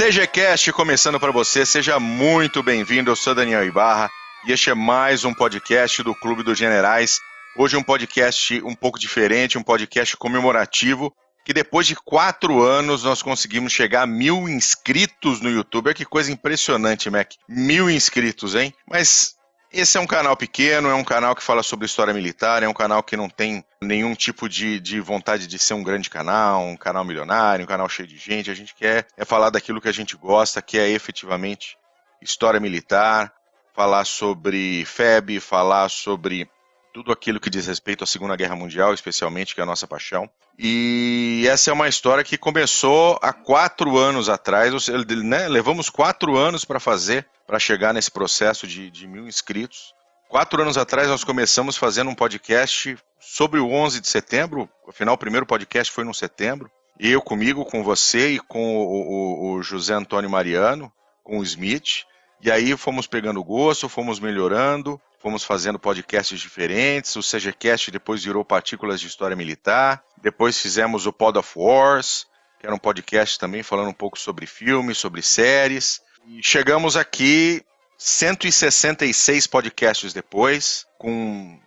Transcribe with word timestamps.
CGCast 0.00 0.72
começando 0.72 1.20
para 1.20 1.30
você, 1.30 1.66
seja 1.66 2.00
muito 2.00 2.62
bem-vindo. 2.62 3.10
Eu 3.10 3.16
sou 3.16 3.34
Daniel 3.34 3.66
Ibarra 3.66 4.10
e 4.46 4.50
este 4.50 4.70
é 4.70 4.74
mais 4.74 5.26
um 5.26 5.34
podcast 5.34 6.02
do 6.02 6.14
Clube 6.14 6.42
dos 6.42 6.56
Generais. 6.56 7.20
Hoje 7.54 7.76
um 7.76 7.82
podcast 7.82 8.62
um 8.64 8.74
pouco 8.74 8.98
diferente, 8.98 9.58
um 9.58 9.62
podcast 9.62 10.16
comemorativo, 10.16 11.14
que 11.44 11.52
depois 11.52 11.86
de 11.86 11.94
quatro 11.96 12.62
anos 12.62 13.04
nós 13.04 13.20
conseguimos 13.20 13.74
chegar 13.74 14.04
a 14.04 14.06
mil 14.06 14.48
inscritos 14.48 15.42
no 15.42 15.50
YouTube. 15.50 15.92
Que 15.92 16.06
coisa 16.06 16.32
impressionante, 16.32 17.10
Mac. 17.10 17.32
Mil 17.46 17.90
inscritos, 17.90 18.54
hein? 18.54 18.72
Mas 18.88 19.34
esse 19.72 19.96
é 19.96 20.00
um 20.00 20.06
canal 20.06 20.36
pequeno, 20.36 20.88
é 20.88 20.94
um 20.94 21.04
canal 21.04 21.34
que 21.34 21.42
fala 21.42 21.62
sobre 21.62 21.86
história 21.86 22.12
militar, 22.12 22.62
é 22.62 22.68
um 22.68 22.74
canal 22.74 23.02
que 23.02 23.16
não 23.16 23.28
tem 23.28 23.64
nenhum 23.80 24.14
tipo 24.14 24.48
de, 24.48 24.80
de 24.80 25.00
vontade 25.00 25.46
de 25.46 25.58
ser 25.58 25.74
um 25.74 25.82
grande 25.82 26.10
canal, 26.10 26.64
um 26.64 26.76
canal 26.76 27.04
milionário, 27.04 27.64
um 27.64 27.68
canal 27.68 27.88
cheio 27.88 28.08
de 28.08 28.18
gente. 28.18 28.50
A 28.50 28.54
gente 28.54 28.74
quer 28.74 29.06
é 29.16 29.24
falar 29.24 29.50
daquilo 29.50 29.80
que 29.80 29.88
a 29.88 29.92
gente 29.92 30.16
gosta, 30.16 30.60
que 30.60 30.78
é 30.78 30.88
efetivamente 30.88 31.78
história 32.20 32.58
militar, 32.58 33.32
falar 33.72 34.04
sobre 34.04 34.84
FEB, 34.84 35.38
falar 35.38 35.88
sobre 35.88 36.50
tudo 36.92 37.12
aquilo 37.12 37.40
que 37.40 37.50
diz 37.50 37.66
respeito 37.66 38.04
à 38.04 38.06
Segunda 38.06 38.36
Guerra 38.36 38.56
Mundial, 38.56 38.92
especialmente, 38.92 39.54
que 39.54 39.60
é 39.60 39.62
a 39.62 39.66
nossa 39.66 39.86
paixão. 39.86 40.28
E 40.58 41.44
essa 41.48 41.70
é 41.70 41.72
uma 41.72 41.88
história 41.88 42.24
que 42.24 42.36
começou 42.36 43.18
há 43.22 43.32
quatro 43.32 43.96
anos 43.96 44.28
atrás, 44.28 44.74
ou 44.74 44.80
seja, 44.80 45.04
né, 45.22 45.48
levamos 45.48 45.88
quatro 45.88 46.36
anos 46.36 46.64
para 46.64 46.80
fazer, 46.80 47.26
para 47.46 47.58
chegar 47.58 47.94
nesse 47.94 48.10
processo 48.10 48.66
de, 48.66 48.90
de 48.90 49.06
mil 49.06 49.26
inscritos. 49.26 49.94
Quatro 50.28 50.62
anos 50.62 50.76
atrás 50.76 51.08
nós 51.08 51.24
começamos 51.24 51.76
fazendo 51.76 52.10
um 52.10 52.14
podcast 52.14 52.96
sobre 53.18 53.58
o 53.58 53.70
11 53.70 54.00
de 54.00 54.08
setembro, 54.08 54.68
afinal 54.88 55.14
o 55.14 55.18
primeiro 55.18 55.46
podcast 55.46 55.92
foi 55.92 56.04
no 56.04 56.14
setembro. 56.14 56.70
Eu 56.98 57.22
comigo, 57.22 57.64
com 57.64 57.82
você 57.82 58.34
e 58.34 58.38
com 58.38 58.76
o, 58.76 58.82
o, 58.82 59.52
o 59.54 59.62
José 59.62 59.94
Antônio 59.94 60.28
Mariano, 60.28 60.92
com 61.24 61.38
o 61.38 61.42
Smith. 61.42 62.04
E 62.42 62.50
aí 62.50 62.76
fomos 62.76 63.06
pegando 63.06 63.42
gosto, 63.44 63.88
fomos 63.88 64.18
melhorando, 64.18 65.00
fomos 65.18 65.44
fazendo 65.44 65.78
podcasts 65.78 66.40
diferentes. 66.40 67.14
O 67.16 67.20
CGCast 67.20 67.90
depois 67.90 68.24
virou 68.24 68.44
Partículas 68.44 69.00
de 69.00 69.06
História 69.06 69.36
Militar. 69.36 70.02
Depois 70.22 70.58
fizemos 70.58 71.06
o 71.06 71.12
Pod 71.12 71.38
of 71.38 71.50
Wars, 71.54 72.26
que 72.58 72.66
era 72.66 72.74
um 72.74 72.78
podcast 72.78 73.38
também 73.38 73.62
falando 73.62 73.90
um 73.90 73.94
pouco 73.94 74.18
sobre 74.18 74.46
filmes, 74.46 74.98
sobre 74.98 75.20
séries. 75.20 76.00
E 76.26 76.42
chegamos 76.42 76.96
aqui 76.96 77.62
166 77.98 79.46
podcasts 79.46 80.14
depois, 80.14 80.86
com 80.98 81.60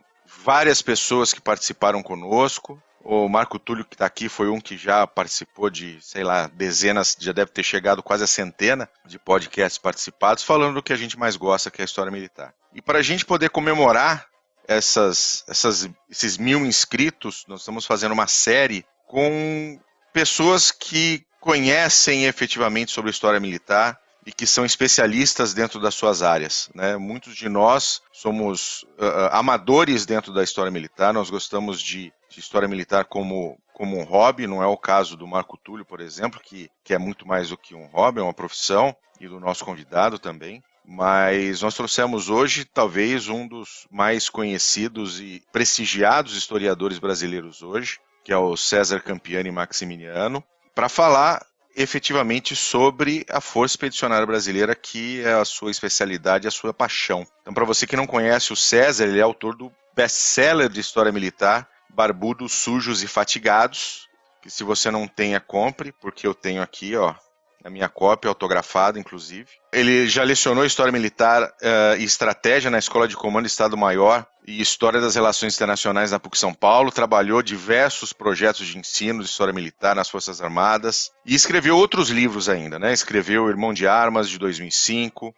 várias 0.44 0.82
pessoas 0.82 1.32
que 1.32 1.42
participaram 1.42 2.02
conosco. 2.02 2.82
O 3.04 3.28
Marco 3.28 3.60
Túlio, 3.60 3.84
que 3.84 3.96
está 3.96 4.06
aqui, 4.06 4.30
foi 4.30 4.48
um 4.48 4.62
que 4.62 4.78
já 4.78 5.06
participou 5.06 5.70
de, 5.70 5.98
sei 6.02 6.24
lá, 6.24 6.48
dezenas, 6.48 7.18
já 7.20 7.34
deve 7.34 7.52
ter 7.52 7.64
chegado 7.64 8.02
quase 8.02 8.24
a 8.24 8.28
centena 8.28 8.90
de 9.06 9.20
podcasts 9.20 9.78
participados, 9.78 10.44
falando 10.44 10.76
do 10.76 10.84
que 10.84 10.94
a 10.94 10.96
gente 10.96 11.20
mais 11.20 11.36
gosta, 11.36 11.70
que 11.70 11.82
é 11.82 11.84
a 11.84 11.86
história 11.86 12.12
militar. 12.12 12.54
E 12.74 12.82
para 12.82 13.00
a 13.00 13.02
gente 13.02 13.26
poder 13.26 13.50
comemorar 13.50 14.28
essas, 14.66 15.44
essas, 15.50 15.90
esses 16.10 16.38
mil 16.38 16.66
inscritos, 16.66 17.44
nós 17.48 17.60
estamos 17.60 17.86
fazendo 17.86 18.14
uma 18.14 18.28
série 18.28 18.86
com 19.06 19.78
pessoas 20.14 20.72
que 20.72 21.26
conhecem 21.42 22.26
efetivamente 22.26 22.92
sobre 22.92 23.12
história 23.12 23.40
militar 23.40 24.00
e 24.26 24.32
que 24.32 24.48
são 24.48 24.66
especialistas 24.66 25.54
dentro 25.54 25.80
das 25.80 25.94
suas 25.96 26.22
áreas. 26.22 26.70
Né? 26.74 26.96
Muitos 26.96 27.36
de 27.36 27.50
nós 27.50 28.02
somos 28.12 28.84
uh, 28.98 29.28
amadores 29.32 30.06
dentro 30.06 30.34
da 30.34 30.44
história 30.44 30.72
militar, 30.72 31.14
nós 31.14 31.30
gostamos 31.30 31.82
de, 31.82 32.14
de, 32.34 32.40
história 32.40 32.68
militar 32.68 33.06
como, 33.06 33.58
como 33.74 33.98
um 33.98 34.04
hobby, 34.04 34.48
não 34.48 34.62
é 34.62 34.68
o 34.68 34.78
caso 34.78 35.16
do 35.16 35.28
Marco 35.28 35.58
Túlio, 35.58 35.86
por 35.86 36.02
exemplo, 36.02 36.40
que, 36.40 36.70
que 36.84 36.94
é 36.94 36.98
muito 36.98 37.28
mais 37.28 37.50
do 37.50 37.58
que 37.58 37.76
um 37.76 37.86
hobby, 37.88 38.20
é 38.20 38.24
uma 38.24 38.34
profissão, 38.34 38.96
e 39.20 39.28
do 39.28 39.40
nosso 39.40 39.64
convidado 39.64 40.20
também 40.20 40.62
mas 40.86 41.62
nós 41.62 41.76
trouxemos 41.76 42.30
hoje 42.30 42.66
talvez 42.66 43.30
um 43.30 43.48
dos 43.48 43.88
mais 43.90 44.30
conhecidos 44.30 45.20
e 45.20 45.42
prestigiados 45.52 46.36
historiadores 46.36 47.00
brasileiros 47.00 47.62
hoje, 47.62 48.00
que 48.24 48.34
é 48.34 48.38
o 48.38 48.58
César 48.58 49.00
Campiani 49.00 49.52
Maximiliano, 49.52 50.44
para 50.76 50.90
falar 50.90 51.46
efetivamente 51.76 52.56
sobre 52.56 53.26
a 53.30 53.42
Força 53.42 53.74
Expedicionária 53.74 54.28
Brasileira, 54.28 54.76
que 54.76 55.22
é 55.22 55.34
a 55.34 55.46
sua 55.46 55.72
especialidade, 55.72 56.48
a 56.48 56.52
sua 56.52 56.74
paixão. 56.74 57.26
Então, 57.42 57.54
para 57.54 57.66
você 57.66 57.88
que 57.88 57.96
não 57.96 58.06
conhece 58.06 58.54
o 58.54 58.56
César, 58.56 59.06
ele 59.06 59.20
é 59.20 59.24
autor 59.24 59.56
do 59.56 59.72
best-seller 59.96 60.70
de 60.70 60.80
história 60.80 61.12
militar, 61.12 61.68
Barbudos, 61.94 62.54
Sujos 62.54 63.04
e 63.04 63.08
Fatigados, 63.08 64.08
que 64.42 64.50
se 64.50 64.64
você 64.64 64.92
não 64.92 65.08
tem, 65.08 65.40
compre, 65.40 65.92
porque 65.92 66.28
eu 66.28 66.34
tenho 66.34 66.62
aqui, 66.62 66.96
ó, 66.96 67.16
a 67.64 67.70
minha 67.70 67.88
cópia, 67.88 68.28
autografada, 68.28 69.00
inclusive. 69.00 69.48
Ele 69.72 70.08
já 70.08 70.22
lecionou 70.24 70.66
História 70.66 70.92
Militar 70.92 71.44
uh, 71.44 71.98
e 71.98 72.04
Estratégia 72.04 72.70
na 72.70 72.78
Escola 72.78 73.08
de 73.08 73.16
Comando 73.16 73.46
Estado-Maior 73.46 74.26
e 74.46 74.62
História 74.62 75.00
das 75.00 75.16
Relações 75.16 75.56
Internacionais 75.56 76.12
na 76.12 76.20
PUC 76.20 76.38
São 76.38 76.54
Paulo, 76.54 76.92
trabalhou 76.92 77.42
diversos 77.42 78.12
projetos 78.12 78.68
de 78.68 78.78
ensino 78.78 79.24
de 79.24 79.30
História 79.30 79.54
Militar 79.54 79.96
nas 79.96 80.10
Forças 80.10 80.42
Armadas 80.42 81.12
e 81.26 81.34
escreveu 81.34 81.78
outros 81.78 82.10
livros 82.10 82.50
ainda, 82.50 82.78
né? 82.78 82.92
Escreveu 82.92 83.48
Irmão 83.48 83.74
de 83.74 83.88
Armas, 83.88 84.30
de 84.30 84.38
2005, 84.38 85.30
uh, 85.30 85.34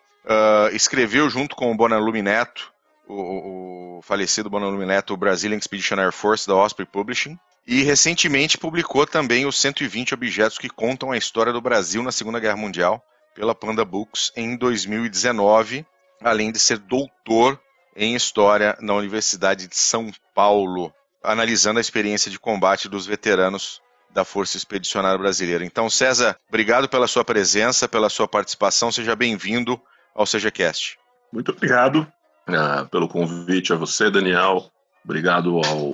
escreveu 0.75 1.29
junto 1.29 1.55
com 1.55 1.71
o 1.71 1.77
Bonalume 1.77 2.23
Neto, 2.23 2.73
o, 3.07 3.97
o 3.97 4.01
falecido 4.01 4.49
Bonalume 4.49 4.85
Neto, 4.85 5.17
Brazilian 5.17 5.57
Expedition 5.57 5.99
Air 5.99 6.11
Force 6.11 6.47
da 6.47 6.55
Osprey 6.55 6.85
Publishing, 6.85 7.37
e 7.67 7.81
recentemente 7.81 8.57
publicou 8.57 9.07
também 9.07 9.45
os 9.45 9.59
120 9.59 10.13
objetos 10.13 10.57
que 10.57 10.69
contam 10.69 11.11
a 11.11 11.17
história 11.17 11.51
do 11.51 11.61
Brasil 11.61 12.03
na 12.03 12.11
Segunda 12.11 12.39
Guerra 12.39 12.57
Mundial, 12.57 13.03
pela 13.33 13.55
Panda 13.55 13.83
Books, 13.83 14.31
em 14.35 14.55
2019, 14.55 15.85
além 16.21 16.51
de 16.51 16.59
ser 16.59 16.77
doutor 16.77 17.59
em 17.95 18.15
História 18.15 18.77
na 18.79 18.93
Universidade 18.93 19.67
de 19.67 19.75
São 19.75 20.11
Paulo, 20.33 20.93
analisando 21.23 21.79
a 21.79 21.81
experiência 21.81 22.29
de 22.29 22.39
combate 22.39 22.87
dos 22.87 23.05
veteranos 23.05 23.81
da 24.13 24.23
Força 24.23 24.57
Expedicionária 24.57 25.17
Brasileira. 25.17 25.65
Então, 25.65 25.89
César, 25.89 26.37
obrigado 26.47 26.87
pela 26.87 27.07
sua 27.07 27.25
presença, 27.25 27.87
pela 27.87 28.09
sua 28.09 28.27
participação, 28.27 28.91
seja 28.91 29.15
bem-vindo 29.15 29.81
ao 30.13 30.25
SejaCast. 30.25 30.97
Muito 31.33 31.51
obrigado 31.51 32.07
uh, 32.49 32.87
pelo 32.89 33.07
convite 33.07 33.73
a 33.73 33.75
você, 33.75 34.09
Daniel. 34.09 34.69
Obrigado 35.03 35.61
ao 35.65 35.93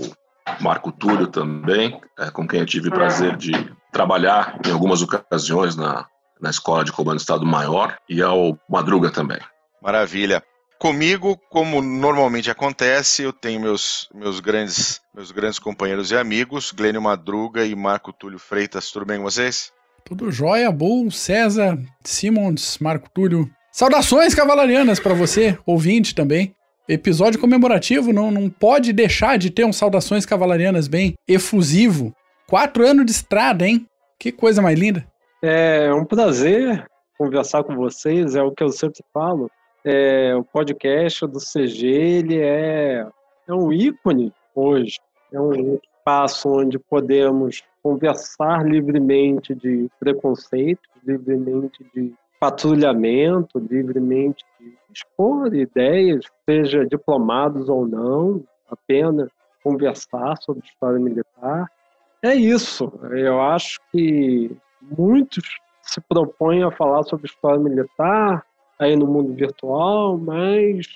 Marco 0.59 0.91
Túlio 0.91 1.27
também, 1.27 1.99
é, 2.17 2.31
com 2.31 2.47
quem 2.47 2.61
eu 2.61 2.65
tive 2.65 2.89
o 2.89 2.93
prazer 2.93 3.35
de 3.35 3.51
trabalhar 3.91 4.59
em 4.65 4.71
algumas 4.71 5.01
ocasiões 5.01 5.75
na, 5.75 6.05
na 6.39 6.49
Escola 6.49 6.83
de 6.83 6.91
Comando 6.91 7.19
Estado 7.19 7.45
Maior, 7.45 7.97
e 8.09 8.21
ao 8.21 8.57
Madruga 8.69 9.11
também. 9.11 9.39
Maravilha. 9.81 10.43
Comigo, 10.79 11.37
como 11.49 11.79
normalmente 11.79 12.49
acontece, 12.49 13.21
eu 13.21 13.31
tenho 13.31 13.61
meus, 13.61 14.09
meus, 14.15 14.39
grandes, 14.39 14.99
meus 15.13 15.31
grandes 15.31 15.59
companheiros 15.59 16.09
e 16.09 16.17
amigos, 16.17 16.71
Glênio 16.71 17.01
Madruga 17.01 17.63
e 17.63 17.75
Marco 17.75 18.11
Túlio 18.11 18.39
Freitas. 18.39 18.89
Tudo 18.89 19.05
bem 19.05 19.17
com 19.17 19.23
vocês? 19.23 19.71
Tudo 20.03 20.31
jóia, 20.31 20.71
Bull, 20.71 21.11
César, 21.11 21.77
Simons, 22.03 22.79
Marco 22.79 23.07
Túlio. 23.13 23.47
Saudações 23.71 24.35
cavalarianas 24.35 24.99
para 24.99 25.13
você, 25.13 25.57
ouvinte 25.65 26.13
também 26.13 26.53
episódio 26.93 27.39
comemorativo 27.39 28.11
não, 28.11 28.29
não 28.29 28.49
pode 28.49 28.91
deixar 28.91 29.37
de 29.37 29.49
ter 29.49 29.65
um 29.65 29.71
Saudações 29.71 30.25
Cavalarianas 30.25 30.87
bem 30.87 31.15
efusivo. 31.27 32.13
Quatro 32.47 32.85
anos 32.85 33.05
de 33.05 33.11
estrada, 33.11 33.65
hein? 33.65 33.87
Que 34.19 34.31
coisa 34.31 34.61
mais 34.61 34.77
linda. 34.77 35.05
É 35.41 35.91
um 35.93 36.03
prazer 36.03 36.85
conversar 37.17 37.63
com 37.63 37.75
vocês, 37.75 38.35
é 38.35 38.43
o 38.43 38.51
que 38.51 38.63
eu 38.63 38.69
sempre 38.69 39.01
falo. 39.13 39.49
É, 39.85 40.35
o 40.35 40.43
podcast 40.43 41.25
do 41.27 41.39
CG, 41.39 41.87
ele 41.87 42.39
é, 42.39 43.05
é 43.47 43.53
um 43.53 43.71
ícone 43.71 44.33
hoje. 44.53 44.99
É 45.31 45.39
um 45.39 45.79
espaço 45.97 46.49
onde 46.49 46.77
podemos 46.77 47.63
conversar 47.81 48.65
livremente 48.65 49.55
de 49.55 49.87
preconceito, 49.99 50.81
livremente 51.05 51.85
de 51.95 52.13
patrulhamento, 52.41 53.59
livremente 53.59 54.43
expor 54.91 55.53
ideias, 55.53 56.25
seja 56.43 56.83
diplomados 56.87 57.69
ou 57.69 57.87
não, 57.87 58.43
apenas 58.67 59.29
conversar 59.63 60.35
sobre 60.37 60.65
história 60.65 60.99
militar. 60.99 61.67
É 62.23 62.33
isso. 62.33 62.91
Eu 63.11 63.39
acho 63.39 63.79
que 63.91 64.51
muitos 64.81 65.43
se 65.83 66.01
propõem 66.01 66.63
a 66.63 66.71
falar 66.71 67.03
sobre 67.03 67.27
história 67.27 67.59
militar 67.59 68.43
aí 68.79 68.95
no 68.95 69.05
mundo 69.05 69.35
virtual, 69.35 70.17
mas 70.17 70.87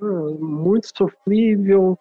ah, 0.00 0.04
muito 0.38 0.88
sofrível, 0.96 1.98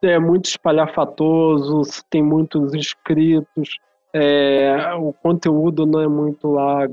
é 0.00 0.18
muito 0.18 0.46
espalhafatoso, 0.46 1.82
tem 2.08 2.22
muitos 2.22 2.74
inscritos, 2.74 3.78
é, 4.14 4.94
o 4.94 5.12
conteúdo 5.12 5.84
não 5.84 6.00
é 6.00 6.08
muito 6.08 6.48
lá 6.48 6.88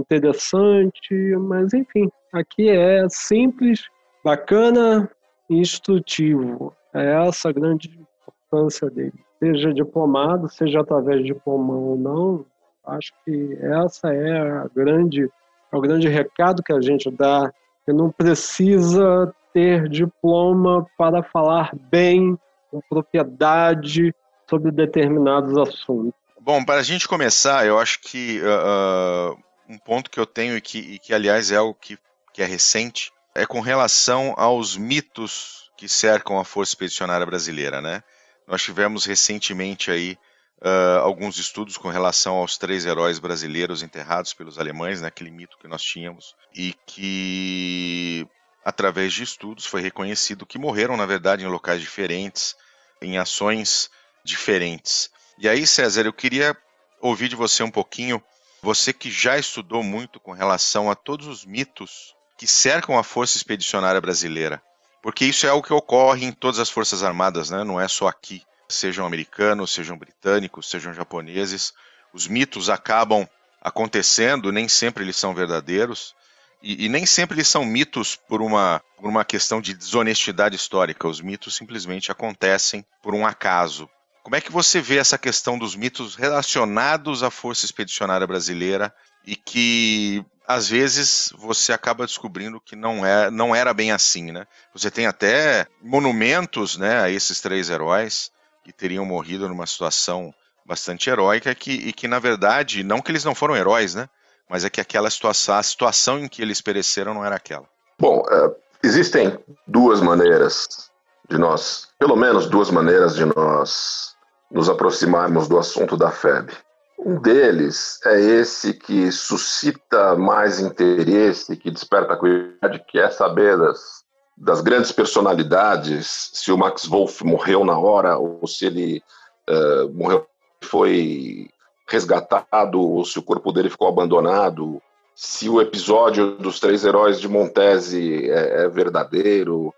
interessante, 0.00 1.14
mas 1.38 1.72
enfim, 1.72 2.10
aqui 2.32 2.68
é 2.68 3.06
simples, 3.08 3.84
bacana 4.24 5.10
e 5.48 5.58
instrutivo. 5.58 6.74
É 6.94 7.26
essa 7.26 7.50
a 7.50 7.52
grande 7.52 7.88
importância 7.88 8.90
dele. 8.90 9.14
Seja 9.38 9.72
diplomado, 9.72 10.48
seja 10.48 10.80
através 10.80 11.20
de 11.20 11.32
diploma 11.32 11.74
ou 11.74 11.96
não, 11.96 12.44
Acho 12.86 13.12
que 13.24 13.58
essa 13.60 14.12
é 14.12 14.40
a 14.40 14.66
grande, 14.74 15.28
é 15.72 15.76
o 15.76 15.80
grande 15.80 16.08
recado 16.08 16.62
que 16.62 16.72
a 16.72 16.80
gente 16.80 17.10
dá, 17.10 17.52
que 17.84 17.92
não 17.92 18.10
precisa 18.10 19.32
ter 19.52 19.88
diploma 19.88 20.86
para 20.96 21.22
falar 21.22 21.70
bem, 21.90 22.38
com 22.70 22.80
propriedade, 22.88 24.14
sobre 24.48 24.70
determinados 24.70 25.56
assuntos. 25.56 26.18
Bom, 26.40 26.64
para 26.64 26.80
a 26.80 26.82
gente 26.82 27.06
começar, 27.06 27.66
eu 27.66 27.78
acho 27.78 28.00
que 28.00 28.40
uh, 28.40 29.38
um 29.70 29.78
ponto 29.78 30.10
que 30.10 30.18
eu 30.18 30.26
tenho 30.26 30.56
e 30.56 30.60
que, 30.60 30.78
e 30.78 30.98
que 30.98 31.14
aliás, 31.14 31.52
é 31.52 31.56
algo 31.56 31.74
que, 31.74 31.96
que 32.34 32.42
é 32.42 32.44
recente, 32.46 33.12
é 33.34 33.46
com 33.46 33.60
relação 33.60 34.34
aos 34.36 34.76
mitos 34.76 35.70
que 35.76 35.88
cercam 35.88 36.38
a 36.38 36.44
Força 36.44 36.72
Expedicionária 36.72 37.24
Brasileira, 37.24 37.80
né? 37.80 38.02
Nós 38.48 38.62
tivemos 38.62 39.06
recentemente 39.06 39.90
aí 39.90 40.18
uh, 40.60 40.98
alguns 41.02 41.38
estudos 41.38 41.76
com 41.76 41.88
relação 41.88 42.34
aos 42.34 42.58
três 42.58 42.84
heróis 42.84 43.20
brasileiros 43.20 43.82
enterrados 43.82 44.34
pelos 44.34 44.58
alemães, 44.58 45.00
né, 45.00 45.10
mito 45.30 45.56
que 45.58 45.68
nós 45.68 45.82
tínhamos, 45.82 46.34
e 46.52 46.74
que, 46.84 48.26
através 48.64 49.12
de 49.12 49.22
estudos, 49.22 49.64
foi 49.64 49.80
reconhecido 49.80 50.44
que 50.44 50.58
morreram, 50.58 50.96
na 50.96 51.06
verdade, 51.06 51.44
em 51.44 51.48
locais 51.48 51.80
diferentes, 51.80 52.56
em 53.00 53.18
ações 53.18 53.88
diferentes. 54.24 55.10
E 55.38 55.48
aí, 55.48 55.64
César, 55.64 56.04
eu 56.04 56.12
queria 56.12 56.56
ouvir 57.00 57.28
de 57.28 57.36
você 57.36 57.62
um 57.62 57.70
pouquinho, 57.70 58.22
você 58.62 58.92
que 58.92 59.10
já 59.10 59.38
estudou 59.38 59.82
muito 59.82 60.20
com 60.20 60.32
relação 60.32 60.90
a 60.90 60.94
todos 60.94 61.26
os 61.26 61.44
mitos 61.44 62.14
que 62.36 62.46
cercam 62.46 62.98
a 62.98 63.02
Força 63.02 63.36
Expedicionária 63.36 64.00
Brasileira. 64.00 64.62
Porque 65.02 65.24
isso 65.24 65.46
é 65.46 65.48
algo 65.48 65.66
que 65.66 65.72
ocorre 65.72 66.26
em 66.26 66.32
todas 66.32 66.58
as 66.58 66.70
Forças 66.70 67.02
Armadas, 67.02 67.50
né? 67.50 67.64
não 67.64 67.80
é 67.80 67.88
só 67.88 68.08
aqui 68.08 68.42
sejam 68.72 69.04
americanos, 69.04 69.72
sejam 69.72 69.98
britânicos, 69.98 70.70
sejam 70.70 70.94
japoneses. 70.94 71.72
Os 72.12 72.26
mitos 72.26 72.70
acabam 72.70 73.28
acontecendo, 73.60 74.52
nem 74.52 74.68
sempre 74.68 75.04
eles 75.04 75.16
são 75.16 75.34
verdadeiros, 75.34 76.14
e, 76.62 76.86
e, 76.86 76.88
nem 76.88 77.06
sempre 77.06 77.36
eles 77.36 77.48
são 77.48 77.64
mitos 77.64 78.16
por 78.16 78.42
uma, 78.42 78.82
por 78.96 79.08
uma 79.08 79.24
questão 79.24 79.60
de 79.60 79.72
desonestidade 79.72 80.56
histórica. 80.56 81.08
Os 81.08 81.20
mitos 81.20 81.56
simplesmente 81.56 82.12
acontecem 82.12 82.84
por 83.02 83.14
um 83.14 83.26
acaso. 83.26 83.88
Como 84.30 84.36
é 84.36 84.40
que 84.40 84.52
você 84.52 84.80
vê 84.80 84.96
essa 84.96 85.18
questão 85.18 85.58
dos 85.58 85.74
mitos 85.74 86.14
relacionados 86.14 87.24
à 87.24 87.32
Força 87.32 87.64
Expedicionária 87.64 88.24
Brasileira 88.28 88.94
e 89.26 89.34
que 89.34 90.24
às 90.46 90.68
vezes 90.68 91.32
você 91.36 91.72
acaba 91.72 92.06
descobrindo 92.06 92.60
que 92.60 92.76
não, 92.76 93.04
é, 93.04 93.28
não 93.28 93.52
era 93.52 93.74
bem 93.74 93.90
assim, 93.90 94.30
né? 94.30 94.46
Você 94.72 94.88
tem 94.88 95.08
até 95.08 95.66
monumentos 95.82 96.76
né, 96.76 97.00
a 97.00 97.10
esses 97.10 97.40
três 97.40 97.70
heróis 97.70 98.30
que 98.62 98.72
teriam 98.72 99.04
morrido 99.04 99.48
numa 99.48 99.66
situação 99.66 100.32
bastante 100.64 101.10
heróica 101.10 101.52
que, 101.52 101.72
e 101.72 101.92
que, 101.92 102.06
na 102.06 102.20
verdade, 102.20 102.84
não 102.84 103.00
que 103.00 103.10
eles 103.10 103.24
não 103.24 103.34
foram 103.34 103.56
heróis, 103.56 103.96
né? 103.96 104.08
Mas 104.48 104.64
é 104.64 104.70
que 104.70 104.80
aquela 104.80 105.10
situação, 105.10 105.56
a 105.56 105.62
situação 105.64 106.20
em 106.20 106.28
que 106.28 106.40
eles 106.40 106.60
pereceram 106.60 107.14
não 107.14 107.24
era 107.24 107.34
aquela. 107.34 107.66
Bom, 107.98 108.22
é, 108.30 108.54
existem 108.84 109.36
duas 109.66 110.00
maneiras 110.00 110.88
de 111.28 111.36
nós, 111.36 111.88
pelo 111.98 112.14
menos 112.14 112.46
duas 112.46 112.70
maneiras 112.70 113.16
de 113.16 113.24
nós 113.24 114.10
nos 114.50 114.68
aproximarmos 114.68 115.48
do 115.48 115.58
assunto 115.58 115.96
da 115.96 116.10
FEB. 116.10 116.52
Um 116.98 117.18
deles 117.18 117.98
é 118.04 118.20
esse 118.20 118.74
que 118.74 119.10
suscita 119.10 120.16
mais 120.16 120.60
interesse, 120.60 121.56
que 121.56 121.70
desperta 121.70 122.16
curiosidade, 122.16 122.84
que 122.86 122.98
é 122.98 123.08
saber 123.10 123.56
das 123.56 124.00
das 124.40 124.62
grandes 124.62 124.90
personalidades, 124.90 126.30
se 126.32 126.50
o 126.50 126.56
Max 126.56 126.86
Wolff 126.86 127.22
morreu 127.24 127.62
na 127.62 127.78
hora 127.78 128.16
ou 128.16 128.46
se 128.46 128.64
ele 128.64 129.02
uh, 129.48 129.92
morreu 129.92 130.26
foi 130.62 131.50
resgatado 131.86 132.80
ou 132.80 133.04
se 133.04 133.18
o 133.18 133.22
corpo 133.22 133.52
dele 133.52 133.68
ficou 133.68 133.86
abandonado, 133.86 134.80
se 135.14 135.48
o 135.48 135.60
episódio 135.60 136.36
dos 136.36 136.58
três 136.58 136.84
heróis 136.84 137.20
de 137.20 137.28
Montese 137.28 138.30
é, 138.30 138.62
é 138.62 138.68
verdadeiro, 138.68 139.74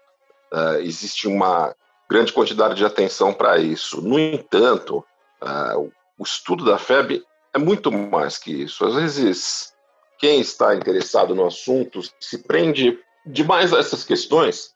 uh, 0.52 0.78
existe 0.80 1.26
uma 1.26 1.74
grande 2.12 2.32
quantidade 2.32 2.74
de 2.74 2.84
atenção 2.84 3.32
para 3.32 3.58
isso. 3.58 4.02
No 4.02 4.18
entanto, 4.18 5.04
uh, 5.42 5.90
o 6.18 6.22
estudo 6.22 6.64
da 6.64 6.76
FEB 6.76 7.22
é 7.54 7.58
muito 7.58 7.90
mais 7.90 8.36
que 8.36 8.50
isso. 8.62 8.84
Às 8.84 8.94
vezes, 8.94 9.72
quem 10.18 10.40
está 10.40 10.74
interessado 10.74 11.34
no 11.34 11.46
assunto 11.46 12.00
se 12.20 12.38
prende 12.38 12.98
demais 13.24 13.72
a 13.72 13.78
essas 13.78 14.04
questões 14.04 14.74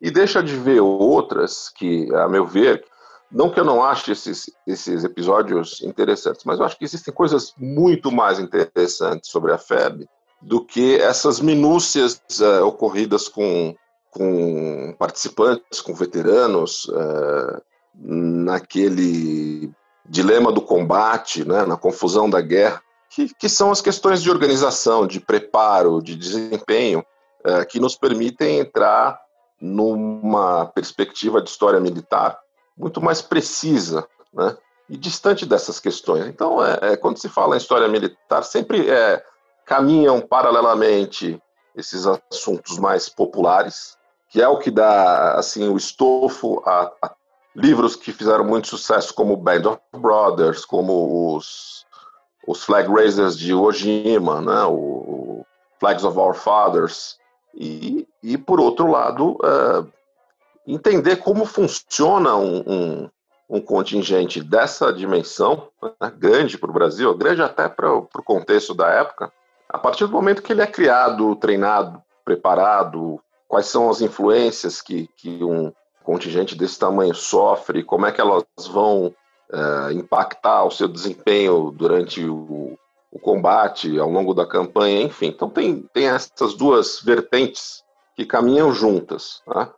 e 0.00 0.10
deixa 0.10 0.42
de 0.42 0.54
ver 0.54 0.80
outras 0.80 1.70
que, 1.70 2.08
a 2.14 2.28
meu 2.28 2.46
ver, 2.46 2.84
não 3.32 3.50
que 3.50 3.58
eu 3.58 3.64
não 3.64 3.82
ache 3.82 4.12
esses, 4.12 4.50
esses 4.66 5.02
episódios 5.02 5.82
interessantes, 5.82 6.44
mas 6.44 6.60
eu 6.60 6.64
acho 6.64 6.78
que 6.78 6.84
existem 6.84 7.12
coisas 7.12 7.52
muito 7.58 8.12
mais 8.12 8.38
interessantes 8.38 9.30
sobre 9.30 9.52
a 9.52 9.58
FEB 9.58 10.06
do 10.40 10.64
que 10.64 10.96
essas 10.96 11.40
minúcias 11.40 12.22
uh, 12.40 12.64
ocorridas 12.64 13.28
com, 13.28 13.74
com 14.10 14.94
participantes, 14.98 15.80
com 15.80 15.94
veteranos, 15.94 16.86
uh, 16.86 17.62
naquele 17.94 19.70
dilema 20.08 20.52
do 20.52 20.60
combate, 20.62 21.46
né, 21.46 21.64
na 21.64 21.76
confusão 21.76 22.28
da 22.28 22.40
guerra, 22.40 22.80
que, 23.10 23.34
que 23.34 23.48
são 23.48 23.70
as 23.70 23.80
questões 23.80 24.22
de 24.22 24.30
organização, 24.30 25.06
de 25.06 25.20
preparo, 25.20 26.02
de 26.02 26.14
desempenho, 26.14 27.04
é, 27.44 27.64
que 27.64 27.80
nos 27.80 27.96
permitem 27.96 28.58
entrar 28.58 29.18
numa 29.60 30.66
perspectiva 30.66 31.40
de 31.40 31.48
história 31.48 31.80
militar 31.80 32.38
muito 32.76 33.00
mais 33.00 33.22
precisa, 33.22 34.06
né? 34.32 34.56
E 34.88 34.96
distante 34.96 35.46
dessas 35.46 35.80
questões. 35.80 36.26
Então, 36.26 36.64
é, 36.64 36.92
é 36.92 36.96
quando 36.96 37.18
se 37.18 37.28
fala 37.28 37.56
em 37.56 37.58
história 37.58 37.88
militar, 37.88 38.42
sempre 38.44 38.88
é, 38.88 39.24
caminham 39.64 40.20
paralelamente 40.20 41.40
esses 41.76 42.06
assuntos 42.06 42.78
mais 42.78 43.08
populares, 43.08 43.96
que 44.30 44.40
é 44.40 44.48
o 44.48 44.58
que 44.58 44.70
dá 44.70 45.34
assim 45.34 45.68
o 45.68 45.76
estofo 45.76 46.62
a, 46.66 46.90
a 47.02 47.14
livros 47.54 47.96
que 47.96 48.12
fizeram 48.12 48.44
muito 48.44 48.68
sucesso, 48.68 49.14
como 49.14 49.36
Band 49.36 49.62
of 49.66 49.80
Brothers, 49.92 50.64
como 50.64 51.34
os, 51.34 51.86
os 52.46 52.64
Flag 52.64 52.88
Raisers 52.88 53.38
de 53.38 53.54
Ojima, 53.54 54.40
né? 54.40 54.64
o, 54.64 55.44
Flags 55.78 56.04
of 56.04 56.18
Our 56.18 56.34
Fathers, 56.34 57.18
e, 57.54 58.06
e 58.22 58.36
por 58.36 58.60
outro 58.60 58.90
lado, 58.90 59.32
uh, 59.32 59.90
entender 60.66 61.16
como 61.16 61.44
funciona 61.44 62.34
um, 62.34 62.62
um, 62.66 63.10
um 63.48 63.60
contingente 63.60 64.42
dessa 64.42 64.92
dimensão, 64.92 65.68
né, 65.82 66.12
grande 66.16 66.58
para 66.58 66.70
o 66.70 66.74
Brasil, 66.74 67.14
grande 67.16 67.42
até 67.42 67.68
para 67.68 67.92
o 67.94 68.06
contexto 68.24 68.74
da 68.74 68.88
época, 68.88 69.32
a 69.68 69.78
partir 69.78 70.06
do 70.06 70.12
momento 70.12 70.42
que 70.42 70.52
ele 70.52 70.62
é 70.62 70.66
criado, 70.66 71.36
treinado, 71.36 72.02
preparado, 72.24 73.20
quais 73.48 73.66
são 73.66 73.88
as 73.90 74.00
influências 74.00 74.80
que, 74.80 75.08
que 75.16 75.42
um 75.42 75.72
contingente 76.02 76.54
desse 76.54 76.78
tamanho 76.78 77.14
sofre, 77.14 77.82
como 77.82 78.06
é 78.06 78.12
que 78.12 78.20
elas 78.20 78.44
vão 78.68 79.06
uh, 79.06 79.90
impactar 79.92 80.64
o 80.64 80.70
seu 80.70 80.86
desempenho 80.86 81.70
durante 81.70 82.24
o, 82.24 82.78
o 83.10 83.18
combate 83.18 83.98
ao 83.98 84.10
longo 84.10 84.34
da 84.34 84.46
campanha, 84.46 85.02
enfim. 85.02 85.26
Então 85.26 85.48
tem, 85.48 85.82
tem 85.92 86.06
essas 86.08 86.54
duas 86.54 87.00
vertentes 87.00 87.82
que 88.14 88.24
caminham 88.24 88.72
juntas. 88.72 89.42
Né? 89.46 89.68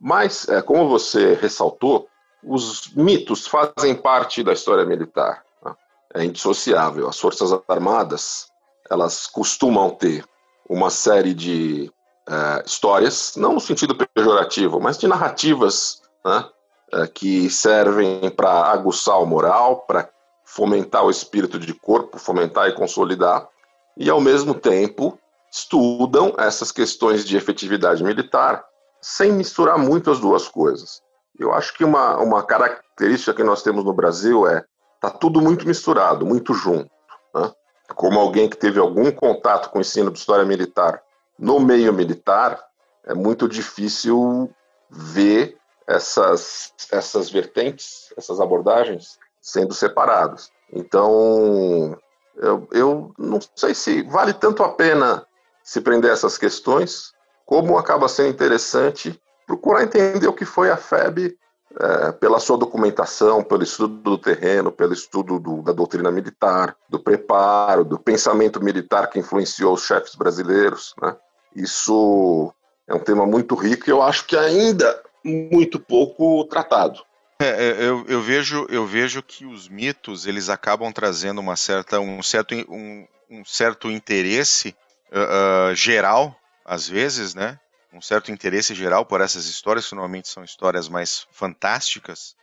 Mas, 0.00 0.48
é, 0.48 0.62
como 0.62 0.88
você 0.88 1.34
ressaltou, 1.34 2.08
os 2.44 2.92
mitos 2.94 3.46
fazem 3.46 3.94
parte 3.94 4.42
da 4.42 4.52
história 4.52 4.84
militar. 4.84 5.44
Né? 5.64 5.74
É 6.14 6.24
indissociável. 6.24 7.08
As 7.08 7.18
Forças 7.18 7.50
Armadas 7.68 8.51
elas 8.90 9.26
costumam 9.26 9.90
ter 9.90 10.24
uma 10.68 10.90
série 10.90 11.34
de 11.34 11.90
é, 12.28 12.62
histórias, 12.64 13.34
não 13.36 13.54
no 13.54 13.60
sentido 13.60 13.94
pejorativo, 13.94 14.80
mas 14.80 14.98
de 14.98 15.06
narrativas 15.06 16.02
né, 16.24 16.44
é, 16.92 17.06
que 17.06 17.50
servem 17.50 18.30
para 18.30 18.50
aguçar 18.70 19.20
o 19.20 19.26
moral, 19.26 19.80
para 19.86 20.08
fomentar 20.44 21.04
o 21.04 21.10
espírito 21.10 21.58
de 21.58 21.74
corpo, 21.74 22.18
fomentar 22.18 22.68
e 22.68 22.74
consolidar, 22.74 23.48
e 23.96 24.08
ao 24.08 24.20
mesmo 24.20 24.54
tempo 24.54 25.18
estudam 25.50 26.34
essas 26.38 26.72
questões 26.72 27.24
de 27.24 27.36
efetividade 27.36 28.02
militar 28.02 28.64
sem 29.00 29.32
misturar 29.32 29.78
muito 29.78 30.10
as 30.10 30.20
duas 30.20 30.48
coisas. 30.48 31.02
Eu 31.38 31.52
acho 31.52 31.74
que 31.74 31.84
uma, 31.84 32.16
uma 32.18 32.42
característica 32.42 33.34
que 33.34 33.42
nós 33.42 33.62
temos 33.62 33.84
no 33.84 33.92
Brasil 33.92 34.46
é 34.46 34.64
tá 35.00 35.10
tudo 35.10 35.40
muito 35.40 35.66
misturado, 35.66 36.24
muito 36.24 36.54
junto. 36.54 36.90
Né? 37.34 37.52
Como 37.94 38.18
alguém 38.18 38.48
que 38.48 38.56
teve 38.56 38.78
algum 38.78 39.10
contato 39.10 39.70
com 39.70 39.78
o 39.78 39.80
ensino 39.80 40.10
de 40.10 40.18
história 40.18 40.44
militar 40.44 41.02
no 41.38 41.58
meio 41.60 41.92
militar, 41.92 42.62
é 43.04 43.14
muito 43.14 43.48
difícil 43.48 44.50
ver 44.90 45.56
essas, 45.86 46.72
essas 46.90 47.30
vertentes, 47.30 48.12
essas 48.16 48.40
abordagens 48.40 49.18
sendo 49.40 49.74
separados. 49.74 50.50
Então, 50.72 51.98
eu, 52.36 52.68
eu 52.70 53.14
não 53.18 53.40
sei 53.56 53.74
se 53.74 54.02
vale 54.02 54.32
tanto 54.32 54.62
a 54.62 54.70
pena 54.70 55.26
se 55.62 55.80
prender 55.80 56.10
a 56.10 56.14
essas 56.14 56.38
questões, 56.38 57.12
como 57.44 57.78
acaba 57.78 58.08
sendo 58.08 58.30
interessante 58.30 59.20
procurar 59.46 59.82
entender 59.82 60.26
o 60.26 60.32
que 60.32 60.44
foi 60.44 60.70
a 60.70 60.76
FEB 60.76 61.36
é, 61.80 62.12
pela 62.12 62.38
sua 62.38 62.58
documentação, 62.58 63.42
pelo 63.42 63.62
estudo 63.62 63.94
do 63.94 64.18
terreno, 64.18 64.70
pelo 64.70 64.92
estudo 64.92 65.38
do, 65.38 65.62
da 65.62 65.72
doutrina 65.72 66.10
militar, 66.10 66.76
do 66.88 66.98
preparo, 66.98 67.84
do 67.84 67.98
pensamento 67.98 68.62
militar 68.62 69.08
que 69.08 69.18
influenciou 69.18 69.74
os 69.74 69.84
chefes 69.84 70.14
brasileiros. 70.14 70.94
Né? 71.00 71.16
Isso 71.54 72.52
é 72.86 72.94
um 72.94 72.98
tema 72.98 73.26
muito 73.26 73.54
rico 73.54 73.88
e 73.88 73.90
eu 73.90 74.02
acho 74.02 74.26
que 74.26 74.36
ainda 74.36 75.00
muito 75.24 75.78
pouco 75.78 76.44
tratado. 76.44 77.00
É, 77.38 77.48
é, 77.48 77.88
eu, 77.88 78.04
eu, 78.06 78.20
vejo, 78.20 78.66
eu 78.68 78.86
vejo 78.86 79.22
que 79.22 79.44
os 79.44 79.68
mitos 79.68 80.26
eles 80.26 80.48
acabam 80.48 80.92
trazendo 80.92 81.40
uma 81.40 81.56
certa, 81.56 81.98
um, 81.98 82.22
certo, 82.22 82.54
um, 82.68 83.06
um 83.28 83.44
certo 83.44 83.90
interesse 83.90 84.76
uh, 85.10 85.72
uh, 85.72 85.74
geral, 85.74 86.36
às 86.64 86.88
vezes, 86.88 87.34
né? 87.34 87.58
Um 87.92 88.00
certo 88.00 88.32
interesse 88.32 88.74
geral 88.74 89.04
por 89.04 89.20
essas 89.20 89.46
histórias, 89.46 89.88
que 89.88 89.94
normalmente 89.94 90.28
são 90.28 90.42
histórias 90.42 90.88
mais 90.88 91.26
fantásticas, 91.30 92.34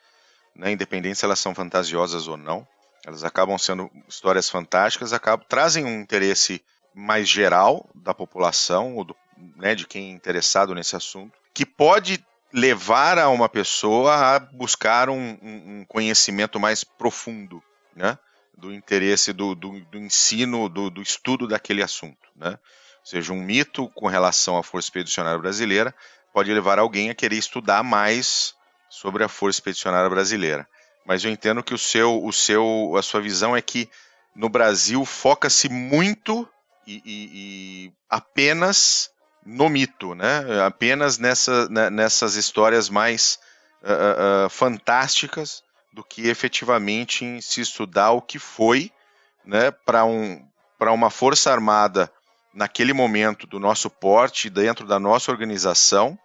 né? 0.56 0.72
independente 0.72 1.18
se 1.18 1.26
elas 1.26 1.40
são 1.40 1.56
fantasiosas 1.56 2.28
ou 2.28 2.38
não. 2.38 2.68
Elas 3.06 3.24
acabam 3.24 3.58
sendo 3.58 3.90
histórias 4.08 4.50
fantásticas, 4.50 5.14
acabam, 5.14 5.46
trazem 5.48 5.86
um 5.86 6.02
interesse 6.02 6.64
mais 6.94 7.28
geral 7.28 7.90
da 7.96 8.14
população, 8.14 8.96
ou 8.96 9.04
do, 9.04 9.16
né, 9.56 9.74
de 9.74 9.88
quem 9.88 10.10
é 10.10 10.14
interessado 10.14 10.76
nesse 10.76 10.96
assunto, 10.96 11.38
que 11.54 11.66
pode 11.66 12.24
levar 12.52 13.18
a 13.18 13.30
uma 13.30 13.48
pessoa 13.48 14.36
a 14.36 14.40
buscar 14.40 15.10
um, 15.10 15.38
um 15.42 15.86
conhecimento 15.88 16.60
mais 16.60 16.84
profundo, 16.84 17.64
né? 17.96 18.18
Do 18.58 18.74
interesse 18.74 19.32
do, 19.32 19.56
do, 19.56 19.80
do 19.86 19.98
ensino, 19.98 20.68
do, 20.68 20.90
do, 20.90 21.02
estudo 21.02 21.48
daquele 21.48 21.82
assunto, 21.82 22.28
né? 22.36 22.58
Seja, 23.10 23.34
um 23.34 23.42
mito 23.42 23.90
com 23.96 24.06
relação 24.06 24.56
à 24.56 24.62
Força 24.62 24.86
Expedicionária 24.86 25.40
Brasileira 25.40 25.96
pode 26.32 26.54
levar 26.54 26.78
alguém 26.78 27.10
a 27.10 27.16
querer 27.16 27.38
estudar 27.38 27.84
mais 27.84 28.54
sobre 28.88 29.24
a 29.24 29.28
Força 29.28 29.58
Expedicionária 29.58 30.08
Brasileira. 30.08 30.68
Mas 31.08 31.26
eu 31.26 31.32
entendo 31.32 31.64
que 31.64 31.74
o 31.74 31.78
seu, 31.78 32.24
o 32.24 32.32
seu, 32.32 32.94
a 32.96 33.02
sua 33.02 33.20
visão 33.20 33.58
é 33.58 33.64
que 33.64 33.90
no 34.36 34.48
Brasil 34.48 35.04
foca-se 35.06 35.68
muito 35.70 36.48
e, 36.86 37.02
e, 37.04 37.30
e 37.34 37.94
apenas 38.08 39.10
no 39.44 39.70
mito, 39.70 40.14
né? 40.14 40.62
Apenas 40.64 41.18
nessa, 41.18 41.68
né, 41.68 41.90
nessas 41.90 42.36
histórias 42.36 42.90
mais 42.90 43.40
uh, 43.82 44.46
uh, 44.46 44.50
fantásticas 44.52 45.64
do 45.92 46.04
que 46.04 46.28
efetivamente 46.28 47.26
em 47.26 47.42
se 47.42 47.60
estudar 47.60 48.12
o 48.12 48.22
que 48.22 48.38
foi, 48.38 48.92
né? 49.44 49.72
Para 49.72 50.06
um, 50.06 50.48
para 50.78 50.92
uma 50.92 51.10
força 51.10 51.52
armada 51.52 52.12
naquele 52.54 52.94
momento 52.94 53.46
do 53.46 53.60
nosso 53.60 53.90
porte, 53.90 54.50
dentro 54.50 54.86
da 54.86 55.00
nossa 55.00 55.32
organização, 55.32 56.18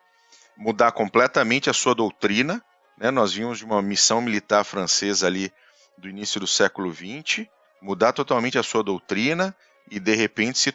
mudar 0.56 0.92
completamente 0.92 1.68
a 1.68 1.72
sua 1.72 1.94
doutrina. 1.94 2.62
Né? 2.98 3.10
Nós 3.10 3.32
vimos 3.32 3.58
de 3.58 3.64
uma 3.64 3.82
missão 3.82 4.20
militar 4.20 4.64
francesa 4.64 5.26
ali 5.26 5.52
do 5.98 6.08
início 6.08 6.40
do 6.40 6.46
século 6.46 6.92
XX, 6.92 7.46
mudar 7.80 8.12
totalmente 8.12 8.58
a 8.58 8.62
sua 8.62 8.82
doutrina 8.82 9.54
e 9.90 10.00
de 10.00 10.14
repente 10.14 10.58
se 10.58 10.74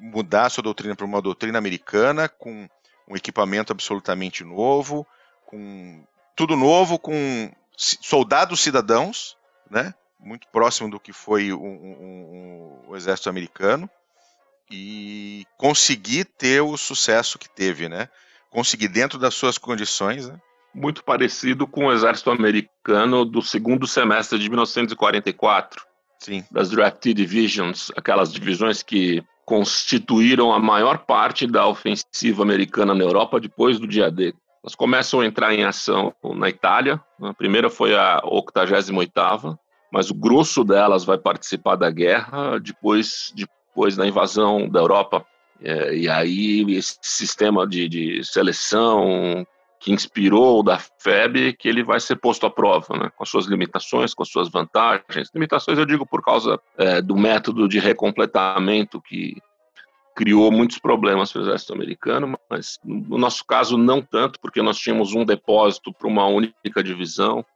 mudar 0.00 0.46
a 0.46 0.50
sua 0.50 0.62
doutrina 0.62 0.96
para 0.96 1.06
uma 1.06 1.22
doutrina 1.22 1.58
americana 1.58 2.28
com 2.28 2.68
um 3.06 3.16
equipamento 3.16 3.72
absolutamente 3.72 4.44
novo, 4.44 5.06
com 5.46 6.04
tudo 6.36 6.56
novo, 6.56 6.98
com 6.98 7.50
soldados 7.76 8.60
cidadãos, 8.60 9.36
né? 9.70 9.94
Muito 10.20 10.48
próximo 10.48 10.90
do 10.90 10.98
que 10.98 11.12
foi 11.12 11.52
o, 11.52 11.62
um, 11.62 12.96
exército 12.96 13.30
americano 13.30 13.88
e 14.70 15.44
conseguir 15.56 16.24
ter 16.24 16.60
o 16.60 16.76
sucesso 16.76 17.38
que 17.38 17.48
teve, 17.48 17.88
né? 17.88 18.08
Conseguir 18.50 18.88
dentro 18.88 19.18
das 19.18 19.34
suas 19.34 19.58
condições, 19.58 20.28
né? 20.28 20.38
Muito 20.74 21.02
parecido 21.02 21.66
com 21.66 21.86
o 21.86 21.92
exército 21.92 22.30
americano 22.30 23.24
do 23.24 23.42
segundo 23.42 23.86
semestre 23.86 24.38
de 24.38 24.48
1944 24.48 25.84
Sim. 26.20 26.44
das 26.50 26.70
Draft 26.70 27.02
Divisions, 27.02 27.90
aquelas 27.96 28.32
divisões 28.32 28.82
que 28.82 29.22
constituíram 29.44 30.52
a 30.52 30.58
maior 30.58 30.98
parte 30.98 31.46
da 31.46 31.66
ofensiva 31.66 32.42
americana 32.42 32.94
na 32.94 33.02
Europa 33.02 33.40
depois 33.40 33.78
do 33.78 33.86
dia 33.86 34.10
D. 34.10 34.34
Elas 34.62 34.74
começam 34.74 35.20
a 35.20 35.26
entrar 35.26 35.54
em 35.54 35.64
ação 35.64 36.14
na 36.34 36.50
Itália. 36.50 37.00
A 37.22 37.32
primeira 37.32 37.70
foi 37.70 37.96
a 37.96 38.20
88ª, 38.24 39.58
mas 39.90 40.10
o 40.10 40.14
grosso 40.14 40.62
delas 40.64 41.04
vai 41.04 41.16
participar 41.16 41.76
da 41.76 41.90
guerra 41.90 42.58
depois, 42.58 43.32
depois 43.78 43.94
da 43.94 44.06
invasão 44.06 44.68
da 44.68 44.80
Europa. 44.80 45.24
É, 45.62 45.94
e 45.94 46.08
aí 46.08 46.66
esse 46.74 46.98
sistema 47.00 47.64
de, 47.64 47.88
de 47.88 48.24
seleção, 48.24 49.46
que 49.78 49.92
inspirou 49.92 50.64
da 50.64 50.78
FEB, 50.78 51.52
que 51.52 51.68
ele 51.68 51.84
vai 51.84 52.00
ser 52.00 52.16
posto 52.16 52.44
à 52.44 52.50
prova, 52.50 52.96
né, 52.98 53.10
com 53.16 53.22
as 53.22 53.28
suas 53.28 53.46
limitações, 53.46 54.12
com 54.12 54.24
as 54.24 54.28
suas 54.28 54.50
vantagens. 54.50 55.30
Limitações 55.32 55.78
eu 55.78 55.86
digo 55.86 56.04
por 56.04 56.22
causa 56.22 56.60
é, 56.76 57.00
do 57.00 57.16
método 57.16 57.68
de 57.68 57.78
recompletamento 57.78 59.00
que 59.00 59.36
criou 60.16 60.50
muitos 60.50 60.80
problemas 60.80 61.30
para 61.30 61.42
o 61.42 61.44
exército 61.44 61.72
americano, 61.72 62.36
mas 62.50 62.80
no 62.84 63.16
nosso 63.16 63.44
caso 63.46 63.78
não 63.78 64.02
tanto, 64.02 64.40
porque 64.40 64.60
nós 64.60 64.76
tínhamos 64.76 65.14
um 65.14 65.24
depósito 65.24 65.92
para 65.92 66.08
uma 66.08 66.26
única 66.26 66.82
divisão, 66.82 67.46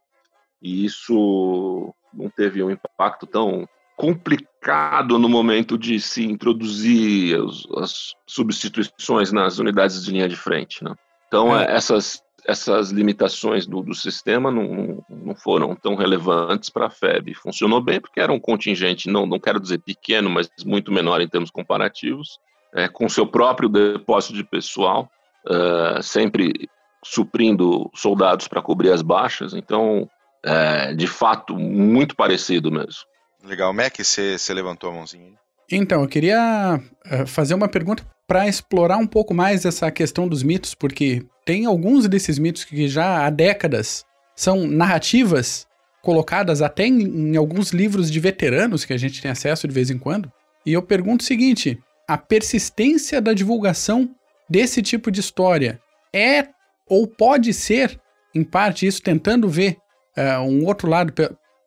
e 0.61 0.85
isso 0.85 1.93
não 2.13 2.29
teve 2.29 2.63
um 2.63 2.71
impacto 2.71 3.27
tão 3.27 3.67
complicado 3.95 5.19
no 5.19 5.29
momento 5.29 5.77
de 5.77 5.99
se 5.99 6.23
introduzir 6.23 7.39
as, 7.39 7.63
as 7.77 8.13
substituições 8.27 9.31
nas 9.31 9.59
unidades 9.59 10.03
de 10.03 10.11
linha 10.11 10.27
de 10.27 10.35
frente, 10.35 10.83
né? 10.83 10.93
Então, 11.27 11.57
é. 11.57 11.75
essas, 11.75 12.21
essas 12.45 12.91
limitações 12.91 13.65
do, 13.65 13.81
do 13.81 13.95
sistema 13.95 14.51
não, 14.51 15.03
não 15.09 15.35
foram 15.35 15.75
tão 15.75 15.95
relevantes 15.95 16.69
para 16.69 16.87
a 16.87 16.89
FEB. 16.89 17.33
Funcionou 17.33 17.81
bem 17.81 17.99
porque 17.99 18.19
era 18.19 18.31
um 18.31 18.39
contingente, 18.39 19.09
não, 19.09 19.25
não 19.25 19.39
quero 19.39 19.59
dizer 19.59 19.79
pequeno, 19.79 20.29
mas 20.29 20.49
muito 20.65 20.91
menor 20.91 21.21
em 21.21 21.27
termos 21.27 21.49
comparativos, 21.49 22.39
é, 22.73 22.87
com 22.87 23.09
seu 23.09 23.25
próprio 23.25 23.69
depósito 23.69 24.33
de 24.33 24.43
pessoal, 24.43 25.09
é, 25.47 26.01
sempre 26.01 26.69
suprindo 27.03 27.89
soldados 27.93 28.47
para 28.47 28.61
cobrir 28.61 28.91
as 28.91 29.01
baixas. 29.01 29.53
Então, 29.53 30.09
é, 30.43 30.93
de 30.93 31.07
fato, 31.07 31.55
muito 31.55 32.15
parecido 32.15 32.71
mesmo. 32.71 33.01
Legal. 33.43 33.73
Mac, 33.73 33.97
você, 33.97 34.37
levantou 34.53 34.89
a 34.89 34.93
mãozinha 34.93 35.25
aí? 35.25 35.33
Então, 35.71 36.01
eu 36.01 36.07
queria 36.07 36.79
uh, 37.05 37.27
fazer 37.27 37.53
uma 37.53 37.67
pergunta 37.67 38.05
para 38.27 38.47
explorar 38.47 38.97
um 38.97 39.07
pouco 39.07 39.33
mais 39.33 39.65
essa 39.65 39.91
questão 39.91 40.27
dos 40.27 40.43
mitos, 40.43 40.73
porque 40.73 41.25
tem 41.45 41.65
alguns 41.65 42.07
desses 42.07 42.39
mitos 42.39 42.63
que 42.63 42.87
já 42.87 43.25
há 43.25 43.29
décadas 43.29 44.05
são 44.35 44.65
narrativas 44.67 45.67
colocadas 46.01 46.61
até 46.61 46.85
em, 46.85 47.01
em 47.01 47.35
alguns 47.35 47.71
livros 47.71 48.09
de 48.09 48.19
veteranos 48.19 48.85
que 48.85 48.93
a 48.93 48.97
gente 48.97 49.21
tem 49.21 49.31
acesso 49.31 49.67
de 49.67 49.73
vez 49.73 49.89
em 49.89 49.97
quando. 49.97 50.31
E 50.65 50.73
eu 50.73 50.81
pergunto 50.81 51.23
o 51.23 51.27
seguinte: 51.27 51.77
a 52.07 52.17
persistência 52.17 53.21
da 53.21 53.33
divulgação 53.33 54.09
desse 54.49 54.81
tipo 54.81 55.11
de 55.11 55.19
história 55.19 55.81
é 56.13 56.47
ou 56.87 57.07
pode 57.07 57.53
ser, 57.53 57.99
em 58.35 58.43
parte, 58.43 58.85
isso 58.85 59.01
tentando 59.01 59.49
ver 59.49 59.77
uh, 60.17 60.41
um 60.41 60.65
outro 60.65 60.89
lado, 60.89 61.13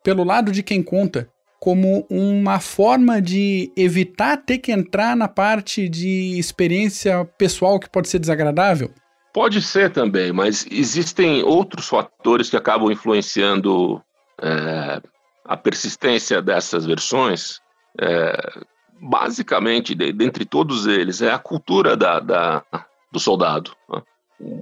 pelo 0.03 0.23
lado 0.23 0.51
de 0.51 0.63
quem 0.63 0.81
conta, 0.81 1.29
como 1.59 2.05
uma 2.09 2.59
forma 2.59 3.21
de 3.21 3.71
evitar 3.75 4.37
ter 4.37 4.59
que 4.59 4.71
entrar 4.71 5.15
na 5.15 5.27
parte 5.27 5.89
de 5.89 6.37
experiência 6.37 7.25
pessoal 7.37 7.79
que 7.79 7.89
pode 7.89 8.09
ser 8.09 8.19
desagradável? 8.19 8.91
Pode 9.33 9.61
ser 9.61 9.91
também, 9.91 10.31
mas 10.31 10.65
existem 10.71 11.43
outros 11.43 11.87
fatores 11.87 12.49
que 12.49 12.57
acabam 12.57 12.91
influenciando 12.91 14.01
é, 14.41 15.01
a 15.45 15.57
persistência 15.57 16.41
dessas 16.41 16.85
versões. 16.85 17.59
É, 17.99 18.35
basicamente, 18.99 19.93
de, 19.95 20.11
dentre 20.11 20.45
todos 20.45 20.85
eles, 20.85 21.21
é 21.21 21.31
a 21.31 21.39
cultura 21.39 21.95
da, 21.95 22.19
da 22.19 22.63
do 23.11 23.19
soldado. 23.19 23.71
Né? 23.89 24.01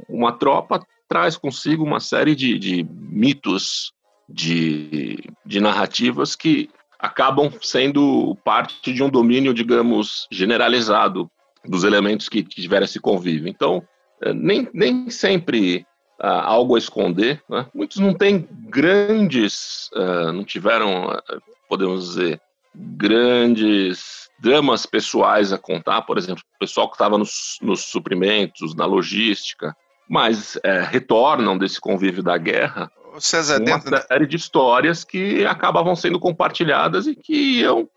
Uma 0.07 0.31
tropa 0.31 0.85
traz 1.07 1.37
consigo 1.37 1.83
uma 1.83 1.99
série 1.99 2.35
de, 2.35 2.57
de 2.57 2.83
mitos, 2.83 3.93
de, 4.27 5.29
de 5.45 5.59
narrativas 5.59 6.35
que 6.35 6.69
acabam 6.99 7.51
sendo 7.61 8.35
parte 8.43 8.93
de 8.93 9.03
um 9.03 9.09
domínio, 9.09 9.53
digamos, 9.53 10.27
generalizado 10.31 11.29
dos 11.63 11.83
elementos 11.83 12.29
que, 12.29 12.43
tiveram 12.43 12.85
esse 12.85 12.99
convívio. 12.99 13.47
Então, 13.47 13.83
eh, 14.21 14.33
nem, 14.33 14.67
nem 14.73 15.09
sempre 15.09 15.85
há 16.19 16.43
algo 16.45 16.75
a 16.75 16.79
esconder. 16.79 17.41
Né? 17.49 17.65
Muitos 17.73 17.97
não 17.97 18.13
têm 18.13 18.47
grandes, 18.69 19.89
uh, 19.93 20.31
não 20.31 20.43
tiveram, 20.43 21.07
uh, 21.09 21.41
podemos 21.67 22.09
dizer, 22.09 22.41
grandes 22.73 24.29
dramas 24.39 24.85
pessoais 24.85 25.53
a 25.53 25.57
contar, 25.57 26.01
por 26.03 26.17
exemplo, 26.17 26.43
o 26.55 26.59
pessoal 26.59 26.87
que 26.87 26.95
estava 26.95 27.17
nos, 27.17 27.57
nos, 27.61 27.85
suprimentos, 27.85 28.75
na 28.75 28.85
logística, 28.85 29.75
mas 30.09 30.55
uh, 30.57 30.85
retornam 30.89 31.57
desse 31.57 31.79
convívio 31.79 32.21
da 32.21 32.37
guerra 32.37 32.91
César, 33.21 33.57
uma 33.57 33.65
dentro... 33.65 33.97
série 34.07 34.27
de 34.27 34.35
histórias 34.35 35.03
que 35.03 35.45
acabavam 35.45 35.95
sendo 35.95 36.19
compartilhadas 36.19 37.07
e 37.07 37.15
que 37.15 37.59
iam, 37.59 37.89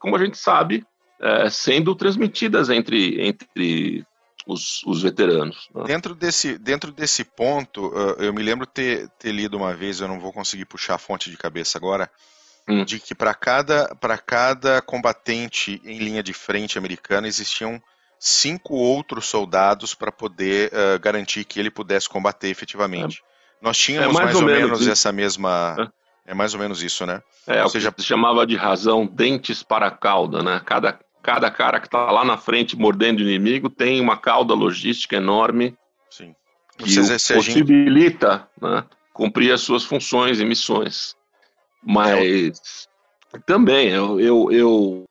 como 0.00 0.16
a 0.16 0.24
gente 0.24 0.36
sabe, 0.38 0.84
é, 1.20 1.48
sendo 1.50 1.94
transmitidas 1.94 2.70
entre, 2.70 3.20
entre 3.20 4.04
os, 4.46 4.82
os 4.84 5.02
veteranos. 5.02 5.68
Né? 5.74 5.84
Dentro, 5.84 6.14
desse, 6.14 6.58
dentro 6.58 6.92
desse 6.92 7.24
ponto, 7.24 7.92
eu 8.18 8.32
me 8.32 8.42
lembro 8.42 8.66
ter, 8.66 9.08
ter 9.18 9.32
lido 9.32 9.56
uma 9.56 9.74
vez, 9.74 10.00
eu 10.00 10.08
não 10.08 10.20
vou 10.20 10.32
conseguir 10.32 10.66
puxar 10.66 10.94
a 10.94 10.98
fonte 10.98 11.30
de 11.30 11.36
cabeça 11.36 11.78
agora, 11.78 12.10
hum. 12.68 12.84
de 12.84 12.98
que 12.98 13.14
para 13.14 13.34
cada, 13.34 13.96
cada 14.26 14.82
combatente 14.82 15.80
em 15.84 15.98
linha 15.98 16.22
de 16.22 16.32
frente 16.32 16.78
americana 16.78 17.26
existiam 17.26 17.82
cinco 18.18 18.74
outros 18.74 19.26
soldados 19.26 19.94
para 19.94 20.10
poder 20.10 20.72
uh, 20.72 20.98
garantir 20.98 21.44
que 21.44 21.60
ele 21.60 21.70
pudesse 21.70 22.08
combater 22.08 22.48
efetivamente. 22.48 23.22
É. 23.30 23.33
Nós 23.60 23.76
tínhamos 23.76 24.10
é 24.10 24.12
mais, 24.12 24.24
mais, 24.26 24.36
ou, 24.36 24.42
ou 24.42 24.48
menos, 24.48 24.70
menos 24.70 24.88
essa 24.88 25.12
mesma. 25.12 25.92
É. 26.26 26.32
é. 26.32 26.34
mais 26.34 26.54
ou 26.54 26.60
menos 26.60 26.82
isso, 26.82 27.06
né? 27.06 27.22
É, 27.46 27.62
ou 27.62 27.68
seja, 27.68 27.92
se 27.96 28.04
chamava 28.04 28.46
de 28.46 28.56
razão 28.56 29.06
dentes 29.06 29.62
para 29.62 29.86
a 29.86 29.90
cauda, 29.90 30.42
né? 30.42 30.60
Cada, 30.64 30.98
cada 31.22 31.50
cara 31.50 31.80
que 31.80 31.86
está 31.86 32.10
lá 32.10 32.24
na 32.24 32.36
frente 32.36 32.76
mordendo 32.76 33.20
o 33.20 33.22
inimigo 33.22 33.70
tem 33.70 34.00
uma 34.00 34.16
cauda 34.16 34.54
logística 34.54 35.16
enorme. 35.16 35.76
Sim. 36.10 36.34
Que 36.76 37.00
o 37.00 37.06
possibilita 37.06 38.48
né, 38.60 38.84
cumprir 39.12 39.52
as 39.52 39.60
suas 39.60 39.84
funções 39.84 40.40
e 40.40 40.44
missões. 40.44 41.14
Mas 41.82 42.88
também 43.46 43.88
eu, 43.88 44.20
eu, 44.20 44.48
eu 44.50 45.04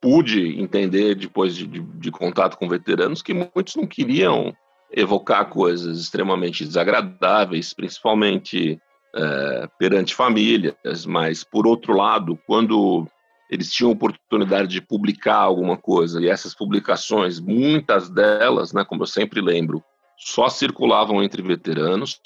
pude 0.00 0.60
entender 0.60 1.14
depois 1.14 1.56
de, 1.56 1.66
de, 1.66 1.80
de, 1.80 2.10
contato 2.10 2.58
com 2.58 2.68
veteranos 2.68 3.22
que 3.22 3.32
muitos 3.32 3.74
não 3.76 3.86
queriam 3.86 4.54
evocar 4.96 5.48
coisas 5.48 5.98
extremamente 5.98 6.64
desagradáveis, 6.64 7.74
principalmente 7.74 8.80
é, 9.14 9.68
perante 9.78 10.14
famílias, 10.14 11.04
mas 11.06 11.42
por 11.42 11.66
outro 11.66 11.92
lado, 11.92 12.38
quando 12.46 13.06
eles 13.50 13.72
tinham 13.72 13.90
oportunidade 13.90 14.68
de 14.68 14.80
publicar 14.80 15.36
alguma 15.36 15.76
coisa 15.76 16.20
e 16.20 16.28
essas 16.28 16.54
publicações, 16.54 17.40
muitas 17.40 18.08
delas, 18.08 18.72
né, 18.72 18.84
como 18.84 19.02
eu 19.02 19.06
sempre 19.06 19.40
lembro, 19.40 19.82
só 20.16 20.48
circulavam 20.48 21.22
entre 21.22 21.42
veteranos, 21.42 22.20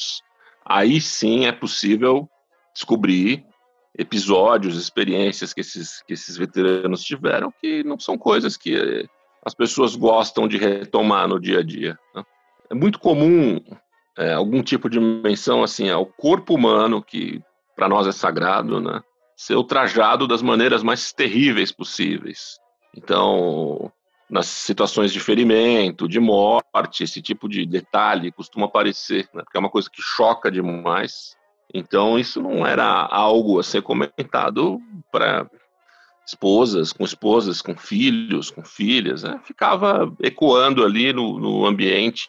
aí 0.65 1.01
sim 1.01 1.47
é 1.47 1.53
possível 1.53 2.29
descobrir 2.75 3.45
episódios, 3.99 4.77
experiências 4.77 5.53
que 5.53 5.61
esses, 5.61 6.03
que 6.03 6.13
esses 6.13 6.37
veteranos 6.37 7.03
tiveram, 7.03 7.53
que 7.61 7.83
não 7.83 7.99
são 7.99 8.17
coisas 8.17 8.57
que 8.57 9.09
as 9.45 9.55
pessoas 9.55 9.97
gostam 9.97 10.47
de 10.47 10.57
retomar 10.59 11.27
no 11.27 11.41
dia 11.41 11.61
a 11.61 11.63
dia. 11.63 11.99
Né? 12.15 12.23
É 12.71 12.75
muito 12.75 12.99
comum 12.99 13.61
é, 14.17 14.35
algum 14.35 14.63
tipo 14.63 14.91
de 14.91 14.99
menção 14.99 15.63
assim 15.63 15.89
ao 15.89 16.05
corpo 16.05 16.55
humano, 16.55 17.03
que 17.03 17.41
para 17.77 17.89
nós 17.89 18.07
é 18.07 18.13
sagrado, 18.13 18.81
né? 18.81 19.01
ser 19.37 19.55
ultrajado 19.55 20.27
das 20.27 20.43
maneiras 20.43 20.83
mais 20.83 21.13
terríveis 21.13 21.71
possíveis. 21.71 22.59
Então, 22.97 23.93
nas 24.29 24.47
situações 24.47 25.13
de 25.13 25.21
ferimento, 25.21 26.09
de 26.09 26.19
morte, 26.19 27.05
esse 27.05 27.23
tipo 27.23 27.49
de 27.49 27.65
detalhe 27.65 28.33
costuma 28.33 28.67
aparecer, 28.67 29.29
né? 29.33 29.45
porque 29.45 29.57
é 29.57 29.61
uma 29.61 29.71
coisa 29.71 29.89
que 29.89 30.03
choca 30.03 30.51
demais. 30.51 31.37
Então, 31.73 32.19
isso 32.19 32.43
não 32.43 32.67
era 32.67 32.85
algo 32.85 33.61
a 33.61 33.63
ser 33.63 33.83
comentado 33.83 34.81
para 35.13 35.49
esposas, 36.29 36.93
com 36.93 37.05
esposas, 37.05 37.63
com 37.63 37.75
filhos, 37.75 38.51
com 38.51 38.63
filhas, 38.63 39.23
né? 39.23 39.41
ficava 39.45 40.15
ecoando 40.23 40.85
ali 40.85 41.11
no, 41.11 41.41
no 41.41 41.65
ambiente 41.65 42.29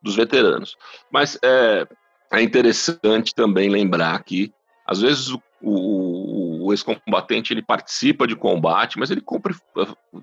dos 0.00 0.14
veteranos. 0.14 0.76
Mas 1.10 1.36
é, 1.42 1.84
é 2.32 2.40
interessante 2.40 3.34
também 3.34 3.68
lembrar 3.68 4.22
que, 4.22 4.52
às 4.86 5.00
vezes, 5.00 5.30
o, 5.30 5.42
o, 5.60 6.66
o 6.66 6.72
ex-combatente 6.72 7.52
ele 7.52 7.60
participa 7.62 8.24
de 8.24 8.36
combate, 8.36 9.00
mas 9.00 9.10
ele 9.10 9.20
cumpre, 9.20 9.52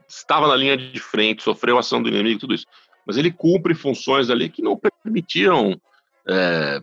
estava 0.08 0.48
na 0.48 0.56
linha 0.56 0.78
de 0.78 1.00
frente, 1.02 1.44
sofreu 1.44 1.78
ação 1.78 2.02
do 2.02 2.08
inimigo, 2.08 2.40
tudo 2.40 2.54
isso. 2.54 2.66
Mas 3.06 3.18
ele 3.18 3.30
cumpre 3.30 3.76
funções 3.76 4.30
ali 4.30 4.48
que 4.48 4.62
não 4.62 4.80
permitiam 5.04 5.78
é, 6.26 6.82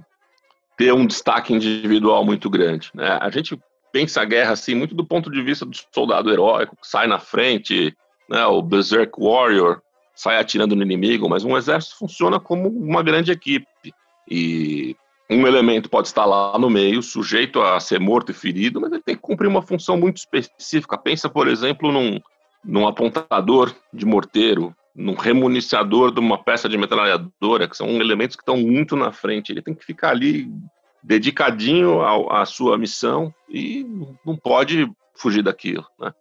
ter 0.77 0.93
um 0.93 1.07
destaque 1.07 1.55
individual 1.55 2.23
muito 2.23 2.51
grande. 2.51 2.91
Né? 2.93 3.17
A 3.19 3.31
gente 3.31 3.59
pensa 3.93 4.23
a 4.23 4.25
guerra 4.25 4.53
assim 4.53 4.75
muito 4.75 4.95
do 4.95 5.05
ponto 5.05 5.31
de 5.31 5.43
vista 5.43 5.65
do 5.65 5.77
soldado 5.95 6.31
heróico 6.31 6.77
que 6.77 6.87
sai 6.87 7.07
na 7.07 7.19
frente, 7.19 7.97
né, 8.29 8.45
o 8.47 8.63
berserk 8.63 9.13
warrior 9.19 9.81
sai 10.15 10.39
atirando 10.39 10.75
no 10.75 10.83
inimigo, 10.83 11.29
mas 11.29 11.45
um 11.45 11.57
exército 11.57 11.97
funciona 11.97 12.41
como 12.41 12.69
uma 12.69 13.03
grande 13.03 13.31
equipe 13.31 13.93
e 14.29 14.97
um 15.31 15.47
elemento 15.47 15.91
pode 15.91 16.09
estar 16.09 16.25
lá 16.25 16.59
no 16.59 16.71
meio, 16.71 17.03
sujeito 17.03 17.61
a 17.61 17.79
ser 17.79 18.01
morto 18.01 18.31
e 18.31 18.35
ferido, 18.35 18.81
mas 18.81 18.91
ele 18.91 19.03
tem 19.03 19.15
que 19.15 19.21
cumprir 19.21 19.47
uma 19.47 19.63
função 19.63 19.97
muito 19.97 20.17
específica. 20.17 20.97
Pensa, 20.97 21.29
por 21.29 21.47
exemplo, 21.47 21.93
num, 21.93 22.19
num 22.65 22.87
apontador 22.87 23.75
de 23.93 24.07
morteiro, 24.07 24.75
num 24.95 25.15
remuniciador 25.15 26.13
de 26.13 26.19
uma 26.19 26.43
peça 26.43 26.69
de 26.69 26.79
metralhadora, 26.79 27.69
que 27.69 27.77
são 27.77 27.89
elementos 28.01 28.37
que 28.37 28.43
estão 28.43 28.57
muito 28.57 28.97
na 28.97 29.13
frente. 29.13 29.53
Ele 29.53 29.63
tem 29.63 29.75
que 29.75 29.85
ficar 29.85 30.11
ali 30.11 30.51
dedicadinho 31.03 32.01
à 32.31 32.45
sua 32.45 32.77
missão 32.77 33.33
e 33.49 33.87
não 34.25 34.37
pode 34.37 34.91
fugir 35.15 35.43
daquilo. 35.43 35.87
Né? 35.99 36.13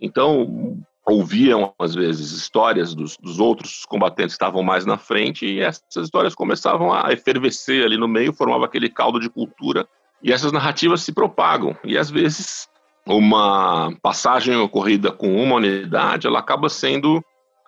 Então, 0.00 0.78
ouviam, 1.06 1.74
às 1.78 1.94
vezes, 1.94 2.32
histórias 2.32 2.94
dos, 2.94 3.16
dos, 3.16 3.38
outros 3.38 3.84
combatentes 3.84 4.34
que 4.34 4.42
estavam 4.42 4.62
mais 4.62 4.86
na 4.86 4.96
frente 4.96 5.46
e 5.46 5.60
essas 5.60 6.04
histórias 6.04 6.34
começavam 6.34 6.92
a 6.92 7.12
efervescer 7.12 7.84
ali 7.84 7.96
no 7.96 8.08
meio, 8.08 8.32
formava 8.32 8.64
aquele 8.64 8.88
caldo 8.88 9.18
de 9.18 9.28
cultura 9.28 9.86
e 10.22 10.32
essas 10.32 10.52
narrativas 10.52 11.02
se 11.02 11.12
propagam. 11.12 11.76
E, 11.84 11.98
às 11.98 12.10
vezes, 12.10 12.68
uma 13.06 13.92
passagem 14.02 14.56
ocorrida 14.56 15.10
com 15.10 15.34
uma 15.42 15.56
unidade, 15.56 16.26
ela 16.26 16.38
acaba 16.38 16.68
sendo 16.68 17.22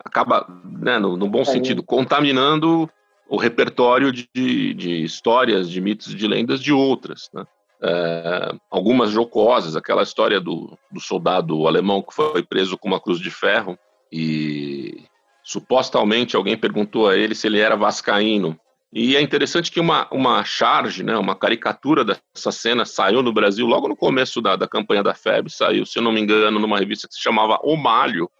acaba, 0.04 0.46
né, 0.64 0.98
no, 0.98 1.16
no 1.16 1.28
bom 1.28 1.44
sentido, 1.44 1.82
contaminando 1.82 2.90
o 3.32 3.38
repertório 3.38 4.12
de, 4.12 4.28
de, 4.74 5.02
histórias, 5.02 5.70
de 5.70 5.80
mitos 5.80 6.14
de 6.14 6.28
lendas 6.28 6.62
de 6.62 6.70
outras. 6.70 7.30
Né? 7.32 7.46
É, 7.82 8.52
algumas 8.70 9.10
jocosas, 9.10 9.74
aquela 9.74 10.02
história 10.02 10.38
do, 10.38 10.78
do 10.90 11.00
soldado 11.00 11.66
alemão 11.66 12.02
que 12.02 12.12
foi 12.12 12.42
preso 12.42 12.76
com 12.76 12.88
uma 12.88 13.00
cruz 13.00 13.18
de 13.18 13.30
ferro 13.30 13.78
e 14.12 15.04
supostamente 15.42 16.36
alguém 16.36 16.58
perguntou 16.58 17.08
a 17.08 17.16
ele 17.16 17.34
se 17.34 17.46
ele 17.46 17.58
era 17.58 17.74
vascaíno. 17.74 18.54
E 18.92 19.16
é 19.16 19.22
interessante 19.22 19.72
que 19.72 19.80
uma, 19.80 20.06
uma 20.12 20.44
charge, 20.44 21.02
né, 21.02 21.16
uma 21.16 21.34
caricatura 21.34 22.04
dessa 22.04 22.52
cena 22.52 22.84
saiu 22.84 23.22
no 23.22 23.32
Brasil 23.32 23.66
logo 23.66 23.88
no 23.88 23.96
começo 23.96 24.42
da, 24.42 24.56
da 24.56 24.68
campanha 24.68 25.02
da 25.02 25.14
FEB, 25.14 25.48
saiu, 25.48 25.86
se 25.86 25.98
eu 25.98 26.02
não 26.02 26.12
me 26.12 26.20
engano, 26.20 26.60
numa 26.60 26.78
revista 26.78 27.08
que 27.08 27.14
se 27.14 27.22
chamava 27.22 27.58
O 27.62 27.78
Malho, 27.78 28.30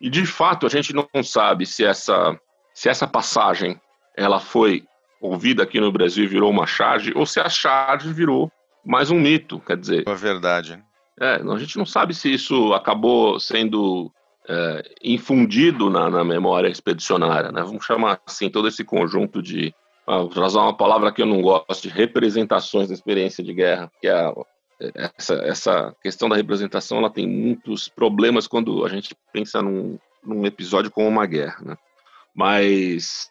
e 0.00 0.08
de 0.08 0.24
fato 0.24 0.66
a 0.66 0.68
gente 0.68 0.94
não 0.94 1.08
sabe 1.24 1.66
se 1.66 1.84
essa, 1.84 2.38
se 2.72 2.88
essa 2.88 3.08
passagem 3.08 3.76
ela 4.20 4.38
foi 4.38 4.84
ouvida 5.20 5.62
aqui 5.62 5.80
no 5.80 5.90
Brasil 5.90 6.24
e 6.24 6.28
virou 6.28 6.50
uma 6.50 6.66
charge, 6.66 7.12
ou 7.14 7.24
se 7.24 7.40
a 7.40 7.48
charge 7.48 8.12
virou 8.12 8.50
mais 8.84 9.10
um 9.10 9.18
mito, 9.18 9.60
quer 9.60 9.76
dizer. 9.76 10.04
É 10.06 10.14
verdade. 10.14 10.82
É, 11.18 11.34
a 11.36 11.58
gente 11.58 11.76
não 11.76 11.86
sabe 11.86 12.14
se 12.14 12.32
isso 12.32 12.72
acabou 12.72 13.38
sendo 13.38 14.10
é, 14.48 14.82
infundido 15.02 15.90
na, 15.90 16.08
na, 16.08 16.24
memória 16.24 16.68
expedicionária, 16.68 17.52
né? 17.52 17.62
Vamos 17.62 17.84
chamar 17.84 18.20
assim 18.26 18.48
todo 18.48 18.68
esse 18.68 18.84
conjunto 18.84 19.42
de, 19.42 19.74
ah, 20.06 20.18
vou 20.18 20.44
usar 20.44 20.62
uma 20.62 20.76
palavra 20.76 21.12
que 21.12 21.20
eu 21.20 21.26
não 21.26 21.42
gosto, 21.42 21.82
de 21.82 21.88
representações 21.88 22.88
da 22.88 22.94
experiência 22.94 23.44
de 23.44 23.52
guerra, 23.52 23.90
que 24.00 24.08
é 24.08 24.12
a, 24.12 24.34
essa, 24.94 25.34
essa 25.34 25.96
questão 26.02 26.28
da 26.28 26.36
representação 26.36 26.98
ela 26.98 27.10
tem 27.10 27.26
muitos 27.26 27.88
problemas 27.88 28.46
quando 28.46 28.84
a 28.84 28.88
gente 28.88 29.14
pensa 29.30 29.60
num, 29.60 29.98
num 30.24 30.46
episódio 30.46 30.90
como 30.90 31.06
uma 31.06 31.26
guerra, 31.26 31.58
né? 31.62 31.76
Mas 32.34 33.30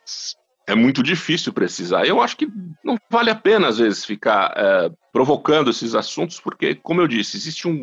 é 0.70 0.76
muito 0.76 1.02
difícil 1.02 1.52
precisar. 1.52 2.06
Eu 2.06 2.22
acho 2.22 2.38
que 2.38 2.48
não 2.84 2.96
vale 3.10 3.32
a 3.32 3.36
pena, 3.36 3.68
às 3.68 3.80
vezes, 3.80 4.06
ficar 4.06 4.54
é, 4.56 4.92
provocando 5.12 5.72
esses 5.72 5.96
assuntos, 5.96 6.40
porque, 6.40 6.76
como 6.76 7.02
eu 7.02 7.08
disse, 7.08 7.38
existe 7.38 7.68
um 7.68 7.74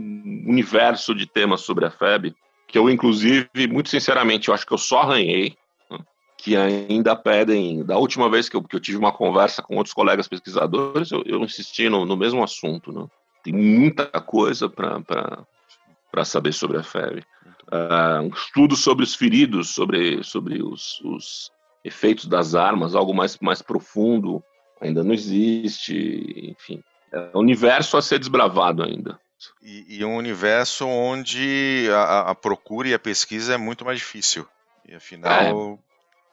universo 0.47 1.13
de 1.13 1.27
temas 1.27 1.63
sobre 1.63 1.85
a 1.85 1.91
FEB 1.91 2.33
que 2.69 2.79
eu, 2.79 2.89
inclusive, 2.89 3.49
muito 3.69 3.89
sinceramente, 3.89 4.49
eu 4.49 4.55
acho 4.55 4.65
que 4.65 4.73
eu 4.73 4.79
só 4.79 5.01
arranhei, 5.01 5.57
né? 5.91 5.99
que 6.39 6.57
ainda 6.57 7.17
pedem. 7.17 7.85
Da 7.85 7.99
última 7.99 8.31
vez 8.31 8.49
que 8.49 8.57
eu, 8.57 8.63
que 8.63 8.77
eu, 8.77 8.81
tive 8.81 8.99
uma 8.99 9.13
conversa 9.13 9.63
com 9.63 9.77
outros 9.77 9.95
colegas 9.95 10.29
pesquisadores, 10.29 11.11
eu, 11.11 11.25
eu 11.27 11.41
insisti 11.41 11.89
no, 11.89 12.05
no 12.05 12.17
mesmo 12.17 12.43
assunto. 12.43 12.93
Né? 12.93 13.05
Tem 13.43 13.53
muita 13.53 14.07
coisa 14.21 14.69
para 14.69 16.25
saber 16.25 16.53
sobre 16.53 16.79
a 16.79 16.85
febre. 16.85 17.25
Uh, 17.67 18.23
um 18.23 18.29
estudo 18.29 18.77
sobre 18.77 19.03
os 19.03 19.17
feridos, 19.17 19.71
sobre, 19.71 20.23
sobre 20.23 20.63
os, 20.63 21.01
os, 21.05 21.51
efeitos 21.87 22.27
das 22.27 22.55
armas, 22.55 22.95
algo 22.95 23.15
mais, 23.15 23.39
mais 23.39 23.63
profundo, 23.63 24.43
ainda 24.81 25.03
não 25.03 25.15
existe. 25.15 26.55
Enfim, 26.59 26.83
é 27.13 27.31
um 27.35 27.41
universo 27.41 27.97
a 27.97 28.03
ser 28.03 28.19
desbravado 28.19 28.83
ainda. 28.83 29.19
E, 29.63 29.99
e 29.99 30.05
um 30.05 30.17
universo 30.17 30.87
onde 30.87 31.89
a, 31.93 32.31
a, 32.31 32.35
procura 32.35 32.89
e 32.89 32.95
a 32.95 32.99
pesquisa 32.99 33.55
é 33.55 33.57
muito 33.57 33.85
mais 33.85 33.99
difícil. 33.99 34.47
E 34.89 34.95
afinal. 34.95 35.79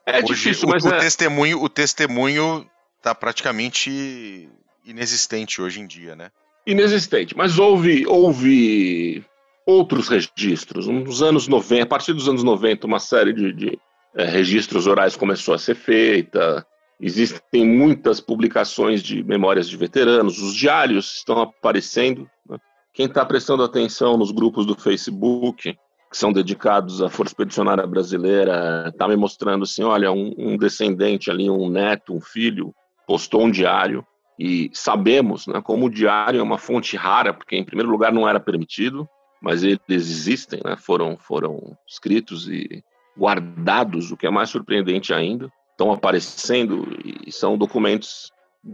É, 0.05 0.17
é 0.17 0.17
hoje, 0.17 0.27
difícil, 0.27 0.67
mas. 0.67 0.85
O, 0.85 0.93
é... 0.93 0.99
testemunho 0.99 1.61
o 1.61 1.69
testemunho 1.69 2.69
está 2.97 3.13
praticamente 3.13 4.49
inexistente 4.85 5.61
hoje 5.61 5.79
em 5.81 5.87
dia, 5.87 6.15
né? 6.15 6.31
inexistente, 6.65 7.35
mas 7.35 7.59
houve, 7.59 8.07
houve 8.07 9.23
outros 9.65 10.07
registros. 10.07 10.87
Nos 10.87 11.21
anos 11.21 11.47
90, 11.47 11.83
a 11.83 11.85
partir 11.85 12.13
dos 12.13 12.27
anos 12.27 12.43
90, 12.43 12.87
uma 12.87 12.99
série 12.99 13.33
de, 13.33 13.53
de, 13.53 13.79
é, 14.15 14.26
registros 14.26 14.88
orais 14.88 15.15
começou 15.15 15.54
a 15.54 15.58
ser 15.58 15.76
feita, 15.76 16.65
existem 16.99 17.65
muitas 17.65 18.19
publicações 18.21 19.02
de 19.02 19.23
memórias 19.23 19.67
de 19.67 19.76
veteranos, 19.76 20.41
os 20.41 20.56
diários 20.56 21.17
estão 21.17 21.41
aparecendo. 21.41 22.30
Né? 22.47 22.58
Quem 22.93 23.08
está 23.08 23.26
prestando 23.26 23.63
atenção 23.63 24.17
nos 24.17 24.32
grupos 24.32 24.65
do 24.65 24.76
Facebook, 24.76 25.73
que 25.73 26.17
são 26.17 26.32
dedicados 26.32 27.02
à 27.02 27.10
Força 27.10 27.32
Expedicionária 27.32 27.88
Brasileira, 27.88 28.86
está 28.88 29.08
me 29.08 29.15
mostrando 29.15 29.63
assim, 29.63 29.84
olha, 29.84 30.12
um, 30.12 30.34
um, 30.38 30.58
descendente 30.58 31.32
ali, 31.32 31.49
um 31.49 31.69
neto, 31.69 32.13
um 32.13 32.21
filho, 32.21 32.73
postou 33.08 33.43
um 33.43 33.52
diário, 33.52 34.06
e 34.38 34.69
sabemos 34.73 35.47
né, 35.47 35.62
como 35.62 35.86
o 35.86 35.89
diário 35.89 36.39
é 36.39 36.43
uma 36.43 36.58
fonte 36.58 36.95
rara, 36.95 37.34
porque 37.34 37.56
em 37.56 37.63
primeiro 37.63 37.91
lugar 37.91 38.12
não 38.12 38.28
era 38.28 38.39
permitido, 38.39 39.08
mas 39.41 39.63
eles 39.63 39.80
existem, 39.89 40.62
né, 40.63 40.76
foram, 40.78 41.17
foram 41.17 41.78
escritos 41.88 42.47
e 42.47 42.84
guardados, 43.17 44.12
o 44.12 44.17
que 44.17 44.28
é 44.28 44.30
mais 44.30 44.49
surpreendente 44.49 45.13
ainda, 45.13 45.52
estão 45.71 45.91
aparecendo 45.91 46.88
e 47.26 47.32
são 47.32 47.58
documentos 47.58 48.32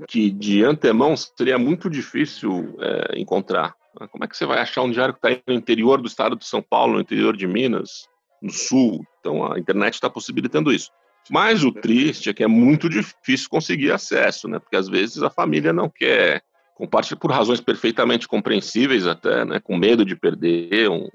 que 0.07 0.29
de 0.29 0.63
antemão 0.63 1.15
seria 1.15 1.57
muito 1.57 1.89
difícil 1.89 2.77
é, 2.79 3.19
encontrar. 3.19 3.73
Como 4.11 4.23
é 4.23 4.27
que 4.27 4.37
você 4.37 4.45
vai 4.45 4.59
achar 4.59 4.83
um 4.83 4.91
diário 4.91 5.13
que 5.13 5.27
está 5.27 5.41
no 5.47 5.53
interior 5.53 5.99
do 5.99 6.07
estado 6.07 6.35
de 6.35 6.45
São 6.45 6.61
Paulo, 6.61 6.93
no 6.93 7.01
interior 7.01 7.35
de 7.35 7.47
Minas, 7.47 8.07
no 8.41 8.51
sul? 8.51 9.03
Então 9.19 9.51
a 9.51 9.59
internet 9.59 9.95
está 9.95 10.09
possibilitando 10.09 10.71
isso. 10.71 10.91
Mas 11.29 11.63
o 11.63 11.71
triste 11.71 12.29
é 12.29 12.33
que 12.33 12.43
é 12.43 12.47
muito 12.47 12.87
difícil 12.87 13.49
conseguir 13.49 13.91
acesso, 13.91 14.47
né? 14.47 14.59
Porque 14.59 14.75
às 14.75 14.87
vezes 14.87 15.21
a 15.21 15.29
família 15.29 15.73
não 15.73 15.89
quer 15.89 16.41
compartilhar 16.75 17.19
por 17.19 17.31
razões 17.31 17.59
perfeitamente 17.59 18.27
compreensíveis 18.27 19.05
até, 19.05 19.43
né? 19.43 19.59
Com 19.59 19.75
medo 19.75 20.05
de 20.05 20.15
perder 20.15 20.89
um, 20.89 21.07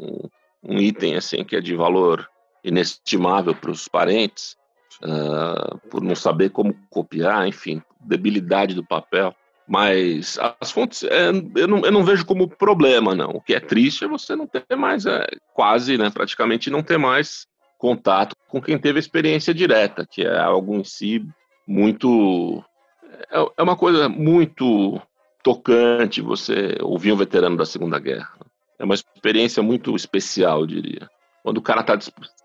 um 0.63 0.79
item 0.79 1.17
assim 1.17 1.45
que 1.45 1.57
é 1.57 1.61
de 1.61 1.75
valor 1.75 2.29
inestimável 2.64 3.55
para 3.55 3.70
os 3.70 3.87
parentes, 3.87 4.57
uh, 5.03 5.79
por 5.90 6.03
não 6.03 6.16
saber 6.16 6.50
como 6.50 6.74
copiar, 6.90 7.46
enfim, 7.46 7.83
debilidade 8.00 8.74
do 8.74 8.85
papel. 8.85 9.35
Mas 9.66 10.38
as 10.61 10.70
fontes, 10.70 11.03
é, 11.05 11.29
eu, 11.57 11.66
não, 11.66 11.79
eu 11.81 11.92
não 11.92 12.05
vejo 12.05 12.27
como 12.27 12.48
problema, 12.48 13.14
não. 13.14 13.31
O 13.31 13.40
que 13.40 13.55
é 13.55 13.61
triste 13.61 14.05
é 14.05 14.09
você 14.09 14.37
não 14.37 14.46
ter 14.46 14.77
mais, 14.77 15.07
é, 15.07 15.27
quase, 15.55 15.96
né, 15.96 16.11
praticamente 16.11 16.70
não 16.70 16.83
ter 16.83 16.98
mais 16.98 17.46
contato 17.79 18.37
com 18.48 18.61
quem 18.61 18.79
teve 18.79 18.98
experiência 18.98 19.55
direta, 19.55 20.07
que 20.07 20.22
é 20.22 20.38
algo 20.38 20.74
em 20.74 20.85
si 20.85 21.27
muito. 21.66 22.62
É, 23.31 23.46
é 23.57 23.62
uma 23.62 23.77
coisa 23.77 24.09
muito 24.09 25.00
tocante 25.42 26.20
você 26.20 26.77
ouvir 26.81 27.12
um 27.12 27.16
veterano 27.16 27.57
da 27.57 27.64
Segunda 27.64 27.98
Guerra. 27.98 28.38
É 28.79 28.85
uma 28.85 28.94
experiência 28.94 29.62
muito 29.62 29.94
especial, 29.96 30.61
eu 30.61 30.66
diria. 30.66 31.09
Quando 31.42 31.59
o 31.59 31.62
cara 31.62 31.83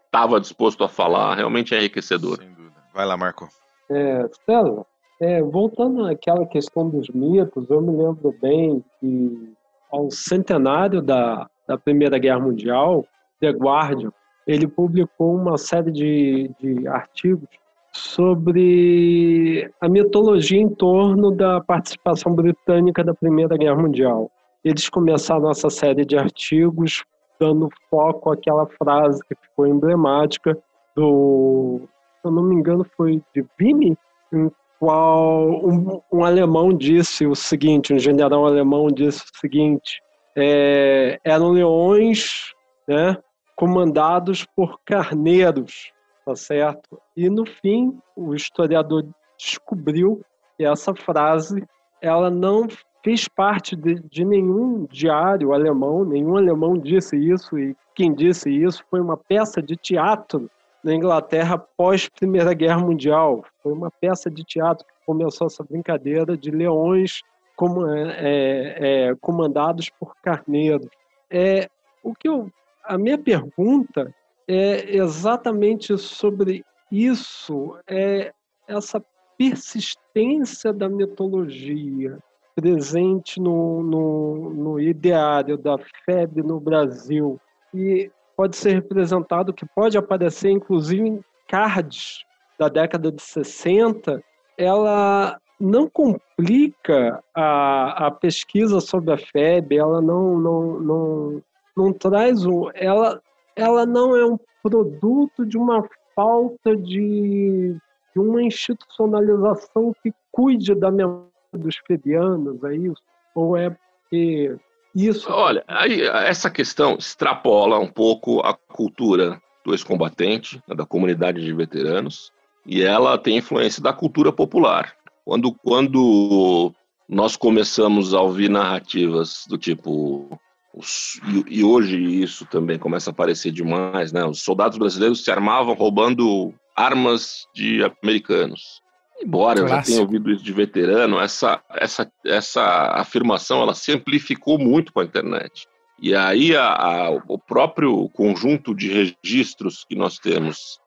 estava 0.10 0.40
disposto 0.40 0.84
a 0.84 0.90
falar, 0.90 1.36
realmente 1.36 1.74
é 1.74 1.78
enriquecedor. 1.78 2.38
Sem 2.38 2.52
dúvida. 2.54 2.76
Vai 2.94 3.06
lá, 3.06 3.16
Marco. 3.16 3.48
É, 3.90 4.28
César, 4.46 4.86
é, 5.22 5.42
voltando 5.42 6.06
àquela 6.06 6.46
questão 6.46 6.90
dos 6.90 7.10
mitos, 7.10 7.70
eu 7.70 7.82
me 7.82 7.92
lembro 7.96 8.36
bem 8.42 8.84
que 9.00 9.54
ao 9.92 10.10
centenário 10.10 11.02
da, 11.02 11.48
da 11.68 11.78
Primeira 11.78 12.18
Guerra 12.18 12.40
Mundial, 12.40 13.06
The 13.40 13.52
Guardian, 13.52 14.12
ele 14.48 14.68
publicou 14.68 15.36
uma 15.36 15.58
série 15.58 15.92
de, 15.92 16.52
de 16.60 16.88
artigos 16.88 17.48
sobre 17.92 19.72
a 19.80 19.88
mitologia 19.88 20.60
em 20.60 20.70
torno 20.70 21.32
da 21.32 21.62
participação 21.62 22.34
britânica 22.34 23.04
da 23.04 23.14
Primeira 23.14 23.58
Guerra 23.58 23.76
Mundial. 23.76 24.32
Eles 24.64 24.90
começaram 24.90 25.50
essa 25.50 25.70
série 25.70 26.06
de 26.06 26.18
artigos 26.18 27.04
dando 27.40 27.70
foco 27.90 28.32
àquela 28.32 28.66
frase 28.66 29.22
que 29.28 29.36
ficou 29.36 29.66
emblemática 29.66 30.58
do, 30.96 31.82
se 32.22 32.28
eu 32.28 32.32
não 32.32 32.44
me 32.44 32.56
engano, 32.56 32.86
foi 32.98 33.22
de 33.34 33.46
Vimy, 33.58 33.98
em 34.34 34.52
qual 34.80 35.48
um, 35.50 36.02
um, 36.12 36.24
alemão 36.24 36.74
disse 36.74 37.26
o 37.26 37.36
seguinte, 37.36 37.94
um 37.94 38.00
general 38.00 38.46
alemão 38.46 38.88
disse 38.88 39.24
o 39.24 39.40
seguinte, 39.40 40.02
é, 40.36 41.20
eram 41.24 41.52
leões, 41.52 42.54
né, 42.88 43.18
comandados 43.56 44.46
por 44.56 44.80
carneiros, 44.86 45.92
tá 46.26 46.36
certo? 46.36 47.00
E 47.16 47.30
no 47.30 47.46
fim, 47.46 47.98
o 48.16 48.34
historiador 48.34 49.06
descobriu 49.38 50.22
que 50.58 50.66
essa 50.66 50.94
frase 50.96 51.64
ela 52.02 52.30
não 52.30 52.68
fez 53.04 53.28
parte 53.28 53.76
de, 53.76 53.96
de 53.96 54.26
nenhum 54.26 54.86
diário 54.90 55.54
alemão, 55.54 56.04
nenhum 56.04 56.38
alemão 56.38 56.78
disse 56.78 57.16
isso 57.18 57.58
e 57.58 57.76
quem 57.96 58.14
disse 58.14 58.50
isso 58.50 58.84
foi 58.90 59.00
uma 59.00 59.18
peça 59.18 59.62
de 59.62 59.76
teatro 59.76 60.50
na 60.84 60.94
Inglaterra 60.94 61.58
pós 61.58 62.08
Primeira 62.08 62.54
Guerra 62.54 62.80
Mundial. 62.80 63.44
Foi 63.62 63.74
uma 63.74 63.92
peça 63.92 64.30
de 64.30 64.44
teatro 64.44 64.86
que 64.86 64.94
começou 65.06 65.48
essa 65.48 65.64
brincadeira 65.64 66.38
de 66.38 66.52
leões 66.52 67.22
como, 67.56 67.86
é, 67.88 69.10
é, 69.10 69.16
comandados 69.20 69.90
por 70.00 70.16
carneiros. 70.22 70.88
É, 71.30 71.70
o 72.02 72.14
que 72.14 72.30
eu, 72.30 72.50
a 72.84 72.98
minha 72.98 73.18
pergunta 73.18 74.14
é 74.48 74.96
exatamente 74.96 75.98
sobre 75.98 76.64
isso, 76.92 77.78
é 77.88 78.32
essa 78.68 79.04
persistência 79.38 80.74
da 80.74 80.90
mitologia 80.90 82.18
presente 82.60 83.40
no, 83.40 83.84
no, 83.84 84.50
no 84.50 84.80
ideário 84.80 85.58
da 85.58 85.78
FEB 86.06 86.44
no 86.44 86.60
Brasil. 86.60 87.40
E 87.74 88.12
pode 88.36 88.56
ser 88.56 88.74
representado, 88.74 89.54
que 89.54 89.66
pode 89.66 89.98
aparecer 89.98 90.50
inclusive 90.50 91.08
em 91.08 91.24
cards 91.48 92.24
da 92.58 92.68
década 92.68 93.12
de 93.12 93.22
60, 93.22 94.22
ela 94.58 95.40
não 95.60 95.90
complica 95.90 97.24
a, 97.34 98.08
a 98.08 98.12
pesquisa 98.12 98.80
sobre 98.80 99.14
a 99.14 99.18
FEB, 99.18 99.78
ela 99.78 100.02
não, 100.02 100.38
não, 100.38 100.80
não, 100.80 101.42
não 101.76 101.94
traz 101.94 102.46
o. 102.46 102.70
Ela, 102.74 103.22
ela 103.56 103.86
não 103.86 104.16
é 104.16 104.26
um 104.26 104.38
produto 104.62 105.46
de 105.46 105.58
uma 105.58 105.88
falta 106.16 106.76
de, 106.76 107.76
de 108.14 108.20
uma 108.20 108.42
institucionalização 108.44 109.94
que 110.04 110.14
cuide 110.32 110.76
da 110.76 110.92
memória 110.92 111.30
dos 111.54 111.78
febianos, 111.88 112.64
é 112.64 112.76
isso? 112.76 113.02
Ou 113.36 113.58
é 113.58 113.70
porque 113.70 114.56
isso. 114.96 115.32
Olha, 115.32 115.64
aí, 115.68 116.02
essa 116.02 116.50
questão 116.50 116.96
extrapola 116.98 117.80
um 117.80 117.88
pouco 117.88 118.40
a 118.42 118.54
cultura 118.54 119.42
do 119.64 119.74
ex-combatente, 119.74 120.62
né, 120.68 120.76
da 120.76 120.86
comunidade 120.86 121.44
de 121.44 121.54
veteranos, 121.54 122.32
e 122.66 122.82
ela 122.82 123.18
tem 123.18 123.38
influência 123.38 123.82
da 123.82 123.94
cultura 123.94 124.32
popular. 124.32 124.96
Quando, 125.24 125.54
quando 125.54 126.74
nós 127.08 127.36
começamos 127.36 128.14
a 128.14 128.22
ouvir 128.22 128.50
narrativas 128.50 129.46
do 129.48 129.58
tipo. 129.58 130.40
Os, 130.74 131.20
e, 131.50 131.60
e 131.60 131.64
hoje 131.64 131.98
isso 131.98 132.46
também 132.46 132.78
começa 132.78 133.10
a 133.10 133.14
aparecer 133.14 133.52
demais, 133.52 134.12
né? 134.12 134.24
Os 134.24 134.44
soldados 134.44 134.78
brasileiros 134.78 135.24
se 135.24 135.32
armavam 135.32 135.74
roubando 135.74 136.54
armas 136.76 137.48
de 137.54 137.84
americanos. 137.84 138.82
Embora 139.22 139.60
Clássico. 139.60 139.74
eu 139.74 139.78
já 139.78 139.84
tenha 139.84 140.02
ouvido 140.02 140.32
isso 140.32 140.44
de 140.44 140.54
veterano, 140.54 141.20
essa, 141.20 141.62
essa, 141.72 142.12
essa 142.26 142.64
afirmação 142.94 143.62
ela 143.62 143.74
se 143.74 143.92
amplificou 143.92 144.58
muito 144.58 144.94
com 144.94 145.02
a 145.02 145.04
internet. 145.04 145.68
E 146.02 146.16
aí 146.16 146.56
a, 146.56 146.68
a, 146.68 147.10
o 147.28 147.38
próprio 147.38 148.08
conjunto 148.10 148.74
de 148.74 149.12
registros 149.24 149.84
que 149.84 149.96
nós 149.96 150.18
temos, 150.18 150.80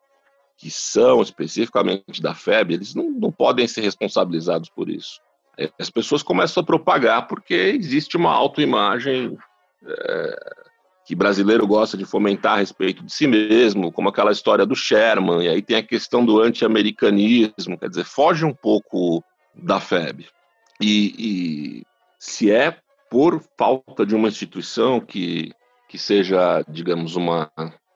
que 0.57 0.71
são 0.71 1.21
especificamente 1.21 2.21
da 2.21 2.33
FEB, 2.33 2.73
eles 2.73 2.95
não, 2.95 3.11
não 3.11 3.31
podem 3.31 3.67
ser 3.67 3.81
responsabilizados 3.81 4.69
por 4.69 4.89
isso. 4.89 5.21
As 5.79 5.91
pessoas 5.91 6.23
começam 6.23 6.61
a 6.61 6.65
propagar 6.65 7.27
porque 7.27 7.53
existe 7.53 8.17
uma 8.17 8.31
autoimagem 8.31 9.37
é, 9.85 10.62
que 11.05 11.15
brasileiro 11.15 11.67
gosta 11.67 11.97
de 11.97 12.05
fomentar 12.05 12.53
a 12.53 12.57
respeito 12.57 13.03
de 13.03 13.11
si 13.11 13.27
mesmo, 13.27 13.91
como 13.91 14.09
aquela 14.09 14.31
história 14.31 14.65
do 14.65 14.75
Sherman, 14.75 15.43
e 15.43 15.49
aí 15.49 15.61
tem 15.61 15.77
a 15.77 15.83
questão 15.83 16.25
do 16.25 16.41
anti-americanismo, 16.41 17.77
quer 17.77 17.89
dizer, 17.89 18.05
foge 18.05 18.45
um 18.45 18.53
pouco 18.53 19.23
da 19.53 19.79
FEB. 19.79 20.25
E, 20.81 21.13
e, 21.17 21.83
se 22.17 22.51
é 22.51 22.77
por 23.09 23.43
falta 23.57 24.05
de 24.05 24.15
uma 24.15 24.27
instituição 24.27 24.99
que, 24.99 25.51
que 25.89 25.97
seja, 25.97 26.63
digamos, 26.67 27.15
uma 27.15 27.51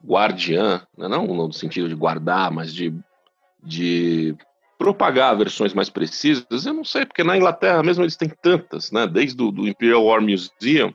guardiã, 0.06 0.82
né, 0.98 1.08
não 1.08 1.26
no 1.26 1.54
sentido 1.54 1.88
de 1.88 1.96
guardar, 1.96 2.52
mas 2.52 2.74
de, 2.74 2.94
de 3.64 4.36
propagar 4.78 5.36
versões 5.36 5.74
mais 5.74 5.90
precisas, 5.90 6.66
eu 6.66 6.74
não 6.74 6.84
sei, 6.84 7.06
porque 7.06 7.24
na 7.24 7.36
Inglaterra 7.36 7.82
mesmo 7.82 8.04
eles 8.04 8.16
têm 8.16 8.30
tantas, 8.30 8.92
né, 8.92 9.08
desde 9.08 9.42
o 9.42 9.52
do 9.52 9.68
Imperial 9.68 10.06
War 10.06 10.22
Museum, 10.22 10.94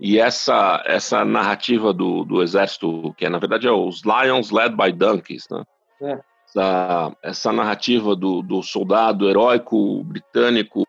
e 0.00 0.18
essa, 0.18 0.82
essa 0.86 1.24
narrativa 1.26 1.92
do, 1.92 2.24
do 2.24 2.42
exército, 2.42 3.14
que 3.18 3.26
é, 3.26 3.28
na 3.28 3.38
verdade 3.38 3.68
é 3.68 3.70
os 3.70 4.02
Lions 4.02 4.50
led 4.50 4.74
by 4.74 4.90
Donkeys, 4.92 5.46
né? 5.50 5.62
É. 6.02 6.20
Essa, 6.48 7.16
essa 7.22 7.52
narrativa 7.52 8.16
do, 8.16 8.42
do 8.42 8.62
soldado 8.62 9.28
heróico 9.28 10.02
britânico 10.02 10.84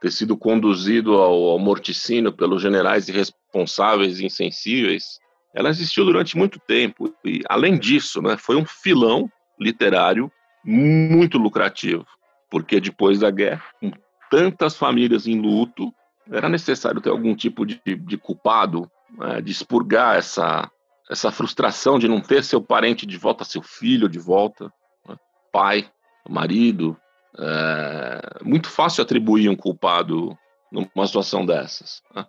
ter 0.00 0.10
sido 0.10 0.36
conduzido 0.36 1.14
ao, 1.16 1.50
ao 1.50 1.58
morticínio 1.58 2.32
pelos 2.32 2.62
generais 2.62 3.08
irresponsáveis 3.08 4.20
e 4.20 4.26
insensíveis, 4.26 5.18
ela 5.52 5.68
existiu 5.68 6.04
durante 6.04 6.36
muito 6.36 6.60
tempo. 6.60 7.12
E, 7.24 7.42
além 7.48 7.78
disso, 7.78 8.22
né, 8.22 8.36
foi 8.38 8.56
um 8.56 8.64
filão 8.64 9.28
literário 9.58 10.30
muito 10.64 11.36
lucrativo, 11.36 12.06
porque 12.50 12.80
depois 12.80 13.18
da 13.18 13.30
guerra, 13.30 13.64
com 13.80 13.90
tantas 14.30 14.76
famílias 14.76 15.26
em 15.26 15.40
luto, 15.40 15.92
era 16.30 16.48
necessário 16.48 17.00
ter 17.00 17.10
algum 17.10 17.34
tipo 17.34 17.64
de, 17.64 17.80
de 17.84 18.16
culpado, 18.16 18.90
né, 19.10 19.40
de 19.40 19.52
expurgar 19.52 20.16
essa, 20.16 20.70
essa 21.10 21.30
frustração 21.30 21.98
de 21.98 22.08
não 22.08 22.20
ter 22.20 22.42
seu 22.42 22.60
parente 22.60 23.06
de 23.06 23.16
volta, 23.16 23.44
seu 23.44 23.62
filho 23.62 24.08
de 24.08 24.18
volta, 24.18 24.72
né, 25.08 25.16
pai, 25.52 25.88
marido. 26.28 26.96
É 27.38 28.42
muito 28.42 28.70
fácil 28.70 29.02
atribuir 29.02 29.48
um 29.48 29.56
culpado 29.56 30.36
numa 30.72 31.06
situação 31.06 31.44
dessas. 31.44 32.02
Né? 32.14 32.24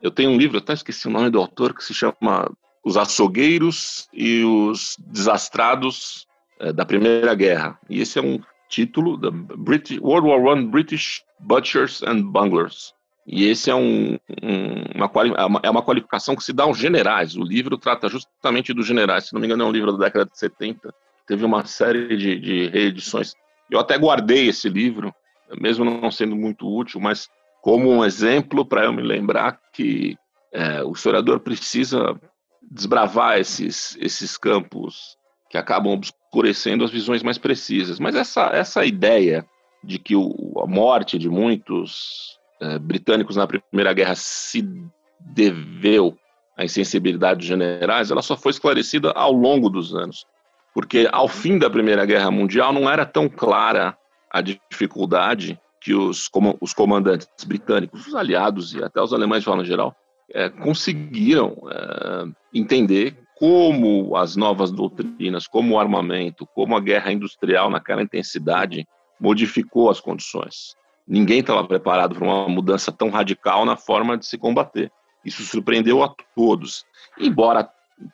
Eu 0.00 0.10
tenho 0.10 0.30
um 0.30 0.36
livro, 0.36 0.58
até 0.58 0.72
esqueci 0.72 1.08
o 1.08 1.10
nome 1.10 1.30
do 1.30 1.38
autor, 1.38 1.74
que 1.74 1.84
se 1.84 1.94
chama 1.94 2.50
Os 2.84 2.96
Açougueiros 2.96 4.08
e 4.12 4.44
os 4.44 4.96
Desastrados 4.98 6.26
é, 6.60 6.72
da 6.72 6.84
Primeira 6.84 7.34
Guerra. 7.34 7.78
E 7.88 8.00
esse 8.00 8.18
é 8.18 8.22
um 8.22 8.40
título 8.68 9.16
da 9.16 9.30
British, 9.30 9.98
World 10.00 10.28
War 10.28 10.58
I 10.58 10.66
British 10.66 11.22
Butchers 11.38 12.02
and 12.02 12.22
Bunglers. 12.22 12.94
E 13.26 13.46
esse 13.46 13.70
é, 13.70 13.74
um, 13.74 14.18
um, 14.42 14.82
uma, 14.94 15.06
é, 15.06 15.66
é 15.66 15.70
uma 15.70 15.82
qualificação 15.82 16.34
que 16.34 16.42
se 16.42 16.52
dá 16.52 16.64
aos 16.64 16.76
generais. 16.76 17.36
O 17.36 17.42
livro 17.42 17.78
trata 17.78 18.08
justamente 18.08 18.72
dos 18.72 18.86
generais. 18.86 19.26
Se 19.26 19.32
não 19.32 19.40
me 19.40 19.46
engano, 19.46 19.62
é 19.62 19.66
um 19.66 19.72
livro 19.72 19.92
da 19.92 20.06
década 20.06 20.24
de 20.24 20.36
70. 20.36 20.92
Teve 21.26 21.44
uma 21.44 21.64
série 21.64 22.16
de, 22.16 22.38
de 22.38 22.68
reedições. 22.68 23.34
Eu 23.70 23.78
até 23.78 23.96
guardei 23.96 24.48
esse 24.48 24.68
livro, 24.68 25.14
mesmo 25.60 25.84
não 25.84 26.10
sendo 26.10 26.34
muito 26.34 26.68
útil, 26.68 27.00
mas 27.00 27.28
como 27.62 27.90
um 27.90 28.04
exemplo 28.04 28.66
para 28.66 28.84
eu 28.84 28.92
me 28.92 29.02
lembrar 29.02 29.58
que 29.72 30.16
é, 30.52 30.82
o 30.82 30.92
historiador 30.92 31.40
precisa 31.40 32.20
desbravar 32.60 33.38
esses, 33.38 33.96
esses 34.00 34.36
campos 34.36 35.16
que 35.48 35.56
acabam 35.56 35.92
obscurecendo 35.92 36.84
as 36.84 36.90
visões 36.90 37.22
mais 37.22 37.38
precisas. 37.38 38.00
Mas 38.00 38.16
essa, 38.16 38.46
essa 38.46 38.84
ideia 38.84 39.46
de 39.82 39.98
que 39.98 40.16
o, 40.16 40.54
a 40.58 40.66
morte 40.66 41.18
de 41.18 41.28
muitos 41.28 42.38
é, 42.62 42.78
britânicos 42.78 43.34
na 43.34 43.46
Primeira 43.46 43.92
Guerra 43.92 44.14
se 44.14 44.64
deveu 45.18 46.16
à 46.56 46.64
insensibilidade 46.64 47.38
dos 47.38 47.46
generais, 47.46 48.10
ela 48.10 48.22
só 48.22 48.36
foi 48.36 48.52
esclarecida 48.52 49.10
ao 49.12 49.32
longo 49.32 49.68
dos 49.68 49.94
anos. 49.94 50.24
Porque 50.72 51.08
ao 51.10 51.28
fim 51.28 51.58
da 51.58 51.68
Primeira 51.68 52.06
Guerra 52.06 52.30
Mundial 52.30 52.72
não 52.72 52.88
era 52.88 53.04
tão 53.04 53.28
clara 53.28 53.96
a 54.30 54.40
dificuldade 54.40 55.60
que 55.80 55.92
os, 55.92 56.30
os 56.60 56.72
comandantes 56.72 57.28
britânicos, 57.44 58.06
os 58.06 58.14
aliados 58.14 58.72
e 58.72 58.82
até 58.82 59.02
os 59.02 59.12
alemães 59.12 59.40
de 59.40 59.46
forma 59.46 59.64
geral, 59.64 59.94
é, 60.32 60.48
conseguiram 60.48 61.56
é, 61.68 62.24
entender 62.54 63.18
como 63.36 64.16
as 64.16 64.36
novas 64.36 64.70
doutrinas, 64.70 65.48
como 65.48 65.74
o 65.74 65.80
armamento, 65.80 66.46
como 66.54 66.76
a 66.76 66.80
guerra 66.80 67.12
industrial 67.12 67.68
naquela 67.68 68.02
intensidade 68.02 68.86
modificou 69.20 69.90
as 69.90 70.00
condições. 70.00 70.76
Ninguém 71.06 71.40
estava 71.40 71.64
preparado 71.64 72.14
para 72.14 72.24
uma 72.24 72.48
mudança 72.48 72.92
tão 72.92 73.10
radical 73.10 73.64
na 73.64 73.76
forma 73.76 74.16
de 74.16 74.26
se 74.26 74.38
combater. 74.38 74.90
Isso 75.24 75.42
surpreendeu 75.42 76.02
a 76.02 76.14
todos. 76.34 76.84
Embora 77.18 77.68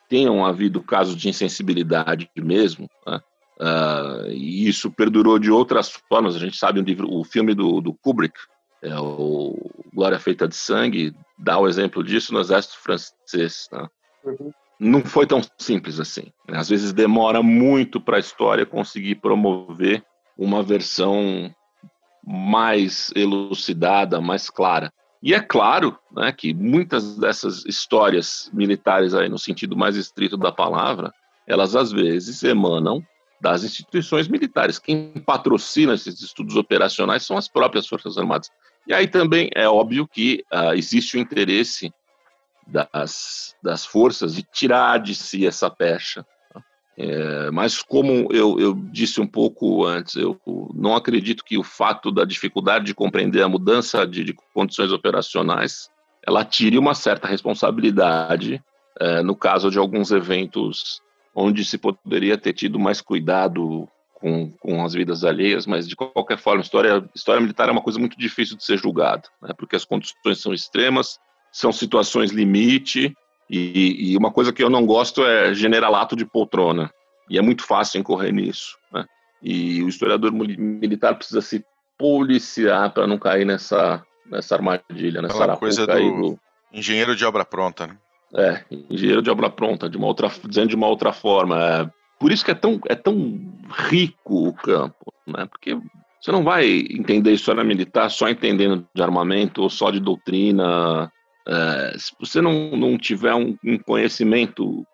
tenham 0.07 0.45
havido 0.45 0.81
casos 0.81 1.15
de 1.15 1.29
insensibilidade 1.29 2.29
mesmo, 2.35 2.89
né? 3.05 3.21
uh, 3.59 4.31
e 4.31 4.67
isso 4.67 4.91
perdurou 4.91 5.39
de 5.39 5.51
outras 5.51 5.91
formas. 6.07 6.35
A 6.35 6.39
gente 6.39 6.57
sabe 6.57 6.79
o, 6.79 6.83
livro, 6.83 7.11
o 7.11 7.23
filme 7.23 7.53
do, 7.53 7.81
do 7.81 7.93
Kubrick, 7.93 8.37
é 8.81 8.97
o 8.97 9.55
Glória 9.93 10.19
Feita 10.19 10.47
de 10.47 10.55
Sangue, 10.55 11.13
dá 11.37 11.57
o 11.57 11.67
exemplo 11.67 12.03
disso 12.03 12.33
no 12.33 12.39
exército 12.39 12.77
francês. 12.79 13.67
Né? 13.71 13.87
Uhum. 14.23 14.51
Não 14.79 15.01
foi 15.03 15.27
tão 15.27 15.41
simples 15.57 15.99
assim. 15.99 16.31
Né? 16.47 16.57
Às 16.57 16.69
vezes 16.69 16.93
demora 16.93 17.43
muito 17.43 17.99
para 17.99 18.17
a 18.17 18.21
história 18.21 18.65
conseguir 18.65 19.15
promover 19.15 20.03
uma 20.37 20.63
versão 20.63 21.53
mais 22.31 23.11
elucidada, 23.15 24.21
mais 24.21 24.51
clara. 24.51 24.93
E 25.21 25.33
é 25.33 25.39
claro 25.39 25.97
né, 26.11 26.31
que 26.31 26.53
muitas 26.53 27.17
dessas 27.17 27.65
histórias 27.65 28.51
militares, 28.53 29.15
aí, 29.15 29.27
no 29.27 29.39
sentido 29.39 29.75
mais 29.75 29.95
estrito 29.95 30.37
da 30.37 30.51
palavra, 30.51 31.11
elas 31.47 31.75
às 31.75 31.91
vezes 31.91 32.43
emanam 32.43 33.03
das 33.41 33.63
instituições 33.63 34.27
militares. 34.27 34.77
Quem 34.77 35.11
patrocina 35.25 35.95
esses 35.95 36.21
estudos 36.21 36.55
operacionais 36.55 37.25
são 37.25 37.35
as 37.35 37.47
próprias 37.47 37.87
Forças 37.87 38.15
Armadas. 38.15 38.51
E 38.85 38.93
aí 38.93 39.07
também 39.07 39.49
é 39.55 39.67
óbvio 39.67 40.07
que 40.07 40.43
uh, 40.53 40.73
existe 40.73 41.17
o 41.17 41.19
interesse 41.19 41.91
das, 42.67 43.55
das 43.63 43.83
forças 43.85 44.35
de 44.35 44.43
tirar 44.43 44.99
de 44.99 45.15
si 45.15 45.47
essa 45.47 45.67
pecha 45.67 46.23
é, 47.01 47.49
mas 47.51 47.81
como 47.81 48.27
eu, 48.29 48.59
eu, 48.59 48.73
disse 48.91 49.21
um 49.21 49.25
pouco 49.25 49.85
antes, 49.85 50.17
eu 50.17 50.37
não 50.75 50.93
acredito 50.93 51.45
que 51.45 51.57
o 51.57 51.63
fato 51.63 52.11
da 52.11 52.25
dificuldade 52.25 52.83
de 52.87 52.93
compreender 52.93 53.41
a 53.41 53.47
mudança 53.47 54.05
de, 54.05 54.21
de 54.21 54.35
condições 54.53 54.91
operacionais 54.91 55.89
ela 56.27 56.43
tire 56.43 56.77
uma 56.77 56.93
certa 56.93 57.25
responsabilidade 57.25 58.61
é, 58.99 59.21
no 59.21 59.33
caso 59.33 59.71
de 59.71 59.79
alguns 59.79 60.11
eventos 60.11 61.01
onde 61.33 61.63
se 61.63 61.77
poderia 61.77 62.37
ter 62.37 62.51
tido 62.51 62.77
mais 62.77 62.99
cuidado 62.99 63.87
com, 64.15 64.51
com 64.59 64.83
as 64.83 64.93
vidas 64.93 65.23
alheias, 65.23 65.65
mas 65.65 65.87
de 65.87 65.95
qualquer 65.95 66.37
forma, 66.37 66.61
história, 66.61 67.09
história 67.15 67.39
militar 67.39 67.69
é 67.69 67.71
uma 67.71 67.81
coisa 67.81 67.97
muito 67.97 68.19
difícil 68.19 68.57
de 68.57 68.65
ser 68.65 68.77
julgada, 68.77 69.23
né, 69.41 69.53
porque 69.57 69.77
as 69.77 69.85
condições 69.85 70.41
são 70.41 70.53
extremas, 70.53 71.17
são 71.49 71.71
situações 71.71 72.31
limite, 72.31 73.15
e, 73.49 74.11
e, 74.11 74.17
uma 74.17 74.31
coisa 74.31 74.53
que 74.53 74.63
eu 74.63 74.69
não 74.69 74.85
gosto 74.85 75.25
é 75.25 75.53
generalato 75.53 76.15
de 76.15 76.23
poltrona. 76.23 76.91
E 77.29 77.37
é 77.37 77.41
muito 77.41 77.65
fácil 77.65 77.99
incorrer 77.99 78.31
nisso. 78.31 78.77
Né? 78.93 79.05
E 79.41 79.81
o 79.81 79.89
historiador 79.89 80.31
militar 80.31 81.15
precisa 81.15 81.41
se 81.41 81.65
policiar 81.97 82.91
para 82.91 83.07
não 83.07 83.17
cair 83.17 83.45
nessa, 83.45 84.03
nessa 84.29 84.55
armadilha, 84.55 85.21
nessa 85.21 85.35
Aquela 85.35 85.57
coisa 85.57 85.87
do, 85.87 85.93
do, 85.93 86.39
engenheiro 86.71 87.15
de 87.15 87.25
obra 87.25 87.43
pronta, 87.43 87.87
né? 87.87 87.97
É, 88.35 88.63
engenheiro 88.89 89.23
de 89.23 89.29
obra 89.29 89.49
pronta, 89.49 89.89
de 89.89 89.97
uma 89.97 90.05
outra, 90.05 90.31
dizendo 90.47 90.69
de 90.69 90.75
uma 90.75 90.87
outra 90.87 91.11
forma. 91.11 91.59
É, 91.59 91.89
por 92.19 92.31
isso 92.31 92.45
que 92.45 92.51
é 92.51 92.55
tão, 92.55 92.79
é 92.87 92.95
tão 92.95 93.39
rico 93.89 94.49
o 94.49 94.53
campo, 94.53 95.11
né? 95.25 95.47
Porque 95.47 95.75
você 96.21 96.31
não 96.31 96.43
vai 96.43 96.67
entender 96.67 97.31
história 97.31 97.63
militar 97.63 98.09
só 98.11 98.29
entendendo 98.29 98.87
de 98.93 99.01
armamento 99.01 99.63
ou 99.63 99.69
só 99.69 99.89
de 99.89 99.99
doutrina 99.99 101.11
é, 101.49 101.97
se 101.97 102.13
você 102.19 102.39
não, 102.41 102.77
não 102.77 102.95
tiver 102.95 103.33
um, 103.33 103.57
um, 103.65 103.79
conhecimento 103.79 104.85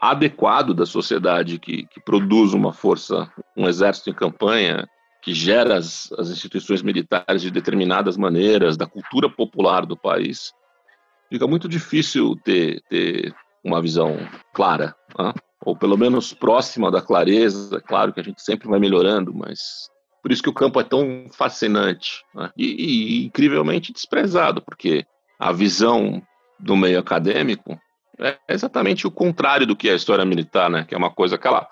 adequado 0.00 0.72
da 0.72 0.86
sociedade 0.86 1.58
que, 1.58 1.84
que, 1.86 2.00
produz 2.00 2.54
uma 2.54 2.72
força, 2.72 3.28
um 3.56 3.66
exército 3.66 4.10
em 4.10 4.14
campanha, 4.14 4.86
que 5.20 5.34
gera 5.34 5.76
as, 5.76 6.12
as 6.12 6.30
instituições 6.30 6.80
militares 6.80 7.42
de 7.42 7.50
determinadas 7.50 8.16
maneiras, 8.16 8.76
da 8.76 8.86
cultura 8.86 9.28
popular 9.28 9.84
do 9.84 9.96
país, 9.96 10.52
fica 11.28 11.44
muito 11.48 11.68
difícil 11.68 12.36
ter, 12.44 12.80
ter 12.88 13.34
uma 13.64 13.82
visão 13.82 14.16
clara, 14.54 14.94
né? 15.18 15.34
ou 15.64 15.74
pelo 15.74 15.96
menos 15.96 16.32
próxima 16.32 16.88
da 16.88 17.02
clareza. 17.02 17.80
Claro 17.80 18.12
que 18.12 18.20
a 18.20 18.22
gente 18.22 18.40
sempre 18.42 18.68
vai 18.68 18.78
melhorando, 18.78 19.34
mas 19.34 19.90
por 20.22 20.30
isso 20.30 20.42
que 20.42 20.50
o 20.50 20.54
campo 20.54 20.80
é 20.80 20.84
tão 20.84 21.26
fascinante 21.32 22.22
né? 22.32 22.48
e, 22.56 22.66
e 22.66 23.26
incrivelmente 23.26 23.92
desprezado, 23.92 24.62
porque 24.62 25.04
a 25.38 25.52
visão 25.52 26.22
do 26.58 26.76
meio 26.76 26.98
acadêmico 26.98 27.78
é 28.18 28.36
exatamente 28.48 29.06
o 29.06 29.10
contrário 29.10 29.66
do 29.66 29.76
que 29.76 29.88
é 29.88 29.92
a 29.92 29.96
história 29.96 30.24
militar, 30.24 30.70
né? 30.70 30.84
Que 30.88 30.94
é 30.94 30.98
uma 30.98 31.10
coisa 31.10 31.36
aquela 31.36 31.68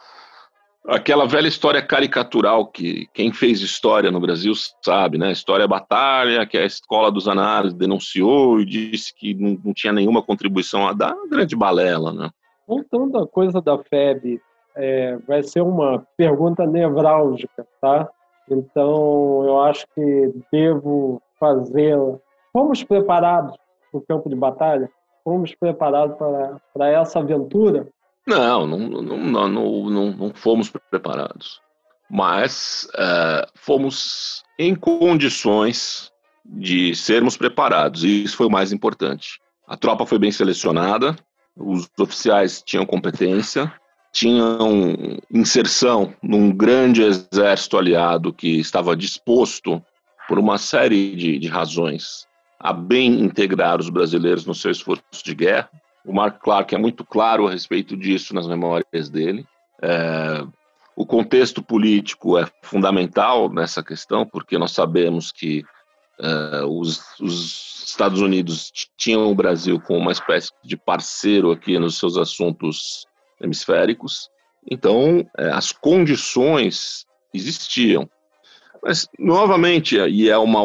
aquela 0.87 1.27
velha 1.27 1.49
história 1.49 1.81
caricatural 1.81 2.67
que 2.67 3.09
quem 3.15 3.33
fez 3.33 3.63
história 3.63 4.11
no 4.11 4.21
Brasil 4.21 4.53
sabe, 4.83 5.17
né? 5.17 5.33
História 5.33 5.67
batalha, 5.67 6.47
que 6.47 6.59
a 6.59 6.67
escola 6.67 7.11
dos 7.11 7.27
análises 7.27 7.77
denunciou 7.77 8.61
e 8.61 8.67
disse 8.67 9.15
que 9.15 9.33
não, 9.35 9.59
não 9.65 9.73
tinha 9.73 9.93
nenhuma 9.93 10.23
contribuição 10.23 10.87
a 10.87 10.93
dar, 10.93 11.15
grande 11.31 11.57
balela, 11.57 12.13
né? 12.13 12.31
Voltando 12.69 13.19
à 13.19 13.27
coisa 13.27 13.63
da 13.63 13.79
FEB, 13.79 14.41
é, 14.77 15.17
vai 15.27 15.43
ser 15.43 15.63
uma 15.63 16.07
pergunta 16.17 16.67
nevrálgica, 16.67 17.67
tá? 17.81 18.09
Então, 18.51 19.43
eu 19.47 19.61
acho 19.63 19.87
que 19.95 20.35
devo 20.53 21.23
fazê-la 21.41 22.19
Fomos 22.55 22.85
preparados 22.85 23.57
para 23.91 23.99
o 23.99 24.07
campo 24.07 24.29
de 24.29 24.37
batalha? 24.37 24.89
Fomos 25.25 25.53
preparados 25.57 26.17
para, 26.17 26.61
para 26.73 26.89
essa 26.89 27.19
aventura? 27.19 27.89
Não, 28.25 28.65
não, 28.65 28.79
não, 28.79 29.49
não, 29.49 29.91
não, 30.13 30.35
fomos 30.35 30.71
preparados. 30.91 31.61
Mas 32.09 32.89
uh, 32.95 33.51
fomos 33.57 34.45
em 34.57 34.73
condições 34.73 36.13
de 36.45 36.95
sermos 36.95 37.37
preparados, 37.37 38.05
e 38.05 38.23
isso 38.23 38.37
foi 38.37 38.47
o 38.47 38.51
mais 38.51 38.73
importante. 38.73 39.41
A 39.67 39.77
tropa 39.77 40.07
foi 40.07 40.19
bem 40.21 40.31
selecionada, 40.31 41.17
os 41.57 41.89
oficiais 41.99 42.63
tinham 42.63 42.87
competência, 42.87 43.73
tinham 44.13 44.95
inserção 45.33 46.15
num 46.23 46.55
grande 46.55 47.03
exército 47.03 47.79
aliado 47.79 48.33
que 48.33 48.61
estava 48.61 48.95
disposto, 48.95 49.83
por 50.29 50.39
uma 50.39 50.57
série 50.57 51.17
de, 51.17 51.39
de 51.39 51.49
razões, 51.49 52.27
a 52.65 52.73
bem 52.73 53.21
integrar 53.21 53.79
os 53.79 53.91
brasileiros 53.91 54.47
no 54.47 54.55
seu 54.55 54.71
esforço 54.71 55.05
de 55.23 55.35
guerra. 55.35 55.69
O 56.03 56.15
Mark 56.15 56.43
Clark 56.43 56.75
é 56.75 56.79
muito 56.79 57.05
claro 57.05 57.47
a 57.47 57.51
respeito 57.51 57.95
disso 57.95 58.35
nas 58.35 58.47
memórias 58.47 59.11
dele. 59.11 59.47
É, 59.83 60.47
o 60.97 61.05
contexto 61.05 61.63
político 61.63 62.39
é 62.39 62.47
fundamental 62.63 63.53
nessa 63.53 63.83
questão, 63.83 64.25
porque 64.25 64.57
nós 64.57 64.73
sabemos 64.73 65.31
que 65.31 65.63
uh, 66.19 66.67
os, 66.67 67.03
os, 67.21 67.85
Estados 67.87 68.23
Unidos 68.23 68.73
tinham 68.97 69.31
o 69.31 69.35
Brasil 69.35 69.79
como 69.79 69.99
uma 69.99 70.13
espécie 70.13 70.51
de 70.65 70.77
parceiro 70.77 71.53
aqui 71.53 71.79
nos 71.79 71.99
seus 71.99 72.17
assuntos 72.17 73.07
hemisféricos, 73.41 74.31
então 74.71 75.21
uh, 75.21 75.53
as 75.53 75.71
condições 75.71 77.05
existiam. 77.33 78.09
Mas, 78.83 79.07
novamente, 79.19 79.97
e 79.97 80.31
é 80.31 80.39
uma 80.39 80.61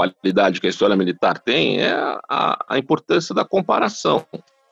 qualidade 0.00 0.60
que 0.60 0.66
a 0.66 0.70
história 0.70 0.96
militar 0.96 1.38
tem, 1.38 1.80
é 1.80 1.92
a, 2.28 2.64
a 2.68 2.78
importância 2.78 3.34
da 3.34 3.44
comparação 3.44 4.24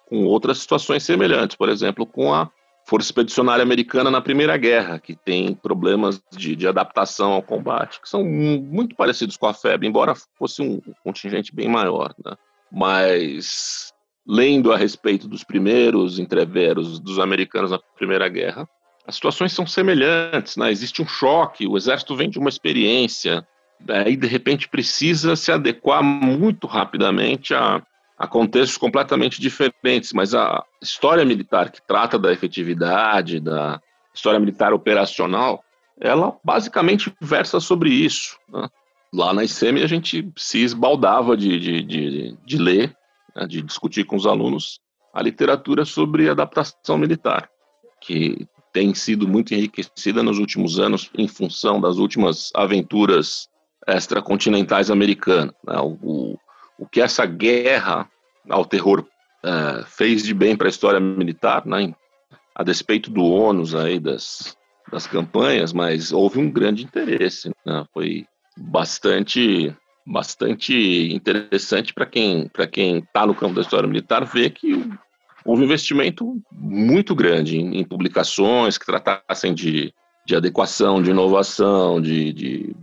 com 0.08 0.24
outras 0.24 0.58
situações 0.58 1.02
semelhantes, 1.02 1.56
por 1.56 1.68
exemplo, 1.68 2.06
com 2.06 2.32
a 2.32 2.50
Força 2.86 3.08
Expedicionária 3.08 3.62
Americana 3.62 4.10
na 4.10 4.22
Primeira 4.22 4.56
Guerra, 4.56 4.98
que 4.98 5.14
tem 5.14 5.52
problemas 5.52 6.18
de, 6.32 6.56
de, 6.56 6.66
adaptação 6.66 7.32
ao 7.32 7.42
combate, 7.42 8.00
que 8.00 8.08
são 8.08 8.24
muito 8.24 8.96
parecidos 8.96 9.36
com 9.36 9.46
a 9.46 9.52
FEB, 9.52 9.86
embora 9.86 10.14
fosse 10.38 10.62
um 10.62 10.80
contingente 11.04 11.54
bem 11.54 11.68
maior. 11.68 12.14
Né? 12.24 12.34
Mas, 12.72 13.92
lendo 14.26 14.72
a 14.72 14.78
respeito 14.78 15.28
dos 15.28 15.44
primeiros 15.44 16.18
entreveros 16.18 16.98
dos 16.98 17.18
americanos 17.18 17.70
na 17.70 17.78
Primeira 17.78 18.26
Guerra, 18.30 18.66
as 19.06 19.16
situações 19.16 19.52
são 19.52 19.66
semelhantes. 19.66 20.56
Né? 20.56 20.70
Existe 20.70 21.02
um 21.02 21.06
choque, 21.06 21.66
o 21.66 21.76
exército 21.76 22.16
vem 22.16 22.30
de 22.30 22.38
uma 22.38 22.48
experiência, 22.48 23.46
aí 23.88 24.16
de 24.16 24.26
repente 24.26 24.68
precisa 24.68 25.36
se 25.36 25.52
adequar 25.52 26.02
muito 26.02 26.66
rapidamente 26.66 27.54
a 27.54 27.82
a 28.18 28.26
contextos 28.26 28.76
completamente 28.76 29.40
diferentes, 29.40 30.12
mas 30.12 30.34
a 30.34 30.64
história 30.82 31.24
militar 31.24 31.70
que 31.70 31.80
trata 31.86 32.18
da 32.18 32.32
efetividade, 32.32 33.38
da 33.38 33.80
história 34.12 34.40
militar 34.40 34.72
operacional, 34.72 35.62
ela 36.00 36.36
basicamente 36.42 37.14
versa 37.20 37.60
sobre 37.60 37.90
isso. 37.90 38.36
Né? 38.48 38.68
Lá 39.14 39.32
na 39.32 39.44
ICEM 39.44 39.82
a 39.82 39.86
gente 39.86 40.28
se 40.36 40.58
esbaldava 40.58 41.36
de, 41.36 41.60
de, 41.60 41.82
de, 41.82 42.36
de 42.44 42.58
ler, 42.58 42.96
né? 43.36 43.46
de 43.46 43.62
discutir 43.62 44.04
com 44.04 44.16
os 44.16 44.26
alunos 44.26 44.80
a 45.14 45.22
literatura 45.22 45.84
sobre 45.84 46.28
adaptação 46.28 46.98
militar, 46.98 47.48
que 48.00 48.48
tem 48.72 48.92
sido 48.94 49.28
muito 49.28 49.54
enriquecida 49.54 50.24
nos 50.24 50.38
últimos 50.38 50.80
anos 50.80 51.08
em 51.16 51.28
função 51.28 51.80
das 51.80 51.98
últimas 51.98 52.50
aventuras 52.54 53.48
extracontinentais 53.88 54.90
americanas. 54.90 55.54
Né? 55.66 55.78
O, 55.80 56.36
o 56.78 56.86
que 56.86 57.00
essa 57.00 57.26
guerra 57.26 58.08
ao 58.48 58.64
terror 58.64 59.04
uh, 59.44 59.84
fez 59.86 60.22
de 60.22 60.34
bem 60.34 60.56
para 60.56 60.68
a 60.68 60.70
história 60.70 61.00
militar, 61.00 61.66
né, 61.66 61.92
a 62.54 62.62
despeito 62.62 63.10
do 63.10 63.24
ônus 63.24 63.74
aí 63.74 63.98
das, 63.98 64.56
das 64.90 65.06
campanhas, 65.06 65.72
mas 65.72 66.12
houve 66.12 66.38
um 66.38 66.50
grande 66.50 66.84
interesse. 66.84 67.50
Né, 67.64 67.84
foi 67.92 68.26
bastante 68.56 69.74
bastante 70.10 71.12
interessante 71.12 71.92
para 71.92 72.06
quem 72.06 72.48
para 72.48 72.66
quem 72.66 73.00
está 73.00 73.26
no 73.26 73.34
campo 73.34 73.54
da 73.54 73.60
história 73.60 73.86
militar 73.86 74.24
ver 74.24 74.50
que 74.50 74.90
houve 75.44 75.62
um 75.62 75.66
investimento 75.66 76.40
muito 76.50 77.14
grande 77.14 77.58
em, 77.58 77.78
em 77.78 77.84
publicações 77.84 78.78
que 78.78 78.86
tratassem 78.86 79.52
de, 79.52 79.92
de 80.26 80.34
adequação, 80.34 81.02
de 81.02 81.10
inovação, 81.10 82.00
de, 82.00 82.32
de 82.32 82.76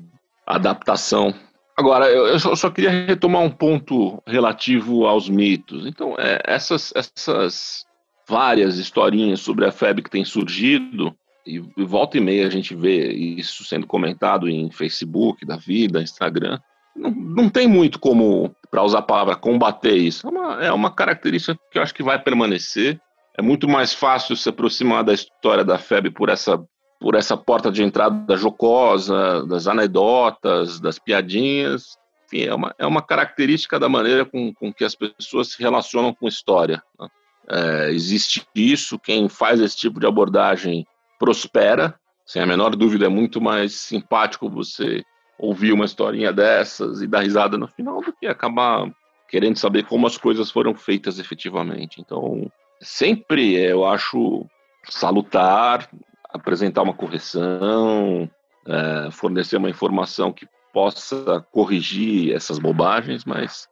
adaptação 0.45 1.33
Agora, 1.77 2.09
eu 2.09 2.39
só, 2.39 2.55
só, 2.55 2.69
queria 2.69 3.05
retomar 3.05 3.41
um 3.41 3.49
ponto 3.51 4.23
relativo 4.25 5.05
aos 5.05 5.27
mitos. 5.27 5.85
Então, 5.85 6.15
é, 6.17 6.41
essas, 6.45 6.93
essas 6.95 7.85
várias 8.27 8.77
historinhas 8.77 9.41
sobre 9.41 9.65
a 9.65 9.71
febre 9.73 10.01
que 10.01 10.09
tem 10.09 10.23
surgido, 10.23 11.13
e, 11.45 11.61
e, 11.77 11.83
volta 11.83 12.17
e 12.17 12.21
meia 12.21 12.47
a 12.47 12.49
gente 12.49 12.73
vê 12.73 13.11
isso 13.11 13.65
sendo 13.65 13.85
comentado 13.85 14.49
em 14.49 14.71
Facebook, 14.71 15.45
da 15.45 15.57
vida, 15.57 16.01
Instagram, 16.01 16.59
não, 16.95 17.11
não 17.11 17.49
tem 17.49 17.67
muito 17.67 17.99
como, 17.99 18.55
para 18.71 18.81
usar 18.81 18.99
a 18.99 19.03
palavra, 19.03 19.35
combater 19.35 19.97
isso. 19.97 20.25
É 20.25 20.29
uma, 20.29 20.65
é 20.65 20.71
uma 20.71 20.91
característica 20.91 21.59
que 21.69 21.77
eu 21.77 21.83
acho 21.83 21.93
que 21.93 22.03
vai 22.03 22.17
permanecer. 22.17 22.99
É 23.37 23.41
muito 23.41 23.67
mais 23.67 23.93
fácil 23.93 24.37
se 24.37 24.47
aproximar 24.47 25.03
da 25.03 25.13
história 25.13 25.65
da 25.65 25.77
febre 25.77 26.09
por 26.09 26.29
essa 26.29 26.57
por 26.99 27.15
essa 27.15 27.35
porta 27.35 27.71
de 27.71 27.83
entrada 27.83 28.35
jocosa, 28.35 29.45
das 29.45 29.67
anedotas, 29.67 30.79
das 30.79 30.97
piadinhas. 30.97 31.97
Enfim, 32.25 32.43
é 32.45 32.53
uma, 32.53 32.75
é 32.77 32.85
uma 32.85 33.01
característica 33.01 33.79
da 33.79 33.87
maneira 33.87 34.25
com, 34.25 34.53
com 34.53 34.73
que 34.73 34.83
as 34.83 34.95
pessoas 34.95 35.51
se 35.51 35.61
relacionam 35.61 36.13
com 36.13 36.27
história. 36.27 36.81
Né? 36.99 37.07
É, 37.47 37.91
existe 37.91 38.43
isso, 38.55 38.97
quem 38.97 39.29
faz 39.29 39.59
esse 39.59 39.77
tipo 39.77 39.99
de 39.99 40.07
abordagem 40.07 40.85
prospera, 41.19 41.93
sem 42.25 42.41
a 42.41 42.45
menor 42.45 42.75
dúvida, 42.75 43.05
é 43.05 43.09
muito 43.09 43.39
mais 43.39 43.73
simpático 43.73 44.49
você 44.49 45.03
ouvir 45.37 45.73
uma 45.73 45.85
historinha 45.85 46.33
dessas 46.33 47.01
e 47.01 47.07
dar 47.07 47.21
risada 47.21 47.57
no 47.57 47.67
final 47.67 48.01
do 48.01 48.11
que 48.13 48.25
acabar 48.25 48.89
querendo 49.27 49.57
saber 49.57 49.83
como 49.83 50.07
as 50.07 50.17
coisas 50.17 50.49
foram 50.49 50.73
feitas 50.73 51.19
efetivamente. 51.19 52.01
Então, 52.01 52.51
sempre 52.81 53.55
eu 53.55 53.85
acho 53.85 54.45
salutar 54.89 55.89
apresentar 56.35 56.81
uma 56.81 56.93
correção, 56.93 58.29
é, 58.67 59.09
fornecer 59.11 59.57
uma 59.57 59.69
informação 59.69 60.31
que 60.31 60.47
possa 60.73 61.45
corrigir 61.51 62.33
essas 62.35 62.59
bobagens, 62.59 63.23
mas 63.23 63.67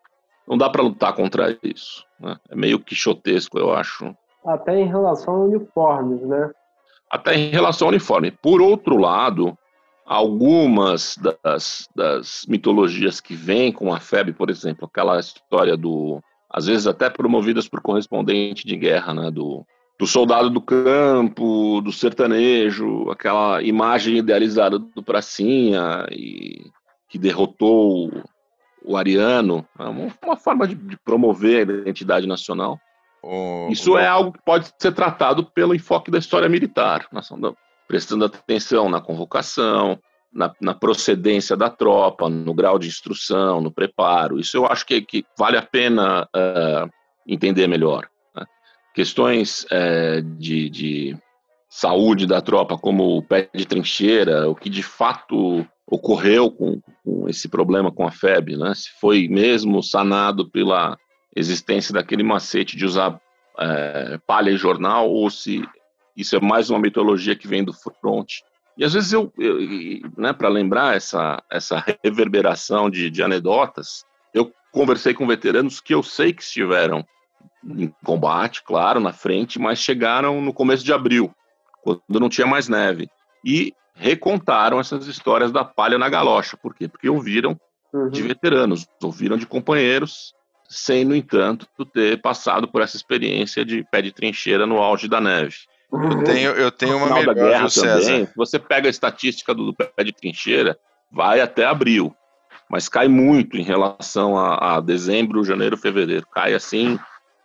não 0.47 0.57
dá 0.57 0.69
para 0.69 0.81
lutar 0.81 1.13
contra 1.13 1.57
isso. 1.61 2.05
Né? 2.19 2.37
É 2.49 2.55
meio 2.55 2.79
quixotesco, 2.79 3.59
eu 3.59 3.73
acho. 3.73 4.15
Até 4.45 4.79
em 4.79 4.87
relação 4.87 5.35
a 5.35 5.43
uniformes, 5.43 6.21
né? 6.21 6.51
Até 7.09 7.35
em 7.35 7.49
relação 7.49 7.87
ao 7.87 7.91
uniforme. 7.91 8.31
Por 8.31 8.61
outro 8.61 8.97
lado, 8.97 9.57
algumas 10.05 11.17
das, 11.17 11.87
das 11.95 12.45
mitologias 12.47 13.21
que 13.21 13.35
vêm 13.35 13.71
com 13.71 13.93
a 13.93 13.99
febre, 13.99 14.33
por 14.33 14.49
exemplo, 14.49 14.85
aquela 14.85 15.19
história 15.19 15.77
do. 15.77 16.21
Às 16.49 16.67
vezes 16.67 16.87
até 16.87 17.09
promovidas 17.09 17.67
por 17.67 17.81
correspondente 17.81 18.65
de 18.65 18.75
guerra, 18.75 19.13
né? 19.13 19.31
Do 19.31 19.65
do 19.99 20.07
soldado 20.07 20.49
do 20.49 20.61
campo, 20.61 21.81
do 21.81 21.91
sertanejo, 21.91 23.09
aquela 23.09 23.61
imagem 23.61 24.17
idealizada 24.17 24.79
do 24.79 25.03
Pracinha 25.03 26.05
e 26.11 26.65
que 27.09 27.17
derrotou 27.17 28.11
o 28.83 28.97
Ariano, 28.97 29.65
é 29.79 29.83
uma, 29.83 30.11
uma 30.25 30.35
forma 30.35 30.67
de, 30.67 30.75
de, 30.75 30.97
promover 30.97 31.69
a 31.69 31.73
identidade 31.73 32.27
nacional. 32.27 32.77
Oh, 33.21 33.67
Isso 33.71 33.93
oh. 33.93 33.97
é 33.97 34.07
algo 34.07 34.33
que 34.33 34.43
pode 34.43 34.69
ser 34.77 34.91
tratado 34.91 35.45
pelo 35.45 35.75
enfoque 35.75 36.11
da 36.11 36.17
história 36.17 36.49
militar, 36.49 37.07
prestando 37.87 38.25
atenção 38.25 38.89
na 38.89 38.99
convocação, 38.99 39.97
na, 40.33 40.51
na, 40.59 40.73
procedência 40.73 41.55
da 41.55 41.69
tropa, 41.69 42.27
no 42.27 42.53
grau 42.53 42.77
de 42.77 42.87
instrução, 42.87 43.61
no 43.61 43.71
preparo. 43.71 44.39
Isso 44.39 44.57
eu 44.57 44.65
acho 44.65 44.85
que, 44.85 45.01
que 45.01 45.23
vale 45.37 45.55
a 45.55 45.61
pena 45.61 46.23
uh, 46.35 46.89
entender 47.25 47.67
melhor 47.67 48.09
questões 48.93 49.65
é, 49.71 50.21
de, 50.21 50.69
de 50.69 51.17
saúde 51.69 52.27
da 52.27 52.39
tropa, 52.41 52.77
como 52.77 53.17
o 53.17 53.23
pé 53.23 53.49
de 53.53 53.65
trincheira, 53.65 54.47
o 54.49 54.55
que 54.55 54.69
de 54.69 54.83
fato 54.83 55.65
ocorreu 55.87 56.51
com, 56.51 56.79
com, 57.03 57.27
esse 57.27 57.49
problema 57.49 57.91
com 57.91 58.05
a 58.05 58.11
FEB, 58.11 58.55
né? 58.57 58.73
se 58.75 58.89
foi 58.99 59.27
mesmo 59.27 59.81
sanado 59.81 60.49
pela 60.49 60.97
existência 61.35 61.93
daquele 61.93 62.23
macete 62.23 62.77
de 62.77 62.85
usar 62.85 63.19
é, 63.59 64.19
palha 64.25 64.51
e 64.51 64.57
jornal, 64.57 65.09
ou 65.09 65.29
se 65.29 65.67
isso 66.15 66.35
é 66.35 66.39
mais 66.39 66.69
uma 66.69 66.79
mitologia 66.79 67.35
que 67.35 67.47
vem 67.47 67.63
do 67.63 67.73
front. 67.73 68.29
E 68.77 68.83
às 68.83 68.93
vezes 68.93 69.11
eu, 69.11 69.31
eu 69.37 69.57
né, 70.17 70.33
para 70.33 70.49
lembrar 70.49 70.95
essa, 70.95 71.41
essa 71.51 71.83
reverberação 72.03 72.89
de, 72.89 73.09
de 73.09 73.21
anedotas, 73.23 74.05
eu 74.33 74.51
conversei 74.71 75.13
com 75.13 75.27
veteranos 75.27 75.79
que 75.79 75.93
eu 75.93 76.01
sei 76.01 76.33
que 76.33 76.41
estiveram 76.41 77.05
em 77.63 77.93
combate, 78.03 78.63
claro, 78.63 78.99
na 78.99 79.13
frente, 79.13 79.59
mas 79.59 79.79
chegaram 79.79 80.41
no 80.41 80.53
começo 80.53 80.83
de 80.83 80.93
abril, 80.93 81.33
quando 81.81 82.19
não 82.19 82.29
tinha 82.29 82.47
mais 82.47 82.67
neve. 82.67 83.09
E 83.43 83.73
recontaram 83.95 84.79
essas 84.79 85.07
histórias 85.07 85.51
da 85.51 85.63
palha 85.63 85.97
na 85.97 86.09
galocha. 86.09 86.57
Por 86.57 86.73
quê? 86.73 86.87
Porque 86.87 87.09
ouviram 87.09 87.59
uhum. 87.93 88.09
de 88.09 88.21
veteranos, 88.21 88.85
ouviram 89.01 89.37
de 89.37 89.45
companheiros, 89.45 90.33
sem, 90.67 91.05
no 91.05 91.15
entanto, 91.15 91.67
ter 91.93 92.21
passado 92.21 92.67
por 92.67 92.81
essa 92.81 92.97
experiência 92.97 93.63
de 93.63 93.83
pé 93.91 94.01
de 94.01 94.11
trincheira 94.11 94.65
no 94.65 94.77
auge 94.77 95.07
da 95.07 95.21
neve. 95.21 95.55
Eu 95.91 96.23
tenho, 96.23 96.51
eu 96.51 96.71
tenho 96.71 96.97
uma 96.97 97.13
melhor, 97.13 97.35
guerra 97.35 97.69
César. 97.69 98.01
Também, 98.01 98.27
você 98.35 98.57
pega 98.57 98.87
a 98.87 98.89
estatística 98.89 99.53
do, 99.53 99.65
do 99.65 99.73
pé 99.73 100.03
de 100.03 100.11
trincheira, 100.11 100.75
vai 101.11 101.39
até 101.39 101.65
abril, 101.65 102.15
mas 102.67 102.89
cai 102.89 103.07
muito 103.07 103.57
em 103.57 103.63
relação 103.63 104.35
a, 104.35 104.77
a 104.77 104.81
dezembro, 104.81 105.43
janeiro, 105.43 105.77
fevereiro. 105.77 106.25
Cai 106.33 106.55
assim 106.55 106.97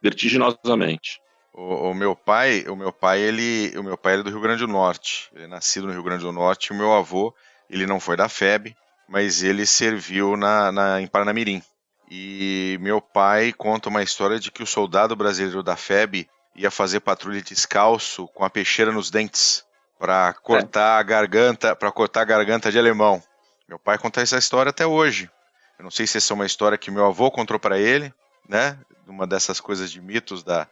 vertiginosamente. 0.02 1.20
O, 1.52 1.90
o, 1.90 1.94
meu 1.94 2.14
pai, 2.14 2.64
o 2.68 2.76
meu 2.76 2.92
pai, 2.92 3.20
ele, 3.20 3.76
o 3.76 3.82
meu 3.82 3.96
pai 3.96 4.14
é 4.14 4.22
do 4.22 4.30
Rio 4.30 4.40
Grande 4.40 4.60
do 4.60 4.72
Norte. 4.72 5.28
Ele 5.34 5.44
é 5.44 5.48
nascido 5.48 5.86
no 5.86 5.92
Rio 5.92 6.02
Grande 6.02 6.22
do 6.22 6.32
Norte. 6.32 6.72
O 6.72 6.74
meu 6.74 6.92
avô, 6.92 7.34
ele 7.68 7.86
não 7.86 7.98
foi 7.98 8.16
da 8.16 8.28
FEB, 8.28 8.76
mas 9.08 9.42
ele 9.42 9.66
serviu 9.66 10.36
na, 10.36 10.70
na 10.70 11.00
em 11.00 11.06
Parnamirim. 11.06 11.62
E 12.10 12.78
meu 12.80 13.00
pai 13.00 13.52
conta 13.52 13.88
uma 13.88 14.02
história 14.02 14.38
de 14.38 14.50
que 14.50 14.62
o 14.62 14.66
soldado 14.66 15.16
brasileiro 15.16 15.62
da 15.62 15.76
FEB 15.76 16.28
ia 16.54 16.70
fazer 16.70 17.00
patrulha 17.00 17.42
descalço 17.42 18.26
com 18.28 18.44
a 18.44 18.50
peixeira 18.50 18.90
nos 18.90 19.10
dentes, 19.10 19.64
para 19.98 20.32
cortar 20.32 20.96
é. 20.96 21.00
a 21.00 21.02
garganta, 21.02 21.76
para 21.76 21.90
cortar 21.90 22.22
a 22.22 22.24
garganta 22.24 22.70
de 22.70 22.78
alemão. 22.78 23.22
Meu 23.68 23.78
pai 23.78 23.98
conta 23.98 24.20
essa 24.20 24.38
história 24.38 24.70
até 24.70 24.86
hoje. 24.86 25.30
Eu 25.78 25.84
não 25.84 25.90
sei 25.90 26.06
se 26.06 26.18
essa 26.18 26.32
é 26.32 26.36
uma 26.36 26.46
história 26.46 26.78
que 26.78 26.90
meu 26.90 27.04
avô 27.04 27.30
contou 27.30 27.58
para 27.58 27.78
ele, 27.78 28.12
né? 28.48 28.78
Uma 29.08 29.26
dessas 29.26 29.60
coisas 29.60 29.90
de 29.90 30.00
mitos 30.00 30.42
da, 30.42 30.68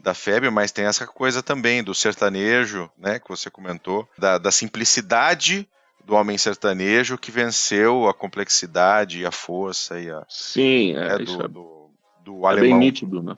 da 0.00 0.14
FEB, 0.14 0.50
mas 0.50 0.72
tem 0.72 0.84
essa 0.84 1.06
coisa 1.06 1.42
também 1.42 1.82
do 1.82 1.94
sertanejo, 1.94 2.90
né? 2.96 3.18
Que 3.18 3.28
você 3.28 3.50
comentou, 3.50 4.08
da, 4.16 4.38
da 4.38 4.50
simplicidade 4.50 5.68
do 6.04 6.14
homem 6.14 6.38
sertanejo 6.38 7.18
que 7.18 7.30
venceu 7.30 8.08
a 8.08 8.14
complexidade 8.14 9.20
e 9.20 9.26
a 9.26 9.30
força 9.30 10.00
e 10.00 10.10
a. 10.10 10.24
Sim, 10.28 10.92
é, 10.92 11.18
né, 11.18 11.18
do, 11.18 11.42
é, 11.42 11.48
do, 11.48 11.90
do 12.24 12.46
é 12.46 12.50
alemão. 12.50 12.70
bem 12.70 12.74
nítido, 12.78 13.22
né? 13.22 13.36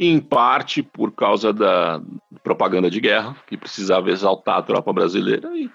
em 0.00 0.18
parte 0.18 0.82
por 0.82 1.12
causa 1.12 1.52
da 1.52 2.00
propaganda 2.42 2.90
de 2.90 2.98
guerra, 3.02 3.36
que 3.46 3.54
precisava 3.54 4.08
exaltar 4.08 4.56
a 4.56 4.62
tropa 4.62 4.90
brasileira. 4.94 5.54
E 5.54 5.70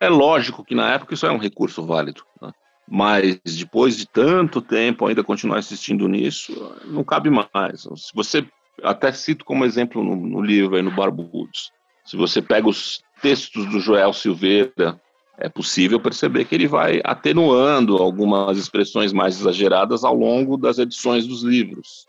é 0.00 0.08
lógico 0.08 0.64
que 0.64 0.74
na 0.74 0.90
época 0.90 1.14
isso 1.14 1.24
é 1.26 1.30
um 1.30 1.38
recurso 1.38 1.86
válido. 1.86 2.24
Né? 2.40 2.50
Mas 2.94 3.40
depois 3.42 3.96
de 3.96 4.04
tanto 4.06 4.60
tempo 4.60 5.06
ainda 5.06 5.24
continuar 5.24 5.60
insistindo 5.60 6.06
nisso, 6.06 6.52
não 6.84 7.02
cabe 7.02 7.30
mais. 7.30 7.88
Se 7.96 8.12
você, 8.14 8.46
até 8.82 9.10
cito 9.10 9.46
como 9.46 9.64
exemplo 9.64 10.04
no, 10.04 10.14
no 10.14 10.42
livro, 10.42 10.76
aí, 10.76 10.82
no 10.82 10.94
Barbudos, 10.94 11.70
se 12.04 12.18
você 12.18 12.42
pega 12.42 12.68
os 12.68 13.02
textos 13.22 13.64
do 13.70 13.80
Joel 13.80 14.12
Silveira, 14.12 15.00
é 15.38 15.48
possível 15.48 15.98
perceber 15.98 16.44
que 16.44 16.54
ele 16.54 16.68
vai 16.68 17.00
atenuando 17.02 17.96
algumas 17.96 18.58
expressões 18.58 19.10
mais 19.10 19.40
exageradas 19.40 20.04
ao 20.04 20.14
longo 20.14 20.58
das 20.58 20.78
edições 20.78 21.26
dos 21.26 21.42
livros. 21.42 22.04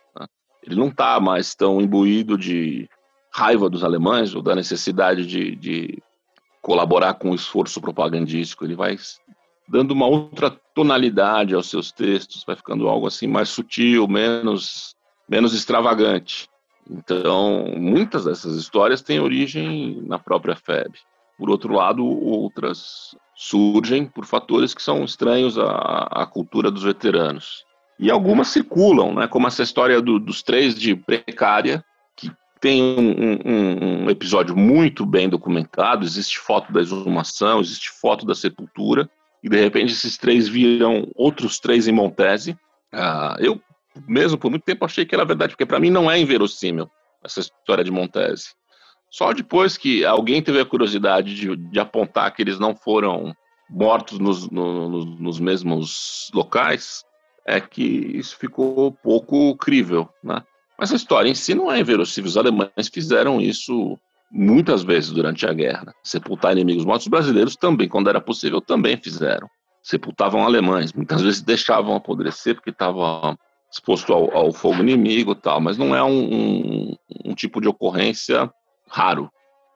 Ele 0.62 0.76
não 0.76 0.90
está 0.90 1.18
mais 1.18 1.56
tão 1.56 1.80
imbuído 1.80 2.38
de 2.38 2.90
raiva 3.34 3.70
dos 3.70 3.86
alemães 3.86 4.36
ou 4.36 4.42
da 4.42 4.54
necessidade 4.54 5.26
de, 5.26 5.56
de 5.56 6.04
colaborar 6.62 7.14
com 7.14 7.32
o 7.32 7.36
esforço 7.36 7.80
propagandístico. 7.80 8.66
Ele 8.66 8.76
vai 8.76 8.98
dando 9.74 9.90
uma 9.90 10.06
outra 10.06 10.52
tonalidade 10.76 11.56
aos 11.56 11.68
seus 11.68 11.92
textos, 11.92 12.44
vai 12.46 12.56
ficando 12.56 12.88
algo 12.88 13.08
assim 13.08 13.26
mais 13.26 13.50
sutil, 13.50 14.08
menos, 14.08 14.96
menos 15.28 15.52
extravagante. 15.56 16.48
Então, 16.88 17.74
muitas 17.76 18.26
dessas 18.26 18.56
histórias 18.56 19.02
têm 19.02 19.20
origem 19.20 20.00
na 20.06 20.20
própria 20.20 20.56
FEB. 20.56 20.94
Por 21.40 21.50
outro 21.50 21.74
lado, 21.74 22.06
outras 22.06 23.18
surgem 23.36 24.06
por 24.06 24.26
fatores 24.26 24.76
que 24.76 24.84
são 24.84 25.04
estranhos 25.04 25.58
à, 25.58 26.08
à 26.12 26.26
cultura 26.28 26.70
dos 26.70 26.84
veteranos. 26.84 27.66
E 27.98 28.12
algumas 28.12 28.50
circulam, 28.50 29.16
né? 29.16 29.28
como 29.28 29.48
essa 29.48 29.64
história 29.64 30.00
do, 30.00 30.20
dos 30.20 30.44
três 30.44 30.76
de 30.76 30.96
Precária, 30.96 31.84
que 32.16 32.32
tem 32.62 32.80
um, 32.80 33.40
um, 33.44 34.04
um, 34.04 34.10
episódio 34.12 34.56
muito 34.56 35.04
bem 35.04 35.28
documentado, 35.28 36.06
existe 36.06 36.38
foto 36.38 36.72
da 36.72 36.80
exumação, 36.80 37.60
existe 37.60 37.90
foto 37.90 38.24
da 38.24 38.36
sepultura, 38.36 39.10
e 39.44 39.50
de 39.50 39.60
repente 39.60 39.92
esses 39.92 40.18
três 40.18 40.48
viram 40.48 41.12
outros 41.16 41.60
três 41.60 41.88
em 41.88 41.92
Montese. 41.92 42.58
Ah, 42.92 43.36
eu 43.40 43.62
mesmo 44.08 44.38
por 44.38 44.50
muito 44.50 44.64
tempo 44.64 44.86
achei 44.86 45.06
que 45.06 45.14
era 45.14 45.26
verdade, 45.26 45.52
porque 45.52 45.66
para 45.66 45.80
mim 45.80 45.90
não 45.90 46.10
é 46.10 46.18
inverossímil 46.18 46.90
essa 47.24 47.42
história 47.42 47.84
de 47.84 47.92
Montese. 47.92 48.50
Só 49.12 49.32
depois 49.32 49.78
que 49.78 50.04
alguém 50.04 50.42
teve 50.42 50.60
a 50.60 50.66
curiosidade 50.66 51.36
de, 51.36 51.56
de 51.56 51.80
apontar 51.80 52.34
que 52.34 52.42
eles 52.42 52.58
não 52.58 52.76
foram 52.76 53.34
mortos 53.70 54.18
nos, 54.18 54.50
no, 54.50 54.90
nos 54.90 55.40
mesmos 55.40 56.32
locais, 56.34 57.04
é 57.46 57.60
que 57.60 57.84
isso 57.84 58.38
ficou 58.38 58.92
pouco 58.92 59.56
crível, 59.58 60.10
né? 60.24 60.44
Mas 60.80 60.92
a 60.92 60.96
história 60.96 61.30
em 61.30 61.36
si 61.36 61.54
não 61.54 61.72
é 61.72 61.80
inverossímil. 61.80 62.28
Os 62.28 62.38
alemães 62.38 62.90
fizeram 62.92 63.40
isso 63.40 63.98
muitas 64.34 64.84
vezes 64.84 65.12
durante 65.12 65.46
a 65.46 65.54
guerra. 65.54 65.94
Sepultar 66.04 66.54
inimigos 66.54 66.84
mortos, 66.84 67.06
os 67.06 67.12
brasileiros 67.12 67.56
também, 67.56 67.88
quando 67.88 68.10
era 68.10 68.20
possível, 68.20 68.60
também 68.60 68.98
fizeram. 68.98 69.48
Sepultavam 69.84 70.44
alemães, 70.44 70.92
muitas 70.94 71.22
vezes 71.22 71.42
deixavam 71.42 71.96
apodrecer 71.96 72.56
porque 72.56 72.72
estava 72.72 73.38
exposto 73.72 74.14
ao, 74.14 74.36
ao, 74.36 74.52
fogo 74.52 74.82
inimigo 74.82 75.36
tal, 75.36 75.60
mas 75.60 75.78
não 75.78 75.96
é 75.96 76.04
um, 76.04 76.34
um, 76.34 76.96
um 77.26 77.36
tipo 77.36 77.62
de 77.62 77.68
ocorrência 77.68 78.50
raro. 78.90 79.30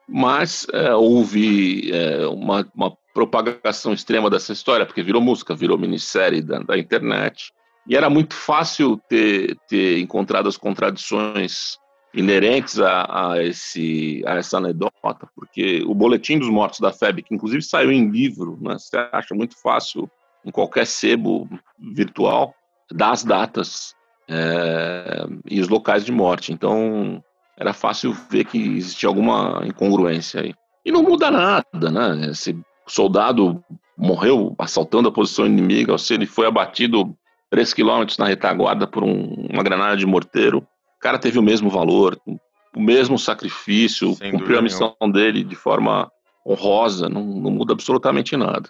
Mas 0.08 0.66
é, 0.72 0.94
houve 0.94 1.90
é, 1.92 2.26
uma, 2.26 2.66
uma, 2.74 2.96
propagação 3.12 3.92
extrema 3.92 4.30
dessa 4.30 4.52
história, 4.52 4.86
porque 4.86 5.02
virou 5.02 5.20
música, 5.20 5.54
virou 5.54 5.76
minissérie 5.76 6.40
da, 6.40 6.60
da 6.60 6.78
internet, 6.78 7.52
e 7.88 7.96
era 7.96 8.08
muito 8.08 8.32
fácil 8.32 8.96
ter, 9.08 9.56
ter 9.68 9.98
encontrado 9.98 10.48
as 10.48 10.56
contradições 10.56 11.76
inerentes 12.14 12.80
a, 12.80 13.32
a, 13.32 13.42
esse, 13.42 14.22
a 14.26 14.36
essa 14.36 14.58
anedota, 14.58 15.28
porque 15.34 15.82
o 15.86 15.94
Boletim 15.94 16.38
dos 16.38 16.48
Mortos 16.48 16.80
da 16.80 16.92
FEB, 16.92 17.22
que 17.22 17.34
inclusive 17.34 17.62
saiu 17.62 17.92
em 17.92 18.08
livro, 18.08 18.58
né, 18.60 18.76
você 18.78 18.96
acha 19.12 19.34
muito 19.34 19.60
fácil 19.60 20.10
em 20.44 20.50
qualquer 20.50 20.86
sebo 20.86 21.48
virtual, 21.78 22.54
das 22.90 23.22
datas 23.22 23.94
é, 24.28 25.26
e 25.46 25.60
os 25.60 25.68
locais 25.68 26.04
de 26.04 26.12
morte. 26.12 26.52
Então, 26.52 27.22
era 27.56 27.72
fácil 27.72 28.12
ver 28.30 28.44
que 28.44 28.58
existia 28.76 29.08
alguma 29.08 29.62
incongruência 29.64 30.40
aí. 30.40 30.54
E 30.84 30.92
não 30.92 31.02
muda 31.02 31.30
nada, 31.30 31.90
né? 31.90 32.30
Esse 32.30 32.58
soldado 32.86 33.62
morreu 33.96 34.54
assaltando 34.58 35.08
a 35.08 35.12
posição 35.12 35.44
inimiga, 35.44 35.92
ou 35.92 35.98
se 35.98 36.14
ele 36.14 36.24
foi 36.24 36.46
abatido 36.46 37.14
3 37.50 37.74
quilômetros 37.74 38.16
na 38.16 38.26
retaguarda 38.26 38.86
por 38.86 39.02
um, 39.02 39.48
uma 39.50 39.62
granada 39.62 39.96
de 39.96 40.06
morteiro. 40.06 40.66
O 40.98 41.00
cara 41.00 41.18
teve 41.18 41.38
o 41.38 41.42
mesmo 41.42 41.70
valor, 41.70 42.20
o 42.26 42.80
mesmo 42.80 43.18
sacrifício, 43.18 44.14
Sem 44.16 44.32
cumpriu 44.32 44.58
a 44.58 44.62
missão 44.62 44.96
nenhum. 45.00 45.12
dele 45.12 45.44
de 45.44 45.54
forma 45.54 46.10
honrosa, 46.44 47.08
não, 47.08 47.24
não 47.24 47.50
muda 47.50 47.72
absolutamente 47.72 48.36
nada. 48.36 48.68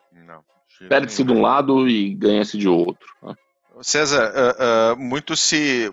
Perde-se 0.88 1.24
de 1.24 1.32
um 1.32 1.40
lado 1.40 1.88
e 1.88 2.14
ganha-se 2.14 2.56
de 2.56 2.68
outro. 2.68 3.08
Né? 3.22 3.34
César, 3.80 4.32
uh, 4.32 4.92
uh, 4.92 4.96
muito, 4.96 5.36
se, 5.36 5.90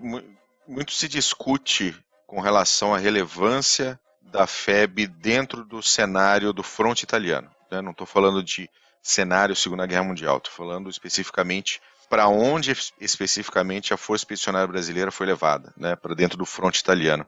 muito 0.68 0.92
se 0.92 1.08
discute 1.08 1.96
com 2.28 2.40
relação 2.40 2.94
à 2.94 2.98
relevância 2.98 4.00
da 4.22 4.46
FEB 4.46 5.08
dentro 5.08 5.64
do 5.64 5.82
cenário 5.82 6.52
do 6.52 6.62
fronte 6.62 7.04
italiano. 7.04 7.50
Né? 7.72 7.82
Não 7.82 7.92
estou 7.92 8.06
falando 8.06 8.44
de 8.44 8.70
cenário 9.02 9.56
Segunda 9.56 9.86
Guerra 9.86 10.04
Mundial, 10.04 10.38
estou 10.38 10.52
falando 10.54 10.90
especificamente 10.90 11.80
para 12.10 12.28
onde 12.28 12.72
especificamente 13.00 13.94
a 13.94 13.98
Força 13.98 14.22
Expedicionária 14.22 14.68
Brasileira 14.68 15.12
foi 15.12 15.26
levada, 15.26 15.74
né, 15.78 15.96
para 15.96 16.16
dentro 16.16 16.38
do 16.38 16.46
fronte 16.46 16.80
italiano. 16.80 17.26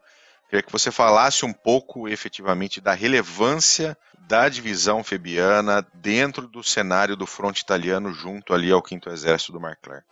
Queria 0.50 0.64
que 0.64 0.72
você 0.72 0.92
falasse 0.92 1.46
um 1.46 1.52
pouco 1.52 2.08
efetivamente 2.08 2.80
da 2.80 2.94
relevância 2.94 3.98
da 4.28 4.48
divisão 4.48 5.04
febiana 5.04 5.86
dentro 5.94 6.48
do 6.48 6.64
cenário 6.64 7.16
do 7.16 7.26
fronte 7.26 7.60
italiano 7.60 8.14
junto 8.14 8.54
ali 8.54 8.72
ao 8.72 8.86
5 8.86 9.10
Exército 9.10 9.52
do 9.52 9.60
Mark 9.60 9.80
Clark. 9.82 10.06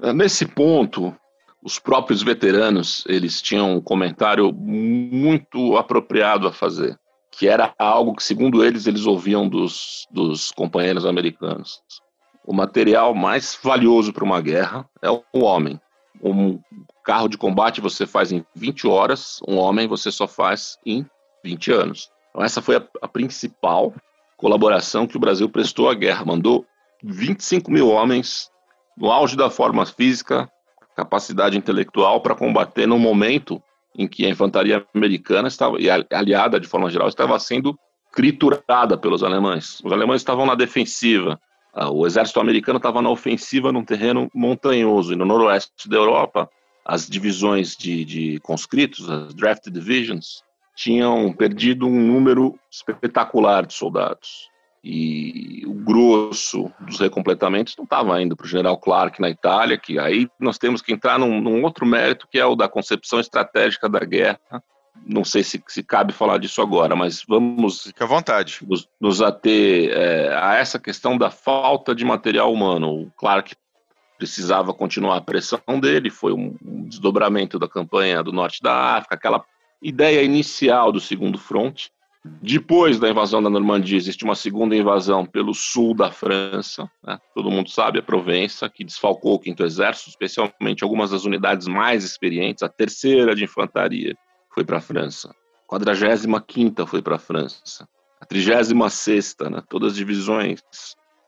É, 0.00 0.12
nesse 0.12 0.46
ponto, 0.46 1.14
os 1.62 1.78
próprios 1.78 2.22
veteranos, 2.22 3.04
eles 3.08 3.40
tinham 3.40 3.76
um 3.76 3.80
comentário 3.80 4.52
muito 4.52 5.76
apropriado 5.76 6.46
a 6.46 6.52
fazer, 6.52 6.98
que 7.30 7.48
era 7.48 7.74
algo 7.78 8.14
que, 8.14 8.22
segundo 8.22 8.64
eles, 8.64 8.86
eles 8.86 9.06
ouviam 9.06 9.48
dos, 9.48 10.06
dos 10.10 10.50
companheiros 10.52 11.06
americanos. 11.06 11.82
O 12.46 12.52
material 12.52 13.14
mais 13.14 13.58
valioso 13.62 14.12
para 14.12 14.24
uma 14.24 14.40
guerra 14.40 14.88
é 15.02 15.10
o 15.10 15.22
homem. 15.40 15.80
Um 16.22 16.60
carro 17.02 17.28
de 17.28 17.38
combate 17.38 17.80
você 17.80 18.06
faz 18.06 18.32
em 18.32 18.44
20 18.54 18.86
horas, 18.86 19.40
um 19.48 19.56
homem 19.56 19.88
você 19.88 20.10
só 20.10 20.28
faz 20.28 20.78
em 20.84 21.06
20 21.42 21.72
anos. 21.72 22.10
Então, 22.30 22.44
essa 22.44 22.60
foi 22.60 22.76
a, 22.76 22.84
a 23.02 23.08
principal 23.08 23.94
colaboração 24.36 25.06
que 25.06 25.16
o 25.16 25.20
Brasil 25.20 25.48
prestou 25.48 25.88
à 25.88 25.94
guerra. 25.94 26.24
Mandou 26.24 26.66
25 27.02 27.70
mil 27.70 27.88
homens 27.88 28.50
no 28.96 29.10
auge 29.10 29.36
da 29.36 29.50
forma 29.50 29.84
física, 29.86 30.50
capacidade 30.94 31.56
intelectual 31.56 32.20
para 32.20 32.34
combater 32.34 32.86
no 32.86 32.98
momento 32.98 33.62
em 33.96 34.06
que 34.06 34.26
a 34.26 34.28
infantaria 34.28 34.84
americana 34.94 35.48
estava 35.48 35.80
e 35.80 35.88
aliada 35.90 36.58
de 36.58 36.66
forma 36.66 36.90
geral 36.90 37.08
estava 37.08 37.38
sendo 37.38 37.78
triturada 38.12 38.96
pelos 38.96 39.22
alemães. 39.22 39.80
Os 39.84 39.92
alemães 39.92 40.20
estavam 40.20 40.46
na 40.46 40.54
defensiva, 40.54 41.40
o 41.90 42.06
exército 42.06 42.40
americano 42.40 42.76
estava 42.76 43.02
na 43.02 43.10
ofensiva 43.10 43.72
num 43.72 43.84
terreno 43.84 44.30
montanhoso 44.34 45.12
e 45.12 45.16
no 45.16 45.24
noroeste 45.24 45.88
da 45.88 45.96
Europa 45.96 46.48
as 46.84 47.08
divisões 47.08 47.76
de, 47.76 48.04
de 48.04 48.40
conscritos, 48.40 49.10
as 49.10 49.34
draft 49.34 49.70
divisions, 49.70 50.44
tinham 50.76 51.32
perdido 51.32 51.86
um 51.86 52.00
número 52.00 52.58
espetacular 52.70 53.64
de 53.64 53.72
soldados. 53.74 54.50
E 54.86 55.62
o 55.66 55.72
grosso 55.72 56.70
dos 56.80 57.00
recompletamentos 57.00 57.74
não 57.76 57.84
estava 57.84 58.20
indo 58.20 58.36
para 58.36 58.44
o 58.44 58.48
general 58.48 58.76
Clark 58.76 59.18
na 59.18 59.30
Itália, 59.30 59.78
que 59.78 59.98
aí 59.98 60.28
nós 60.38 60.58
temos 60.58 60.82
que 60.82 60.92
entrar 60.92 61.18
num, 61.18 61.40
num 61.40 61.62
outro 61.62 61.86
mérito, 61.86 62.28
que 62.30 62.38
é 62.38 62.44
o 62.44 62.54
da 62.54 62.68
concepção 62.68 63.18
estratégica 63.18 63.88
da 63.88 64.00
guerra, 64.00 64.62
não 65.06 65.24
sei 65.24 65.42
se, 65.42 65.62
se 65.66 65.82
cabe 65.82 66.12
falar 66.12 66.38
disso 66.38 66.62
agora, 66.62 66.94
mas 66.96 67.22
vamos 67.28 67.92
à 67.98 68.06
vontade. 68.06 68.60
Nos, 68.66 68.88
nos 69.00 69.20
ater 69.20 69.90
é, 69.90 70.34
a 70.34 70.54
essa 70.54 70.78
questão 70.78 71.18
da 71.18 71.30
falta 71.30 71.94
de 71.94 72.04
material 72.04 72.52
humano. 72.52 73.02
O 73.02 73.10
Clark 73.18 73.54
precisava 74.16 74.72
continuar 74.72 75.16
a 75.16 75.20
pressão 75.20 75.60
dele, 75.80 76.08
foi 76.10 76.32
um, 76.32 76.56
um 76.64 76.84
desdobramento 76.84 77.58
da 77.58 77.68
campanha 77.68 78.22
do 78.22 78.32
norte 78.32 78.62
da 78.62 78.96
África, 78.96 79.16
aquela 79.16 79.44
ideia 79.82 80.22
inicial 80.22 80.90
do 80.90 81.00
segundo 81.00 81.36
front, 81.38 81.88
Depois 82.24 82.98
da 82.98 83.10
invasão 83.10 83.42
da 83.42 83.50
Normandia, 83.50 83.98
existe 83.98 84.24
uma 84.24 84.34
segunda 84.34 84.74
invasão 84.74 85.26
pelo 85.26 85.52
sul 85.52 85.94
da 85.94 86.10
França. 86.10 86.90
Né? 87.02 87.18
Todo 87.34 87.50
mundo 87.50 87.68
sabe 87.68 87.98
a 87.98 88.02
Provença, 88.02 88.66
que 88.70 88.82
desfalcou 88.82 89.34
o 89.34 89.38
Quinto 89.38 89.62
Exército, 89.62 90.08
especialmente 90.08 90.82
algumas 90.82 91.10
das 91.10 91.24
unidades 91.24 91.66
mais 91.66 92.02
experientes. 92.02 92.62
A 92.62 92.68
terceira 92.68 93.34
de 93.34 93.44
infantaria 93.44 94.16
foi 94.54 94.64
para 94.64 94.78
a 94.78 94.80
França. 94.80 95.34
A 95.66 95.70
quadragésima 95.70 96.40
quinta 96.40 96.86
foi 96.86 97.02
para 97.02 97.16
a 97.16 97.18
França. 97.18 97.88
A 98.20 98.24
trigésima 98.24 98.88
sexta, 98.88 99.50
né? 99.50 99.62
todas 99.68 99.92
as 99.92 99.96
divisões 99.96 100.62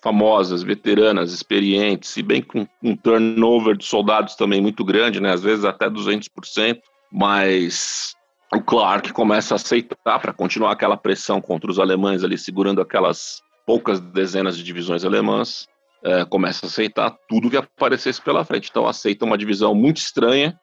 famosas, 0.03 0.63
veteranas, 0.63 1.33
experientes, 1.33 2.17
e 2.17 2.23
bem 2.23 2.41
com 2.41 2.67
um 2.81 2.97
turnover 2.97 3.77
de 3.77 3.85
soldados 3.85 4.37
também 4.37 4.61
muito 4.61 4.85
grande, 4.85 5.21
né? 5.21 5.33
às 5.33 5.43
vezes 5.43 5.65
até 5.65 5.91
200%, 5.91 6.79
mas 7.11 8.15
o 8.55 8.61
Clark 8.61 9.13
começa 9.13 9.55
a 9.55 9.57
aceitar 9.57 10.21
para 10.21 10.33
continuar 10.33 10.73
aquela 10.73 10.97
pressão 10.97 11.41
contra 11.41 11.69
os 11.69 11.81
alemães 11.81 12.23
ali, 12.23 12.39
segurando 12.39 12.81
aquelas 12.81 13.43
poucas 13.67 13.99
dezenas 13.99 14.57
de 14.57 14.63
divisões 14.63 15.05
alemãs, 15.05 15.67
é, 16.05 16.25
começa 16.25 16.67
a 16.67 16.69
aceitar 16.69 17.11
tudo 17.29 17.51
que 17.51 17.57
aparecesse 17.57 18.23
pela 18.23 18.45
frente. 18.45 18.69
Então 18.71 18.87
aceita 18.87 19.25
uma 19.25 19.37
divisão 19.37 19.75
muito 19.75 19.97
estranha, 19.97 20.59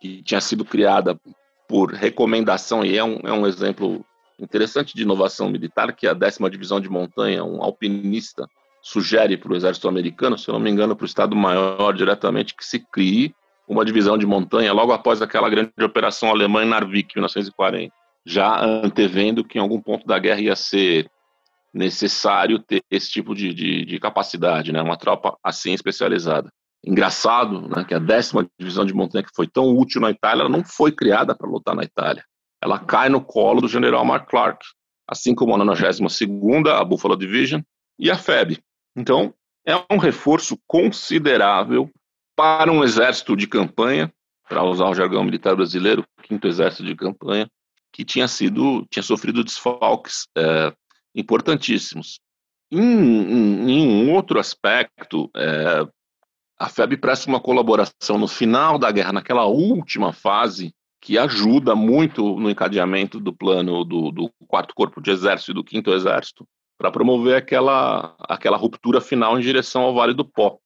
que 0.00 0.22
tinha 0.22 0.40
sido 0.40 0.64
criada 0.64 1.18
por 1.68 1.92
recomendação, 1.92 2.84
e 2.84 2.96
é 2.96 3.04
um, 3.04 3.18
é 3.24 3.32
um 3.32 3.46
exemplo 3.46 4.04
interessante 4.38 4.94
de 4.94 5.02
inovação 5.02 5.48
militar, 5.48 5.94
que 5.94 6.06
a 6.06 6.14
décima 6.14 6.50
divisão 6.50 6.80
de 6.80 6.88
montanha, 6.88 7.44
um 7.44 7.62
alpinista, 7.62 8.48
sugere 8.82 9.36
para 9.36 9.52
o 9.52 9.56
exército 9.56 9.88
americano, 9.88 10.36
se 10.36 10.48
eu 10.48 10.52
não 10.52 10.60
me 10.60 10.70
engano, 10.70 10.94
para 10.94 11.04
o 11.04 11.06
Estado-Maior 11.06 11.94
diretamente, 11.94 12.54
que 12.54 12.64
se 12.64 12.78
crie 12.78 13.34
uma 13.66 13.84
divisão 13.84 14.18
de 14.18 14.26
montanha 14.26 14.72
logo 14.72 14.92
após 14.92 15.22
aquela 15.22 15.48
grande 15.48 15.72
operação 15.82 16.28
alemã 16.28 16.62
em 16.62 16.68
Narvik, 16.68 17.12
em 17.12 17.20
1940, 17.20 17.92
já 18.26 18.62
antevendo 18.62 19.42
que 19.42 19.58
em 19.58 19.60
algum 19.60 19.80
ponto 19.80 20.06
da 20.06 20.18
guerra 20.18 20.40
ia 20.40 20.56
ser 20.56 21.10
necessário 21.72 22.58
ter 22.58 22.82
esse 22.90 23.10
tipo 23.10 23.34
de, 23.34 23.52
de, 23.52 23.84
de 23.84 23.98
capacidade, 23.98 24.70
né? 24.70 24.82
uma 24.82 24.96
tropa 24.96 25.36
assim 25.42 25.72
especializada. 25.72 26.52
Engraçado 26.86 27.68
né, 27.68 27.84
que 27.84 27.94
a 27.94 27.98
décima 27.98 28.46
divisão 28.58 28.84
de 28.84 28.92
montanha, 28.92 29.24
que 29.24 29.34
foi 29.34 29.46
tão 29.46 29.76
útil 29.76 30.00
na 30.00 30.10
Itália, 30.10 30.42
ela 30.42 30.50
não 30.50 30.62
foi 30.64 30.92
criada 30.92 31.34
para 31.34 31.48
lutar 31.48 31.74
na 31.74 31.82
Itália. 31.82 32.24
Ela 32.62 32.78
cai 32.78 33.08
no 33.08 33.22
colo 33.22 33.62
do 33.62 33.68
general 33.68 34.04
Mark 34.04 34.28
Clark, 34.28 34.64
assim 35.08 35.34
como 35.34 35.54
a 35.54 35.58
92 35.58 36.20
a 36.68 36.84
Buffalo 36.84 37.16
Division, 37.16 37.60
e 37.98 38.10
a 38.10 38.18
FEB. 38.18 38.58
Então, 38.96 39.32
é 39.66 39.74
um 39.90 39.98
reforço 39.98 40.58
considerável 40.66 41.90
para 42.36 42.70
um 42.70 42.84
exército 42.84 43.36
de 43.36 43.46
campanha, 43.46 44.12
para 44.48 44.62
usar 44.62 44.86
o 44.86 44.94
jargão 44.94 45.24
militar 45.24 45.56
brasileiro, 45.56 46.04
quinto 46.22 46.46
exército 46.46 46.84
de 46.84 46.94
campanha, 46.94 47.48
que 47.92 48.04
tinha 48.04 48.28
sido, 48.28 48.84
tinha 48.90 49.02
sofrido 49.02 49.44
desfalques 49.44 50.26
é, 50.36 50.72
importantíssimos. 51.14 52.18
Em, 52.70 52.80
em, 52.80 53.70
em, 53.70 54.06
um 54.06 54.12
outro 54.12 54.38
aspecto, 54.38 55.30
é, 55.36 55.86
a 56.58 56.68
FEB 56.68 56.96
presta 56.96 57.28
uma 57.28 57.40
colaboração 57.40 58.18
no 58.18 58.28
final 58.28 58.78
da 58.78 58.90
guerra, 58.90 59.12
naquela 59.12 59.46
última 59.46 60.12
fase, 60.12 60.72
que 61.00 61.18
ajuda 61.18 61.74
muito 61.74 62.38
no 62.38 62.48
encadeamento 62.48 63.20
do 63.20 63.32
plano 63.32 63.84
do, 63.84 64.10
do 64.10 64.30
quarto 64.46 64.74
corpo 64.74 65.00
de 65.00 65.10
exército 65.10 65.50
e 65.50 65.54
do 65.54 65.64
quinto 65.64 65.92
exército, 65.92 66.46
para 66.78 66.90
promover 66.90 67.36
aquela, 67.36 68.16
aquela 68.20 68.56
ruptura 68.56 69.00
final 69.00 69.38
em 69.38 69.42
direção 69.42 69.82
ao 69.82 69.94
Vale 69.94 70.14
do 70.14 70.24
Pó 70.24 70.58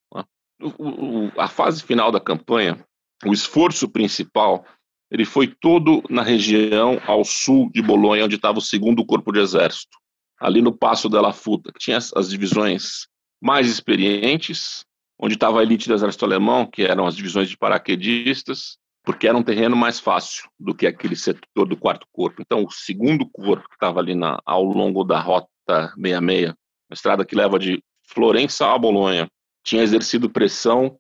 o, 0.61 1.31
a 1.37 1.49
fase 1.49 1.83
final 1.83 2.11
da 2.11 2.21
campanha, 2.21 2.85
o 3.25 3.33
esforço 3.33 3.89
principal, 3.89 4.65
ele 5.11 5.25
foi 5.25 5.47
todo 5.47 6.03
na 6.11 6.23
região 6.23 7.01
ao 7.07 7.25
sul 7.25 7.71
de 7.73 7.81
Bolonha, 7.81 8.25
onde 8.25 8.37
estava 8.37 8.59
o 8.59 8.63
segundo 8.63 9.05
corpo 9.05 9.33
de 9.33 9.41
exército, 9.41 9.97
ali 10.41 10.61
no 10.61 10.77
Passo 10.77 11.09
della 11.09 11.33
Futa, 11.33 11.73
que 11.73 11.79
tinha 11.79 11.97
as, 11.97 12.13
as 12.15 12.29
divisões 12.29 13.07
mais 13.41 13.69
experientes, 13.69 14.85
onde 15.19 15.35
estava 15.35 15.61
a 15.61 15.63
elite 15.63 15.89
do 15.89 15.95
exército 15.95 16.25
alemão, 16.25 16.67
que 16.67 16.83
eram 16.83 17.07
as 17.07 17.17
divisões 17.17 17.49
de 17.49 17.57
paraquedistas, 17.57 18.79
porque 19.05 19.27
era 19.27 19.37
um 19.37 19.43
terreno 19.43 19.75
mais 19.75 19.99
fácil 19.99 20.49
do 20.59 20.75
que 20.75 20.87
aquele 20.87 21.17
setor 21.17 21.67
do 21.67 21.77
quarto 21.77 22.07
corpo. 22.13 22.43
Então, 22.43 22.65
o 22.65 22.71
segundo 22.71 23.29
corpo 23.29 23.69
que 23.69 23.75
estava 23.75 24.01
ali 24.01 24.15
na, 24.15 24.39
ao 24.45 24.63
longo 24.63 25.03
da 25.03 25.19
rota 25.19 25.49
66, 25.97 26.51
a 26.51 26.95
estrada 26.95 27.25
que 27.25 27.35
leva 27.35 27.59
de 27.59 27.83
Florença 28.07 28.67
a 28.67 28.79
Bolonha, 28.79 29.29
tinha 29.63 29.83
exercido 29.83 30.31
pressão 30.31 30.99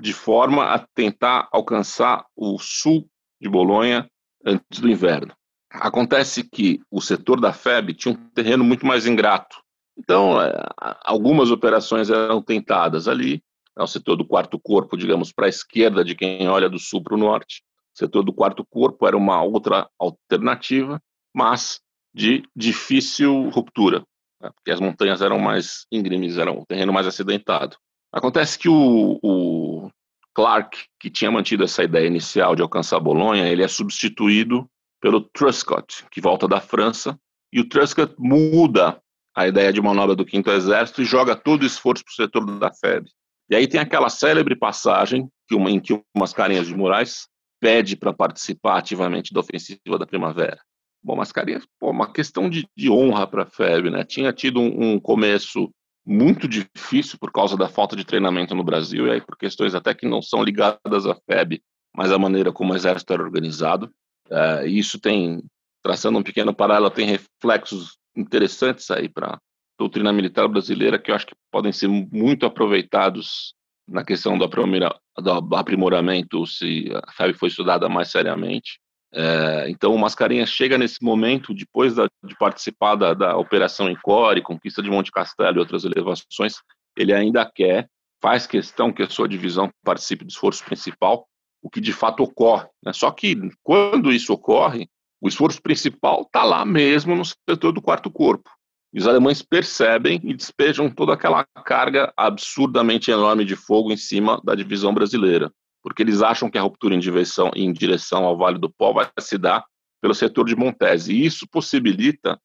de 0.00 0.12
forma 0.12 0.64
a 0.64 0.78
tentar 0.94 1.48
alcançar 1.52 2.24
o 2.36 2.58
sul 2.58 3.06
de 3.40 3.48
Bolonha 3.48 4.08
antes 4.44 4.80
do 4.80 4.88
inverno. 4.88 5.34
Acontece 5.70 6.42
que 6.42 6.80
o 6.90 7.00
setor 7.00 7.40
da 7.40 7.52
FEB 7.52 7.94
tinha 7.94 8.14
um 8.14 8.30
terreno 8.30 8.64
muito 8.64 8.84
mais 8.84 9.06
ingrato. 9.06 9.56
Então, 9.96 10.40
é, 10.40 10.52
algumas 11.04 11.50
operações 11.50 12.10
eram 12.10 12.42
tentadas 12.42 13.06
ali, 13.06 13.42
é 13.78 13.82
o 13.82 13.86
setor 13.86 14.16
do 14.16 14.24
quarto 14.24 14.58
corpo, 14.58 14.96
digamos, 14.96 15.32
para 15.32 15.46
a 15.46 15.48
esquerda 15.48 16.04
de 16.04 16.14
quem 16.14 16.48
olha 16.48 16.68
do 16.68 16.78
sul 16.78 17.02
para 17.02 17.14
o 17.14 17.18
norte. 17.18 17.62
O 17.94 17.98
setor 17.98 18.22
do 18.22 18.32
quarto 18.32 18.64
corpo 18.64 19.06
era 19.06 19.16
uma 19.16 19.42
outra 19.42 19.88
alternativa, 19.98 21.00
mas 21.34 21.80
de 22.14 22.42
difícil 22.54 23.48
ruptura, 23.50 24.04
né? 24.40 24.50
porque 24.54 24.70
as 24.70 24.80
montanhas 24.80 25.22
eram 25.22 25.38
mais 25.38 25.86
íngremes, 25.90 26.38
era 26.38 26.50
um 26.50 26.64
terreno 26.64 26.92
mais 26.92 27.06
acidentado. 27.06 27.76
Acontece 28.12 28.58
que 28.58 28.68
o, 28.68 29.18
o, 29.22 29.90
Clark, 30.34 30.86
que 30.98 31.10
tinha 31.10 31.30
mantido 31.30 31.64
essa 31.64 31.82
ideia 31.82 32.06
inicial 32.06 32.56
de 32.56 32.62
alcançar 32.62 32.98
Bolonha, 33.00 33.48
ele 33.48 33.62
é 33.62 33.68
substituído 33.68 34.68
pelo 35.00 35.20
Truscott, 35.20 36.04
que 36.10 36.20
volta 36.20 36.46
da 36.46 36.60
França, 36.60 37.18
e 37.52 37.60
o 37.60 37.68
Truscott 37.68 38.14
muda 38.18 39.00
a 39.34 39.46
ideia 39.46 39.72
de 39.72 39.80
manobra 39.80 40.14
do 40.14 40.24
Quinto 40.24 40.50
Exército 40.50 41.02
e 41.02 41.04
joga 41.04 41.36
todo 41.36 41.62
o 41.62 41.66
esforço 41.66 42.04
para 42.04 42.12
o 42.12 42.14
setor 42.14 42.58
da 42.58 42.72
FEB. 42.72 43.08
E 43.50 43.56
aí 43.56 43.66
tem 43.66 43.80
aquela 43.80 44.08
célebre 44.08 44.54
passagem 44.54 45.28
que 45.48 45.56
uma, 45.56 45.70
em 45.70 45.80
que 45.80 45.92
o 45.92 46.02
Mascarenhas 46.16 46.68
de 46.68 46.76
Moraes 46.76 47.26
pede 47.60 47.96
para 47.96 48.12
participar 48.12 48.78
ativamente 48.78 49.34
da 49.34 49.40
ofensiva 49.40 49.98
da 49.98 50.06
primavera. 50.06 50.60
Bom, 51.02 51.16
Mascarenhas, 51.16 51.66
pô, 51.78 51.90
uma 51.90 52.12
questão 52.12 52.48
de, 52.48 52.66
de 52.76 52.88
honra 52.88 53.26
para 53.26 53.42
a 53.42 53.46
FEB, 53.46 53.90
né? 53.90 54.04
Tinha 54.04 54.32
tido 54.32 54.60
um, 54.60 54.92
um 54.92 55.00
começo 55.00 55.68
muito 56.06 56.46
difícil 56.46 57.18
por 57.18 57.32
causa 57.32 57.56
da 57.56 57.68
falta 57.68 57.96
de 57.96 58.04
treinamento 58.04 58.54
no 58.54 58.64
Brasil, 58.64 59.06
e 59.06 59.10
aí 59.10 59.20
por 59.20 59.36
questões 59.36 59.74
até 59.74 59.94
que 59.94 60.06
não 60.06 60.22
são 60.22 60.42
ligadas 60.42 61.06
à 61.06 61.14
FEB, 61.14 61.60
mas 61.94 62.12
à 62.12 62.18
maneira 62.18 62.52
como 62.52 62.72
o 62.72 62.76
Exército 62.76 63.12
era 63.12 63.22
organizado. 63.22 63.90
É, 64.30 64.66
isso 64.66 65.00
tem, 65.00 65.42
traçando 65.82 66.18
um 66.18 66.22
pequeno 66.22 66.54
paralelo, 66.54 66.90
tem 66.90 67.06
reflexos 67.06 67.98
interessantes 68.16 68.90
aí 68.90 69.08
para 69.08 69.40
doutrina 69.80 70.12
militar 70.12 70.46
brasileira 70.46 70.98
que 70.98 71.10
eu 71.10 71.14
acho 71.14 71.26
que 71.26 71.34
podem 71.50 71.72
ser 71.72 71.88
muito 71.88 72.44
aproveitados 72.44 73.54
na 73.88 74.04
questão 74.04 74.38
do 74.38 74.44
aprimoramento, 75.56 76.46
se 76.46 76.90
a 76.94 77.12
FEB 77.12 77.34
foi 77.34 77.48
estudada 77.48 77.88
mais 77.88 78.10
seriamente. 78.10 78.78
É, 79.12 79.68
então 79.68 79.92
o 79.92 79.98
Mascarenhas 79.98 80.50
chega 80.50 80.78
nesse 80.78 81.02
momento, 81.02 81.54
depois 81.54 81.94
da, 81.94 82.06
de 82.22 82.36
participar 82.36 82.94
da, 82.94 83.14
da 83.14 83.36
Operação 83.36 83.88
Encore, 83.88 84.40
conquista 84.42 84.82
de 84.82 84.90
Monte 84.90 85.10
Castelo 85.10 85.56
e 85.56 85.60
outras 85.60 85.84
elevações, 85.84 86.56
ele 86.96 87.12
ainda 87.12 87.44
quer, 87.44 87.88
faz 88.22 88.46
questão 88.46 88.92
que 88.92 89.02
a 89.02 89.08
sua 89.08 89.26
divisão 89.26 89.70
participe 89.82 90.24
do 90.24 90.30
esforço 90.30 90.62
principal, 90.64 91.26
o 91.62 91.70
que 91.70 91.80
de 91.80 91.92
fato 91.92 92.22
ocorre. 92.22 92.68
Né? 92.84 92.92
Só 92.92 93.10
que 93.10 93.34
quando 93.62 94.12
isso 94.12 94.32
ocorre, 94.32 94.86
o 95.20 95.26
esforço 95.26 95.60
principal 95.60 96.22
está 96.22 96.44
lá 96.44 96.64
mesmo 96.64 97.16
no 97.16 97.24
setor 97.24 97.72
do 97.72 97.82
quarto 97.82 98.10
corpo. 98.10 98.50
E 98.92 98.98
os 98.98 99.06
alemães 99.06 99.40
percebem 99.42 100.20
e 100.24 100.34
despejam 100.34 100.90
toda 100.90 101.14
aquela 101.14 101.44
carga 101.64 102.12
absurdamente 102.16 103.10
enorme 103.10 103.44
de 103.44 103.54
fogo 103.54 103.92
em 103.92 103.96
cima 103.96 104.40
da 104.44 104.54
divisão 104.54 104.92
brasileira 104.92 105.52
porque 105.82 106.02
eles 106.02 106.22
acham 106.22 106.50
que 106.50 106.58
a 106.58 106.62
ruptura 106.62 106.94
em 106.94 106.98
direção, 106.98 107.50
em 107.54 107.72
direção 107.72 108.24
ao 108.24 108.36
Vale 108.36 108.58
do 108.58 108.70
Pó 108.70 108.92
vai 108.92 109.08
se 109.18 109.38
dar 109.38 109.64
pelo 110.00 110.14
setor 110.14 110.46
de 110.46 110.56
Montese. 110.56 111.12
E 111.12 111.24
isso 111.24 111.46
possibilita 111.48 112.40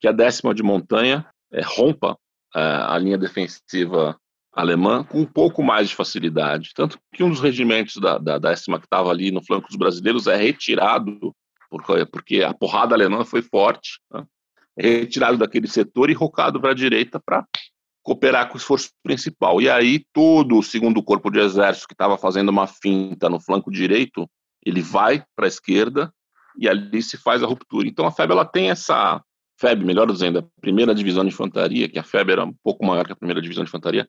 que 0.00 0.08
a 0.08 0.12
décima 0.12 0.54
de 0.54 0.62
montanha 0.62 1.26
é, 1.52 1.62
rompa 1.62 2.18
é, 2.54 2.60
a 2.60 2.98
linha 2.98 3.18
defensiva 3.18 4.18
alemã 4.52 5.02
com 5.02 5.20
um 5.20 5.26
pouco 5.26 5.62
mais 5.62 5.88
de 5.88 5.96
facilidade. 5.96 6.70
Tanto 6.74 6.98
que 7.12 7.24
um 7.24 7.30
dos 7.30 7.40
regimentos 7.40 7.96
da, 7.96 8.18
da 8.18 8.38
décima 8.38 8.78
que 8.78 8.86
estava 8.86 9.10
ali 9.10 9.30
no 9.30 9.44
flanco 9.44 9.66
dos 9.66 9.76
brasileiros 9.76 10.26
é 10.26 10.36
retirado, 10.36 11.34
porque, 11.70 12.06
porque 12.06 12.42
a 12.42 12.54
porrada 12.54 12.94
alemã 12.94 13.24
foi 13.24 13.42
forte, 13.42 14.00
né? 14.12 14.24
Retirado 14.76 15.38
daquele 15.38 15.68
setor 15.68 16.10
e 16.10 16.14
rocado 16.14 16.60
para 16.60 16.70
a 16.70 16.74
direita 16.74 17.20
para 17.20 17.46
cooperar 18.02 18.48
com 18.48 18.54
o 18.54 18.58
esforço 18.58 18.90
principal. 19.02 19.60
E 19.60 19.68
aí 19.68 20.04
todo 20.12 20.58
o 20.58 20.62
segundo 20.62 21.02
corpo 21.02 21.30
de 21.30 21.40
exército 21.40 21.88
que 21.88 21.94
estava 21.94 22.18
fazendo 22.18 22.50
uma 22.50 22.66
finta 22.66 23.28
no 23.28 23.40
flanco 23.40 23.70
direito, 23.70 24.28
ele 24.64 24.82
vai 24.82 25.24
para 25.34 25.46
a 25.46 25.48
esquerda 25.48 26.12
e 26.58 26.68
ali 26.68 27.02
se 27.02 27.16
faz 27.16 27.42
a 27.42 27.46
ruptura. 27.46 27.88
Então 27.88 28.06
a 28.06 28.12
FEB 28.12 28.32
ela 28.32 28.44
tem 28.44 28.70
essa 28.70 29.22
FEB, 29.58 29.84
melhor 29.84 30.10
dizendo, 30.10 30.40
a 30.40 30.60
primeira 30.60 30.94
divisão 30.94 31.24
de 31.24 31.28
infantaria, 31.28 31.88
que 31.88 31.98
a 31.98 32.02
FEB 32.02 32.32
era 32.32 32.44
um 32.44 32.54
pouco 32.62 32.84
maior 32.84 33.06
que 33.06 33.12
a 33.12 33.16
primeira 33.16 33.40
divisão 33.40 33.64
de 33.64 33.70
infantaria, 33.70 34.08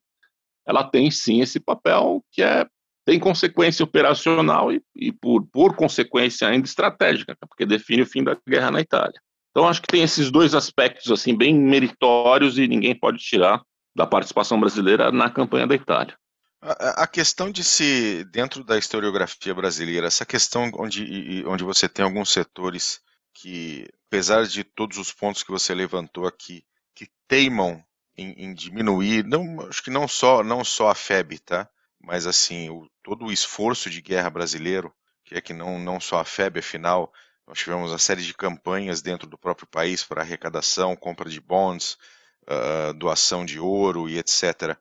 ela 0.66 0.84
tem 0.84 1.09
sim 1.11 1.41
esse 1.41 1.59
papel 1.59 2.24
que 2.32 2.41
é 2.41 2.66
tem 3.05 3.20
consequência 3.20 3.84
operacional 3.84 4.74
e, 4.74 4.82
e 4.95 5.11
por, 5.11 5.45
por 5.51 5.76
consequência 5.76 6.47
ainda 6.47 6.66
estratégica, 6.66 7.38
porque 7.47 7.63
define 7.63 8.01
o 8.01 8.05
fim 8.05 8.24
da 8.24 8.36
guerra 8.47 8.72
na 8.72 8.82
Itália. 8.82 9.22
Então 9.56 9.70
acho 9.70 9.82
que 9.82 9.88
tem 9.88 10.03
esses 10.03 10.30
dois 10.30 10.53
aspectos 10.53 11.10
assim 11.10 11.34
bem 11.34 11.56
meritórios 11.56 12.58
e 12.58 12.68
ninguém 12.68 12.93
pode 12.93 13.20
tirar 13.20 13.64
da 13.95 14.06
participação 14.06 14.60
brasileira 14.60 15.14
na 15.14 15.30
campanha 15.30 15.66
da 15.66 15.74
Itália. 15.74 16.18
A, 16.62 17.08
questão 17.08 17.49
de 17.49 17.64
se, 17.64 18.26
dentro 18.26 18.64
da 18.64 18.78
historiografia 18.78 19.53
brasileira, 19.53 20.08
essa 20.08 20.26
questão 20.26 20.70
onde, 20.74 21.43
onde 21.47 21.64
você 21.64 21.88
tem 21.88 22.03
alguns 22.03 22.32
setores 22.32 22.99
que, 23.34 23.88
apesar 24.08 24.45
de 24.45 24.64
todos 24.64 24.97
os 24.97 25.14
pontos 25.14 25.43
que 25.43 25.51
você 25.51 25.74
levantou 25.74 26.26
aqui, 26.26 26.66
que 26.93 27.08
teimam 27.28 27.82
em, 28.18 28.32
em 28.32 28.53
diminuir, 28.53 29.24
não, 29.24 29.62
acho 29.70 29.84
que 29.84 29.91
não 29.91 30.08
só, 30.08 30.43
não 30.43 30.66
só 30.66 30.89
a 30.89 30.95
FEB, 30.95 31.39
tá? 31.39 31.70
Mas 32.01 32.26
assim, 32.26 32.70
o, 32.70 32.89
todo 33.03 33.26
o 33.26 33.32
esforço 33.32 33.89
de 33.89 34.01
guerra 34.01 34.30
brasileiro, 34.30 34.93
que 35.24 35.36
é 35.36 35.41
que 35.41 35.53
não, 35.53 35.80
não 35.80 35.99
só 35.99 36.20
a 36.20 36.26
FEB, 36.26 36.60
afinal, 36.60 37.14
nós 37.48 37.60
tivemos 37.60 37.91
uma 37.91 38.00
série 38.00 38.24
de 38.24 38.34
campanhas 38.34 39.02
dentro 39.02 39.28
do 39.28 39.38
próprio 39.38 39.68
país 39.68 40.04
para 40.04 40.22
arrecadação, 40.22 40.96
compra 40.96 41.30
de 41.30 41.39
bonds, 41.39 41.98
uh, 42.43 42.93
doação 42.93 43.46
de 43.46 43.60
ouro 43.60 44.10
e 44.10 44.18
etc. 44.18 44.78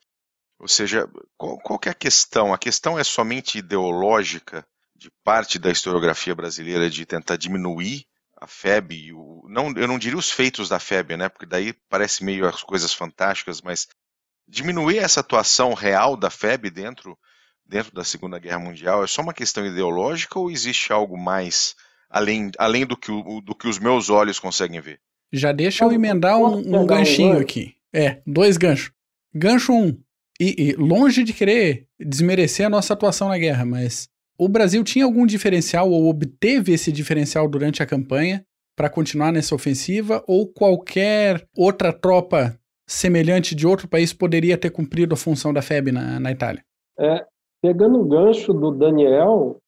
Ou 0.59 0.69
seja, 0.69 1.09
qual, 1.37 1.59
qual 1.59 1.81
é 1.85 1.91
a 1.91 1.95
questão? 1.95 2.55
A 2.55 2.59
questão 2.59 2.99
é 2.99 3.05
somente 3.05 3.59
ideológica 3.59 4.67
de 4.97 5.11
parte 5.23 5.59
da 5.59 5.71
historiografia 5.71 6.35
brasileira 6.35 6.89
de 6.89 7.05
tentar 7.05 7.37
diminuir 7.37 8.07
a 8.41 8.47
FEB, 8.47 9.13
o, 9.13 9.47
não, 9.49 9.73
eu 9.77 9.87
não 9.87 9.99
diria 9.99 10.19
os 10.19 10.31
feitos 10.31 10.69
da 10.69 10.79
FEB, 10.79 11.17
né, 11.17 11.29
porque 11.29 11.47
daí 11.47 11.73
parece 11.89 12.25
meio 12.25 12.47
as 12.47 12.63
coisas 12.63 12.93
fantásticas, 12.93 13.61
mas 13.61 13.89
diminuir 14.47 14.99
essa 14.99 15.21
atuação 15.21 15.73
real 15.73 16.17
da 16.17 16.31
FEB 16.31 16.71
dentro, 16.71 17.19
dentro 17.65 17.93
da 17.93 18.05
Segunda 18.05 18.39
Guerra 18.39 18.59
Mundial 18.59 19.03
é 19.03 19.07
só 19.07 19.23
uma 19.23 19.35
questão 19.35 19.65
ideológica 19.65 20.39
ou 20.39 20.51
existe 20.51 20.93
algo 20.93 21.17
mais 21.17 21.75
além, 22.15 22.53
além 22.57 22.87
do, 22.87 22.97
que, 22.97 23.11
o, 23.11 23.41
do 23.41 23.55
que 23.57 23.67
os 23.67 23.81
meus 23.81 24.09
olhos 24.09 24.39
conseguem 24.39 24.81
ver? 24.81 25.01
Já 25.33 25.51
deixa 25.51 25.85
eu 25.85 25.91
emendar 25.91 26.39
um, 26.39 26.83
um 26.83 26.87
ganchinho 26.87 27.41
aqui. 27.41 27.75
É, 27.93 28.23
dois 28.25 28.57
ganchos. 28.57 28.93
Gancho 29.35 29.73
um. 29.73 29.99
E, 30.41 30.71
e 30.71 30.73
longe 30.75 31.25
de 31.25 31.33
querer 31.33 31.89
desmerecer 31.99 32.67
a 32.67 32.71
nossa 32.71 32.95
atuação 32.95 33.29
na 33.29 33.37
guerra, 33.37 33.65
mas 33.65 34.09
o 34.39 34.49
Brasil 34.49 34.85
tinha 34.85 35.05
algum 35.05 35.27
diferencial 35.27 35.91
ou 35.91 36.09
obteve 36.09 36.73
esse 36.73 36.93
diferencial 36.93 37.49
durante 37.49 37.83
a 37.83 37.87
campanha 37.87 38.45
para 38.77 38.89
continuar 38.89 39.33
nessa 39.33 39.55
ofensiva 39.55 40.23
ou 40.27 40.47
qualquer 40.47 41.45
outra 41.57 41.93
tropa 41.93 42.57
semelhante 42.87 43.55
de 43.55 43.67
outro 43.67 43.89
país 43.89 44.13
poderia 44.13 44.59
ter 44.59 44.71
cumprido 44.71 45.15
a 45.15 45.17
função 45.17 45.53
da 45.53 45.63
FEB 45.63 45.91
na, 45.91 46.21
na 46.21 46.31
Itália? 46.31 46.65
É, 46.99 47.25
pegando 47.63 48.01
o 48.01 48.05
gancho 48.05 48.53
do 48.53 48.73
Daniel, 48.73 49.59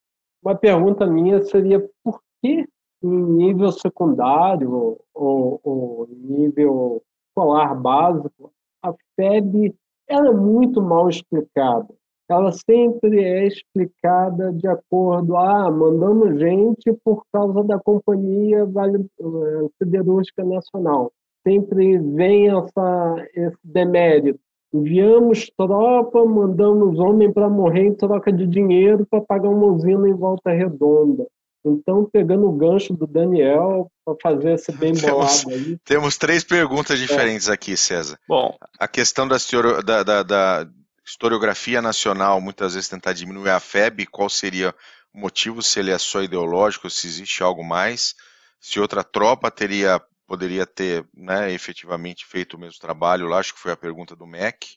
uma 0.44 0.54
pergunta 0.54 1.06
minha 1.06 1.42
seria 1.42 1.80
por 2.04 2.20
que 2.42 2.66
em 3.02 3.08
nível 3.08 3.70
secundário 3.72 4.98
ou, 5.14 5.60
ou 5.62 6.08
nível 6.08 7.02
escolar 7.28 7.74
básico 7.74 8.52
a 8.82 8.92
FEB 9.16 9.74
ela 10.08 10.28
é 10.28 10.34
muito 10.34 10.80
mal 10.80 11.08
explicada 11.08 11.94
ela 12.28 12.50
sempre 12.52 13.22
é 13.22 13.46
explicada 13.46 14.52
de 14.52 14.66
acordo 14.66 15.36
a 15.36 15.66
ah, 15.66 15.70
mandamos 15.70 16.40
gente 16.40 16.92
por 17.04 17.22
causa 17.32 17.62
da 17.62 17.78
companhia 17.78 18.64
vale, 18.66 18.98
uh, 19.20 19.70
siderúrgica 19.78 20.44
nacional. 20.44 21.12
Sempre 21.46 21.98
vem 21.98 22.48
essa, 22.48 23.28
esse 23.32 23.58
demérito. 23.62 24.40
Enviamos 24.74 25.48
tropa, 25.56 26.24
mandamos 26.24 26.98
homem 26.98 27.32
para 27.32 27.48
morrer 27.48 27.86
em 27.86 27.94
troca 27.94 28.32
de 28.32 28.44
dinheiro 28.44 29.06
para 29.08 29.20
pagar 29.20 29.48
uma 29.48 29.66
usina 29.66 30.08
em 30.08 30.14
volta 30.14 30.50
redonda. 30.50 31.24
Então, 31.68 32.08
pegando 32.10 32.48
o 32.48 32.52
gancho 32.52 32.94
do 32.94 33.06
Daniel 33.06 33.90
para 34.04 34.14
fazer 34.22 34.54
esse 34.54 34.70
bem 34.72 34.92
bolado 35.00 35.32
temos, 35.32 35.46
aí. 35.46 35.78
Temos 35.84 36.16
três 36.16 36.44
perguntas 36.44 36.98
diferentes 36.98 37.48
é. 37.48 37.52
aqui, 37.52 37.76
César. 37.76 38.18
Bom, 38.28 38.56
a 38.78 38.86
questão 38.86 39.26
da, 39.26 39.36
da, 39.84 40.02
da, 40.02 40.22
da 40.22 40.68
historiografia 41.04 41.82
nacional 41.82 42.40
muitas 42.40 42.74
vezes 42.74 42.88
tentar 42.88 43.12
diminuir 43.12 43.50
a 43.50 43.60
FEB, 43.60 44.06
qual 44.06 44.28
seria 44.30 44.74
o 45.12 45.18
motivo, 45.18 45.62
se 45.62 45.80
ele 45.80 45.90
é 45.90 45.98
só 45.98 46.22
ideológico, 46.22 46.88
se 46.88 47.06
existe 47.06 47.42
algo 47.42 47.64
mais, 47.64 48.14
se 48.60 48.78
outra 48.78 49.02
tropa 49.02 49.50
teria 49.50 50.00
poderia 50.26 50.66
ter 50.66 51.06
né, 51.14 51.52
efetivamente 51.52 52.26
feito 52.26 52.54
o 52.54 52.58
mesmo 52.58 52.80
trabalho 52.80 53.28
lá, 53.28 53.38
acho 53.38 53.54
que 53.54 53.60
foi 53.60 53.70
a 53.70 53.76
pergunta 53.76 54.16
do 54.16 54.26
MEC, 54.26 54.76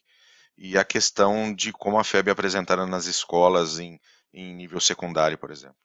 e 0.56 0.78
a 0.78 0.84
questão 0.84 1.52
de 1.52 1.72
como 1.72 1.98
a 1.98 2.04
FEB 2.04 2.28
é 2.28 2.32
apresentada 2.32 2.86
nas 2.86 3.06
escolas 3.06 3.78
em, 3.78 4.00
em 4.32 4.54
nível 4.54 4.78
secundário, 4.78 5.36
por 5.36 5.50
exemplo. 5.50 5.76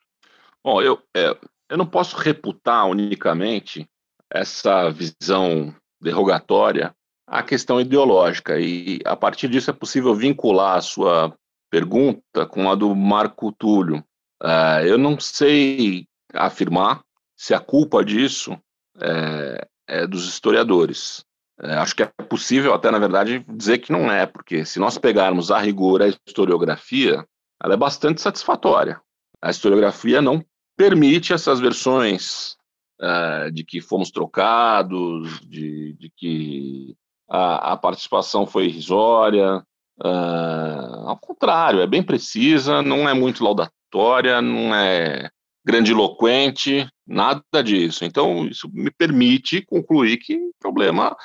Bom, 0.66 0.82
eu, 0.82 1.00
é, 1.16 1.38
eu 1.70 1.78
não 1.78 1.86
posso 1.86 2.18
reputar 2.18 2.88
unicamente 2.88 3.88
essa 4.34 4.90
visão 4.90 5.72
derrogatória 6.02 6.92
a 7.28 7.44
questão 7.44 7.80
ideológica 7.80 8.60
e 8.60 9.00
a 9.06 9.16
partir 9.16 9.48
disso 9.48 9.70
é 9.70 9.74
possível 9.74 10.16
vincular 10.16 10.78
a 10.78 10.82
sua 10.82 11.38
pergunta 11.70 12.48
com 12.50 12.68
a 12.68 12.74
do 12.74 12.96
Marco 12.96 13.52
Túlio. 13.52 14.04
Uh, 14.42 14.82
eu 14.84 14.98
não 14.98 15.20
sei 15.20 16.08
afirmar 16.34 17.04
se 17.38 17.54
a 17.54 17.60
culpa 17.60 18.04
disso 18.04 18.58
é, 19.00 19.68
é 19.88 20.08
dos 20.08 20.28
historiadores. 20.28 21.24
É, 21.62 21.76
acho 21.76 21.96
que 21.96 22.02
é 22.02 22.08
possível 22.28 22.74
até, 22.74 22.90
na 22.90 22.98
verdade, 22.98 23.46
dizer 23.48 23.78
que 23.78 23.92
não 23.92 24.12
é, 24.12 24.26
porque 24.26 24.66
se 24.66 24.80
nós 24.80 24.98
pegarmos 24.98 25.52
a 25.52 25.60
rigor 25.60 26.02
a 26.02 26.08
historiografia, 26.08 27.24
ela 27.64 27.76
é 27.76 27.78
bastante 27.78 28.20
satisfatória. 28.20 29.00
A 29.40 29.52
historiografia 29.52 30.24
não 30.24 30.44
permite 30.76 31.34
essas 31.34 31.60
versões 31.60 32.56
uh, 33.02 33.52
de 33.52 33.64
que 33.64 33.82
fomos 33.82 34.12
trocados, 34.12 35.40
de, 35.42 35.94
de 35.94 36.12
que 36.16 36.96
a, 37.30 37.74
a 37.74 37.78
participação 37.78 38.46
foi 38.46 38.66
irrisória. 38.66 39.64
Uh, 40.04 41.08
ao 41.08 41.18
contrário, 41.18 41.80
é 41.80 41.88
bem 41.88 42.04
precisa, 42.04 42.82
não 42.82 43.08
é 43.08 43.14
muito 43.14 43.44
laudatória, 43.44 44.42
não 44.42 44.76
é 44.76 45.30
grandiloquente, 45.66 46.88
nada 47.08 47.64
disso. 47.64 48.06
Então, 48.06 48.46
isso 48.46 48.70
me 48.72 48.92
permite 48.92 49.66
concluir 49.66 50.18
que 50.18 50.36
o 50.36 50.54
problema, 50.60 51.16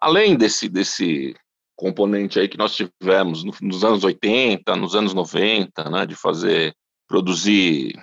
além 0.00 0.36
desse, 0.36 0.68
desse 0.68 1.34
componente 1.76 2.38
aí 2.38 2.46
que 2.46 2.58
nós 2.58 2.76
tivemos 2.76 3.42
nos 3.62 3.84
anos 3.84 4.04
80, 4.04 4.76
nos 4.76 4.94
anos 4.94 5.14
90, 5.14 5.88
né, 5.88 6.04
de 6.04 6.14
fazer, 6.14 6.74
produzir 7.08 7.94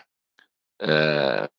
é, 0.82 1.49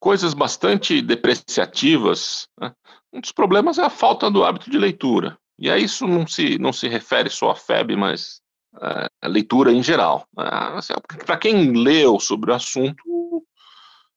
coisas 0.00 0.34
bastante 0.34 1.00
depreciativas, 1.00 2.48
né, 2.60 2.72
um 3.12 3.20
dos 3.20 3.32
problemas 3.32 3.78
é 3.78 3.82
a 3.82 3.90
falta 3.90 4.30
do 4.30 4.44
hábito 4.44 4.70
de 4.70 4.78
leitura. 4.78 5.38
E 5.58 5.70
aí 5.70 5.84
isso 5.84 6.06
não 6.06 6.26
se, 6.26 6.58
não 6.58 6.72
se 6.72 6.88
refere 6.88 7.30
só 7.30 7.50
à 7.50 7.54
FEB, 7.54 7.96
mas 7.96 8.40
é, 8.82 9.06
a 9.22 9.28
leitura 9.28 9.72
em 9.72 9.82
geral. 9.82 10.26
É, 10.38 11.24
Para 11.24 11.36
quem 11.36 11.72
leu 11.72 12.18
sobre 12.18 12.50
o 12.50 12.54
assunto 12.54 13.02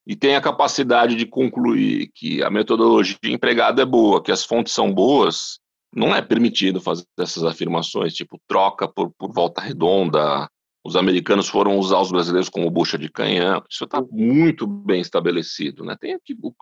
e 0.06 0.16
tem 0.16 0.36
a 0.36 0.42
capacidade 0.42 1.16
de 1.16 1.26
concluir 1.26 2.10
que 2.16 2.42
a 2.42 2.50
metodologia 2.50 3.18
empregada 3.26 3.82
é 3.82 3.86
boa, 3.86 4.24
que 4.24 4.32
as 4.32 4.44
fontes 4.44 4.74
são 4.74 4.92
boas, 4.92 5.60
não 5.94 6.16
é 6.16 6.22
permitido 6.22 6.82
fazer 6.82 7.06
essas 7.20 7.44
afirmações, 7.44 8.14
tipo 8.14 8.40
troca 8.48 8.88
por, 8.88 9.12
por 9.18 9.32
volta 9.32 9.62
redonda, 9.62 10.50
os 10.88 10.96
americanos 10.96 11.50
foram 11.50 11.78
usar 11.78 12.00
os 12.00 12.12
brasileiros 12.12 12.48
como 12.48 12.72
bucha 12.72 12.98
de 12.98 13.10
canhão. 13.10 13.62
Isso 13.70 13.84
está 13.84 14.02
muito 14.10 14.66
bem 14.66 15.02
estabelecido. 15.02 15.84
Né? 15.84 15.98
Tem 16.00 16.18
tipo, 16.24 16.56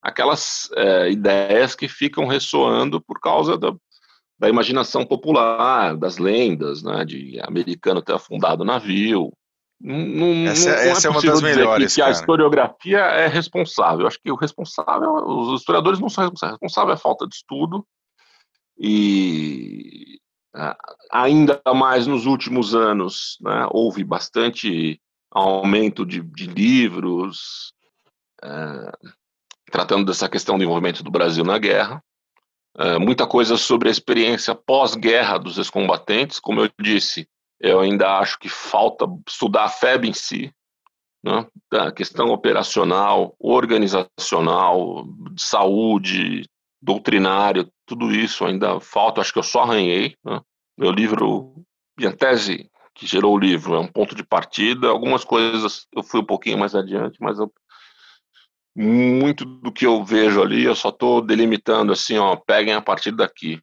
aquelas 0.00 0.70
é, 0.76 1.10
ideias 1.10 1.74
que 1.74 1.88
ficam 1.88 2.24
ressoando 2.26 3.00
por 3.00 3.20
causa 3.20 3.58
da, 3.58 3.74
da 4.38 4.48
imaginação 4.48 5.04
popular, 5.04 5.96
das 5.96 6.18
lendas, 6.18 6.84
né, 6.84 7.04
de 7.04 7.40
americano 7.42 8.00
ter 8.00 8.14
afundado 8.14 8.64
navio. 8.64 9.32
Não, 9.80 10.46
essa, 10.46 10.70
não 10.70 10.76
essa 10.76 11.08
é, 11.08 11.10
é 11.10 11.10
uma 11.10 11.20
das 11.20 11.42
melhores. 11.42 11.94
Que, 11.96 12.00
que 12.00 12.06
a 12.06 12.10
historiografia 12.12 13.00
é 13.00 13.26
responsável. 13.26 14.02
Eu 14.02 14.06
acho 14.06 14.20
que 14.22 14.30
o 14.30 14.36
responsável, 14.36 15.14
os 15.14 15.60
historiadores 15.60 15.98
não 15.98 16.08
são 16.08 16.22
responsáveis. 16.22 16.52
O 16.52 16.62
responsável 16.62 16.92
é 16.92 16.94
a 16.94 17.00
falta 17.00 17.26
de 17.26 17.34
estudo 17.34 17.84
e 18.78 20.20
ainda 21.10 21.60
mais 21.74 22.06
nos 22.06 22.26
últimos 22.26 22.74
anos 22.74 23.38
né, 23.40 23.66
houve 23.70 24.04
bastante 24.04 25.00
aumento 25.30 26.04
de, 26.04 26.20
de 26.20 26.46
livros, 26.46 27.72
é, 28.42 28.92
tratando 29.70 30.04
dessa 30.04 30.28
questão 30.28 30.58
do 30.58 30.64
envolvimento 30.64 31.02
do 31.02 31.10
Brasil 31.10 31.44
na 31.44 31.58
guerra. 31.58 32.02
É, 32.76 32.98
muita 32.98 33.26
coisa 33.26 33.56
sobre 33.56 33.88
a 33.88 33.92
experiência 33.92 34.54
pós-guerra 34.54 35.38
dos 35.38 35.58
ex-combatentes. 35.58 36.38
Como 36.38 36.60
eu 36.60 36.70
disse, 36.80 37.26
eu 37.58 37.80
ainda 37.80 38.18
acho 38.18 38.38
que 38.38 38.48
falta 38.48 39.06
estudar 39.26 39.64
a 39.64 39.68
FEB 39.68 40.08
em 40.08 40.12
si, 40.12 40.52
né? 41.24 41.46
a 41.72 41.92
questão 41.92 42.28
operacional, 42.28 43.34
organizacional, 43.38 45.06
de 45.30 45.42
saúde, 45.42 46.48
doutrinário, 46.82 47.70
tudo 47.86 48.12
isso 48.12 48.44
ainda 48.44 48.80
falta. 48.80 49.20
Acho 49.20 49.32
que 49.32 49.38
eu 49.38 49.44
só 49.44 49.62
arranhei. 49.62 50.16
Né? 50.24 50.40
Meu 50.76 50.90
livro, 50.90 51.54
minha 51.96 52.14
tese 52.14 52.68
que 52.94 53.06
gerou 53.06 53.34
o 53.34 53.38
livro 53.38 53.74
é 53.74 53.78
um 53.78 53.86
ponto 53.86 54.14
de 54.14 54.24
partida. 54.24 54.88
Algumas 54.88 55.24
coisas 55.24 55.86
eu 55.94 56.02
fui 56.02 56.20
um 56.20 56.26
pouquinho 56.26 56.58
mais 56.58 56.74
adiante, 56.74 57.16
mas 57.20 57.38
eu 57.38 57.50
muito 58.74 59.44
do 59.44 59.70
que 59.70 59.86
eu 59.86 60.02
vejo 60.02 60.42
ali, 60.42 60.64
eu 60.64 60.74
só 60.74 60.88
estou 60.88 61.20
delimitando 61.20 61.92
assim, 61.92 62.16
ó, 62.16 62.36
peguem 62.36 62.72
a 62.72 62.80
partir 62.80 63.12
daqui. 63.12 63.60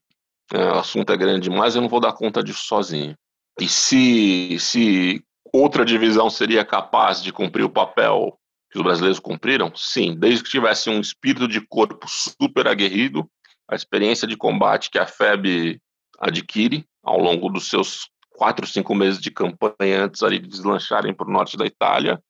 É, 0.53 0.65
o 0.65 0.80
assunto 0.80 1.11
é 1.11 1.17
grande 1.17 1.49
demais, 1.49 1.76
eu 1.76 1.82
não 1.82 1.89
vou 1.89 1.99
dar 1.99 2.13
conta 2.13 2.43
disso 2.43 2.65
sozinho. 2.65 3.15
E 3.59 3.67
se, 3.67 4.57
se 4.59 5.24
outra 5.53 5.84
divisão 5.84 6.30
seria 6.30 6.63
capaz 6.63 7.22
de 7.22 7.34
cumprir 7.34 7.63
o 7.63 7.70
papel 7.70 8.38
que 8.70 8.78
os 8.78 8.84
brasileiros 8.84 9.20
cumpriram? 9.20 9.72
Sim, 9.76 10.15
desde 10.15 10.43
que 10.43 10.49
tivesse 10.49 10.89
um 10.89 10.99
espírito 10.99 11.47
de 11.47 11.61
corpo 11.61 12.07
super 12.07 12.67
aguerrido, 12.67 13.30
a 13.67 13.76
experiência 13.76 14.28
de 14.28 14.38
combate 14.38 14.89
que 14.89 14.99
a 14.99 15.05
FEB 15.05 15.80
adquire 16.20 16.86
ao 17.03 17.20
longo 17.20 17.49
dos 17.49 17.70
seus 17.70 18.09
quatro, 18.30 18.65
cinco 18.65 18.95
meses 18.95 19.20
de 19.20 19.32
campanha 19.32 20.05
antes 20.05 20.24
ali 20.24 20.39
de 20.39 20.47
deslancharem 20.47 21.13
para 21.13 21.28
o 21.28 21.32
norte 21.32 21.57
da 21.57 21.65
Itália, 21.65 22.22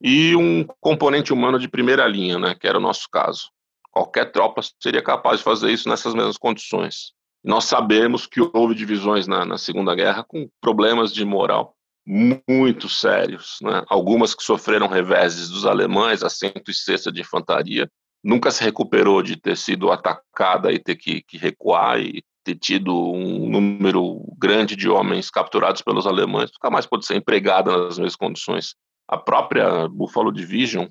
e 0.00 0.34
um 0.34 0.66
componente 0.80 1.32
humano 1.32 1.58
de 1.58 1.68
primeira 1.68 2.06
linha, 2.06 2.38
né, 2.38 2.54
que 2.54 2.66
era 2.66 2.78
o 2.78 2.80
nosso 2.80 3.08
caso. 3.10 3.50
Qualquer 3.90 4.32
tropa 4.32 4.60
seria 4.80 5.02
capaz 5.02 5.38
de 5.38 5.44
fazer 5.44 5.70
isso 5.70 5.88
nessas 5.88 6.14
mesmas 6.14 6.36
condições. 6.36 7.12
Nós 7.44 7.64
sabemos 7.64 8.26
que 8.26 8.40
houve 8.40 8.74
divisões 8.74 9.26
na, 9.26 9.44
na 9.44 9.58
Segunda 9.58 9.94
Guerra 9.94 10.24
com 10.24 10.48
problemas 10.60 11.12
de 11.12 11.24
moral 11.24 11.76
muito 12.06 12.88
sérios. 12.88 13.58
Né? 13.62 13.82
Algumas 13.88 14.34
que 14.34 14.42
sofreram 14.42 14.88
reveses 14.88 15.48
dos 15.48 15.64
alemães, 15.66 16.22
a 16.22 16.28
106 16.28 17.04
de 17.12 17.20
Infantaria, 17.20 17.88
nunca 18.22 18.50
se 18.50 18.62
recuperou 18.62 19.22
de 19.22 19.36
ter 19.36 19.56
sido 19.56 19.90
atacada 19.90 20.72
e 20.72 20.78
ter 20.78 20.96
que, 20.96 21.22
que 21.22 21.36
recuar 21.36 22.00
e 22.00 22.22
ter 22.44 22.56
tido 22.56 22.92
um 22.92 23.48
número 23.48 24.20
grande 24.38 24.74
de 24.74 24.88
homens 24.88 25.30
capturados 25.30 25.82
pelos 25.82 26.06
alemães, 26.06 26.50
nunca 26.52 26.70
mais 26.70 26.86
pôde 26.86 27.06
ser 27.06 27.16
empregada 27.16 27.70
nas 27.76 27.98
mesmas 27.98 28.16
condições. 28.16 28.74
A 29.08 29.16
própria 29.16 29.88
Buffalo 29.88 30.32
Division, 30.32 30.86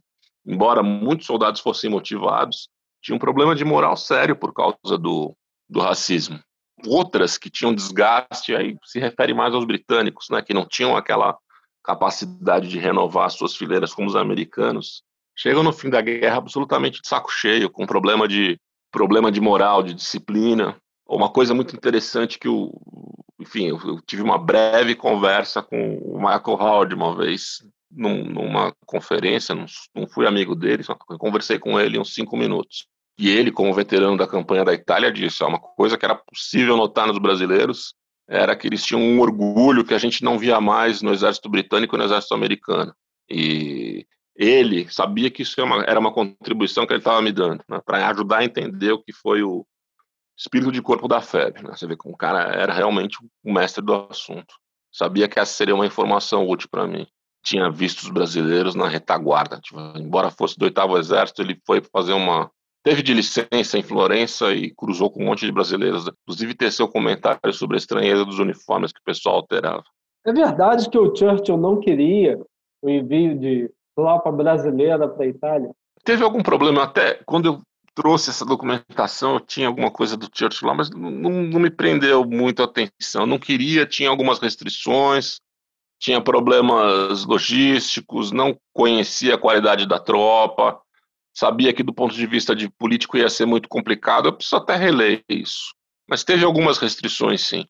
embora 0.45 0.81
muitos 0.81 1.27
soldados 1.27 1.61
fossem 1.61 1.89
motivados, 1.89 2.69
tinha 3.01 3.15
um 3.15 3.19
problema 3.19 3.55
de 3.55 3.65
moral 3.65 3.97
sério 3.97 4.35
por 4.35 4.53
causa 4.53 4.97
do, 4.97 5.35
do 5.67 5.79
racismo. 5.79 6.39
Outras 6.85 7.37
que 7.37 7.49
tinham 7.49 7.73
desgaste, 7.73 8.55
aí 8.55 8.75
se 8.83 8.99
refere 8.99 9.33
mais 9.33 9.53
aos 9.53 9.65
britânicos, 9.65 10.27
né, 10.29 10.41
que 10.41 10.53
não 10.53 10.65
tinham 10.65 10.95
aquela 10.95 11.37
capacidade 11.83 12.67
de 12.67 12.79
renovar 12.79 13.29
suas 13.29 13.55
fileiras 13.55 13.93
como 13.93 14.07
os 14.07 14.15
americanos, 14.15 15.03
chegam 15.35 15.63
no 15.63 15.73
fim 15.73 15.89
da 15.89 16.01
guerra 16.01 16.37
absolutamente 16.37 17.01
de 17.01 17.07
saco 17.07 17.31
cheio, 17.31 17.69
com 17.69 17.85
problema 17.85 18.27
de 18.27 18.59
problema 18.91 19.31
de 19.31 19.39
moral, 19.39 19.81
de 19.81 19.93
disciplina. 19.93 20.75
Uma 21.07 21.29
coisa 21.29 21.53
muito 21.53 21.75
interessante 21.75 22.37
que 22.37 22.47
o, 22.47 22.71
enfim, 23.39 23.67
eu, 23.67 24.01
tive 24.05 24.21
uma 24.21 24.37
breve 24.37 24.95
conversa 24.95 25.61
com 25.63 25.97
o 25.97 26.17
Michael 26.17 26.57
Howard 26.59 26.93
uma 26.93 27.15
vez 27.15 27.63
num, 27.89 28.23
numa 28.23 28.73
conferência, 28.85 29.55
não, 29.55 29.65
não 29.95 30.07
fui 30.07 30.27
amigo 30.27 30.55
dele, 30.55 30.83
só 30.83 30.95
conversei 30.95 31.57
com 31.57 31.79
ele 31.79 31.99
uns 31.99 32.13
cinco 32.13 32.37
minutos. 32.37 32.87
E 33.21 33.29
ele, 33.29 33.51
como 33.51 33.71
veterano 33.71 34.17
da 34.17 34.25
campanha 34.25 34.65
da 34.65 34.73
Itália, 34.73 35.11
disse: 35.11 35.43
é 35.43 35.45
uma 35.45 35.59
coisa 35.59 35.95
que 35.95 36.03
era 36.03 36.15
possível 36.15 36.75
notar 36.75 37.05
nos 37.05 37.19
brasileiros 37.19 37.93
era 38.27 38.55
que 38.55 38.65
eles 38.65 38.83
tinham 38.83 38.99
um 38.99 39.19
orgulho 39.19 39.83
que 39.83 39.93
a 39.93 39.97
gente 39.99 40.23
não 40.23 40.39
via 40.39 40.59
mais 40.59 41.03
no 41.03 41.11
exército 41.11 41.47
britânico 41.47 41.95
e 41.95 41.99
no 41.99 42.05
exército 42.05 42.33
americano. 42.33 42.95
E 43.29 44.07
ele 44.35 44.89
sabia 44.89 45.29
que 45.29 45.43
isso 45.43 45.59
era 45.59 45.65
uma, 45.67 45.83
era 45.83 45.99
uma 45.99 46.11
contribuição 46.11 46.87
que 46.87 46.93
ele 46.93 46.99
estava 46.99 47.21
me 47.21 47.31
dando, 47.31 47.63
né, 47.69 47.79
para 47.85 48.07
ajudar 48.07 48.39
a 48.39 48.45
entender 48.45 48.91
o 48.93 49.03
que 49.03 49.13
foi 49.13 49.43
o 49.43 49.67
espírito 50.35 50.71
de 50.71 50.81
corpo 50.81 51.07
da 51.07 51.21
FEB. 51.21 51.61
Né? 51.61 51.75
Você 51.75 51.85
vê 51.85 51.95
que 51.95 52.09
o 52.09 52.17
cara 52.17 52.39
era 52.55 52.73
realmente 52.73 53.17
o 53.43 53.53
mestre 53.53 53.83
do 53.83 53.93
assunto. 54.09 54.55
Sabia 54.91 55.27
que 55.27 55.39
essa 55.39 55.53
seria 55.53 55.75
uma 55.75 55.85
informação 55.85 56.47
útil 56.47 56.69
para 56.71 56.87
mim. 56.87 57.05
Tinha 57.43 57.69
visto 57.69 57.99
os 57.99 58.09
brasileiros 58.09 58.73
na 58.73 58.87
retaguarda. 58.87 59.59
Tipo, 59.59 59.79
embora 59.97 60.31
fosse 60.31 60.57
do 60.57 60.63
oitavo 60.63 60.97
exército, 60.97 61.41
ele 61.41 61.59
foi 61.67 61.83
fazer 61.91 62.13
uma 62.13 62.49
teve 62.83 63.01
de 63.01 63.13
licença 63.13 63.77
em 63.77 63.83
Florença 63.83 64.53
e 64.53 64.73
cruzou 64.73 65.09
com 65.09 65.21
um 65.21 65.25
monte 65.25 65.45
de 65.45 65.51
brasileiros. 65.51 66.07
Inclusive, 66.23 66.55
teceu 66.55 66.87
comentário 66.87 67.53
sobre 67.53 67.77
a 67.77 67.79
estranheza 67.79 68.25
dos 68.25 68.39
uniformes 68.39 68.91
que 68.91 68.99
o 68.99 69.03
pessoal 69.03 69.35
alterava. 69.35 69.83
É 70.25 70.33
verdade 70.33 70.89
que 70.89 70.97
o 70.97 71.15
Churchill 71.15 71.57
não 71.57 71.79
queria 71.79 72.39
o 72.81 72.89
envio 72.89 73.37
de 73.37 73.69
tropa 73.95 74.31
brasileira 74.31 75.07
para 75.07 75.23
a 75.23 75.27
Itália? 75.27 75.71
Teve 76.03 76.23
algum 76.23 76.41
problema 76.41 76.83
até 76.83 77.19
quando 77.25 77.45
eu 77.45 77.61
trouxe 77.93 78.29
essa 78.29 78.45
documentação, 78.45 79.39
tinha 79.39 79.67
alguma 79.67 79.91
coisa 79.91 80.15
do 80.15 80.29
Churchill 80.33 80.67
lá, 80.67 80.73
mas 80.73 80.89
não, 80.89 81.11
não 81.11 81.59
me 81.59 81.69
prendeu 81.69 82.25
muito 82.25 82.61
a 82.61 82.65
atenção. 82.65 83.25
Não 83.25 83.37
queria, 83.37 83.85
tinha 83.85 84.09
algumas 84.09 84.39
restrições, 84.39 85.39
tinha 85.99 86.21
problemas 86.21 87.25
logísticos, 87.25 88.31
não 88.31 88.57
conhecia 88.73 89.35
a 89.35 89.37
qualidade 89.37 89.87
da 89.87 89.99
tropa 89.99 90.81
sabia 91.33 91.73
que 91.73 91.83
do 91.83 91.93
ponto 91.93 92.13
de 92.13 92.25
vista 92.25 92.55
de 92.55 92.69
político 92.69 93.17
ia 93.17 93.29
ser 93.29 93.45
muito 93.45 93.69
complicado, 93.69 94.27
eu 94.27 94.33
preciso 94.33 94.57
até 94.57 94.75
reler 94.75 95.23
isso. 95.29 95.73
Mas 96.09 96.23
teve 96.23 96.43
algumas 96.43 96.77
restrições, 96.77 97.41
sim. 97.47 97.65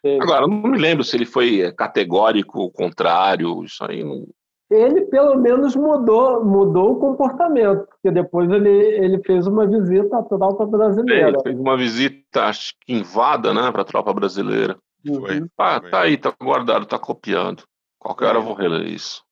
sim. 0.00 0.20
Agora, 0.20 0.46
não 0.46 0.62
me 0.62 0.78
lembro 0.78 1.02
se 1.02 1.16
ele 1.16 1.26
foi 1.26 1.72
categórico, 1.72 2.70
contrário, 2.70 3.64
isso 3.64 3.84
aí 3.84 4.04
não... 4.04 4.26
Ele, 4.70 5.02
pelo 5.02 5.38
menos, 5.38 5.76
mudou, 5.76 6.42
mudou 6.42 6.92
o 6.92 6.96
comportamento, 6.98 7.86
porque 7.88 8.10
depois 8.10 8.50
ele, 8.50 8.70
ele 8.70 9.22
fez 9.22 9.46
uma 9.46 9.66
visita 9.66 10.16
à 10.16 10.22
tropa 10.22 10.64
brasileira. 10.64 11.28
Ele 11.28 11.42
fez 11.42 11.58
uma 11.58 11.76
visita, 11.76 12.44
acho 12.44 12.72
que 12.80 12.94
invada, 12.94 13.52
né, 13.52 13.70
para 13.70 13.82
a 13.82 13.84
tropa 13.84 14.14
brasileira. 14.14 14.78
Uhum. 15.06 15.20
Foi. 15.20 15.44
Ah, 15.58 15.78
tá 15.78 16.00
aí, 16.00 16.16
tá 16.16 16.32
guardado, 16.40 16.86
tá 16.86 16.98
copiando. 16.98 17.64
Qualquer 17.98 18.26
hora 18.26 18.38
eu 18.38 18.42
vou 18.42 18.54
reler 18.54 18.86
isso. 18.86 19.22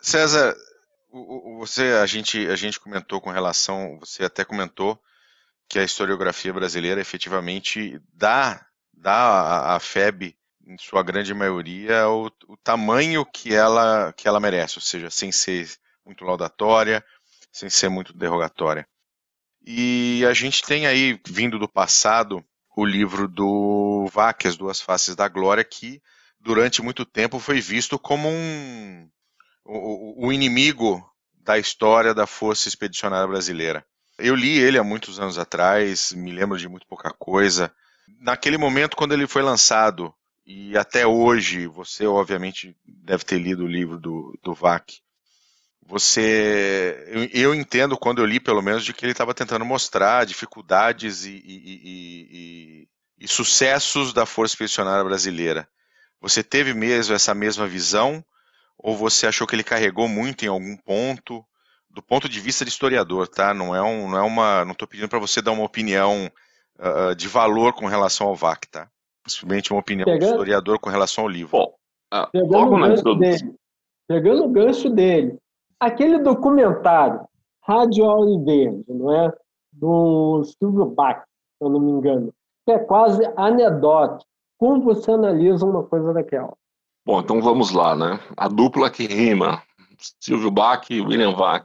César, 0.00 0.52
você, 1.58 1.98
a 2.02 2.06
gente, 2.06 2.46
a 2.48 2.56
gente 2.56 2.80
comentou 2.80 3.20
com 3.20 3.30
relação, 3.30 3.98
você 4.00 4.24
até 4.24 4.44
comentou 4.44 5.00
que 5.68 5.78
a 5.78 5.84
historiografia 5.84 6.52
brasileira 6.52 7.00
efetivamente 7.00 8.00
dá, 8.12 8.66
dá 8.92 9.74
à 9.74 9.80
FEB, 9.80 10.36
em 10.66 10.78
sua 10.78 11.02
grande 11.02 11.34
maioria, 11.34 12.08
o, 12.08 12.26
o 12.48 12.56
tamanho 12.56 13.26
que 13.26 13.54
ela, 13.54 14.12
que 14.12 14.28
ela 14.28 14.40
merece, 14.40 14.78
ou 14.78 14.82
seja, 14.82 15.10
sem 15.10 15.30
ser 15.32 15.68
muito 16.04 16.24
laudatória, 16.24 17.04
sem 17.50 17.68
ser 17.68 17.88
muito 17.88 18.12
derrogatória. 18.12 18.86
E 19.64 20.24
a 20.28 20.32
gente 20.32 20.62
tem 20.62 20.86
aí, 20.86 21.20
vindo 21.26 21.58
do 21.58 21.68
passado, 21.68 22.44
o 22.76 22.84
livro 22.84 23.28
do 23.28 24.06
Vaque, 24.12 24.48
As 24.48 24.56
Duas 24.56 24.80
Faces 24.80 25.14
da 25.14 25.28
Glória, 25.28 25.62
que 25.62 26.02
durante 26.40 26.82
muito 26.82 27.04
tempo 27.04 27.38
foi 27.38 27.60
visto 27.60 27.98
como 27.98 28.28
um, 28.28 29.08
o, 29.64 30.26
o 30.26 30.32
inimigo 30.32 31.04
da 31.42 31.58
história 31.58 32.14
da 32.14 32.26
Força 32.26 32.68
Expedicionária 32.68 33.26
Brasileira. 33.26 33.84
Eu 34.18 34.34
li 34.34 34.58
ele 34.58 34.78
há 34.78 34.84
muitos 34.84 35.18
anos 35.18 35.38
atrás, 35.38 36.12
me 36.12 36.30
lembro 36.30 36.58
de 36.58 36.68
muito 36.68 36.86
pouca 36.86 37.10
coisa. 37.10 37.72
Naquele 38.20 38.58
momento, 38.58 38.96
quando 38.96 39.12
ele 39.12 39.26
foi 39.26 39.42
lançado, 39.42 40.14
e 40.46 40.76
até 40.76 41.06
hoje, 41.06 41.66
você 41.66 42.06
obviamente 42.06 42.76
deve 42.84 43.24
ter 43.24 43.38
lido 43.38 43.64
o 43.64 43.68
livro 43.68 43.98
do, 43.98 44.38
do 44.42 44.54
VAC. 44.54 45.00
Você, 45.86 47.30
eu, 47.32 47.54
entendo 47.54 47.98
quando 47.98 48.20
eu 48.20 48.24
li, 48.24 48.38
pelo 48.38 48.62
menos, 48.62 48.84
de 48.84 48.92
que 48.92 49.04
ele 49.04 49.12
estava 49.12 49.34
tentando 49.34 49.64
mostrar 49.64 50.24
dificuldades 50.24 51.24
e, 51.24 51.32
e, 51.32 51.80
e, 51.84 52.88
e, 53.20 53.28
sucessos 53.28 54.12
da 54.12 54.24
Força 54.24 54.54
Expedicionária 54.54 55.04
Brasileira. 55.04 55.68
Você 56.20 56.42
teve 56.42 56.72
mesmo 56.72 57.14
essa 57.14 57.34
mesma 57.34 57.66
visão 57.66 58.24
ou 58.82 58.96
você 58.96 59.26
achou 59.26 59.46
que 59.46 59.54
ele 59.54 59.62
carregou 59.62 60.08
muito 60.08 60.44
em 60.44 60.48
algum 60.48 60.76
ponto? 60.76 61.44
Do 61.88 62.02
ponto 62.02 62.28
de 62.28 62.40
vista 62.40 62.64
de 62.64 62.70
historiador, 62.70 63.28
tá? 63.28 63.54
Não 63.54 63.76
é, 63.76 63.82
um, 63.82 64.10
não 64.10 64.18
é 64.18 64.22
uma. 64.22 64.64
Não 64.64 64.72
estou 64.72 64.88
pedindo 64.88 65.08
para 65.08 65.18
você 65.18 65.40
dar 65.40 65.52
uma 65.52 65.64
opinião 65.64 66.28
uh, 66.78 67.14
de 67.14 67.28
valor 67.28 67.72
com 67.74 67.86
relação 67.86 68.26
ao 68.26 68.34
VAC, 68.34 68.66
tá? 68.68 68.88
Simplesmente 69.26 69.72
uma 69.72 69.80
opinião 69.80 70.06
pegando, 70.06 70.20
de 70.20 70.26
historiador 70.26 70.78
com 70.80 70.90
relação 70.90 71.24
ao 71.24 71.30
livro. 71.30 71.52
Bom, 71.52 71.74
uh, 72.12 72.30
pegando, 72.32 72.74
o 72.74 72.78
gancho 72.80 73.14
dele, 73.14 73.54
pegando 74.08 74.44
o 74.44 74.48
gancho 74.48 74.90
dele, 74.90 75.38
aquele 75.78 76.18
documentário, 76.18 77.20
Rádio 77.62 78.42
Verde, 78.44 78.84
não 78.88 79.14
é? 79.14 79.32
Do 79.70 80.42
Silvio 80.44 80.86
Bach, 80.86 81.20
se 81.20 81.64
eu 81.64 81.70
não 81.70 81.80
me 81.80 81.92
engano, 81.92 82.34
que 82.66 82.72
é 82.72 82.78
quase 82.78 83.22
anedótico. 83.36 84.28
Como 84.58 84.82
você 84.82 85.10
analisa 85.10 85.64
uma 85.64 85.82
coisa 85.84 86.12
daquela? 86.12 86.54
Bom, 87.04 87.20
então 87.20 87.40
vamos 87.40 87.72
lá, 87.72 87.96
né? 87.96 88.20
A 88.36 88.48
dupla 88.48 88.90
que 88.90 89.06
rima, 89.06 89.62
Silvio 90.20 90.50
Bach 90.50 90.86
e 90.88 91.00
William 91.00 91.32
Vac. 91.32 91.64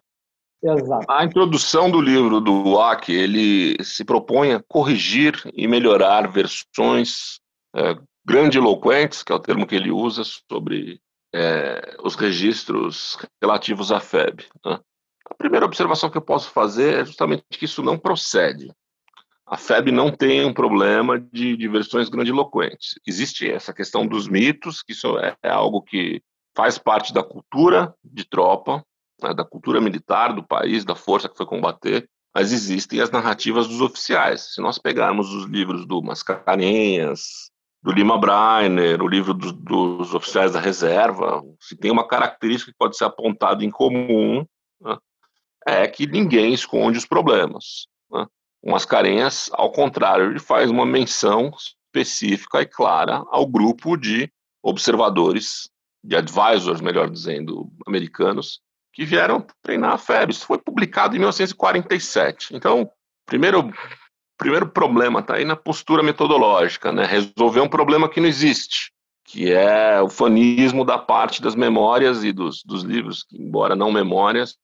Exato. 0.64 1.06
A 1.08 1.24
introdução 1.24 1.90
do 1.92 2.02
livro 2.02 2.42
do 2.42 2.72
Wack, 2.72 3.12
ele 3.12 3.82
se 3.84 4.04
propõe 4.04 4.54
a 4.54 4.64
corrigir 4.68 5.40
e 5.54 5.68
melhorar 5.68 6.32
versões 6.32 7.40
é, 7.76 7.96
grandiloquentes, 8.26 9.22
que 9.22 9.32
é 9.32 9.36
o 9.36 9.40
termo 9.40 9.68
que 9.68 9.76
ele 9.76 9.92
usa, 9.92 10.24
sobre 10.24 11.00
é, 11.34 11.96
os 12.04 12.16
registros 12.16 13.18
relativos 13.40 13.92
à 13.92 14.00
FEB. 14.00 14.46
Né? 14.66 14.80
A 15.30 15.36
primeira 15.36 15.66
observação 15.66 16.10
que 16.10 16.18
eu 16.18 16.22
posso 16.24 16.50
fazer 16.50 17.02
é 17.02 17.06
justamente 17.06 17.44
que 17.52 17.66
isso 17.66 17.84
não 17.84 17.98
procede 17.98 18.72
a 19.48 19.56
FEB 19.56 19.92
não 19.92 20.12
tem 20.12 20.46
um 20.46 20.54
problema 20.54 21.18
de, 21.18 21.56
de 21.56 21.68
versões 21.70 22.10
grandiloquentes. 22.10 23.00
Existe 23.08 23.50
essa 23.50 23.74
questão 23.74 24.06
dos 24.06 24.28
mitos, 24.28 24.84
que 24.84 24.92
isso 24.92 25.18
é, 25.18 25.38
é 25.42 25.50
algo 25.50 25.82
que 25.82 26.22
faz 26.56 26.78
parte 26.78 27.14
da 27.14 27.24
cultura 27.24 27.96
de 28.04 28.26
tropa, 28.28 28.84
né, 29.22 29.34
da 29.34 29.46
cultura 29.46 29.80
militar 29.80 30.34
do 30.34 30.46
país, 30.46 30.84
da 30.84 30.96
força 30.96 31.30
que 31.30 31.38
foi 31.38 31.46
combater, 31.46 32.10
mas 32.36 32.52
existem 32.52 33.00
as 33.00 33.10
narrativas 33.10 33.68
dos 33.68 33.80
oficiais. 33.80 34.54
Se 34.54 34.62
nós 34.62 34.78
pegarmos 34.78 35.34
os 35.34 35.46
livros 35.46 35.88
do 35.88 36.04
Mascarenhas, 36.04 37.50
do 37.82 37.94
Lima 37.94 38.20
Breiner, 38.20 39.02
o 39.02 39.08
livro 39.08 39.34
do, 39.34 39.54
dos 39.54 40.14
oficiais 40.14 40.52
da 40.52 40.60
reserva, 40.60 41.42
se 41.62 41.76
tem 41.78 41.90
uma 41.90 42.06
característica 42.06 42.72
que 42.72 42.78
pode 42.78 42.98
ser 42.98 43.06
apontada 43.06 43.64
em 43.64 43.72
comum, 43.72 44.46
né, 44.82 44.98
é 45.66 45.88
que 45.88 46.06
ninguém 46.06 46.54
esconde 46.54 46.98
os 46.98 47.06
problemas. 47.06 47.88
Né? 48.12 48.26
O 48.62 48.72
Mascarenhas, 48.72 49.50
ao 49.54 49.72
contrário, 49.72 50.32
ele 50.32 50.40
faz 50.40 50.70
uma 50.70 50.86
menção 50.86 51.52
específica 51.58 52.62
e 52.62 52.66
clara 52.66 53.24
ao 53.30 53.46
grupo 53.46 53.96
de 53.96 54.32
observadores, 54.62 55.70
de 56.04 56.16
advisors, 56.16 56.82
melhor 56.82 57.10
dizendo, 57.10 57.72
americanos, 57.86 58.62
que 58.94 59.06
vieram 59.06 59.46
treinar 59.62 59.94
a 59.94 59.98
FEB. 59.98 60.32
Isso 60.32 60.46
foi 60.46 60.58
publicado 60.58 61.16
em 61.16 61.20
1947. 61.20 62.56
Então, 62.56 62.90
primeiro 63.26 63.72
primeiro 64.38 64.68
problema 64.70 65.20
está 65.20 65.36
aí 65.36 65.46
na 65.46 65.56
postura 65.56 66.04
metodológica, 66.04 66.92
né? 66.92 67.06
Resolver 67.06 67.62
um 67.62 67.68
problema 67.68 68.08
que 68.08 68.22
não 68.22 68.28
existe, 68.28 68.92
que 69.26 69.52
é 69.52 70.00
o 70.02 70.10
fanismo 70.10 70.86
da 70.86 70.98
parte 70.98 71.42
das 71.42 71.56
memórias 71.56 72.24
e 72.24 72.32
dos, 72.32 72.64
dos 72.64 72.84
livros, 72.84 73.24
que, 73.24 73.42
embora 73.42 73.76
não 73.76 73.92
memórias, 73.92 74.56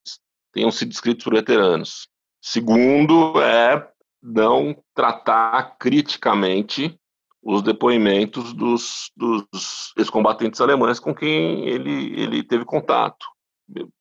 tenham 0.54 0.72
sido 0.72 0.92
escritos 0.92 1.24
por 1.24 1.34
veteranos. 1.34 2.08
Segundo 2.46 3.42
é 3.42 3.90
não 4.22 4.76
tratar 4.94 5.78
criticamente 5.78 7.00
os 7.42 7.62
depoimentos 7.62 8.52
dos, 8.52 9.10
dos 9.16 9.94
ex-combatentes 9.98 10.60
alemães 10.60 11.00
com 11.00 11.16
quem 11.16 11.66
ele, 11.66 12.20
ele 12.20 12.44
teve 12.44 12.66
contato. 12.66 13.26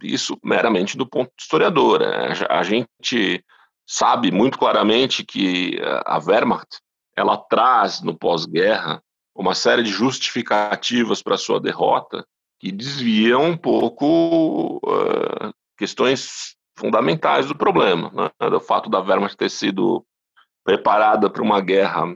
Isso 0.02 0.36
meramente 0.42 0.96
do 0.96 1.08
ponto 1.08 1.30
historiador. 1.38 2.00
Né? 2.00 2.32
A 2.50 2.64
gente 2.64 3.44
sabe 3.86 4.32
muito 4.32 4.58
claramente 4.58 5.24
que 5.24 5.80
a 6.04 6.18
Wehrmacht 6.18 6.80
ela 7.16 7.36
traz 7.36 8.02
no 8.02 8.18
pós-guerra 8.18 9.00
uma 9.36 9.54
série 9.54 9.84
de 9.84 9.90
justificativas 9.90 11.22
para 11.22 11.38
sua 11.38 11.60
derrota 11.60 12.26
que 12.58 12.72
desviam 12.72 13.50
um 13.50 13.56
pouco 13.56 14.80
uh, 14.84 15.54
questões 15.78 16.56
fundamentais 16.78 17.46
do 17.46 17.56
problema, 17.56 18.10
né? 18.14 18.50
do 18.50 18.60
fato 18.60 18.88
da 18.88 19.00
Wehrmacht 19.00 19.36
ter 19.36 19.50
sido 19.50 20.04
preparada 20.64 21.28
para 21.28 21.42
uma 21.42 21.60
guerra 21.60 22.14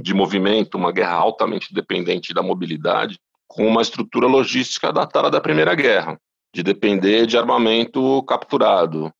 de 0.00 0.14
movimento, 0.14 0.76
uma 0.76 0.92
guerra 0.92 1.14
altamente 1.14 1.74
dependente 1.74 2.32
da 2.32 2.42
mobilidade, 2.42 3.18
com 3.46 3.66
uma 3.66 3.82
estrutura 3.82 4.26
logística 4.26 4.92
datada 4.92 5.30
da 5.30 5.40
Primeira 5.40 5.74
Guerra, 5.74 6.18
de 6.54 6.62
depender 6.62 7.26
de 7.26 7.36
armamento 7.36 8.22
capturado, 8.22 9.12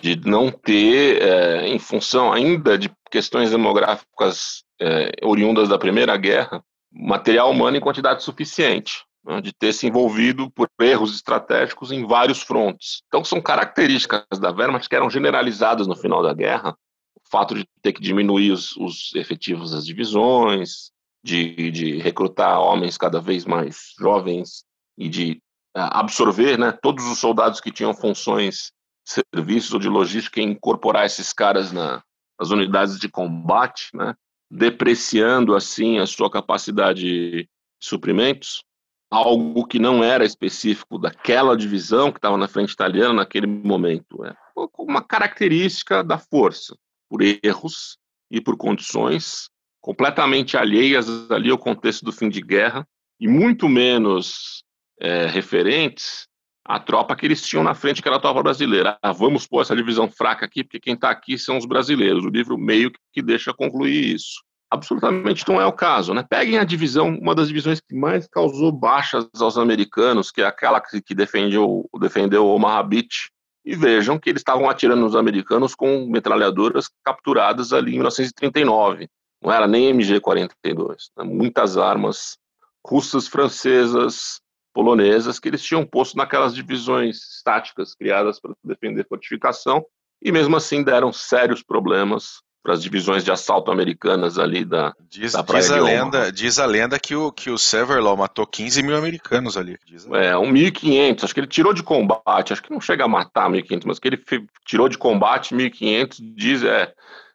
de 0.00 0.16
não 0.28 0.50
ter, 0.50 1.22
é, 1.22 1.68
em 1.68 1.78
função 1.78 2.32
ainda 2.32 2.76
de 2.76 2.90
questões 3.10 3.50
demográficas 3.50 4.64
é, 4.80 5.12
oriundas 5.22 5.68
da 5.68 5.78
Primeira 5.78 6.16
Guerra, 6.16 6.62
material 6.92 7.50
humano 7.50 7.76
em 7.76 7.80
quantidade 7.80 8.22
suficiente, 8.24 9.04
né, 9.26 9.40
de 9.40 9.52
ter 9.52 9.72
se 9.72 9.86
envolvido 9.86 10.50
por 10.50 10.68
erros 10.80 11.14
estratégicos 11.14 11.90
em 11.90 12.06
vários 12.06 12.40
frontes. 12.42 13.02
Então, 13.08 13.24
são 13.24 13.40
características 13.42 14.38
da 14.40 14.50
Wehrmacht 14.50 14.88
que 14.88 14.94
eram 14.94 15.10
generalizadas 15.10 15.86
no 15.86 15.96
final 15.96 16.22
da 16.22 16.32
guerra, 16.32 16.76
o 17.14 17.28
fato 17.28 17.54
de 17.54 17.66
ter 17.82 17.92
que 17.92 18.00
diminuir 18.00 18.52
os, 18.52 18.76
os 18.76 19.14
efetivos 19.14 19.72
das 19.72 19.84
divisões, 19.84 20.92
de, 21.24 21.72
de, 21.72 21.98
recrutar 21.98 22.60
homens 22.60 22.96
cada 22.96 23.20
vez 23.20 23.44
mais 23.44 23.94
jovens 23.98 24.64
e 24.96 25.08
de 25.08 25.42
é, 25.76 25.80
absorver 25.90 26.56
né, 26.56 26.70
todos 26.70 27.04
os 27.04 27.18
soldados 27.18 27.60
que 27.60 27.72
tinham 27.72 27.92
funções 27.92 28.70
serviços 29.04 29.72
ou 29.72 29.80
de 29.80 29.88
logística 29.88 30.40
e 30.40 30.44
incorporar 30.44 31.04
esses 31.04 31.32
caras 31.32 31.72
na, 31.72 32.02
nas 32.38 32.50
unidades 32.50 32.98
de 32.98 33.08
combate, 33.08 33.88
né? 33.92 34.14
depreciando 34.50 35.56
assim 35.56 35.98
a 35.98 36.06
sua 36.06 36.30
capacidade 36.30 37.00
de 37.02 37.48
suprimentos, 37.80 38.64
algo 39.10 39.66
que 39.66 39.78
não 39.78 40.02
era 40.02 40.24
específico 40.24 40.98
daquela 40.98 41.56
divisão 41.56 42.10
que 42.10 42.18
estava 42.18 42.36
na 42.36 42.48
frente 42.48 42.72
italiana 42.72 43.14
naquele 43.14 43.46
momento. 43.46 44.24
É 44.24 44.34
uma 44.78 45.02
característica 45.02 46.02
da 46.02 46.18
força, 46.18 46.76
por 47.08 47.20
erros 47.22 47.98
e 48.30 48.40
por 48.40 48.56
condições 48.56 49.48
completamente 49.80 50.56
alheias 50.56 51.08
ali 51.30 51.48
ao 51.48 51.58
contexto 51.58 52.04
do 52.04 52.10
fim 52.10 52.28
de 52.28 52.40
guerra 52.40 52.84
e 53.20 53.28
muito 53.28 53.68
menos 53.68 54.64
é, 55.00 55.26
referentes 55.26 56.26
a 56.64 56.80
tropa 56.80 57.14
que 57.14 57.24
eles 57.24 57.40
tinham 57.46 57.62
na 57.62 57.74
frente, 57.74 58.02
que 58.02 58.08
era 58.08 58.16
a 58.16 58.20
tropa 58.20 58.42
brasileira. 58.42 58.98
Ah, 59.00 59.12
vamos 59.12 59.46
pôr 59.46 59.62
essa 59.62 59.76
divisão 59.76 60.10
fraca 60.10 60.44
aqui, 60.44 60.64
porque 60.64 60.80
quem 60.80 60.94
está 60.94 61.10
aqui 61.10 61.38
são 61.38 61.56
os 61.56 61.64
brasileiros. 61.64 62.24
O 62.24 62.28
livro 62.28 62.58
meio 62.58 62.90
que 63.12 63.22
deixa 63.22 63.54
concluir 63.54 64.16
isso. 64.16 64.42
Absolutamente 64.70 65.46
não 65.48 65.60
é 65.60 65.66
o 65.66 65.72
caso. 65.72 66.12
Né? 66.12 66.24
Peguem 66.28 66.58
a 66.58 66.64
divisão, 66.64 67.08
uma 67.08 67.34
das 67.34 67.48
divisões 67.48 67.80
que 67.80 67.94
mais 67.94 68.26
causou 68.26 68.72
baixas 68.72 69.28
aos 69.40 69.56
americanos, 69.56 70.30
que 70.30 70.42
é 70.42 70.46
aquela 70.46 70.80
que, 70.80 71.00
que 71.00 71.14
defendeu, 71.14 71.88
defendeu 72.00 72.46
Omaha 72.46 72.82
Beach, 72.82 73.30
e 73.64 73.74
vejam 73.74 74.18
que 74.18 74.30
eles 74.30 74.40
estavam 74.40 74.70
atirando 74.70 75.00
nos 75.00 75.16
americanos 75.16 75.74
com 75.74 76.06
metralhadoras 76.06 76.88
capturadas 77.04 77.72
ali 77.72 77.92
em 77.92 77.94
1939. 77.94 79.08
Não 79.42 79.52
era 79.52 79.66
nem 79.66 79.92
MG-42. 79.92 80.96
Né? 81.16 81.24
Muitas 81.24 81.76
armas 81.76 82.38
russas, 82.86 83.26
francesas, 83.26 84.40
polonesas 84.72 85.40
que 85.40 85.48
eles 85.48 85.62
tinham 85.62 85.86
posto 85.86 86.16
naquelas 86.16 86.54
divisões 86.54 87.16
estáticas 87.36 87.94
criadas 87.94 88.38
para 88.38 88.54
defender 88.62 89.06
fortificação 89.08 89.84
e 90.22 90.30
mesmo 90.30 90.54
assim 90.56 90.82
deram 90.82 91.12
sérios 91.12 91.62
problemas 91.62 92.42
para 92.66 92.74
as 92.74 92.82
divisões 92.82 93.22
de 93.22 93.30
assalto 93.30 93.70
americanas 93.70 94.40
ali 94.40 94.64
da, 94.64 94.92
diz, 95.08 95.34
da 95.34 95.44
Praia 95.44 95.62
diz 95.62 95.70
a 95.70 95.80
lenda 95.80 96.32
Diz 96.32 96.58
a 96.58 96.66
lenda 96.66 96.98
que 96.98 97.14
o, 97.14 97.30
que 97.30 97.48
o 97.48 97.56
Severlaw 97.56 98.16
matou 98.16 98.44
15 98.44 98.82
mil 98.82 98.96
americanos 98.96 99.56
ali. 99.56 99.78
é, 100.12 100.36
um 100.36 100.52
1.500, 100.52 101.22
acho 101.22 101.32
que 101.32 101.38
ele 101.38 101.46
tirou 101.46 101.72
de 101.72 101.84
combate, 101.84 102.52
acho 102.52 102.60
que 102.60 102.72
não 102.72 102.80
chega 102.80 103.04
a 103.04 103.08
matar 103.08 103.48
1.500, 103.48 103.82
mas 103.86 104.00
que 104.00 104.08
ele 104.08 104.20
tirou 104.64 104.88
de 104.88 104.98
combate 104.98 105.54
1.500, 105.54 106.16
diz, 106.34 106.64
é, 106.64 106.92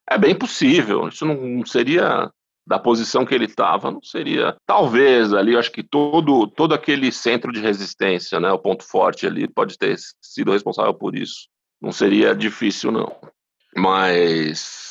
é 0.09 0.17
bem 0.17 0.35
possível, 0.35 1.07
isso 1.07 1.25
não 1.25 1.65
seria 1.65 2.29
da 2.67 2.77
posição 2.77 3.25
que 3.25 3.33
ele 3.33 3.45
estava, 3.45 3.89
não 3.89 4.03
seria. 4.03 4.57
Talvez 4.65 5.33
ali, 5.33 5.55
acho 5.55 5.71
que 5.71 5.81
todo, 5.81 6.45
todo 6.45 6.73
aquele 6.73 7.09
centro 7.09 7.53
de 7.53 7.61
resistência, 7.61 8.37
né, 8.37 8.51
o 8.51 8.59
ponto 8.59 8.83
forte 8.83 9.25
ali, 9.25 9.47
pode 9.47 9.77
ter 9.77 9.97
sido 10.21 10.51
responsável 10.51 10.93
por 10.93 11.15
isso. 11.15 11.47
Não 11.81 11.93
seria 11.93 12.35
difícil, 12.35 12.91
não. 12.91 13.15
Mas 13.73 14.90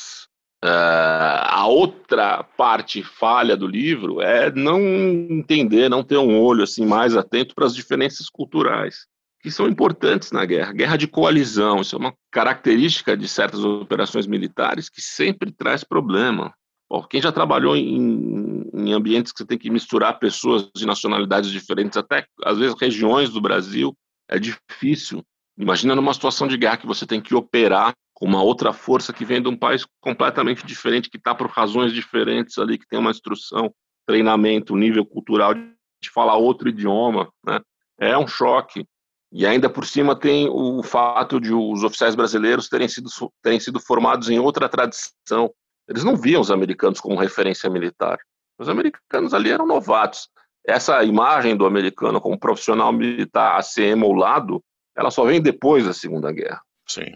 uh, 0.64 1.40
a 1.48 1.66
outra 1.66 2.42
parte 2.42 3.02
falha 3.02 3.56
do 3.56 3.66
livro 3.66 4.20
é 4.20 4.50
não 4.50 4.80
entender, 4.80 5.88
não 5.88 6.02
ter 6.02 6.18
um 6.18 6.40
olho 6.40 6.62
assim 6.62 6.86
mais 6.86 7.16
atento 7.16 7.54
para 7.54 7.66
as 7.66 7.74
diferenças 7.74 8.28
culturais 8.28 9.06
que 9.42 9.50
são 9.50 9.66
importantes 9.66 10.32
na 10.32 10.44
guerra. 10.44 10.72
Guerra 10.72 10.96
de 10.96 11.08
coalizão, 11.08 11.80
isso 11.80 11.96
é 11.96 11.98
uma 11.98 12.14
característica 12.30 13.16
de 13.16 13.26
certas 13.26 13.64
operações 13.64 14.26
militares 14.26 14.90
que 14.90 15.00
sempre 15.00 15.50
traz 15.50 15.82
problema. 15.82 16.52
Bom, 16.90 17.02
quem 17.04 17.22
já 17.22 17.32
trabalhou 17.32 17.76
em, 17.76 18.68
em, 18.74 18.92
ambientes 18.92 19.32
que 19.32 19.38
você 19.38 19.46
tem 19.46 19.56
que 19.56 19.70
misturar 19.70 20.18
pessoas 20.18 20.68
de 20.74 20.84
nacionalidades 20.84 21.50
diferentes, 21.50 21.96
até 21.96 22.26
às 22.44 22.58
vezes 22.58 22.78
regiões 22.78 23.30
do 23.30 23.40
Brasil, 23.40 23.96
é 24.28 24.38
difícil. 24.38 25.24
Imagina 25.56 25.94
numa 25.94 26.12
situação 26.12 26.46
de 26.46 26.56
guerra 26.56 26.76
que 26.76 26.86
você 26.86 27.06
tem 27.06 27.20
que 27.20 27.34
operar 27.34 27.94
com 28.20 28.26
uma 28.26 28.42
outra 28.42 28.70
força 28.70 29.14
que 29.14 29.24
vem 29.24 29.40
de 29.40 29.48
um 29.48 29.56
país 29.56 29.86
completamente 29.98 30.64
diferente, 30.66 31.08
que 31.08 31.16
está 31.16 31.34
por 31.34 31.48
razões 31.48 31.90
diferentes 31.90 32.58
ali, 32.58 32.76
que 32.76 32.86
tem 32.86 32.98
uma 32.98 33.10
instrução, 33.10 33.74
treinamento, 34.06 34.76
nível 34.76 35.06
cultural 35.06 35.54
de 35.54 36.10
falar 36.12 36.36
outro 36.36 36.68
idioma, 36.68 37.32
né? 37.44 37.60
É 37.98 38.18
um 38.18 38.26
choque. 38.26 38.86
E 39.32 39.46
ainda 39.46 39.70
por 39.70 39.86
cima 39.86 40.14
tem 40.14 40.48
o 40.50 40.82
fato 40.82 41.40
de 41.40 41.52
os 41.52 41.82
oficiais 41.82 42.14
brasileiros 42.14 42.68
terem 42.68 42.88
sido, 42.88 43.08
terem 43.42 43.58
sido 43.58 43.80
formados 43.80 44.28
em 44.28 44.38
outra 44.38 44.68
tradição, 44.68 45.50
eles 45.88 46.04
não 46.04 46.14
viam 46.14 46.42
os 46.42 46.50
americanos 46.50 47.00
como 47.00 47.18
referência 47.18 47.70
militar. 47.70 48.18
Os 48.58 48.68
americanos 48.68 49.32
ali 49.32 49.50
eram 49.50 49.66
novatos. 49.66 50.28
Essa 50.66 51.02
imagem 51.04 51.56
do 51.56 51.64
americano 51.64 52.20
como 52.20 52.38
profissional 52.38 52.92
militar 52.92 53.58
ACM 53.58 54.02
ao 54.04 54.12
lado, 54.12 54.62
ela 54.94 55.10
só 55.10 55.24
vem 55.24 55.40
depois 55.40 55.86
da 55.86 55.94
Segunda 55.94 56.30
Guerra. 56.30 56.60
Sim. 56.86 57.12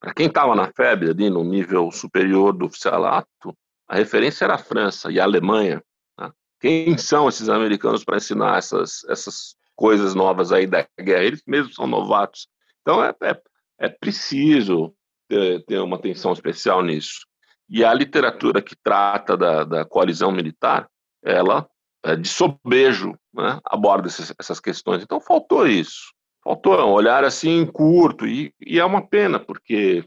Para 0.00 0.14
quem 0.14 0.26
estava 0.26 0.54
na 0.54 0.70
FEB, 0.72 1.10
ali 1.10 1.30
no 1.30 1.42
nível 1.42 1.90
superior 1.90 2.52
do 2.52 2.66
oficialato, 2.66 3.56
a 3.88 3.96
referência 3.96 4.44
era 4.44 4.54
a 4.54 4.58
França 4.58 5.10
e 5.10 5.18
a 5.18 5.24
Alemanha. 5.24 5.82
Né? 6.18 6.30
Quem 6.60 6.96
são 6.98 7.28
esses 7.28 7.48
americanos 7.48 8.04
para 8.04 8.16
ensinar 8.16 8.58
essas, 8.58 9.04
essas 9.08 9.56
coisas 9.74 10.14
novas 10.14 10.52
aí 10.52 10.66
da 10.66 10.86
guerra? 11.00 11.24
Eles 11.24 11.42
mesmos 11.46 11.74
são 11.74 11.86
novatos. 11.86 12.48
Então 12.82 13.02
é, 13.02 13.14
é, 13.22 13.40
é 13.78 13.88
preciso 13.88 14.94
ter, 15.28 15.64
ter 15.64 15.78
uma 15.78 15.96
atenção 15.96 16.32
especial 16.32 16.82
nisso. 16.82 17.26
E 17.68 17.84
a 17.84 17.94
literatura 17.94 18.60
que 18.60 18.76
trata 18.76 19.36
da, 19.36 19.64
da 19.64 19.84
coalizão 19.84 20.30
militar, 20.30 20.88
ela, 21.22 21.66
é, 22.04 22.14
de 22.14 22.28
sobejo, 22.28 23.18
né, 23.32 23.58
aborda 23.64 24.08
essas, 24.08 24.32
essas 24.38 24.60
questões. 24.60 25.02
Então, 25.02 25.18
faltou 25.18 25.66
isso. 25.66 26.12
Faltou 26.44 26.78
um 26.86 26.92
olhar 26.92 27.24
assim 27.24 27.64
curto, 27.66 28.26
e, 28.26 28.52
e 28.60 28.78
é 28.78 28.84
uma 28.84 29.04
pena, 29.04 29.40
porque 29.40 30.04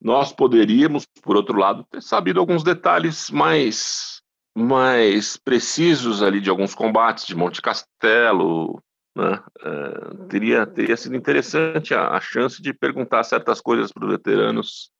nós 0.00 0.32
poderíamos, 0.32 1.04
por 1.22 1.36
outro 1.36 1.58
lado, 1.58 1.84
ter 1.90 2.00
sabido 2.00 2.38
alguns 2.38 2.62
detalhes 2.62 3.28
mais, 3.30 4.22
mais 4.56 5.36
precisos 5.36 6.22
ali 6.22 6.40
de 6.40 6.48
alguns 6.48 6.74
combates 6.74 7.26
de 7.26 7.34
Monte 7.34 7.60
Castelo, 7.60 8.80
né? 9.16 9.42
É, 9.60 10.26
teria, 10.28 10.66
teria 10.66 10.96
sido 10.96 11.16
interessante 11.16 11.94
a, 11.94 12.10
a 12.10 12.20
chance 12.20 12.60
de 12.60 12.72
perguntar 12.72 13.24
certas 13.24 13.60
coisas 13.60 13.90
para 13.90 14.04
os 14.04 14.10
veteranos 14.10 14.90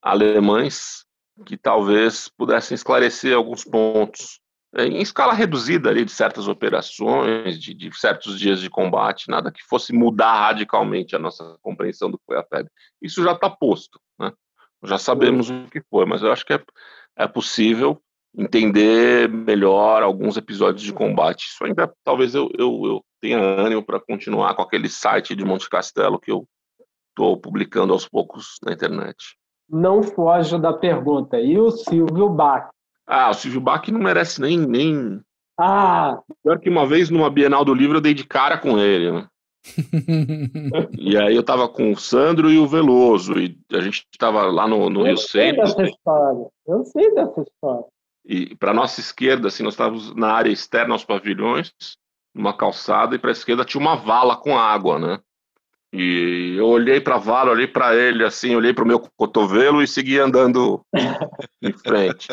alemães 0.00 1.04
que 1.44 1.56
talvez 1.56 2.28
pudessem 2.38 2.76
esclarecer 2.76 3.36
alguns 3.36 3.64
pontos 3.64 4.40
é, 4.40 4.45
em 4.78 5.00
escala 5.00 5.32
reduzida 5.32 5.88
ali 5.88 6.04
de 6.04 6.12
certas 6.12 6.48
operações, 6.48 7.58
de, 7.58 7.72
de, 7.72 7.98
certos 7.98 8.38
dias 8.38 8.60
de 8.60 8.68
combate, 8.68 9.30
nada 9.30 9.50
que 9.50 9.62
fosse 9.62 9.92
mudar 9.92 10.48
radicalmente 10.48 11.16
a 11.16 11.18
nossa 11.18 11.56
compreensão 11.62 12.10
do 12.10 12.18
que 12.18 12.24
foi 12.26 12.38
a 12.38 12.44
FEB. 12.44 12.68
Isso 13.00 13.22
já 13.22 13.32
está 13.32 13.48
posto, 13.48 13.98
né? 14.18 14.32
já 14.84 14.98
sabemos 14.98 15.48
o 15.48 15.64
que 15.70 15.80
foi, 15.90 16.04
mas 16.04 16.22
eu 16.22 16.30
acho 16.30 16.44
que 16.44 16.52
é, 16.52 16.62
é 17.16 17.26
possível 17.26 18.00
entender 18.36 19.28
melhor 19.30 20.02
alguns 20.02 20.36
episódios 20.36 20.82
de 20.82 20.92
combate. 20.92 21.46
Isso 21.46 21.64
ainda 21.64 21.90
talvez 22.04 22.34
eu, 22.34 22.50
eu, 22.58 22.82
eu 22.84 23.04
tenha 23.20 23.38
ânimo 23.38 23.82
para 23.82 23.98
continuar 23.98 24.54
com 24.54 24.62
aquele 24.62 24.88
site 24.88 25.34
de 25.34 25.44
Monte 25.44 25.70
Castelo 25.70 26.20
que 26.20 26.30
eu 26.30 26.46
estou 27.10 27.38
publicando 27.38 27.94
aos 27.94 28.06
poucos 28.06 28.58
na 28.62 28.72
internet. 28.72 29.16
Não 29.68 30.02
foge 30.02 30.58
da 30.58 30.72
pergunta. 30.72 31.40
E 31.40 31.58
o 31.58 31.70
Silvio 31.70 32.28
Bach? 32.28 32.68
Ah, 33.06 33.30
o 33.30 33.34
Silvio 33.34 33.60
Bach 33.60 33.86
não 33.88 34.00
merece 34.00 34.40
nem. 34.40 34.58
nem... 34.58 35.20
Ah! 35.58 36.18
Pior 36.42 36.58
que 36.58 36.68
uma 36.68 36.86
vez 36.86 37.08
numa 37.08 37.30
Bienal 37.30 37.64
do 37.64 37.74
Livro 37.74 37.98
eu 37.98 38.00
dei 38.00 38.12
de 38.12 38.24
cara 38.24 38.58
com 38.58 38.78
ele, 38.78 39.10
né? 39.10 39.28
e 40.96 41.16
aí 41.16 41.34
eu 41.34 41.42
tava 41.42 41.68
com 41.68 41.92
o 41.92 41.96
Sandro 41.96 42.50
e 42.50 42.58
o 42.58 42.66
Veloso, 42.66 43.38
e 43.38 43.58
a 43.72 43.80
gente 43.80 44.04
tava 44.18 44.42
lá 44.46 44.66
no, 44.68 44.88
no 44.90 45.02
Rio 45.02 45.16
Centro. 45.16 45.62
Eu 45.62 45.66
sei 45.66 45.76
dessa 45.76 45.90
história, 45.90 46.46
eu 46.66 46.84
sei 46.84 47.14
dessa 47.14 47.42
história. 47.42 47.84
E 48.24 48.56
para 48.56 48.74
nossa 48.74 49.00
esquerda, 49.00 49.48
assim, 49.48 49.62
nós 49.62 49.74
estávamos 49.74 50.14
na 50.14 50.32
área 50.32 50.50
externa 50.50 50.94
aos 50.94 51.04
pavilhões, 51.04 51.72
numa 52.34 52.56
calçada, 52.56 53.14
e 53.14 53.18
para 53.18 53.30
a 53.30 53.32
esquerda 53.32 53.64
tinha 53.64 53.80
uma 53.80 53.96
vala 53.96 54.36
com 54.36 54.58
água, 54.58 54.98
né? 54.98 55.20
E 55.92 56.56
eu 56.58 56.66
olhei 56.66 57.00
para 57.00 57.14
a 57.14 57.18
vala, 57.18 57.52
olhei 57.52 57.66
para 57.66 57.94
ele, 57.94 58.24
assim, 58.24 58.54
olhei 58.56 58.74
para 58.74 58.84
o 58.84 58.86
meu 58.86 59.00
cotovelo 59.16 59.82
e 59.82 59.86
segui 59.86 60.18
andando 60.18 60.80
em 61.62 61.72
frente. 61.72 62.28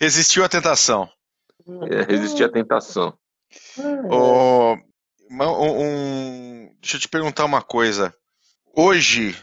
Resistiu 0.00 0.42
à 0.42 0.48
tentação. 0.48 1.10
É, 1.90 2.00
à 2.46 2.48
tentação. 2.48 3.18
Oh, 4.10 4.76
um, 5.30 6.74
deixa 6.80 6.96
eu 6.96 7.00
te 7.00 7.08
perguntar 7.08 7.44
uma 7.44 7.60
coisa. 7.60 8.14
Hoje, 8.74 9.36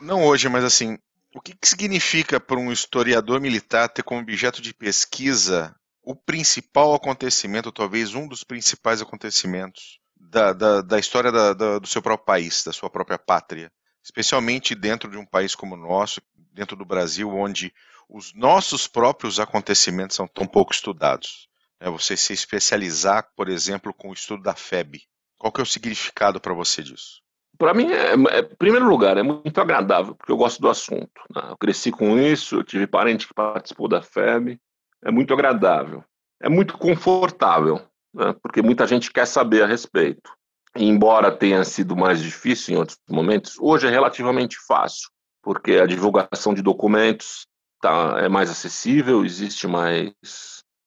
não 0.00 0.24
hoje, 0.24 0.48
mas 0.48 0.64
assim, 0.64 0.98
o 1.32 1.40
que, 1.40 1.54
que 1.54 1.68
significa 1.68 2.40
para 2.40 2.58
um 2.58 2.72
historiador 2.72 3.40
militar 3.40 3.88
ter 3.88 4.02
como 4.02 4.20
objeto 4.20 4.60
de 4.60 4.74
pesquisa 4.74 5.72
o 6.02 6.16
principal 6.16 6.94
acontecimento, 6.94 7.70
talvez 7.70 8.12
um 8.12 8.26
dos 8.26 8.42
principais 8.42 9.00
acontecimentos 9.00 10.00
da, 10.16 10.52
da, 10.52 10.82
da 10.82 10.98
história 10.98 11.30
da, 11.30 11.52
da, 11.52 11.78
do 11.78 11.86
seu 11.86 12.02
próprio 12.02 12.26
país, 12.26 12.64
da 12.64 12.72
sua 12.72 12.90
própria 12.90 13.18
pátria? 13.18 13.70
Especialmente 14.02 14.74
dentro 14.74 15.08
de 15.08 15.16
um 15.16 15.24
país 15.24 15.54
como 15.54 15.76
o 15.76 15.78
nosso, 15.78 16.20
dentro 16.52 16.76
do 16.76 16.84
Brasil, 16.84 17.30
onde 17.30 17.72
os 18.12 18.34
nossos 18.34 18.86
próprios 18.86 19.40
acontecimentos 19.40 20.14
são 20.16 20.28
tão 20.28 20.46
pouco 20.46 20.72
estudados. 20.72 21.48
É 21.80 21.88
você 21.88 22.14
se 22.14 22.34
especializar, 22.34 23.26
por 23.34 23.48
exemplo, 23.48 23.92
com 23.94 24.10
o 24.10 24.12
estudo 24.12 24.42
da 24.42 24.54
FEB. 24.54 25.00
Qual 25.38 25.50
que 25.50 25.60
é 25.60 25.64
o 25.64 25.66
significado 25.66 26.38
para 26.38 26.52
você 26.52 26.82
disso? 26.82 27.22
Para 27.56 27.72
mim, 27.72 27.90
é, 27.90 28.12
é, 28.12 28.40
em 28.40 28.56
primeiro 28.56 28.86
lugar, 28.86 29.16
é 29.16 29.22
muito 29.22 29.58
agradável, 29.58 30.14
porque 30.14 30.30
eu 30.30 30.36
gosto 30.36 30.60
do 30.60 30.68
assunto. 30.68 31.22
Né? 31.34 31.42
Eu 31.48 31.56
cresci 31.56 31.90
com 31.90 32.18
isso, 32.18 32.56
eu 32.56 32.62
tive 32.62 32.86
parente 32.86 33.26
que 33.26 33.34
participou 33.34 33.88
da 33.88 34.02
FEB. 34.02 34.60
É 35.02 35.10
muito 35.10 35.32
agradável. 35.32 36.04
É 36.40 36.50
muito 36.50 36.76
confortável, 36.76 37.80
né? 38.14 38.34
porque 38.42 38.60
muita 38.60 38.86
gente 38.86 39.10
quer 39.10 39.26
saber 39.26 39.62
a 39.62 39.66
respeito. 39.66 40.30
E, 40.76 40.84
embora 40.84 41.34
tenha 41.34 41.64
sido 41.64 41.96
mais 41.96 42.20
difícil 42.22 42.74
em 42.74 42.78
outros 42.78 42.98
momentos, 43.08 43.56
hoje 43.58 43.86
é 43.86 43.90
relativamente 43.90 44.58
fácil, 44.66 45.08
porque 45.42 45.72
a 45.72 45.86
divulgação 45.86 46.52
de 46.52 46.62
documentos 46.62 47.46
tá, 47.82 48.20
é 48.20 48.28
mais 48.28 48.48
acessível, 48.48 49.24
existe 49.24 49.66
mais 49.66 50.14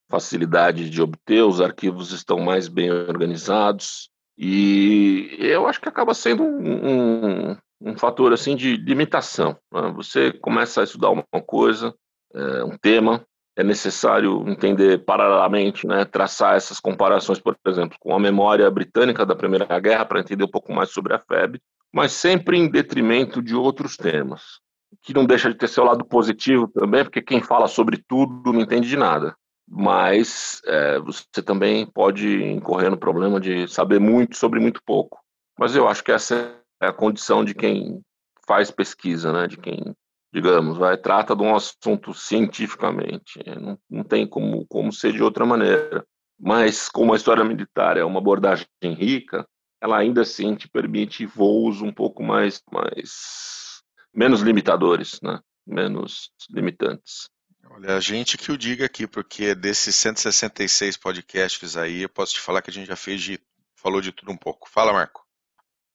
facilidade 0.10 0.90
de 0.90 1.02
obter, 1.02 1.44
os 1.44 1.60
arquivos 1.60 2.12
estão 2.12 2.40
mais 2.40 2.68
bem 2.68 2.92
organizados 2.92 4.10
e 4.38 5.36
eu 5.40 5.68
acho 5.68 5.82
que 5.82 5.90
acaba 5.90 6.14
sendo 6.14 6.44
um, 6.44 7.52
um, 7.52 7.58
um 7.82 7.98
fator 7.98 8.32
assim 8.34 8.56
de 8.56 8.78
limitação. 8.78 9.58
Né? 9.72 9.92
Você 9.96 10.32
começa 10.32 10.82
a 10.82 10.84
estudar 10.84 11.10
uma 11.10 11.24
coisa, 11.46 11.94
é, 12.34 12.64
um 12.64 12.78
tema, 12.78 13.26
é 13.58 13.64
necessário 13.64 14.48
entender 14.48 15.04
paralelamente, 15.06 15.88
né, 15.88 16.04
traçar 16.06 16.56
essas 16.56 16.80
comparações, 16.80 17.40
por 17.40 17.56
exemplo, 17.68 17.98
com 18.00 18.14
a 18.14 18.20
memória 18.20 18.70
britânica 18.70 19.26
da 19.26 19.36
Primeira 19.36 19.80
Guerra 19.80 20.06
para 20.06 20.20
entender 20.20 20.44
um 20.44 20.52
pouco 20.52 20.74
mais 20.74 20.92
sobre 20.92 21.14
a 21.14 21.20
FEB, 21.20 21.60
mas 21.94 22.12
sempre 22.12 22.58
em 22.58 22.70
detrimento 22.70 23.42
de 23.42 23.56
outros 23.56 23.96
temas 23.96 24.65
que 25.06 25.14
não 25.14 25.26
deixa 25.26 25.50
de 25.50 25.56
ter 25.56 25.68
seu 25.68 25.84
lado 25.84 26.04
positivo 26.04 26.68
também, 26.68 27.04
porque 27.04 27.22
quem 27.22 27.40
fala 27.40 27.68
sobre 27.68 28.04
tudo 28.08 28.52
não 28.52 28.60
entende 28.60 28.90
de 28.90 28.98
nada. 28.98 29.36
Mas 29.68 30.62
é, 30.66 31.00
você 31.00 31.44
também 31.44 31.86
pode 31.86 32.44
incorrer 32.44 32.90
no 32.90 32.98
problema 32.98 33.40
de 33.40 33.68
saber 33.68 34.00
muito 34.00 34.36
sobre 34.36 34.60
muito 34.60 34.82
pouco. 34.84 35.20
Mas 35.60 35.76
eu 35.76 35.88
acho 35.88 36.04
que 36.04 36.12
essa 36.12 36.60
é 36.82 36.88
a 36.88 36.94
condição 36.94 37.46
de 37.46 37.54
quem 37.54 38.02
faz 38.48 38.72
pesquisa, 38.72 39.32
né? 39.32 39.48
de 39.48 39.58
quem, 39.58 39.96
digamos, 40.34 40.76
vai 40.76 40.98
trata 40.98 41.36
de 41.36 41.44
um 41.44 41.56
assunto 41.56 42.12
cientificamente. 42.14 43.40
Não, 43.60 43.78
não 43.88 44.04
tem 44.04 44.28
como, 44.28 44.66
como 44.68 44.92
ser 44.92 45.14
de 45.14 45.22
outra 45.22 45.46
maneira. 45.46 46.04
Mas 46.40 46.90
como 46.90 47.14
a 47.14 47.16
história 47.16 47.44
militar 47.44 47.96
é 47.96 48.04
uma 48.04 48.20
abordagem 48.20 48.68
rica, 48.82 49.48
ela 49.80 49.98
ainda 49.98 50.22
assim 50.22 50.56
te 50.56 50.68
permite 50.68 51.28
voos 51.28 51.82
um 51.82 51.92
pouco 51.92 52.24
mais, 52.24 52.62
mais 52.72 53.65
menos 54.16 54.42
limitadores, 54.42 55.20
né? 55.22 55.40
menos 55.66 56.32
limitantes. 56.50 57.30
Olha, 57.70 57.96
a 57.96 58.00
gente 58.00 58.38
que 58.38 58.52
o 58.52 58.58
diga 58.58 58.86
aqui, 58.86 59.08
porque 59.08 59.56
desses 59.56 59.96
166 59.96 60.98
podcasts 60.98 61.76
aí, 61.76 62.04
eu 62.04 62.10
posso 62.10 62.34
te 62.34 62.40
falar 62.40 62.62
que 62.62 62.70
a 62.70 62.74
gente 62.74 62.88
já 62.88 62.96
fez 62.96 63.22
de, 63.22 63.40
falou 63.76 64.00
de 64.00 64.12
tudo 64.12 64.32
um 64.32 64.38
pouco. 64.38 64.70
Fala, 64.70 64.94
Marco. 64.94 65.26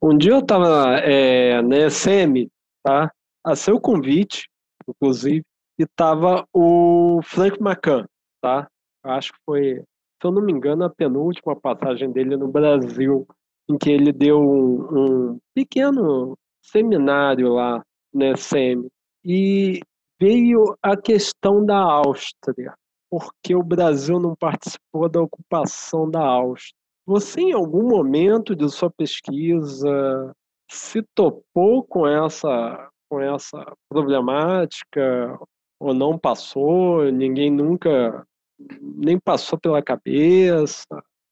Um 0.03 0.17
dia 0.17 0.33
eu 0.33 0.41
estava 0.41 0.97
é, 0.99 1.63
na 1.63 1.87
ESM, 1.87 2.49
tá? 2.83 3.13
A 3.45 3.55
seu 3.55 3.81
convite, 3.81 4.49
inclusive, 4.89 5.45
e 5.79 5.85
estava 5.85 6.47
o 6.53 7.21
Frank 7.23 7.59
McCann, 7.61 8.05
tá? 8.43 8.69
Acho 9.05 9.33
que 9.33 9.39
foi, 9.47 9.77
se 9.77 10.25
eu 10.25 10.33
não 10.33 10.43
me 10.43 10.53
engano, 10.53 10.85
a 10.85 10.91
penúltima 10.91 11.59
passagem 11.59 12.11
dele 12.11 12.37
no 12.37 12.49
Brasil, 12.49 13.27
em 13.69 13.79
que 13.79 13.91
ele 13.91 14.13
deu 14.13 14.41
um, 14.41 15.33
um 15.33 15.39
pequeno 15.55 16.37
seminário 16.63 17.55
lá 17.55 17.83
né, 18.13 18.37
SEMI. 18.37 18.89
E 19.25 19.81
veio 20.21 20.77
a 20.83 20.97
questão 20.97 21.65
da 21.65 21.79
Áustria, 21.79 22.75
porque 23.11 23.55
o 23.55 23.63
Brasil 23.63 24.21
não 24.21 24.35
participou 24.37 25.09
da 25.09 25.23
ocupação 25.23 26.11
da 26.11 26.25
Áustria. 26.25 26.75
Você, 27.07 27.41
em 27.41 27.53
algum 27.53 27.89
momento 27.89 28.55
de 28.55 28.69
sua 28.71 28.91
pesquisa, 28.91 30.33
se 30.71 31.03
topou 31.15 31.83
com 31.83 32.07
essa, 32.07 32.89
com 33.09 33.21
essa 33.21 33.75
problemática 33.89 35.39
ou 35.81 35.93
não 35.93 36.19
passou? 36.19 37.11
Ninguém 37.11 37.51
nunca 37.51 38.25
nem 38.81 39.19
passou 39.19 39.59
pela 39.59 39.83
cabeça? 39.83 40.87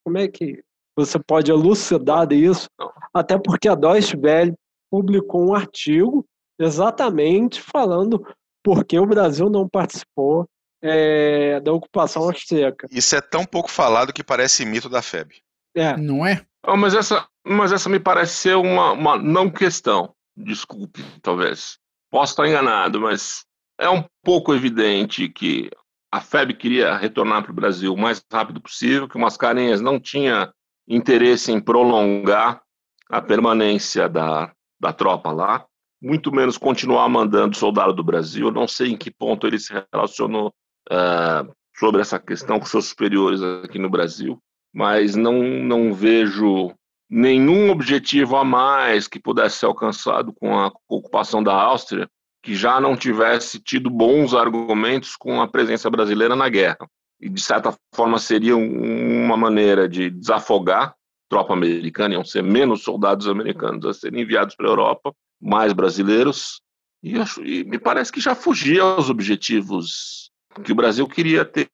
Como 0.05 0.18
é 0.18 0.26
que 0.26 0.62
você 0.97 1.18
pode 1.18 1.51
elucidar 1.51 2.33
isso? 2.33 2.66
Até 3.14 3.39
porque 3.39 3.68
a 3.68 3.74
Deutsche 3.74 4.16
Welle 4.16 4.55
publicou 4.91 5.51
um 5.51 5.55
artigo 5.55 6.24
exatamente 6.59 7.63
falando 7.63 8.25
por 8.63 8.85
que 8.85 8.99
o 8.99 9.07
Brasil 9.07 9.49
não 9.49 9.69
participou 9.69 10.49
é, 10.83 11.61
da 11.61 11.73
ocupação 11.73 12.23
austríaca. 12.23 12.87
Isso 12.91 13.17
é 13.17 13.21
tão 13.21 13.45
pouco 13.45 13.71
falado 13.71 14.13
que 14.13 14.25
parece 14.25 14.65
mito 14.65 14.89
da 14.89 15.03
FEB. 15.03 15.37
É. 15.75 15.97
Não 15.97 16.27
é? 16.27 16.45
Oh, 16.67 16.77
mas, 16.77 16.95
essa, 16.95 17.27
mas 17.47 17.73
essa 17.73 17.89
me 17.89 18.01
parece 18.01 18.35
ser 18.35 18.57
uma, 18.57 18.93
uma 18.93 19.17
não 19.17 19.51
questão. 19.51 20.15
Desculpe, 20.37 21.03
talvez. 21.23 21.79
Posso 22.11 22.33
estar 22.33 22.49
enganado, 22.49 23.01
mas 23.01 23.45
é 23.79 23.89
um 23.89 24.05
pouco 24.23 24.55
evidente 24.55 25.29
que 25.29 25.71
a 26.13 26.21
FEB 26.21 26.55
queria 26.55 26.97
retornar 26.97 27.43
para 27.43 27.53
o 27.53 27.55
Brasil 27.55 27.93
o 27.93 27.99
mais 27.99 28.23
rápido 28.33 28.61
possível, 28.61 29.09
que 29.09 29.17
o 29.17 29.21
Mascarenhas 29.21 29.81
não 29.81 30.01
tinha 30.01 30.53
interesse 30.89 31.53
em 31.53 31.61
prolongar 31.61 32.63
a 33.11 33.21
permanência 33.21 34.09
da, 34.09 34.53
da 34.81 34.93
tropa 34.93 35.31
lá 35.31 35.68
muito 36.01 36.33
menos 36.33 36.57
continuar 36.57 37.09
mandando 37.09 37.57
soldado 37.57 37.93
do 37.93 38.05
Brasil. 38.05 38.47
Eu 38.47 38.53
não 38.53 38.69
sei 38.69 38.93
em 38.93 38.97
que 38.97 39.11
ponto 39.11 39.47
ele 39.47 39.59
se 39.59 39.73
relacionou 39.93 40.53
uh, 40.91 41.53
sobre 41.77 42.01
essa 42.01 42.19
questão 42.19 42.59
com 42.59 42.67
seus 42.67 42.87
superiores 42.87 43.43
aqui 43.43 43.79
no 43.79 43.91
Brasil, 43.91 44.39
mas 44.73 45.17
não, 45.17 45.43
não 45.43 45.93
vejo 45.93 46.73
nenhum 47.11 47.71
objetivo 47.71 48.37
a 48.37 48.45
mais 48.45 49.09
que 49.09 49.19
pudesse 49.19 49.59
ser 49.59 49.67
alcançado 49.67 50.33
com 50.33 50.59
a 50.59 50.71
ocupação 50.89 51.43
da 51.43 51.55
Áustria 51.55 52.09
que 52.43 52.55
já 52.55 52.81
não 52.81 52.97
tivesse 52.97 53.61
tido 53.61 53.91
bons 53.91 54.35
argumentos 54.35 55.17
com 55.17 55.41
a 55.41 55.49
presença 55.49 55.91
brasileira 55.91 56.37
na 56.37 56.49
guerra. 56.49 56.89
E, 57.21 57.29
de 57.29 57.41
certa 57.41 57.77
forma, 57.95 58.19
seria 58.19 58.57
uma 58.57 59.37
maneira 59.37 59.89
de 59.89 60.09
desafogar 60.09 60.95
tropa 61.29 61.53
americana, 61.53 62.15
iam 62.15 62.25
ser 62.25 62.43
menos 62.43 62.83
soldados 62.83 63.29
americanos 63.29 63.85
a 63.85 63.93
serem 63.93 64.23
enviados 64.23 64.57
para 64.57 64.67
a 64.67 64.71
Europa, 64.71 65.13
mais 65.41 65.72
brasileiros, 65.72 66.61
e, 67.03 67.14
e 67.45 67.64
me 67.64 67.78
parece 67.78 68.11
que 68.11 68.20
já 68.20 68.34
fugia 68.34 68.82
aos 68.82 69.09
objetivos 69.09 70.28
que 70.64 70.72
o 70.72 70.74
Brasil 70.74 71.07
queria 71.07 71.45
ter, 71.45 71.68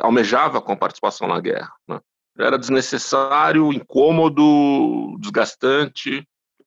almejava 0.00 0.60
com 0.60 0.72
a 0.72 0.76
participação 0.76 1.28
na 1.28 1.40
guerra. 1.40 1.70
Né? 1.86 2.00
Era 2.38 2.58
desnecessário, 2.58 3.72
incômodo, 3.72 5.16
desgastante. 5.18 6.26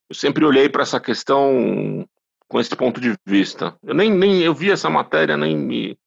Eu 0.10 0.16
sempre 0.16 0.46
olhei 0.46 0.70
para 0.70 0.84
essa 0.84 1.00
questão 1.00 2.08
com 2.48 2.60
esse 2.60 2.76
ponto 2.76 3.02
de 3.02 3.16
vista. 3.26 3.76
Eu 3.84 3.96
nem, 3.96 4.12
nem 4.12 4.42
eu 4.42 4.54
vi 4.54 4.70
essa 4.70 4.90
matéria, 4.90 5.36
nem 5.36 5.58
me, 5.58 5.98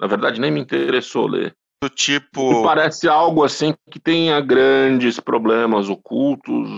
na 0.00 0.06
verdade, 0.06 0.40
nem 0.40 0.50
me 0.50 0.60
interessou 0.60 1.26
ler. 1.26 1.54
Do 1.82 1.88
tipo. 1.88 2.60
Me 2.60 2.62
parece 2.62 3.08
algo 3.08 3.44
assim 3.44 3.74
que 3.90 3.98
tenha 3.98 4.40
grandes 4.40 5.18
problemas 5.20 5.88
ocultos. 5.88 6.68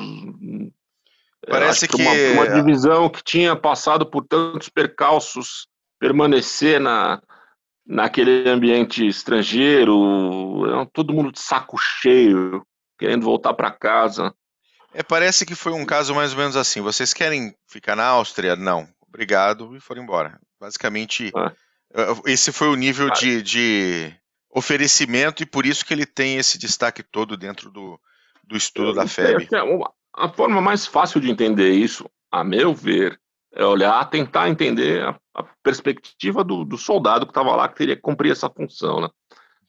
Parece 1.49 1.89
que, 1.89 1.97
que 1.97 2.03
uma, 2.03 2.43
uma, 2.43 2.55
divisão 2.55 3.09
que 3.09 3.23
tinha 3.23 3.57
passado 3.57 4.07
por 4.07 4.25
tantos 4.27 4.69
percalços 4.69 5.67
permanecer 5.99 6.81
na, 6.81 7.21
naquele 7.87 8.49
ambiente 8.49 9.07
estrangeiro, 9.07 10.65
é 10.67 10.87
todo 10.93 11.13
mundo 11.13 11.33
de 11.33 11.41
saco 11.41 11.77
cheio, 11.79 12.63
querendo 12.99 13.25
voltar 13.25 13.55
para 13.55 13.71
casa. 13.71 14.33
É, 14.95 15.03
parece 15.03 15.45
que 15.45 15.55
foi 15.55 15.73
um 15.73 15.85
caso 15.85 16.15
mais 16.15 16.33
ou 16.33 16.39
menos 16.39 16.57
assim. 16.57 16.81
Vocês 16.81 17.13
querem 17.13 17.55
ficar 17.67 17.97
na 17.97 18.07
Áustria? 18.07 18.55
Não 18.55 18.89
obrigado 19.09 19.75
e 19.75 19.81
foram 19.81 20.03
embora. 20.03 20.39
Basicamente, 20.61 21.33
ah. 21.35 21.53
esse 22.27 22.53
foi 22.53 22.69
o 22.69 22.77
nível 22.77 23.09
ah. 23.09 23.15
de, 23.15 23.43
de, 23.43 24.15
oferecimento 24.51 25.43
e 25.43 25.47
por 25.47 25.67
isso 25.67 25.85
que 25.85 25.93
ele 25.93 26.07
tem 26.07 26.37
esse 26.37 26.59
destaque 26.59 27.03
todo 27.03 27.37
dentro 27.37 27.71
do, 27.71 28.01
do 28.45 28.57
estudo 28.57 28.95
da 28.95 29.07
FEB. 29.07 29.49
A 30.19 30.29
forma 30.29 30.61
mais 30.61 30.87
fácil 30.87 31.21
de 31.21 31.31
entender 31.31 31.71
isso, 31.71 32.09
a 32.31 32.43
meu 32.43 32.75
ver, 32.75 33.19
é 33.53 33.65
olhar, 33.65 34.05
tentar 34.11 34.49
entender 34.49 35.03
a, 35.03 35.19
a 35.35 35.43
perspectiva 35.63 36.45
do, 36.45 36.65
do 36.65 36.77
soldado 36.77 37.25
que 37.25 37.31
estava 37.31 37.55
lá, 37.55 37.69
que 37.69 37.77
teria 37.77 37.97
que 37.97 38.03
cumprir 38.03 38.33
essa 38.33 38.51
função. 38.51 39.01
Né? 39.01 39.09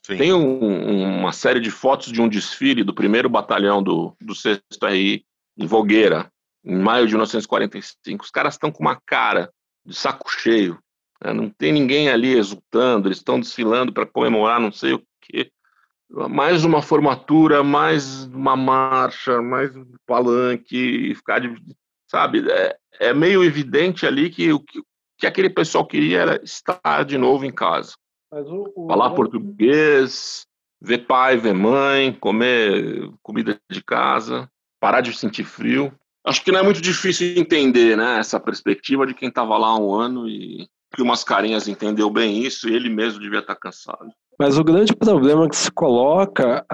Tem 0.05 0.33
um, 0.33 1.19
uma 1.19 1.31
série 1.31 1.59
de 1.59 1.69
fotos 1.69 2.11
de 2.11 2.21
um 2.21 2.27
desfile 2.27 2.83
do 2.83 2.93
primeiro 2.93 3.29
batalhão 3.29 3.81
do, 3.81 4.15
do 4.19 4.33
6 4.33 4.59
RI 4.83 5.23
em 5.57 5.67
Vogueira, 5.67 6.31
em 6.65 6.77
maio 6.77 7.05
de 7.05 7.13
1945. 7.13 8.23
Os 8.23 8.31
caras 8.31 8.55
estão 8.55 8.71
com 8.71 8.81
uma 8.81 8.99
cara 9.05 9.51
de 9.85 9.95
saco 9.95 10.29
cheio. 10.31 10.79
Né? 11.23 11.33
Não 11.33 11.49
tem 11.49 11.71
ninguém 11.71 12.09
ali 12.09 12.35
exultando, 12.35 13.07
eles 13.07 13.17
estão 13.17 13.39
desfilando 13.39 13.93
para 13.93 14.05
comemorar 14.05 14.59
não 14.59 14.71
sei 14.71 14.93
o 14.93 15.03
quê. 15.21 15.51
Mais 16.11 16.65
uma 16.65 16.81
formatura, 16.81 17.63
mais 17.63 18.25
uma 18.25 18.55
marcha, 18.55 19.41
mais 19.41 19.75
um 19.75 19.85
palanque, 20.07 21.13
ficar 21.15 21.39
de. 21.39 21.55
Sabe, 22.07 22.49
é, 22.49 22.77
é 22.99 23.13
meio 23.13 23.43
evidente 23.43 24.07
ali 24.07 24.31
que 24.31 24.51
o 24.51 24.59
que, 24.59 24.81
que 25.19 25.27
aquele 25.27 25.49
pessoal 25.49 25.85
queria 25.85 26.21
era 26.21 26.43
estar 26.43 27.03
de 27.05 27.17
novo 27.17 27.45
em 27.45 27.51
casa. 27.51 27.93
O, 28.31 28.85
o... 28.85 28.87
Falar 28.87 29.11
português, 29.11 30.47
ver 30.81 31.05
pai, 31.05 31.37
ver 31.37 31.53
mãe, 31.53 32.13
comer 32.13 33.11
comida 33.21 33.59
de 33.69 33.83
casa, 33.83 34.49
parar 34.79 35.01
de 35.01 35.13
sentir 35.13 35.43
frio. 35.43 35.93
Acho 36.25 36.43
que 36.43 36.51
não 36.51 36.59
é 36.59 36.63
muito 36.63 36.81
difícil 36.81 37.37
entender, 37.37 37.95
né, 37.95 38.19
essa 38.19 38.39
perspectiva 38.39 39.05
de 39.05 39.13
quem 39.13 39.29
estava 39.29 39.57
lá 39.57 39.67
há 39.67 39.79
um 39.79 39.93
ano 39.93 40.27
e 40.27 40.67
que 40.93 41.01
o 41.01 41.05
Mascarenhas 41.05 41.67
entendeu 41.67 42.09
bem 42.09 42.43
isso 42.43 42.67
e 42.67 42.73
ele 42.73 42.89
mesmo 42.89 43.19
devia 43.19 43.39
estar 43.39 43.55
cansado. 43.55 44.11
Mas 44.39 44.57
o 44.57 44.63
grande 44.63 44.95
problema 44.95 45.49
que 45.49 45.55
se 45.55 45.69
coloca 45.69 46.65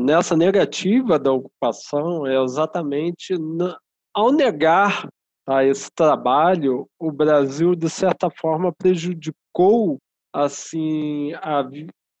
nessa 0.00 0.36
negativa 0.36 1.18
da 1.18 1.32
ocupação 1.32 2.26
é 2.26 2.42
exatamente 2.42 3.34
na, 3.38 3.78
ao 4.12 4.30
negar 4.30 5.08
tá, 5.46 5.64
esse 5.64 5.90
trabalho, 5.94 6.86
o 6.98 7.10
Brasil 7.10 7.74
de 7.74 7.88
certa 7.88 8.28
forma 8.30 8.72
prejudicou 8.72 9.98
assim 10.32 11.32
a 11.34 11.66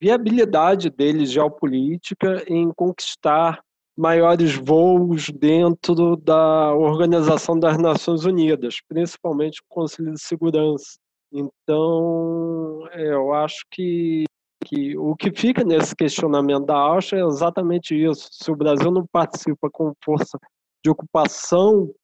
viabilidade 0.00 0.88
dele 0.88 1.26
geopolítica 1.26 2.42
em 2.48 2.70
conquistar 2.74 3.60
maiores 3.96 4.56
voos 4.56 5.30
dentro 5.30 6.16
da 6.16 6.74
Organização 6.74 7.58
das 7.58 7.78
Nações 7.78 8.24
Unidas, 8.24 8.76
principalmente 8.88 9.60
o 9.60 9.64
Conselho 9.68 10.12
de 10.12 10.20
Segurança. 10.20 10.98
Então, 11.32 12.86
é, 12.92 13.12
eu 13.12 13.32
acho 13.32 13.64
que, 13.70 14.24
que 14.64 14.96
o 14.96 15.14
que 15.14 15.30
fica 15.30 15.62
nesse 15.62 15.94
questionamento 15.94 16.66
da 16.66 16.76
Áustria 16.76 17.20
é 17.20 17.26
exatamente 17.26 17.94
isso. 17.94 18.28
Se 18.32 18.50
o 18.50 18.56
Brasil 18.56 18.90
não 18.90 19.06
participa 19.06 19.70
com 19.70 19.92
força 20.04 20.38
de 20.84 20.90
ocupação, 20.90 21.94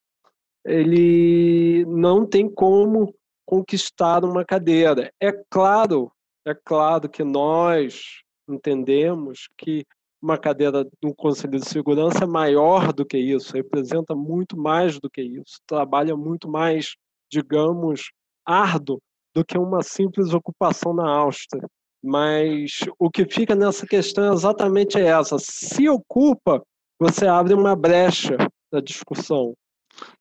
ele 0.65 1.85
não 1.87 2.27
tem 2.27 2.49
como 2.49 3.15
conquistar 3.47 4.25
uma 4.25 4.45
cadeira. 4.45 5.13
É 5.21 5.33
claro, 5.51 6.13
é 6.47 6.55
claro 6.55 7.09
que 7.09 7.25
nós 7.25 8.23
entendemos 8.49 9.49
que 9.59 9.85
uma 10.23 10.37
cadeira 10.37 10.87
no 11.03 11.15
Conselho 11.15 11.59
de 11.59 11.69
Segurança 11.69 12.25
é 12.25 12.27
maior 12.27 12.93
do 12.93 13.07
que 13.07 13.17
isso, 13.17 13.55
representa 13.55 14.15
muito 14.15 14.57
mais 14.57 15.01
do 15.01 15.09
que 15.09 15.23
isso, 15.23 15.59
trabalha 15.67 16.15
muito 16.15 16.49
mais, 16.49 16.95
digamos, 17.31 18.11
árduo 18.45 19.01
do 19.35 19.45
que 19.45 19.57
uma 19.57 19.83
simples 19.83 20.35
ocupação 20.35 20.93
na 20.93 21.09
Áustria. 21.09 21.67
Mas 22.03 22.81
o 22.99 23.11
que 23.11 23.27
fica 23.27 23.55
nessa 23.55 23.87
questão 23.87 24.31
é 24.31 24.35
exatamente 24.35 24.99
essa. 24.99 25.37
Se 25.39 25.89
ocupa, 25.89 26.63
você 26.99 27.27
abre 27.27 27.55
uma 27.55 27.77
brecha 27.77 28.37
da 28.73 28.81
discussão. 28.81 29.55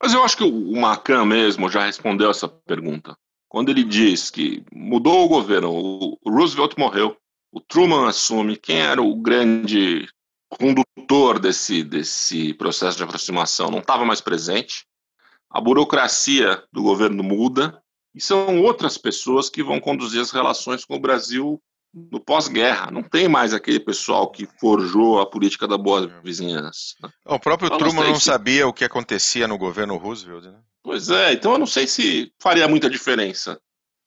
Mas 0.02 0.14
eu 0.14 0.24
acho 0.24 0.38
que 0.38 0.44
o 0.44 0.76
Macan 0.80 1.26
mesmo 1.26 1.70
já 1.70 1.86
respondeu 1.86 2.30
essa 2.30 2.48
pergunta. 2.48 3.16
Quando 3.48 3.70
ele 3.70 3.84
diz 3.84 4.30
que 4.30 4.64
mudou 4.72 5.26
o 5.26 5.30
governo, 5.30 5.72
o 5.72 6.18
Roosevelt 6.26 6.76
morreu, 6.78 7.18
o 7.52 7.60
Truman 7.60 8.08
assume, 8.08 8.58
quem 8.58 8.80
era 8.80 9.02
o 9.02 9.16
grande 9.16 10.08
condutor 10.50 11.40
desse, 11.40 11.84
desse 11.84 12.54
processo 12.54 12.98
de 12.98 13.04
aproximação 13.04 13.72
não 13.72 13.80
estava 13.80 14.06
mais 14.06 14.22
presente, 14.22 14.86
a 15.50 15.60
burocracia 15.60 16.64
do 16.72 16.84
governo 16.84 17.24
muda, 17.24 17.82
e 18.14 18.22
são 18.22 18.62
outras 18.62 18.98
pessoas 18.98 19.50
que 19.50 19.64
vão 19.64 19.80
conduzir 19.80 20.22
as 20.22 20.32
relações 20.32 20.86
com 20.86 20.96
o 20.96 21.00
Brasil 21.00 21.60
no 21.94 22.20
pós-guerra. 22.20 22.92
Não 22.92 23.04
tem 23.04 23.28
mais 23.28 23.54
aquele 23.54 23.80
pessoal 23.80 24.30
que 24.30 24.48
forjou 24.60 25.20
a 25.20 25.26
política 25.26 25.68
da 25.68 25.78
boa 25.78 26.08
vizinhança. 26.24 26.96
Né? 27.02 27.10
O 27.26 27.40
próprio 27.40 27.68
então, 27.68 27.78
Truman 27.78 28.04
não, 28.04 28.12
não 28.12 28.20
sabia 28.20 28.68
o 28.68 28.74
que 28.74 28.86
acontecia 28.86 29.48
no 29.48 29.58
governo 29.58 29.98
Roosevelt. 29.98 30.46
Né? 30.46 30.60
Pois 30.84 31.10
é, 31.10 31.34
então 31.34 31.54
eu 31.54 31.60
não 31.60 31.68
sei 31.68 31.88
se 31.88 32.32
faria 32.40 32.68
muita 32.68 32.90
diferença. 32.90 33.60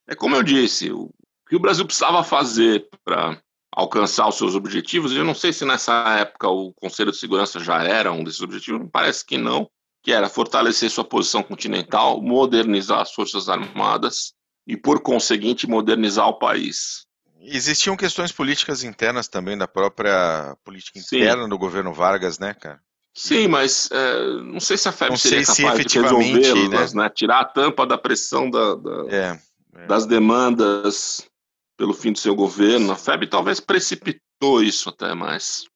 É 0.06 0.14
como 0.14 0.36
eu 0.36 0.42
disse, 0.42 0.90
o 0.90 1.10
que 1.48 1.56
o 1.56 1.60
Brasil 1.60 1.84
precisava 1.84 2.24
fazer 2.24 2.88
para 3.04 3.40
alcançar 3.74 4.28
os 4.28 4.36
seus 4.36 4.54
objetivos, 4.54 5.12
eu 5.12 5.24
não 5.24 5.34
sei 5.34 5.52
se 5.52 5.64
nessa 5.64 6.18
época 6.18 6.48
o 6.48 6.72
Conselho 6.74 7.10
de 7.10 7.16
Segurança 7.16 7.58
já 7.58 7.82
era 7.82 8.12
um 8.12 8.22
desses 8.22 8.42
objetivos, 8.42 8.86
parece 8.92 9.24
que 9.24 9.38
não, 9.38 9.68
que 10.02 10.12
era 10.12 10.28
fortalecer 10.28 10.90
sua 10.90 11.04
posição 11.04 11.42
continental, 11.42 12.20
modernizar 12.20 13.00
as 13.00 13.12
Forças 13.12 13.48
Armadas 13.48 14.34
e, 14.66 14.76
por 14.76 15.00
conseguinte, 15.00 15.66
modernizar 15.66 16.28
o 16.28 16.38
país. 16.38 17.06
Existiam 17.44 17.96
questões 17.96 18.30
políticas 18.30 18.84
internas 18.84 19.26
também 19.26 19.58
da 19.58 19.66
própria 19.66 20.56
política 20.64 20.98
interna 20.98 21.44
Sim. 21.44 21.48
do 21.48 21.58
governo 21.58 21.92
Vargas, 21.92 22.38
né, 22.38 22.54
cara? 22.54 22.80
Sim, 23.14 23.46
mas 23.48 23.90
é, 23.90 24.42
não 24.42 24.60
sei 24.60 24.78
se 24.78 24.88
a 24.88 24.92
FEB 24.92 25.10
não 25.10 25.16
seria 25.16 25.44
capaz 25.44 25.84
de 25.84 26.00
resolvê-las, 26.00 26.94
né? 26.94 27.02
né? 27.02 27.10
Tirar 27.10 27.40
a 27.40 27.44
tampa 27.44 27.86
da 27.86 27.98
pressão 27.98 28.48
da, 28.48 28.74
da, 28.74 29.06
é, 29.10 29.40
é. 29.74 29.86
das 29.86 30.06
demandas 30.06 31.28
pelo 31.76 31.92
fim 31.92 32.12
do 32.12 32.18
seu 32.18 32.34
governo. 32.34 32.92
A 32.92 32.96
FEB 32.96 33.26
talvez 33.26 33.60
precipitou 33.60 34.62
isso 34.62 34.88
até 34.88 35.14
mais. 35.14 35.66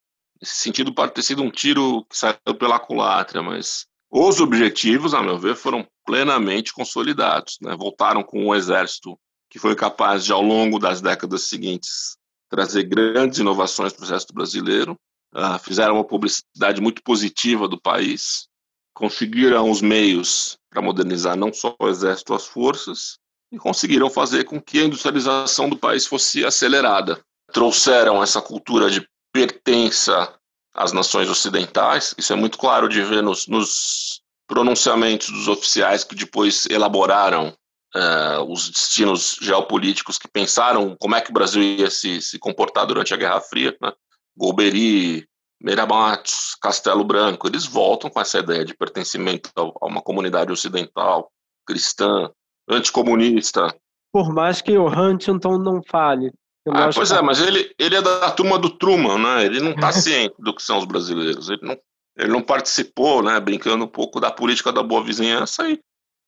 Nesse 0.41 0.55
sentido, 0.55 0.93
pode 0.93 1.13
ter 1.13 1.21
sido 1.21 1.43
um 1.43 1.51
tiro 1.51 2.03
que 2.09 2.17
saiu 2.17 2.55
pela 2.57 2.79
culatra, 2.79 3.43
mas 3.43 3.85
os 4.09 4.39
objetivos, 4.39 5.13
a 5.13 5.21
meu 5.21 5.37
ver, 5.37 5.55
foram 5.55 5.85
plenamente 6.05 6.73
consolidados. 6.73 7.57
Né? 7.61 7.75
Voltaram 7.77 8.23
com 8.23 8.47
um 8.47 8.55
exército 8.55 9.19
que 9.49 9.59
foi 9.59 9.75
capaz 9.75 10.25
de, 10.25 10.31
ao 10.31 10.41
longo 10.41 10.79
das 10.79 11.01
décadas 11.01 11.43
seguintes, 11.43 12.17
trazer 12.49 12.83
grandes 12.83 13.39
inovações 13.39 13.93
para 13.93 14.01
o 14.01 14.05
exército 14.05 14.33
brasileiro. 14.33 14.95
Uh, 15.35 15.59
fizeram 15.59 15.95
uma 15.95 16.05
publicidade 16.05 16.81
muito 16.81 17.03
positiva 17.03 17.67
do 17.67 17.79
país, 17.79 18.47
conseguiram 18.93 19.69
os 19.69 19.81
meios 19.81 20.57
para 20.69 20.81
modernizar 20.81 21.35
não 21.35 21.51
só 21.51 21.75
o 21.79 21.89
exército, 21.89 22.33
as 22.33 22.45
forças, 22.45 23.19
e 23.51 23.57
conseguiram 23.57 24.09
fazer 24.09 24.45
com 24.45 24.61
que 24.61 24.79
a 24.79 24.85
industrialização 24.85 25.69
do 25.69 25.77
país 25.77 26.05
fosse 26.05 26.45
acelerada. 26.45 27.21
Trouxeram 27.51 28.23
essa 28.23 28.41
cultura 28.41 28.89
de 28.89 29.07
pertença 29.31 30.33
as 30.73 30.91
nações 30.91 31.29
ocidentais. 31.29 32.13
Isso 32.17 32.31
é 32.31 32.35
muito 32.35 32.57
claro 32.57 32.87
de 32.87 33.01
ver 33.01 33.23
nos, 33.23 33.47
nos 33.47 34.21
pronunciamentos 34.47 35.29
dos 35.29 35.47
oficiais 35.47 36.03
que 36.03 36.15
depois 36.15 36.65
elaboraram 36.67 37.55
uh, 37.95 38.43
os 38.51 38.69
destinos 38.69 39.37
geopolíticos, 39.41 40.17
que 40.17 40.27
pensaram 40.27 40.95
como 40.99 41.15
é 41.15 41.21
que 41.21 41.29
o 41.29 41.33
Brasil 41.33 41.61
ia 41.61 41.89
se, 41.89 42.21
se 42.21 42.39
comportar 42.39 42.85
durante 42.85 43.13
a 43.13 43.17
Guerra 43.17 43.41
Fria. 43.41 43.75
Né? 43.81 43.91
Golbery, 44.35 45.27
Meira 45.61 45.85
Matos, 45.85 46.55
Castelo 46.61 47.03
Branco, 47.03 47.47
eles 47.47 47.65
voltam 47.65 48.09
com 48.09 48.19
essa 48.19 48.39
ideia 48.39 48.63
de 48.63 48.75
pertencimento 48.75 49.49
a 49.55 49.85
uma 49.85 50.01
comunidade 50.01 50.51
ocidental, 50.51 51.31
cristã, 51.65 52.29
anticomunista. 52.69 53.75
Por 54.11 54.33
mais 54.33 54.61
que 54.61 54.77
o 54.77 54.87
Huntington 54.87 55.57
não 55.57 55.81
fale. 55.83 56.31
Ah, 56.69 56.89
pois 56.93 57.11
é, 57.11 57.21
mas 57.21 57.39
ele, 57.41 57.73
ele 57.79 57.95
é 57.95 58.01
da 58.01 58.29
turma 58.31 58.59
do 58.59 58.69
Truman, 58.69 59.17
né? 59.17 59.45
Ele 59.45 59.61
não 59.61 59.71
está 59.71 59.91
ciente 59.91 60.35
do 60.37 60.53
que 60.53 60.61
são 60.61 60.79
os 60.79 60.85
brasileiros. 60.85 61.49
Ele 61.49 61.61
não, 61.61 61.77
ele 62.17 62.29
não 62.29 62.41
participou, 62.41 63.23
né? 63.23 63.39
Brincando 63.39 63.85
um 63.85 63.87
pouco 63.87 64.19
da 64.19 64.29
política 64.29 64.71
da 64.71 64.83
boa 64.83 65.03
vizinhança 65.03 65.69
e 65.69 65.79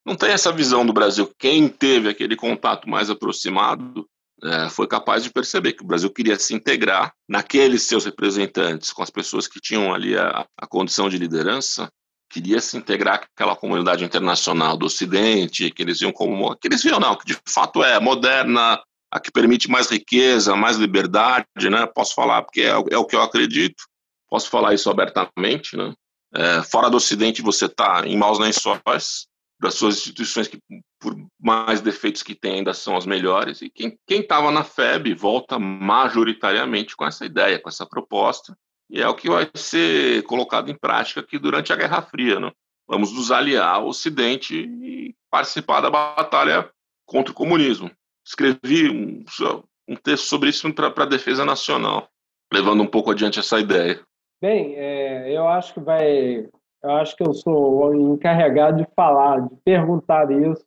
não 0.10 0.16
tem 0.16 0.32
essa 0.32 0.52
visão 0.52 0.84
do 0.84 0.92
Brasil. 0.92 1.32
Quem 1.38 1.70
teve 1.70 2.10
aquele 2.10 2.36
contato 2.36 2.90
mais 2.90 3.12
aproximado 3.12 4.08
é, 4.44 4.68
foi 4.70 4.88
capaz 4.88 5.24
de 5.24 5.30
perceber 5.30 5.74
que 5.74 5.84
o 5.84 5.86
Brasil 5.86 6.10
queria 6.10 6.38
se 6.40 6.56
integrar 6.56 7.14
naqueles 7.28 7.84
seus 7.84 8.06
representantes, 8.06 8.92
com 8.92 9.04
as 9.04 9.12
pessoas 9.12 9.48
que 9.48 9.60
tinham 9.60 9.94
ali 9.94 10.18
a, 10.18 10.48
a 10.58 10.66
condição 10.66 11.10
de 11.10 11.18
liderança, 11.18 11.92
queria 12.28 12.60
se 12.60 12.76
integrar 12.76 13.20
com 13.20 13.26
aquela 13.36 13.56
comunidade 13.56 14.04
internacional 14.04 14.76
do 14.76 14.88
Ocidente, 14.88 15.70
que 15.70 15.84
eles 15.84 16.00
viam 16.00 16.12
como. 16.12 16.56
que 16.56 16.68
eles 16.68 16.82
viam, 16.82 17.00
não, 17.00 17.16
que 17.16 17.26
de 17.26 17.38
fato 17.48 17.84
é 17.84 18.00
moderna, 18.00 18.82
a 19.12 19.20
que 19.20 19.32
permite 19.32 19.70
mais 19.70 19.92
riqueza, 19.92 20.56
mais 20.56 20.78
liberdade, 20.78 21.70
né? 21.70 21.86
Posso 21.86 22.16
falar 22.16 22.42
porque 22.42 22.62
é, 22.62 22.70
é 22.70 22.98
o 22.98 23.06
que 23.06 23.16
eu 23.16 23.22
acredito, 23.22 23.84
posso 24.28 24.50
falar 24.50 24.74
isso 24.74 24.90
abertamente, 24.90 25.78
né? 25.78 25.94
É, 26.34 26.64
fora 26.64 26.90
do 26.90 26.98
Ocidente 26.98 27.42
você 27.42 27.66
está 27.66 28.04
em 28.06 28.18
maus 28.18 28.40
lençóis, 28.40 29.28
das 29.60 29.76
suas 29.76 29.98
instituições 29.98 30.48
que, 30.48 30.60
por 31.00 31.16
mais 31.40 31.82
defeitos 31.82 32.24
que 32.24 32.34
tem, 32.34 32.56
ainda 32.56 32.74
são 32.74 32.96
as 32.96 33.06
melhores. 33.06 33.62
E 33.62 33.70
quem 33.70 33.98
estava 34.08 34.52
na 34.52 34.64
FEB 34.64 35.14
volta 35.14 35.60
majoritariamente 35.60 36.96
com 36.96 37.06
essa 37.06 37.26
ideia, 37.26 37.60
com 37.60 37.68
essa 37.68 37.86
proposta. 37.86 38.58
E 38.90 39.02
é 39.02 39.08
o 39.08 39.14
que 39.14 39.30
vai 39.30 39.50
ser 39.54 40.24
colocado 40.24 40.72
em 40.72 40.76
prática 40.76 41.20
aqui 41.20 41.38
durante 41.38 41.74
a 41.74 41.76
Guerra 41.76 42.02
Fria. 42.02 42.40
Né? 42.40 42.52
Vamos 42.88 43.12
nos 43.12 43.32
aliar 43.32 43.76
ao 43.76 43.88
Ocidente 43.88 44.56
e 44.56 45.14
participar 45.30 45.82
da 45.82 45.90
batalha 45.90 46.70
contra 47.06 47.32
o 47.32 47.36
comunismo. 47.36 47.92
Escrevi 48.26 48.90
um, 48.90 49.24
um 49.88 49.96
texto 49.96 50.26
sobre 50.26 50.50
isso 50.50 50.72
para 50.74 51.04
a 51.04 51.08
defesa 51.08 51.44
nacional, 51.44 52.10
levando 52.52 52.82
um 52.82 52.88
pouco 52.88 53.12
adiante 53.12 53.40
essa 53.40 53.60
ideia. 53.60 54.02
Bem, 54.42 54.76
é, 54.76 55.36
eu 55.36 55.48
acho 55.50 55.74
que 55.74 55.82
vai 55.82 56.48
eu 56.82 56.92
acho 56.92 57.16
que 57.16 57.24
eu 57.24 57.34
sou 57.34 57.94
encarregado 57.94 58.78
de 58.78 58.88
falar, 58.96 59.48
de 59.48 59.56
perguntar 59.64 60.32
isso. 60.32 60.64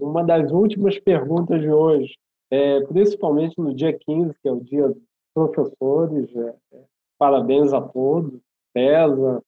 Uma 0.00 0.22
das 0.24 0.50
últimas 0.52 0.98
perguntas 0.98 1.60
de 1.60 1.70
hoje, 1.70 2.14
é, 2.50 2.80
principalmente 2.82 3.58
no 3.58 3.74
dia 3.74 3.92
15, 3.92 4.34
que 4.42 4.48
é 4.48 4.52
o 4.52 4.60
dia 4.60 4.88
dos 4.88 5.02
professores. 5.34 6.34
É, 6.36 6.54
é, 6.74 6.84
parabéns 7.18 7.72
a 7.72 7.80
todos. 7.80 8.40
César, 8.76 9.42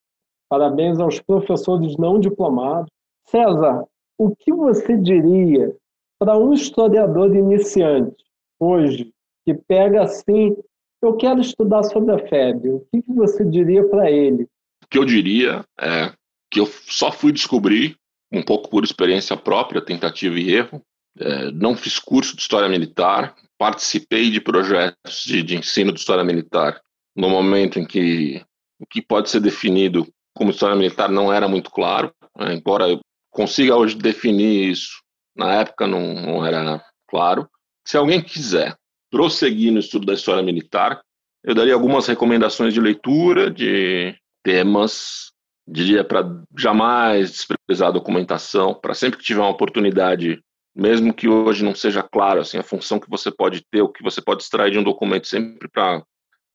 parabéns 0.48 0.98
aos 0.98 1.20
professores 1.20 1.97
não 1.97 2.19
diplomados. 2.19 2.90
César, 3.27 3.86
o 4.19 4.35
que 4.35 4.52
você 4.52 4.97
diria 4.97 5.74
para 6.19 6.36
um 6.36 6.52
historiador 6.52 7.35
iniciante 7.35 8.24
hoje, 8.59 9.12
que 9.47 9.55
pega 9.55 10.02
assim, 10.02 10.57
eu 11.02 11.16
quero 11.16 11.40
estudar 11.40 11.82
sobre 11.85 12.12
a 12.12 12.19
FEB, 12.19 12.69
o 12.69 12.86
que 12.90 13.02
você 13.12 13.44
diria 13.44 13.89
para 13.89 14.11
ele? 14.11 14.47
Que 14.90 14.98
eu 14.98 15.04
diria 15.04 15.64
é 15.80 16.12
que 16.50 16.58
eu 16.60 16.66
só 16.66 17.12
fui 17.12 17.32
descobrir, 17.32 17.96
um 18.32 18.42
pouco 18.42 18.68
por 18.68 18.84
experiência 18.84 19.36
própria, 19.36 19.80
tentativa 19.80 20.38
e 20.38 20.52
erro. 20.52 20.82
É, 21.18 21.50
não 21.52 21.76
fiz 21.76 21.98
curso 21.98 22.34
de 22.34 22.42
História 22.42 22.68
Militar, 22.68 23.34
participei 23.58 24.30
de 24.30 24.40
projetos 24.40 25.24
de, 25.24 25.42
de 25.42 25.56
ensino 25.56 25.92
de 25.92 26.00
História 26.00 26.24
Militar 26.24 26.80
no 27.14 27.28
momento 27.28 27.78
em 27.78 27.86
que 27.86 28.42
o 28.78 28.86
que 28.86 29.02
pode 29.02 29.28
ser 29.28 29.40
definido 29.40 30.06
como 30.34 30.50
História 30.50 30.76
Militar 30.76 31.10
não 31.10 31.32
era 31.32 31.46
muito 31.46 31.70
claro, 31.70 32.12
né, 32.36 32.54
embora 32.54 32.88
eu 32.88 33.00
consiga 33.30 33.76
hoje 33.76 33.96
definir 33.96 34.70
isso, 34.70 35.02
na 35.36 35.54
época 35.54 35.86
não, 35.86 36.14
não 36.14 36.46
era 36.46 36.82
claro. 37.08 37.48
Se 37.86 37.96
alguém 37.96 38.22
quiser 38.22 38.76
prosseguir 39.10 39.72
no 39.72 39.80
estudo 39.80 40.06
da 40.06 40.14
História 40.14 40.42
Militar, 40.42 41.00
eu 41.44 41.54
daria 41.54 41.74
algumas 41.74 42.06
recomendações 42.06 42.72
de 42.72 42.80
leitura, 42.80 43.50
de 43.50 44.14
temas, 44.42 45.32
diria 45.66 46.04
para 46.04 46.24
jamais 46.56 47.30
desprezar 47.30 47.88
a 47.88 47.92
documentação, 47.92 48.74
para 48.74 48.94
sempre 48.94 49.18
que 49.18 49.24
tiver 49.24 49.40
uma 49.40 49.50
oportunidade, 49.50 50.42
mesmo 50.74 51.14
que 51.14 51.28
hoje 51.28 51.64
não 51.64 51.74
seja 51.74 52.02
claro 52.02 52.40
assim 52.40 52.58
a 52.58 52.62
função 52.62 52.98
que 52.98 53.10
você 53.10 53.30
pode 53.30 53.62
ter, 53.70 53.82
o 53.82 53.88
que 53.88 54.02
você 54.02 54.20
pode 54.20 54.42
extrair 54.42 54.72
de 54.72 54.78
um 54.78 54.84
documento 54.84 55.26
sempre 55.26 55.68
para 55.68 56.02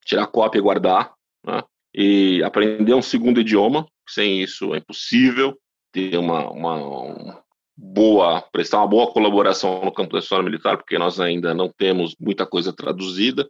tirar 0.06 0.28
cópia 0.28 0.60
e 0.60 0.62
guardar, 0.62 1.14
né? 1.46 1.64
e 1.94 2.44
aprender 2.44 2.94
um 2.94 3.02
segundo 3.02 3.40
idioma, 3.40 3.88
sem 4.08 4.42
isso 4.42 4.76
é 4.76 4.80
impossível 4.80 5.58
ter 5.92 6.18
uma, 6.18 6.50
uma 6.52 7.42
boa, 7.76 8.42
prestar 8.52 8.80
uma 8.80 8.88
boa 8.88 9.12
colaboração 9.12 9.84
no 9.84 9.92
campo 9.92 10.14
da 10.14 10.20
história 10.20 10.44
militar, 10.44 10.78
porque 10.78 10.98
nós 10.98 11.20
ainda 11.20 11.54
não 11.54 11.70
temos 11.70 12.16
muita 12.20 12.46
coisa 12.46 12.74
traduzida. 12.74 13.50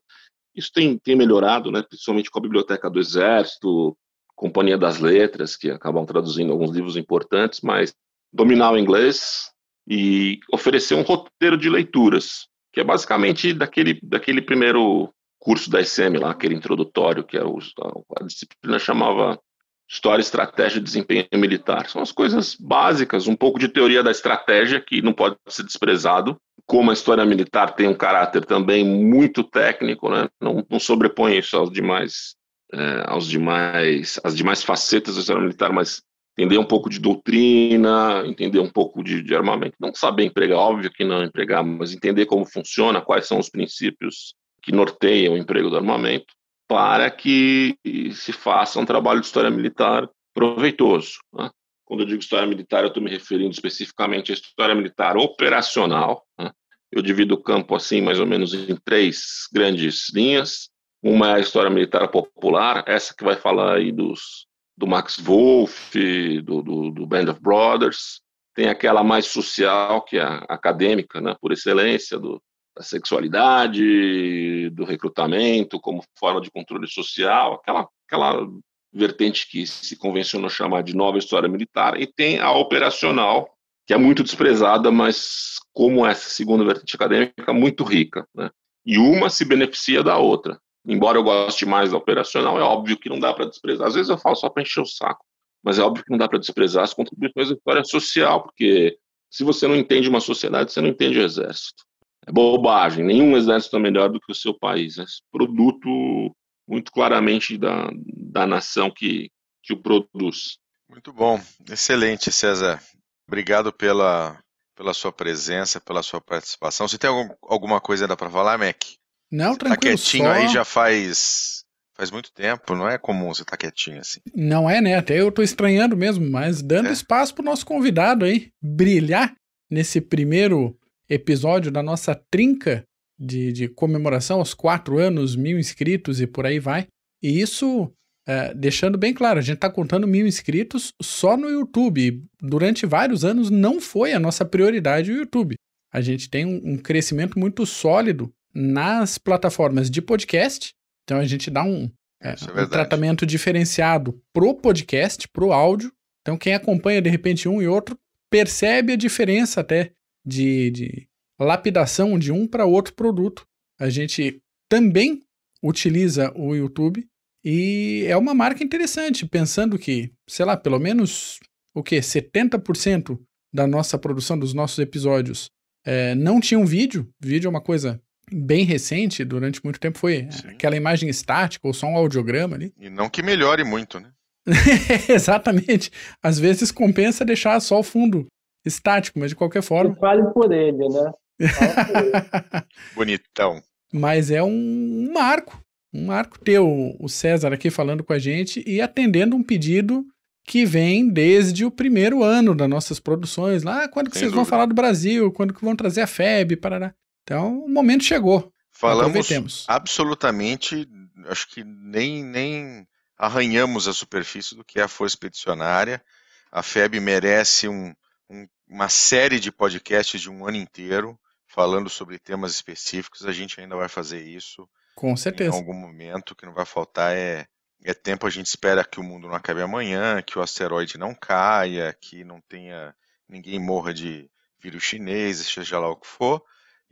Isso 0.56 0.72
tem, 0.72 0.98
tem 0.98 1.16
melhorado, 1.16 1.72
né, 1.72 1.82
principalmente 1.82 2.30
com 2.30 2.40
a 2.40 2.42
Biblioteca 2.42 2.90
do 2.90 3.00
Exército, 3.00 3.98
Companhia 4.36 4.78
das 4.78 5.00
Letras, 5.00 5.56
que 5.56 5.70
acabam 5.70 6.06
traduzindo 6.06 6.52
alguns 6.52 6.72
livros 6.72 6.98
importantes, 6.98 7.62
mas 7.62 7.94
dominar 8.32 8.72
o 8.72 8.78
inglês 8.78 9.52
e 9.88 10.40
oferecer 10.52 10.96
um 10.96 11.04
roteiro 11.04 11.58
de 11.58 11.70
leituras, 11.70 12.48
que 12.74 12.82
é 12.82 12.84
basicamente 12.84 13.54
daquele, 13.54 14.00
daquele 14.04 14.42
primeiro 14.42 15.10
curso 15.40 15.70
da 15.70 15.84
SM 15.84 16.18
lá, 16.20 16.32
aquele 16.32 16.56
introdutório, 16.56 17.24
que 17.24 17.38
era 17.38 17.48
o, 17.48 17.60
a, 17.82 18.22
a 18.22 18.26
disciplina 18.26 18.80
chamava 18.80 19.40
História, 19.88 20.22
Estratégia 20.22 20.80
e 20.80 20.84
Desempenho 20.84 21.28
Militar. 21.36 21.88
São 21.88 22.02
as 22.02 22.12
coisas 22.12 22.56
básicas, 22.56 23.28
um 23.28 23.36
pouco 23.36 23.60
de 23.60 23.70
teoria 23.70 24.02
da 24.02 24.12
estratégia, 24.12 24.82
que 24.82 25.02
não 25.02 25.14
pode 25.14 25.38
ser 25.48 25.64
desprezado. 25.64 26.36
Como 26.66 26.90
a 26.90 26.94
história 26.94 27.24
militar 27.24 27.76
tem 27.76 27.88
um 27.88 27.94
caráter 27.94 28.44
também 28.44 28.84
muito 28.84 29.44
técnico, 29.44 30.10
né? 30.10 30.28
não, 30.42 30.66
não 30.68 30.80
sobrepõe 30.80 31.38
isso 31.38 31.56
aos 31.56 31.72
demais 31.72 32.36
é, 32.76 33.04
aos 33.06 33.28
demais, 33.28 34.20
as 34.22 34.36
demais 34.36 34.62
facetas 34.62 35.16
da 35.16 35.22
história 35.22 35.42
militar, 35.42 35.72
mas 35.72 36.04
entender 36.38 36.58
um 36.58 36.66
pouco 36.66 36.90
de 36.90 37.00
doutrina, 37.00 38.24
entender 38.26 38.60
um 38.60 38.70
pouco 38.70 39.02
de, 39.02 39.24
de, 39.24 39.34
armamento. 39.34 39.78
Não 39.80 39.96
saber 39.96 40.26
empregar, 40.26 40.58
óbvio 40.58 40.92
que 40.92 41.06
não 41.06 41.24
empregar, 41.24 41.64
mas 41.64 41.94
entender 41.94 42.26
como 42.26 42.46
funciona, 42.46 43.00
quais 43.00 43.26
são 43.28 43.40
os 43.40 43.50
princípios 43.50 44.36
que 44.62 44.74
norteiam 44.74 45.36
o 45.36 45.38
emprego 45.38 45.70
do 45.70 45.78
armamento, 45.78 46.34
para 46.68 47.10
que 47.10 47.78
se 48.14 48.34
faça 48.34 48.80
um 48.80 48.86
trabalho 48.86 49.22
de 49.22 49.28
história 49.28 49.50
militar 49.50 50.10
proveitoso. 50.34 51.20
Né? 51.34 51.50
Quando 51.86 52.02
eu 52.02 52.08
digo 52.08 52.20
história 52.20 52.48
militar, 52.48 52.84
eu 52.84 52.90
estou 52.90 53.02
me 53.02 53.10
referindo 53.10 53.52
especificamente 53.52 54.32
à 54.32 54.36
história 54.36 54.76
militar 54.76 55.16
operacional. 55.16 56.26
Né? 56.38 56.52
Eu 56.92 57.02
divido 57.02 57.36
o 57.36 57.42
campo 57.42 57.76
assim, 57.76 58.02
mais 58.02 58.20
ou 58.20 58.26
menos, 58.26 58.54
em 58.54 58.76
três 58.84 59.48
grandes 59.54 60.12
linhas. 60.14 60.70
Uma 61.08 61.30
é 61.30 61.34
a 61.36 61.40
história 61.40 61.70
militar 61.70 62.08
popular, 62.08 62.84
essa 62.88 63.14
que 63.14 63.24
vai 63.24 63.36
falar 63.36 63.76
aí 63.76 63.92
dos, 63.92 64.48
do 64.76 64.88
Max 64.88 65.18
Wolff, 65.18 66.42
do, 66.42 66.64
do, 66.64 66.90
do 66.90 67.06
Band 67.06 67.30
of 67.30 67.40
Brothers. 67.40 68.22
Tem 68.56 68.70
aquela 68.70 69.04
mais 69.04 69.28
social, 69.28 70.02
que 70.02 70.18
é 70.18 70.24
a 70.24 70.38
acadêmica, 70.50 71.22
né, 71.22 71.36
por 71.40 71.52
excelência, 71.52 72.18
do, 72.18 72.42
da 72.76 72.82
sexualidade, 72.82 74.72
do 74.72 74.84
recrutamento 74.84 75.80
como 75.80 76.04
forma 76.18 76.42
de 76.42 76.50
controle 76.50 76.88
social, 76.88 77.54
aquela, 77.54 77.88
aquela 78.08 78.48
vertente 78.92 79.48
que 79.48 79.68
se 79.68 79.96
convencionou 79.96 80.50
chamar 80.50 80.82
de 80.82 80.96
nova 80.96 81.20
história 81.20 81.48
militar, 81.48 82.02
e 82.02 82.08
tem 82.08 82.40
a 82.40 82.50
operacional, 82.52 83.48
que 83.86 83.94
é 83.94 83.98
muito 83.98 84.24
desprezada, 84.24 84.90
mas 84.90 85.58
como 85.72 86.04
essa 86.04 86.32
segunda 86.32 86.66
vertente 86.66 86.96
acadêmica, 86.96 87.54
muito 87.54 87.84
rica. 87.84 88.28
Né? 88.34 88.50
E 88.84 88.98
uma 88.98 89.30
se 89.30 89.46
beneficia 89.46 90.02
da 90.02 90.18
outra 90.18 90.60
embora 90.88 91.18
eu 91.18 91.24
goste 91.24 91.66
mais 91.66 91.92
da 91.92 91.98
operacional, 91.98 92.60
é 92.60 92.64
óbvio 92.64 92.98
que 92.98 93.10
não 93.10 93.20
dá 93.20 93.34
para 93.34 93.46
desprezar. 93.46 93.88
Às 93.88 93.96
vezes 93.96 94.10
eu 94.10 94.18
falo 94.18 94.36
só 94.36 94.50
para 94.50 94.64
encher 94.64 94.82
o 94.82 94.86
saco, 94.86 95.26
mas 95.64 95.80
é 95.80 95.84
óbvio 95.84 96.04
que 96.04 96.12
não 96.12 96.18
dá 96.18 96.28
para 96.28 96.40
desprezar 96.40 96.84
as 96.84 96.94
contribuições 96.94 97.50
da 97.50 97.56
história 97.56 97.84
social, 97.84 98.44
porque 98.44 98.98
se 99.30 99.44
você 99.44 99.68
não 99.68 99.76
entende 99.76 100.08
uma 100.08 100.22
sociedade, 100.22 100.72
você 100.72 100.82
não 100.82 100.90
entende 100.90 101.20
o 101.20 101.24
exército. 101.24 101.84
É 102.28 102.32
bobagem, 102.32 103.06
nenhum 103.06 103.36
exército 103.36 103.76
é 103.76 103.80
melhor 103.80 104.10
do 104.10 104.20
que 104.20 104.32
o 104.32 104.36
seu 104.36 104.54
país. 104.54 104.98
É 104.98 105.06
produto 105.32 106.36
muito 106.68 106.92
claramente 106.92 107.58
da, 107.58 107.90
da 107.94 108.48
nação 108.48 108.90
que, 108.90 109.30
que 109.64 109.74
o 109.74 109.82
produz. 109.82 110.58
Muito 110.90 111.12
bom, 111.12 111.40
excelente, 111.70 112.32
César. 112.32 112.82
Obrigado 113.28 113.74
pela, 113.74 114.40
pela 114.76 114.94
sua 114.94 115.12
presença, 115.12 115.82
pela 115.82 116.04
sua 116.04 116.22
participação. 116.22 116.88
Você 116.88 116.98
tem 116.98 117.10
algum, 117.10 117.34
alguma 117.44 117.82
coisa 117.82 118.06
ainda 118.06 118.16
para 118.16 118.30
falar, 118.30 118.58
Mac? 118.58 118.84
Não, 119.32 119.54
tá 119.56 119.66
tranquilo. 119.66 119.98
Tá 119.98 120.04
quietinho 120.04 120.26
só... 120.26 120.32
aí 120.32 120.48
já 120.48 120.66
faz 120.66 121.66
Faz 121.98 122.12
muito 122.12 122.30
tempo, 122.34 122.76
não 122.76 122.90
é 122.90 122.98
comum 122.98 123.34
você 123.34 123.44
estar 123.44 123.52
tá 123.52 123.58
quietinho 123.58 124.00
assim. 124.02 124.20
Não 124.36 124.70
é, 124.70 124.82
né? 124.82 124.96
Até 124.96 125.22
eu 125.22 125.32
tô 125.32 125.42
estranhando 125.42 125.96
mesmo, 125.96 126.30
mas 126.30 126.62
dando 126.62 126.90
é. 126.90 126.92
espaço 126.92 127.34
pro 127.34 127.44
nosso 127.44 127.66
convidado 127.66 128.26
aí 128.26 128.50
brilhar 128.62 129.34
nesse 129.72 130.02
primeiro 130.02 130.78
episódio 131.10 131.72
da 131.72 131.82
nossa 131.82 132.14
trinca 132.30 132.84
de, 133.18 133.54
de 133.54 133.70
comemoração 133.70 134.40
aos 134.40 134.54
quatro 134.54 134.98
anos, 135.00 135.38
mil 135.38 135.58
inscritos 135.58 136.20
e 136.20 136.28
por 136.28 136.46
aí 136.46 136.60
vai. 136.60 136.86
E 137.24 137.40
isso, 137.40 137.90
é, 138.28 138.54
deixando 138.54 138.98
bem 138.98 139.14
claro, 139.14 139.40
a 139.40 139.42
gente 139.42 139.56
está 139.56 139.70
contando 139.70 140.06
mil 140.06 140.28
inscritos 140.28 140.92
só 141.02 141.38
no 141.38 141.50
YouTube. 141.50 142.22
Durante 142.42 142.86
vários 142.86 143.24
anos 143.24 143.50
não 143.50 143.80
foi 143.80 144.12
a 144.12 144.20
nossa 144.20 144.44
prioridade 144.44 145.14
o 145.14 145.16
YouTube. 145.16 145.56
A 145.94 146.02
gente 146.02 146.30
tem 146.30 146.46
um, 146.46 146.74
um 146.74 146.78
crescimento 146.78 147.40
muito 147.40 147.66
sólido 147.66 148.30
nas 148.56 149.18
plataformas 149.18 149.90
de 149.90 150.02
podcast. 150.02 150.74
Então 151.04 151.20
a 151.20 151.26
gente 151.26 151.52
dá 151.52 151.64
um, 151.64 151.92
é, 152.22 152.30
é 152.30 152.62
um 152.64 152.70
tratamento 152.70 153.26
diferenciado 153.26 154.20
pro 154.32 154.56
podcast, 154.56 155.28
pro 155.28 155.52
áudio. 155.52 155.92
Então 156.22 156.38
quem 156.38 156.54
acompanha 156.54 157.02
de 157.02 157.10
repente 157.10 157.50
um 157.50 157.62
e 157.62 157.68
outro 157.68 157.98
percebe 158.30 158.94
a 158.94 158.98
diferença 158.98 159.62
até 159.62 159.92
de, 160.26 160.72
de 160.72 161.08
lapidação 161.40 162.18
de 162.18 162.32
um 162.32 162.48
para 162.48 162.66
outro 162.66 162.94
produto. 162.94 163.46
A 163.80 163.90
gente 163.90 164.42
também 164.70 165.22
utiliza 165.62 166.32
o 166.36 166.56
YouTube 166.56 167.06
e 167.44 168.06
é 168.08 168.18
uma 168.18 168.34
marca 168.34 168.64
interessante, 168.64 169.26
pensando 169.26 169.78
que, 169.78 170.12
sei 170.28 170.46
lá, 170.46 170.58
pelo 170.58 170.80
menos 170.80 171.40
o 171.76 171.84
que 171.84 171.98
70% 171.98 173.20
da 173.54 173.68
nossa 173.68 173.98
produção 173.98 174.38
dos 174.38 174.54
nossos 174.54 174.80
episódios 174.80 175.52
é, 175.86 176.16
não 176.16 176.40
tinha 176.40 176.60
um 176.60 176.66
vídeo. 176.66 177.08
Vídeo 177.22 177.48
é 177.48 177.50
uma 177.50 177.62
coisa 177.62 178.02
bem 178.32 178.66
recente, 178.66 179.24
durante 179.24 179.64
muito 179.64 179.80
tempo 179.80 179.98
foi 179.98 180.28
Sim. 180.30 180.50
aquela 180.50 180.76
imagem 180.76 181.10
estática 181.10 181.68
ou 181.68 181.74
só 181.74 181.88
um 181.88 181.96
audiograma 181.96 182.56
ali. 182.56 182.74
E 182.78 182.90
não 182.90 183.10
que 183.10 183.22
melhore 183.22 183.64
muito, 183.64 184.00
né? 184.00 184.12
Exatamente. 185.10 185.92
Às 186.22 186.40
vezes 186.40 186.72
compensa 186.72 187.26
deixar 187.26 187.60
só 187.60 187.80
o 187.80 187.84
fundo 187.84 188.28
estático, 188.66 189.20
mas 189.20 189.30
de 189.30 189.36
qualquer 189.36 189.62
forma. 189.62 189.96
Fale 189.96 190.24
por 190.34 190.52
ele, 190.52 190.88
né? 190.90 191.12
Bonitão. 192.96 193.62
Mas 193.94 194.32
é 194.32 194.42
um, 194.44 195.12
marco, 195.14 195.62
um 195.94 196.08
marco 196.08 196.40
ter 196.40 196.60
o, 196.60 196.96
o 197.00 197.08
César 197.08 197.54
aqui 197.54 197.70
falando 197.70 198.04
com 198.04 198.14
a 198.14 198.20
gente 198.20 198.64
e 198.68 198.82
atendendo 198.82 199.36
um 199.36 199.44
pedido 199.44 200.06
que 200.46 200.66
vem 200.66 201.10
desde 201.10 201.66
o 201.66 201.72
primeiro 201.72 202.24
ano 202.24 202.54
das 202.54 202.70
nossas 202.70 203.00
produções. 203.00 203.64
Lá, 203.64 203.88
quando 203.88 204.10
que 204.10 204.18
vocês 204.18 204.32
dúvida. 204.32 204.36
vão 204.36 204.46
falar 204.46 204.66
do 204.68 204.76
Brasil? 204.76 205.32
Quando 205.32 205.54
que 205.54 205.64
vão 205.64 205.76
trazer 205.76 206.02
a 206.02 206.08
FEB? 206.08 206.56
Parará. 206.56 206.94
Então, 207.26 207.66
o 207.66 207.68
momento 207.68 208.04
chegou. 208.04 208.54
Falamos 208.72 209.66
absolutamente, 209.68 210.88
acho 211.26 211.48
que 211.48 211.64
nem, 211.64 212.24
nem 212.24 212.88
arranhamos 213.18 213.88
a 213.88 213.94
superfície 213.94 214.54
do 214.54 214.64
que 214.64 214.80
é 214.80 214.84
a 214.84 214.88
Força 214.88 215.16
Expedicionária. 215.16 216.04
A 216.52 216.62
FEB 216.62 217.00
merece 217.00 217.68
um, 217.68 217.96
um, 218.30 218.48
uma 218.68 218.88
série 218.88 219.40
de 219.40 219.52
podcasts 219.52 220.22
de 220.22 220.30
um 220.30 220.46
ano 220.46 220.58
inteiro 220.58 221.20
falando 221.48 221.90
sobre 221.90 222.20
temas 222.20 222.54
específicos. 222.54 223.26
A 223.26 223.32
gente 223.32 223.60
ainda 223.60 223.76
vai 223.76 223.90
fazer 223.90 224.22
isso. 224.22 224.70
Com 224.94 225.18
certeza. 225.18 225.56
Em 225.56 225.60
algum 225.60 225.74
momento, 225.74 226.36
que 226.36 226.46
não 226.46 226.54
vai 226.54 226.66
faltar 226.66 227.16
é, 227.16 227.48
é 227.84 227.94
tempo. 227.94 228.28
A 228.28 228.30
gente 228.30 228.48
espera 228.48 228.84
que 228.84 229.00
o 229.00 229.04
mundo 229.04 229.28
não 229.28 229.36
acabe 229.36 229.62
amanhã, 229.62 230.22
que 230.22 230.38
o 230.38 230.42
asteroide 230.44 230.98
não 230.98 231.16
caia, 231.16 231.98
que 232.00 232.24
não 232.24 232.40
tenha 232.42 232.94
ninguém 233.28 233.58
morra 233.58 233.94
de 233.94 234.30
vírus 234.62 234.84
chinês, 234.84 235.38
seja 235.38 235.80
lá 235.80 235.90
o 235.90 235.96
que 235.96 236.08
for. 236.08 236.44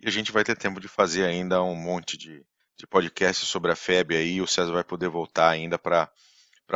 E 0.01 0.07
a 0.07 0.11
gente 0.11 0.31
vai 0.31 0.43
ter 0.43 0.57
tempo 0.57 0.79
de 0.79 0.87
fazer 0.87 1.25
ainda 1.25 1.61
um 1.63 1.75
monte 1.75 2.17
de, 2.17 2.43
de 2.77 2.87
podcasts 2.87 3.47
sobre 3.47 3.71
a 3.71 3.75
FEB 3.75 4.15
aí. 4.15 4.41
O 4.41 4.47
César 4.47 4.71
vai 4.71 4.83
poder 4.83 5.09
voltar 5.09 5.49
ainda 5.49 5.77
para 5.77 6.09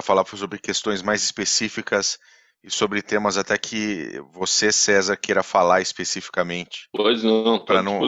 falar 0.01 0.25
sobre 0.25 0.59
questões 0.59 1.01
mais 1.01 1.23
específicas 1.23 2.17
e 2.63 2.71
sobre 2.71 3.01
temas 3.01 3.37
até 3.37 3.57
que 3.57 4.19
você, 4.31 4.71
César, 4.71 5.15
queira 5.17 5.43
falar 5.43 5.81
especificamente. 5.81 6.87
Pois 6.91 7.23
não, 7.23 7.63
para 7.63 7.81
não 7.81 8.01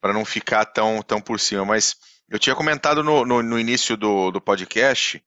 para 0.00 0.12
não 0.12 0.24
ficar 0.24 0.64
tão, 0.64 1.02
tão 1.02 1.20
por 1.20 1.40
cima. 1.40 1.64
Mas 1.64 1.96
eu 2.28 2.38
tinha 2.38 2.54
comentado 2.54 3.02
no, 3.02 3.24
no, 3.24 3.42
no 3.42 3.58
início 3.58 3.96
do, 3.96 4.30
do 4.30 4.40
podcast 4.40 5.22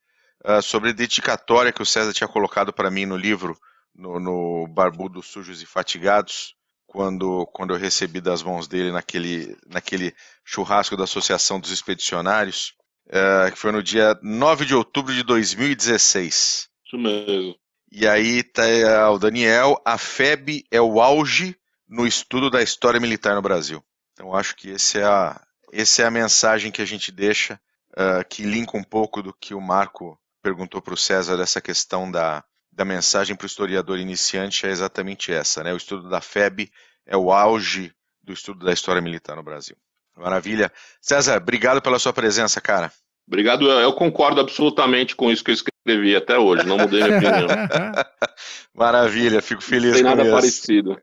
uh, 0.45 0.61
sobre 0.61 0.89
a 0.89 0.93
dedicatória 0.93 1.71
que 1.71 1.81
o 1.81 1.85
César 1.85 2.13
tinha 2.13 2.27
colocado 2.27 2.71
para 2.71 2.91
mim 2.91 3.05
no 3.05 3.17
livro, 3.17 3.57
no, 3.93 4.19
no 4.19 4.67
Barbudos 4.67 5.27
Sujos 5.27 5.61
e 5.61 5.65
Fatigados, 5.65 6.55
quando, 6.91 7.47
quando 7.53 7.73
eu 7.73 7.79
recebi 7.79 8.19
das 8.19 8.43
mãos 8.43 8.67
dele 8.67 8.91
naquele, 8.91 9.55
naquele 9.65 10.13
churrasco 10.43 10.97
da 10.97 11.05
Associação 11.05 11.57
dos 11.57 11.71
Expedicionários, 11.71 12.73
uh, 13.07 13.49
que 13.49 13.57
foi 13.57 13.71
no 13.71 13.81
dia 13.81 14.19
9 14.21 14.65
de 14.65 14.75
outubro 14.75 15.13
de 15.13 15.23
2016. 15.23 16.67
Isso 16.85 16.97
mesmo. 16.97 17.55
E 17.89 18.05
aí 18.05 18.43
tá 18.43 18.67
é, 18.67 19.05
o 19.05 19.17
Daniel, 19.17 19.81
a 19.85 19.97
FEB 19.97 20.65
é 20.69 20.81
o 20.81 20.99
auge 20.99 21.55
no 21.87 22.05
estudo 22.05 22.49
da 22.49 22.61
história 22.61 22.99
militar 22.99 23.35
no 23.35 23.41
Brasil. 23.41 23.81
Então 24.11 24.35
acho 24.35 24.53
que 24.57 24.71
esse 24.71 24.99
é 24.99 25.05
a, 25.05 25.41
essa 25.71 26.01
é 26.01 26.05
a 26.05 26.11
mensagem 26.11 26.73
que 26.73 26.81
a 26.81 26.85
gente 26.85 27.09
deixa, 27.09 27.57
uh, 27.93 28.27
que 28.29 28.43
linka 28.43 28.77
um 28.77 28.83
pouco 28.83 29.23
do 29.23 29.33
que 29.33 29.53
o 29.53 29.61
Marco 29.61 30.19
perguntou 30.43 30.81
para 30.81 30.93
o 30.93 30.97
César 30.97 31.37
dessa 31.37 31.61
questão 31.61 32.11
da, 32.11 32.43
da 32.71 32.85
mensagem 32.85 33.35
para 33.35 33.45
o 33.45 33.47
historiador 33.47 33.99
iniciante 33.99 34.65
é 34.65 34.69
exatamente 34.69 35.31
essa, 35.31 35.63
né? 35.63 35.73
O 35.73 35.77
estudo 35.77 36.09
da 36.09 36.21
FEB 36.21 36.71
é 37.05 37.17
o 37.17 37.31
auge 37.31 37.93
do 38.23 38.31
estudo 38.31 38.65
da 38.65 38.71
história 38.71 39.01
militar 39.01 39.35
no 39.35 39.43
Brasil. 39.43 39.75
Maravilha. 40.15 40.71
César, 41.01 41.37
obrigado 41.37 41.81
pela 41.81 41.99
sua 41.99 42.13
presença, 42.13 42.61
cara. 42.61 42.91
Obrigado, 43.27 43.69
eu 43.69 43.93
concordo 43.93 44.41
absolutamente 44.41 45.15
com 45.15 45.31
isso 45.31 45.43
que 45.43 45.51
eu 45.51 45.55
escrevi 45.55 46.15
até 46.15 46.37
hoje, 46.37 46.65
não 46.65 46.77
mudei 46.77 47.03
minha 47.03 47.17
opinião. 47.17 47.47
Maravilha, 48.75 49.41
fico 49.41 49.63
feliz 49.63 49.93
com 49.93 49.97
isso. 49.97 50.03
Não 50.03 50.15
tem 50.15 50.25
nada 50.25 50.35
parecido. 50.35 50.97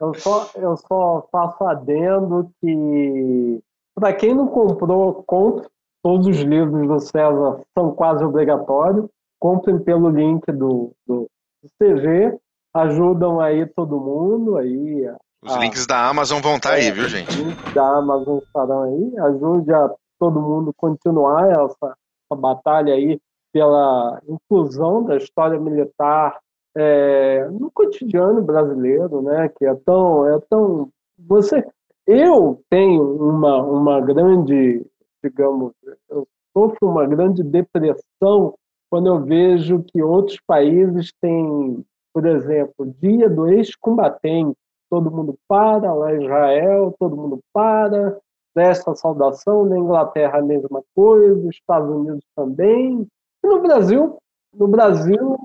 Eu 0.00 0.14
só, 0.14 0.50
eu 0.54 0.76
só 0.76 1.28
faço 1.32 1.64
adendo 1.64 2.50
que, 2.60 3.60
para 3.94 4.12
quem 4.12 4.34
não 4.34 4.46
comprou, 4.46 5.22
compre. 5.24 5.66
Todos 6.02 6.26
os 6.26 6.38
livros 6.38 6.86
do 6.86 6.98
César 6.98 7.60
são 7.76 7.92
quase 7.94 8.24
obrigatórios. 8.24 9.06
Comprem 9.42 9.76
pelo 9.80 10.08
link 10.08 10.46
do, 10.52 10.92
do, 11.04 11.28
do 11.60 11.68
CG. 11.76 12.38
Ajudam 12.72 13.40
aí 13.40 13.66
todo 13.66 13.98
mundo. 13.98 14.56
Aí 14.56 15.04
os 15.44 15.52
a, 15.52 15.58
links 15.58 15.84
da 15.84 16.08
Amazon 16.08 16.40
vão 16.40 16.54
estar 16.54 16.70
tá 16.70 16.78
é, 16.78 16.82
aí, 16.82 16.92
viu, 16.92 17.08
gente? 17.08 17.28
Os 17.28 17.36
links 17.36 17.74
da 17.74 17.98
Amazon 17.98 18.38
estarão 18.38 18.82
aí. 18.82 19.18
Ajude 19.18 19.74
a 19.74 19.90
todo 20.20 20.40
mundo 20.40 20.72
continuar 20.76 21.50
essa, 21.50 21.86
essa 21.86 22.40
batalha 22.40 22.94
aí 22.94 23.18
pela 23.52 24.22
inclusão 24.28 25.02
da 25.02 25.16
história 25.16 25.58
militar 25.58 26.38
é, 26.76 27.44
no 27.50 27.68
cotidiano 27.72 28.40
brasileiro, 28.42 29.22
né? 29.22 29.48
Que 29.58 29.66
é 29.66 29.74
tão, 29.84 30.24
é 30.28 30.38
tão 30.48 30.88
você, 31.18 31.66
eu 32.06 32.62
tenho 32.70 33.02
uma 33.16 33.60
uma 33.60 34.00
grande, 34.00 34.86
digamos, 35.20 35.72
eu 36.08 36.28
sofro 36.56 36.88
uma 36.88 37.04
grande 37.04 37.42
depressão 37.42 38.54
quando 38.92 39.06
eu 39.06 39.24
vejo 39.24 39.82
que 39.84 40.02
outros 40.02 40.38
países 40.46 41.14
têm, 41.18 41.82
por 42.12 42.26
exemplo, 42.26 42.94
Dia 43.00 43.26
do 43.30 43.48
Ex-Combatente, 43.48 44.54
todo 44.90 45.10
mundo 45.10 45.34
para, 45.48 45.94
lá 45.94 46.12
Israel, 46.12 46.94
todo 46.98 47.16
mundo 47.16 47.40
para, 47.54 48.18
desta 48.54 48.94
saudação, 48.94 49.64
na 49.64 49.78
Inglaterra 49.78 50.40
a 50.40 50.42
mesma 50.42 50.82
coisa, 50.94 51.48
Estados 51.48 51.88
Unidos 51.88 52.22
também, 52.36 53.08
e 53.42 53.48
no 53.48 53.62
Brasil, 53.62 54.18
no 54.54 54.68
Brasil 54.68 55.38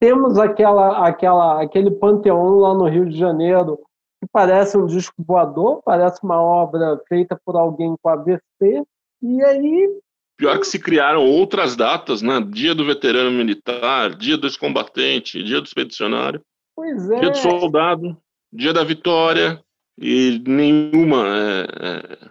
temos 0.00 0.38
aquela, 0.38 1.06
aquela, 1.06 1.60
aquele 1.60 1.90
panteão 1.90 2.56
lá 2.56 2.72
no 2.72 2.88
Rio 2.88 3.04
de 3.06 3.18
Janeiro 3.18 3.78
que 4.18 4.26
parece 4.32 4.78
um 4.78 4.86
disco 4.86 5.14
voador, 5.18 5.82
parece 5.84 6.24
uma 6.24 6.40
obra 6.40 6.98
feita 7.06 7.38
por 7.44 7.54
alguém 7.54 7.94
com 8.02 8.08
AVC, 8.08 8.82
e 9.20 9.44
aí... 9.44 10.00
Pior 10.36 10.58
que 10.58 10.66
se 10.66 10.78
criaram 10.78 11.24
outras 11.24 11.76
datas, 11.76 12.20
né? 12.20 12.40
Dia 12.40 12.74
do 12.74 12.84
veterano 12.84 13.30
militar, 13.30 14.14
dia 14.14 14.36
do 14.36 14.46
ex-combatente, 14.46 15.42
dia 15.42 15.60
do 15.60 15.66
expedicionário, 15.66 16.42
pois 16.74 17.08
é. 17.10 17.20
dia 17.20 17.30
do 17.30 17.36
soldado, 17.36 18.16
dia 18.52 18.72
da 18.72 18.82
vitória, 18.82 19.62
e 19.98 20.42
nenhuma 20.46 21.24
é, 21.28 21.66
é 21.80 22.28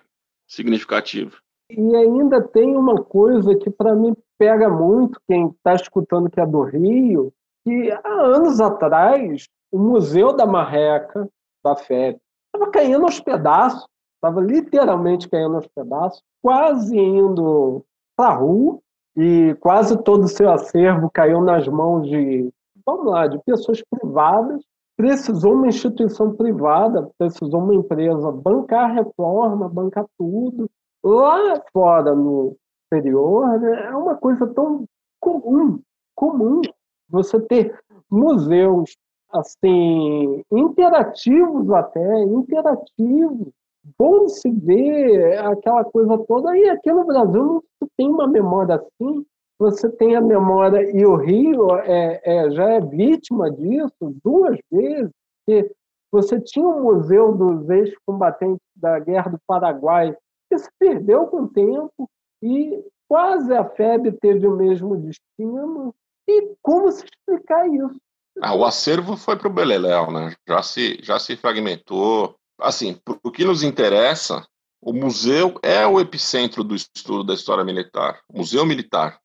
significativa. 0.47 1.31
E 1.69 1.95
ainda 1.95 2.41
tem 2.41 2.75
uma 2.75 3.01
coisa 3.01 3.55
que 3.55 3.69
para 3.69 3.95
mim 3.95 4.13
pega 4.37 4.69
muito 4.69 5.19
quem 5.27 5.47
está 5.47 5.73
escutando 5.73 6.29
que 6.29 6.39
é 6.39 6.45
do 6.45 6.61
Rio, 6.61 7.33
que 7.63 7.91
há 7.91 8.11
anos 8.21 8.59
atrás 8.59 9.47
o 9.71 9.79
Museu 9.79 10.33
da 10.33 10.45
Marreca 10.45 11.27
da 11.63 11.75
FEB 11.75 12.19
estava 12.53 12.69
caindo 12.71 13.05
aos 13.05 13.19
pedaços, 13.19 13.87
estava 14.15 14.41
literalmente 14.41 15.27
caindo 15.27 15.55
aos 15.55 15.67
pedaços, 15.67 16.21
quase 16.41 16.97
indo 16.97 17.83
rua 18.19 18.79
e 19.15 19.55
quase 19.59 20.01
todo 20.03 20.23
o 20.23 20.27
seu 20.27 20.51
acervo 20.51 21.09
caiu 21.11 21.41
nas 21.41 21.67
mãos 21.67 22.07
de, 22.07 22.49
vamos 22.85 23.05
lá, 23.05 23.27
de 23.27 23.39
pessoas 23.43 23.81
privadas. 23.89 24.63
Precisou 24.95 25.53
uma 25.53 25.67
instituição 25.67 26.35
privada, 26.35 27.09
precisou 27.17 27.61
uma 27.61 27.73
empresa 27.73 28.31
bancar 28.31 28.93
reforma, 28.93 29.67
bancar 29.67 30.05
tudo. 30.17 30.69
Lá 31.03 31.61
fora, 31.71 32.15
no 32.15 32.55
exterior, 32.83 33.59
né? 33.59 33.87
é 33.87 33.95
uma 33.95 34.15
coisa 34.15 34.47
tão 34.47 34.85
comum, 35.19 35.79
comum 36.15 36.61
você 37.09 37.39
ter 37.41 37.77
museus 38.09 38.95
assim 39.31 40.43
interativos 40.51 41.69
até, 41.71 42.23
interativos, 42.23 43.47
bom 43.97 44.27
se 44.27 44.49
ver 44.49 45.37
aquela 45.39 45.83
coisa 45.83 46.17
toda. 46.27 46.57
E 46.57 46.69
aqui 46.69 46.91
no 46.91 47.05
Brasil 47.05 47.63
não 47.81 47.89
tem 47.97 48.07
uma 48.09 48.27
memória 48.27 48.75
assim. 48.75 49.25
Você 49.59 49.89
tem 49.89 50.15
a 50.15 50.21
memória, 50.21 50.91
e 50.91 51.05
o 51.05 51.15
Rio 51.15 51.75
é, 51.77 52.21
é 52.23 52.51
já 52.51 52.69
é 52.69 52.81
vítima 52.81 53.51
disso 53.51 54.13
duas 54.23 54.57
vezes, 54.71 55.11
que 55.47 55.71
você 56.11 56.39
tinha 56.39 56.67
um 56.67 56.83
museu 56.83 57.33
dos 57.33 57.69
ex-combatentes 57.69 58.61
da 58.75 58.99
Guerra 58.99 59.31
do 59.31 59.39
Paraguai, 59.47 60.15
que 60.49 60.57
se 60.57 60.69
perdeu 60.79 61.27
com 61.27 61.43
o 61.43 61.47
tempo, 61.47 62.09
e 62.41 62.83
quase 63.07 63.53
a 63.53 63.63
FEB 63.63 64.11
teve 64.19 64.47
o 64.47 64.55
mesmo 64.55 64.97
destino. 64.97 65.93
E 66.27 66.55
como 66.61 66.91
se 66.91 67.05
explicar 67.05 67.67
isso? 67.67 67.99
Ah, 68.41 68.55
o 68.55 68.65
acervo 68.65 69.15
foi 69.15 69.37
para 69.37 69.47
o 69.47 69.53
Beleléu, 69.53 70.11
né? 70.11 70.33
Já 70.47 70.61
se, 70.63 70.99
já 71.01 71.19
se 71.19 71.35
fragmentou. 71.35 72.35
Assim, 72.59 72.99
o 73.23 73.31
que 73.31 73.43
nos 73.43 73.63
interessa, 73.63 74.45
o 74.81 74.93
museu 74.93 75.59
é 75.63 75.85
o 75.87 75.99
epicentro 75.99 76.63
do 76.63 76.75
estudo 76.75 77.23
da 77.23 77.33
história 77.33 77.63
militar. 77.63 78.21
Museu 78.31 78.65
militar. 78.65 79.19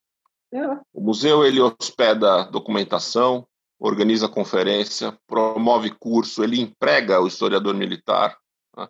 É. 0.53 0.67
O 0.93 1.01
museu 1.01 1.45
ele 1.45 1.61
hospeda 1.61 2.45
documentação, 2.45 3.47
organiza 3.79 4.29
conferência, 4.29 5.17
promove 5.27 5.91
curso, 5.91 6.43
ele 6.43 6.61
emprega 6.61 7.21
o 7.21 7.27
historiador 7.27 7.75
militar, 7.75 8.37
né? 8.77 8.89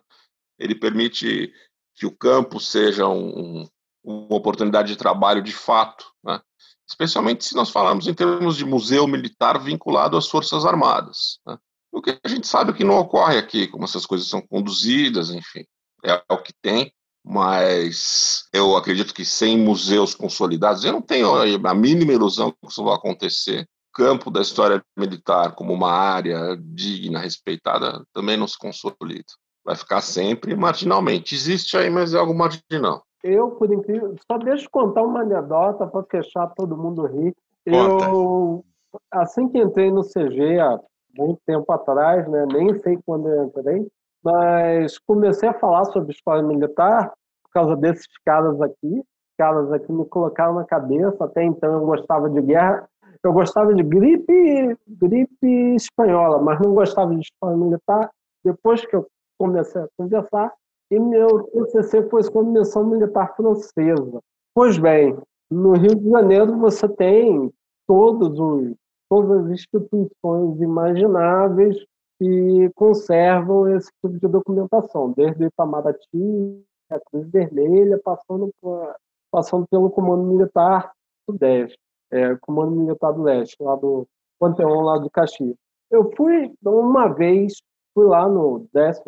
ele 0.57 0.73
permite 0.73 1.53
que 1.95 2.05
o 2.05 2.15
campo 2.15 2.59
seja 2.59 3.07
um, 3.07 3.67
uma 4.03 4.35
oportunidade 4.35 4.87
de 4.89 4.95
trabalho 4.95 5.43
de 5.43 5.51
fato, 5.51 6.05
né? 6.23 6.41
especialmente 6.87 7.45
se 7.45 7.55
nós 7.55 7.69
falarmos 7.69 8.07
em 8.07 8.13
termos 8.13 8.57
de 8.57 8.65
museu 8.65 9.05
militar 9.05 9.59
vinculado 9.59 10.17
às 10.17 10.27
Forças 10.27 10.65
Armadas. 10.65 11.39
Né? 11.45 11.57
O 11.91 12.01
que 12.01 12.17
a 12.23 12.27
gente 12.27 12.47
sabe 12.47 12.73
que 12.73 12.83
não 12.83 12.99
ocorre 12.99 13.37
aqui, 13.37 13.67
como 13.67 13.83
essas 13.83 14.05
coisas 14.05 14.27
são 14.27 14.41
conduzidas, 14.41 15.31
enfim, 15.31 15.65
é 16.03 16.21
o 16.29 16.37
que 16.37 16.53
tem, 16.61 16.93
mas 17.23 18.47
eu 18.53 18.75
acredito 18.77 19.13
que 19.13 19.25
sem 19.25 19.57
museus 19.57 20.15
consolidados, 20.15 20.85
eu 20.85 20.91
não 20.91 21.01
tenho 21.01 21.29
a 21.33 21.73
mínima 21.73 22.13
ilusão 22.13 22.51
que 22.51 22.69
isso 22.69 22.83
vai 22.83 22.95
acontecer. 22.95 23.67
Campo 23.93 24.29
da 24.31 24.41
história 24.41 24.81
militar 24.97 25.55
como 25.55 25.73
uma 25.73 25.91
área 25.91 26.55
digna, 26.57 27.19
respeitada, 27.19 28.03
também 28.13 28.37
não 28.37 28.47
se 28.47 28.57
consolida. 28.57 29.25
Vai 29.65 29.75
ficar 29.75 30.01
sempre 30.01 30.55
marginalmente. 30.55 31.35
Existe 31.35 31.75
aí, 31.75 31.89
mas 31.89 32.13
é 32.13 32.17
algo 32.17 32.33
marginal. 32.33 33.03
Eu, 33.23 33.51
por 33.51 33.71
incrível, 33.73 34.15
só 34.31 34.37
deixa 34.37 34.65
eu 34.65 34.69
contar 34.69 35.03
uma 35.03 35.21
anedota 35.21 35.85
para 35.85 36.05
fechar 36.09 36.47
todo 36.55 36.77
mundo 36.77 37.05
rir. 37.05 37.35
Conta. 37.69 38.05
Eu, 38.05 38.63
assim 39.11 39.49
que 39.49 39.57
entrei 39.57 39.91
no 39.91 40.03
CG 40.03 40.59
há 40.59 40.79
muito 41.17 41.39
tempo 41.45 41.71
atrás, 41.71 42.27
né? 42.27 42.45
nem 42.51 42.79
sei 42.81 42.97
quando 43.05 43.27
eu 43.29 43.45
entrei, 43.45 43.87
mas 44.23 44.97
comecei 44.99 45.49
a 45.49 45.53
falar 45.53 45.85
sobre 45.85 46.11
história 46.11 46.43
militar 46.43 47.11
por 47.43 47.51
causa 47.51 47.75
desses 47.75 48.07
caras 48.25 48.61
aqui. 48.61 49.03
Caras 49.37 49.71
aqui 49.71 49.91
me 49.91 50.05
colocaram 50.05 50.55
na 50.55 50.65
cabeça. 50.65 51.23
Até 51.23 51.43
então 51.43 51.73
eu 51.73 51.85
gostava 51.85 52.29
de 52.29 52.41
guerra, 52.41 52.87
eu 53.23 53.33
gostava 53.33 53.73
de 53.73 53.83
gripe, 53.83 54.77
gripe 54.87 55.75
espanhola, 55.75 56.41
mas 56.41 56.59
não 56.59 56.73
gostava 56.73 57.13
de 57.15 57.21
história 57.21 57.57
militar. 57.57 58.09
Depois 58.43 58.85
que 58.85 58.95
eu 58.95 59.07
comecei 59.37 59.81
a 59.81 59.87
conversar, 59.97 60.53
e 60.91 60.99
meu 60.99 61.43
TCC 61.43 62.09
foi 62.09 62.23
sobre 62.23 62.51
missão 62.51 62.83
militar 62.85 63.35
francesa. 63.35 64.19
Pois 64.55 64.77
bem, 64.77 65.17
no 65.49 65.73
Rio 65.73 65.95
de 65.95 66.09
Janeiro 66.09 66.57
você 66.57 66.87
tem 66.87 67.51
todos 67.87 68.39
os, 68.39 68.73
todas 69.09 69.45
as 69.45 69.51
instituições 69.51 70.61
imagináveis 70.61 71.75
que 72.19 72.69
conservam 72.75 73.67
esse 73.75 73.89
tipo 74.01 74.19
de 74.19 74.27
documentação, 74.27 75.11
desde 75.13 75.43
o 75.43 75.47
Itamaraty, 75.47 76.63
a 76.89 76.99
Cruz 76.99 77.29
Vermelha, 77.29 77.99
passando, 78.03 78.51
por, 78.61 78.95
passando 79.31 79.65
pelo 79.69 79.89
Comando 79.89 80.23
Militar 80.23 80.91
do 81.27 81.37
Leste, 81.39 81.77
é, 82.11 82.35
Comando 82.37 82.71
Militar 82.71 83.13
do 83.13 83.23
Leste, 83.23 83.55
lá 83.61 83.75
do 83.75 84.05
Panteão, 84.39 84.81
lá 84.81 84.99
de 84.99 85.09
Caxias. 85.09 85.55
Eu 85.89 86.11
fui 86.15 86.53
uma 86.63 87.07
vez 87.07 87.53
Fui 87.99 88.05
lá 88.07 88.29
no 88.29 88.65
14 88.73 89.01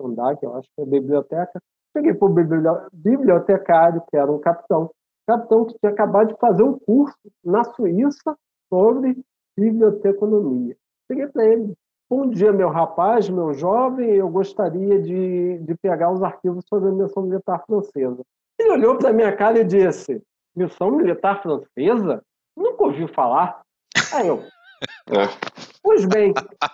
andar, 0.00 0.36
que 0.36 0.44
eu 0.44 0.54
acho 0.54 0.68
que 0.74 0.80
é 0.80 0.84
a 0.84 0.86
biblioteca. 0.86 1.62
Cheguei 1.96 2.12
para 2.12 2.28
o 2.28 2.90
bibliotecário, 2.92 4.02
que 4.10 4.16
era 4.16 4.30
um 4.30 4.38
capitão. 4.38 4.90
Capitão 5.26 5.64
que 5.64 5.78
tinha 5.78 5.90
acabado 5.90 6.28
de 6.28 6.38
fazer 6.38 6.62
um 6.62 6.78
curso 6.78 7.16
na 7.42 7.64
Suíça 7.64 8.36
sobre 8.68 9.16
biblioteconomia. 9.56 10.76
Cheguei 11.06 11.26
para 11.28 11.44
ele. 11.46 11.74
Bom 12.10 12.28
dia, 12.28 12.52
meu 12.52 12.68
rapaz, 12.68 13.28
meu 13.28 13.54
jovem, 13.54 14.10
eu 14.10 14.28
gostaria 14.28 15.00
de, 15.00 15.58
de 15.58 15.74
pegar 15.76 16.12
os 16.12 16.22
arquivos 16.22 16.64
sobre 16.68 16.90
a 16.90 16.92
missão 16.92 17.22
militar 17.22 17.64
francesa. 17.66 18.22
Ele 18.58 18.72
olhou 18.72 18.96
para 18.96 19.10
a 19.10 19.12
minha 19.12 19.34
cara 19.34 19.60
e 19.60 19.64
disse: 19.64 20.22
Missão 20.54 20.90
militar 20.90 21.42
francesa? 21.42 22.22
Nunca 22.56 22.84
ouvi 22.84 23.08
falar. 23.08 23.62
Aí 24.12 24.28
eu, 24.28 24.42
é. 25.10 25.26
Pois 25.82 26.06
bem, 26.06 26.32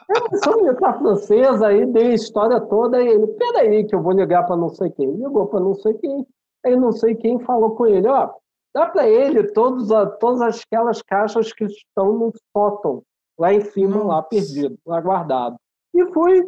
eu 0.08 0.38
sou 0.44 0.62
militar 0.62 0.98
francesa, 0.98 1.66
aí 1.66 1.86
dei 1.86 2.12
a 2.12 2.14
história 2.14 2.60
toda, 2.60 3.02
e 3.02 3.08
ele, 3.08 3.26
peraí, 3.26 3.84
que 3.84 3.94
eu 3.94 4.02
vou 4.02 4.12
ligar 4.12 4.44
para 4.44 4.56
não 4.56 4.68
sei 4.68 4.90
quem. 4.90 5.10
Ligou 5.16 5.46
para 5.46 5.60
não 5.60 5.74
sei 5.74 5.94
quem, 5.94 6.26
aí 6.64 6.76
não 6.76 6.92
sei 6.92 7.14
quem 7.14 7.38
falou 7.40 7.74
com 7.74 7.86
ele, 7.86 8.06
ó, 8.08 8.30
dá 8.74 8.86
para 8.86 9.08
ele 9.08 9.52
todos, 9.52 9.88
todas 10.18 10.62
aquelas 10.62 11.02
caixas 11.02 11.52
que 11.52 11.64
estão 11.64 12.12
no 12.12 12.32
sótão, 12.56 13.02
lá 13.38 13.52
em 13.52 13.60
cima, 13.60 13.96
Nossa. 13.96 14.06
lá 14.06 14.22
perdido, 14.22 14.78
lá 14.86 15.00
guardado. 15.00 15.56
E 15.94 16.04
fui, 16.12 16.42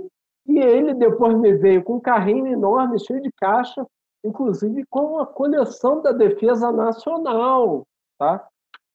e 0.47 0.59
ele 0.59 0.95
depois 0.95 1.37
me 1.39 1.55
veio 1.55 1.83
com 1.83 1.97
um 1.97 2.01
carrinho 2.01 2.47
enorme, 2.47 3.01
cheio 3.01 3.21
de 3.21 3.31
caixa, 3.33 3.87
inclusive 4.25 4.85
com 4.89 5.19
a 5.19 5.27
coleção 5.27 6.01
da 6.01 6.13
Defesa 6.13 6.71
Nacional, 6.71 7.87
tá? 8.19 8.47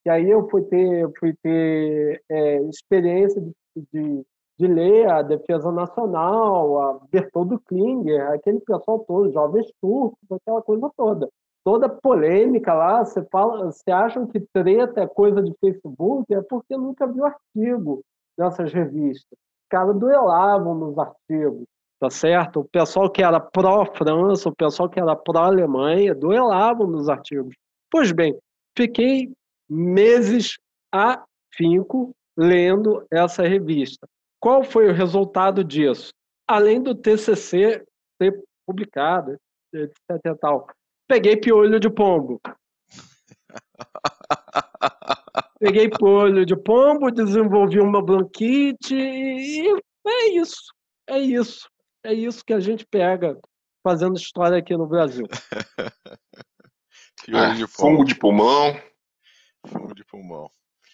E 0.05 0.09
aí 0.09 0.29
eu 0.29 0.47
fui 0.49 0.63
ter, 0.63 1.11
fui 1.19 1.33
ter 1.43 2.23
é, 2.29 2.61
experiência 2.63 3.41
de, 3.41 3.51
de, 3.91 4.25
de, 4.57 4.67
ler 4.67 5.09
a 5.11 5.21
Defesa 5.21 5.69
Nacional, 5.69 6.81
a 6.81 6.99
Bertoldo 7.11 7.59
Klinger, 7.65 8.31
aquele 8.31 8.61
pessoal 8.61 8.99
todo, 8.99 9.33
jovens 9.33 9.69
turcos, 9.81 10.17
aquela 10.31 10.61
coisa 10.61 10.89
toda. 10.95 11.29
Toda 11.67 11.89
polêmica 11.89 12.73
lá, 12.73 13.03
você 13.03 13.21
fala, 13.25 13.65
você 13.65 13.91
acham 13.91 14.25
que 14.25 14.39
treta 14.39 15.01
é 15.01 15.05
coisa 15.05 15.43
de 15.43 15.53
Facebook, 15.59 16.33
é 16.33 16.41
porque 16.41 16.77
nunca 16.77 17.05
viu 17.05 17.25
artigo 17.25 18.05
nessas 18.37 18.71
revistas. 18.71 19.37
Os 19.37 19.67
caras 19.69 19.99
duelavam 19.99 20.73
nos 20.73 20.97
artigos, 20.97 21.65
tá 21.99 22.09
certo? 22.09 22.61
O 22.61 22.69
pessoal 22.69 23.11
que 23.11 23.21
era 23.21 23.37
pró-França, 23.41 24.47
o 24.47 24.55
pessoal 24.55 24.89
que 24.89 24.97
era 24.97 25.13
pró-Alemanha, 25.13 26.15
duelavam 26.15 26.87
nos 26.87 27.09
artigos. 27.09 27.53
Pois 27.91 28.13
bem, 28.13 28.39
fiquei 28.73 29.33
meses 29.69 30.57
a 30.89 31.21
finco 31.53 32.15
lendo 32.37 33.05
essa 33.11 33.43
revista. 33.43 34.07
Qual 34.39 34.63
foi 34.63 34.87
o 34.87 34.93
resultado 34.93 35.65
disso? 35.65 36.13
Além 36.47 36.81
do 36.81 36.95
TCC 36.95 37.83
ser 38.21 38.41
publicado, 38.65 39.35
etc. 39.73 40.33
Tal, 40.39 40.65
peguei 41.07 41.37
piolho 41.37 41.79
de 41.79 41.89
pombo. 41.89 42.41
Peguei 45.59 45.89
piolho 45.89 46.45
de 46.45 46.55
pombo, 46.55 47.09
desenvolvi 47.09 47.79
uma 47.79 47.99
bronquite 47.99 48.95
e 48.95 49.67
é 50.05 50.29
isso. 50.29 50.71
É 51.07 51.17
isso. 51.17 51.67
É 52.03 52.13
isso 52.13 52.45
que 52.45 52.53
a 52.53 52.59
gente 52.59 52.85
pega 52.85 53.35
fazendo 53.83 54.17
história 54.17 54.57
aqui 54.57 54.77
no 54.77 54.85
Brasil. 54.85 55.25
piolho 57.25 57.55
de 57.55 57.67
pombo. 57.67 58.05
de 58.05 58.13
pulmão. 58.13 58.79
Fumo 59.65 59.93
de 59.93 60.05
pulmão. 60.05 60.49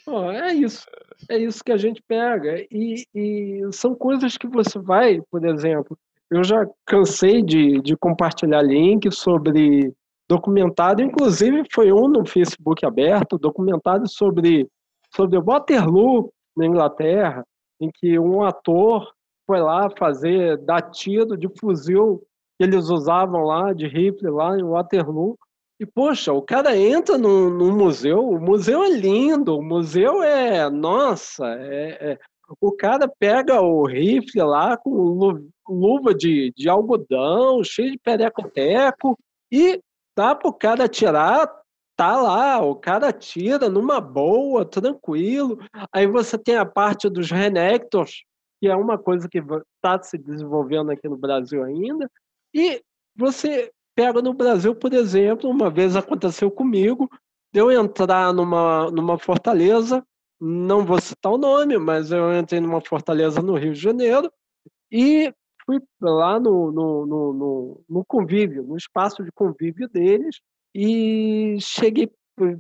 Oh, 0.05 0.29
é 0.29 0.53
isso. 0.53 0.85
É 1.29 1.37
isso 1.37 1.63
que 1.63 1.71
a 1.71 1.77
gente 1.77 2.01
pega. 2.01 2.65
E, 2.71 3.05
e, 3.13 3.61
são 3.71 3.95
coisas 3.95 4.37
que 4.37 4.47
você 4.47 4.79
vai, 4.79 5.21
por 5.29 5.45
exemplo, 5.45 5.97
eu 6.29 6.43
já 6.43 6.65
cansei 6.85 7.41
de, 7.41 7.81
de 7.81 7.95
compartilhar 7.95 8.61
links 8.61 9.17
sobre 9.17 9.93
documentário, 10.29 11.05
inclusive 11.05 11.63
foi 11.71 11.91
um 11.91 12.07
no 12.07 12.25
Facebook 12.25 12.85
aberto, 12.85 13.37
documentário 13.37 14.07
sobre, 14.07 14.67
sobre 15.13 15.39
Waterloo, 15.39 16.31
na 16.55 16.65
Inglaterra, 16.65 17.45
em 17.79 17.89
que 17.91 18.17
um 18.17 18.43
ator 18.43 19.11
foi 19.45 19.59
lá 19.59 19.89
fazer, 19.97 20.57
dar 20.59 20.81
tiro 20.81 21.35
de 21.35 21.49
fuzil 21.59 22.21
que 22.57 22.63
eles 22.63 22.89
usavam 22.89 23.43
lá, 23.43 23.73
de 23.73 23.87
rifle 23.87 24.29
lá 24.29 24.57
em 24.57 24.63
Waterloo, 24.63 25.37
e, 25.79 25.85
poxa, 25.85 26.31
o 26.31 26.41
cara 26.41 26.77
entra 26.77 27.17
no, 27.17 27.49
no 27.49 27.75
museu, 27.75 28.29
o 28.29 28.39
museu 28.39 28.83
é 28.83 28.89
lindo, 28.89 29.57
o 29.57 29.61
museu 29.63 30.23
é. 30.23 30.69
Nossa, 30.69 31.45
é, 31.59 32.11
é, 32.11 32.19
o 32.61 32.71
cara 32.71 33.11
pega 33.19 33.59
o 33.59 33.85
rifle 33.85 34.41
lá 34.43 34.77
com 34.77 35.41
luva 35.67 36.13
de, 36.13 36.53
de 36.55 36.69
algodão, 36.69 37.63
cheio 37.63 37.91
de 37.91 37.97
pereco-teco, 37.97 39.17
e 39.51 39.81
dá 40.15 40.35
pro 40.35 40.53
cara 40.53 40.85
atirar, 40.85 41.49
tá 41.95 42.19
lá, 42.19 42.61
o 42.61 42.75
cara 42.75 43.11
tira 43.11 43.69
numa 43.69 43.99
boa, 44.01 44.65
tranquilo. 44.65 45.59
Aí 45.91 46.07
você 46.07 46.37
tem 46.37 46.55
a 46.55 46.65
parte 46.65 47.09
dos 47.09 47.31
renectors, 47.31 48.23
que 48.59 48.67
é 48.67 48.75
uma 48.75 48.97
coisa 48.97 49.27
que 49.27 49.39
está 49.39 50.01
se 50.01 50.17
desenvolvendo 50.17 50.91
aqui 50.91 51.07
no 51.07 51.17
Brasil 51.17 51.63
ainda. 51.63 52.09
E 52.53 52.81
você 53.15 53.71
pega 53.95 54.21
no 54.21 54.33
Brasil, 54.33 54.75
por 54.75 54.93
exemplo, 54.93 55.49
uma 55.49 55.69
vez 55.69 55.95
aconteceu 55.95 56.49
comigo, 56.49 57.09
eu 57.53 57.71
entrar 57.71 58.33
numa, 58.33 58.89
numa 58.89 59.19
fortaleza, 59.19 60.03
não 60.41 60.83
vou 60.83 60.99
citar 60.99 61.31
o 61.31 61.37
nome, 61.37 61.77
mas 61.77 62.11
eu 62.11 62.33
entrei 62.37 62.59
numa 62.59 62.81
fortaleza 62.81 63.41
no 63.41 63.55
Rio 63.55 63.73
de 63.73 63.79
Janeiro 63.79 64.31
e 64.91 65.31
fui 65.65 65.79
lá 66.01 66.39
no, 66.39 66.71
no, 66.71 67.05
no, 67.05 67.83
no, 67.89 68.05
convívio, 68.05 68.63
no 68.63 68.77
espaço 68.77 69.23
de 69.23 69.31
convívio 69.31 69.87
deles, 69.87 70.39
e 70.73 71.57
cheguei, 71.59 72.11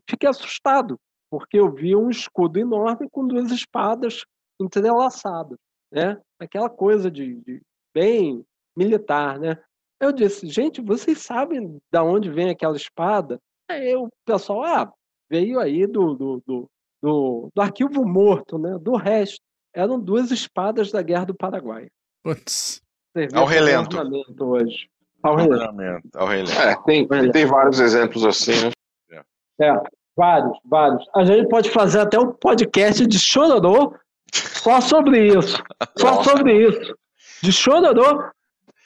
fiquei 0.09 0.29
assustado, 0.29 0.99
porque 1.29 1.59
eu 1.59 1.71
vi 1.71 1.95
um 1.95 2.09
escudo 2.09 2.59
enorme 2.59 3.09
com 3.09 3.27
duas 3.27 3.51
espadas 3.51 4.23
entrelaçadas, 4.61 5.57
né? 5.91 6.19
Aquela 6.39 6.69
coisa 6.69 7.09
de, 7.09 7.35
de 7.41 7.61
bem 7.93 8.43
militar, 8.75 9.39
né? 9.39 9.57
Eu 9.99 10.11
disse, 10.11 10.47
gente, 10.47 10.81
vocês 10.81 11.19
sabem 11.19 11.79
da 11.91 12.03
onde 12.03 12.29
vem 12.29 12.49
aquela 12.49 12.75
espada? 12.75 13.39
Aí 13.69 13.95
o 13.95 14.09
pessoal, 14.25 14.63
ah, 14.63 14.93
veio 15.29 15.59
aí 15.59 15.87
do, 15.87 16.13
do, 16.13 16.43
do, 16.45 16.69
do, 17.01 17.49
do 17.55 17.61
arquivo 17.61 18.05
morto, 18.05 18.57
né? 18.57 18.77
Do 18.79 18.95
resto. 18.95 19.41
Eram 19.73 19.99
duas 19.99 20.29
espadas 20.29 20.91
da 20.91 21.01
Guerra 21.01 21.25
do 21.25 21.35
Paraguai. 21.35 21.87
Putz. 22.23 22.82
Ao 23.33 23.45
relento. 23.45 23.97
Hoje. 24.39 24.89
Ao 25.21 25.35
relento. 25.35 26.09
Ao 26.15 26.27
relento. 26.27 26.51
É, 26.51 26.75
tem, 26.83 27.07
tem 27.31 27.45
vários 27.45 27.79
exemplos 27.79 28.25
assim, 28.25 28.53
né? 28.59 28.71
É. 29.59 29.67
é, 29.67 29.83
vários, 30.15 30.57
vários. 30.65 31.05
A 31.15 31.23
gente 31.23 31.47
pode 31.47 31.69
fazer 31.69 31.99
até 31.99 32.19
um 32.19 32.31
podcast 32.33 33.05
de 33.05 33.19
chororô 33.19 33.95
só 34.33 34.81
sobre 34.81 35.27
isso. 35.27 35.63
Só 35.97 36.15
Nossa. 36.15 36.29
sobre 36.29 36.67
isso. 36.67 36.97
De 37.41 37.51
chororô. 37.51 38.31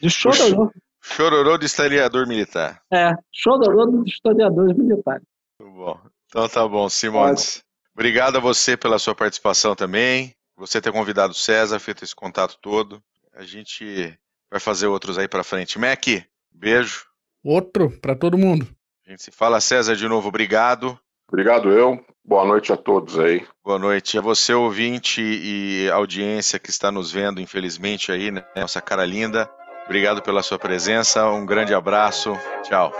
De 0.01 0.09
chororô. 0.09 0.71
Chororô 1.01 1.57
de 1.57 1.65
historiador 1.65 2.27
militar. 2.27 2.81
É, 2.91 3.13
chororô 3.31 4.03
de 4.03 4.09
historiadores 4.09 4.77
militares. 4.77 5.23
Muito 5.59 5.73
bom. 5.73 5.99
Então 6.27 6.49
tá 6.49 6.67
bom, 6.67 6.89
Simões. 6.89 7.63
Obrigado 7.93 8.37
a 8.37 8.41
você 8.41 8.75
pela 8.75 8.99
sua 8.99 9.15
participação 9.15 9.75
também. 9.75 10.35
Você 10.57 10.81
ter 10.81 10.91
convidado 10.91 11.31
o 11.31 11.35
César, 11.35 11.79
feito 11.79 12.03
esse 12.03 12.15
contato 12.15 12.57
todo. 12.61 13.01
A 13.37 13.43
gente 13.43 14.17
vai 14.49 14.59
fazer 14.59 14.87
outros 14.87 15.15
aí 15.19 15.27
para 15.27 15.43
frente. 15.43 15.77
Mac, 15.77 16.03
beijo. 16.51 17.05
Outro 17.43 17.91
para 18.01 18.15
todo 18.15 18.35
mundo. 18.35 18.67
A 19.05 19.11
gente 19.11 19.21
se 19.21 19.29
fala, 19.29 19.61
César, 19.61 19.95
de 19.95 20.07
novo, 20.07 20.27
obrigado. 20.27 20.99
Obrigado 21.31 21.71
eu. 21.71 22.03
Boa 22.25 22.43
noite 22.43 22.73
a 22.73 22.77
todos 22.77 23.19
aí. 23.19 23.45
Boa 23.63 23.77
noite 23.77 24.17
a 24.17 24.21
você, 24.21 24.55
ouvinte 24.55 25.21
e 25.21 25.87
audiência 25.91 26.57
que 26.57 26.71
está 26.71 26.91
nos 26.91 27.11
vendo, 27.11 27.39
infelizmente, 27.39 28.11
aí, 28.11 28.31
né? 28.31 28.43
Nossa 28.55 28.81
cara 28.81 29.05
linda. 29.05 29.47
Obrigado 29.85 30.23
pela 30.23 30.41
sua 30.41 30.57
presença, 30.57 31.29
um 31.29 31.45
grande 31.45 31.75
abraço. 31.75 32.33
Tchau. 32.63 32.91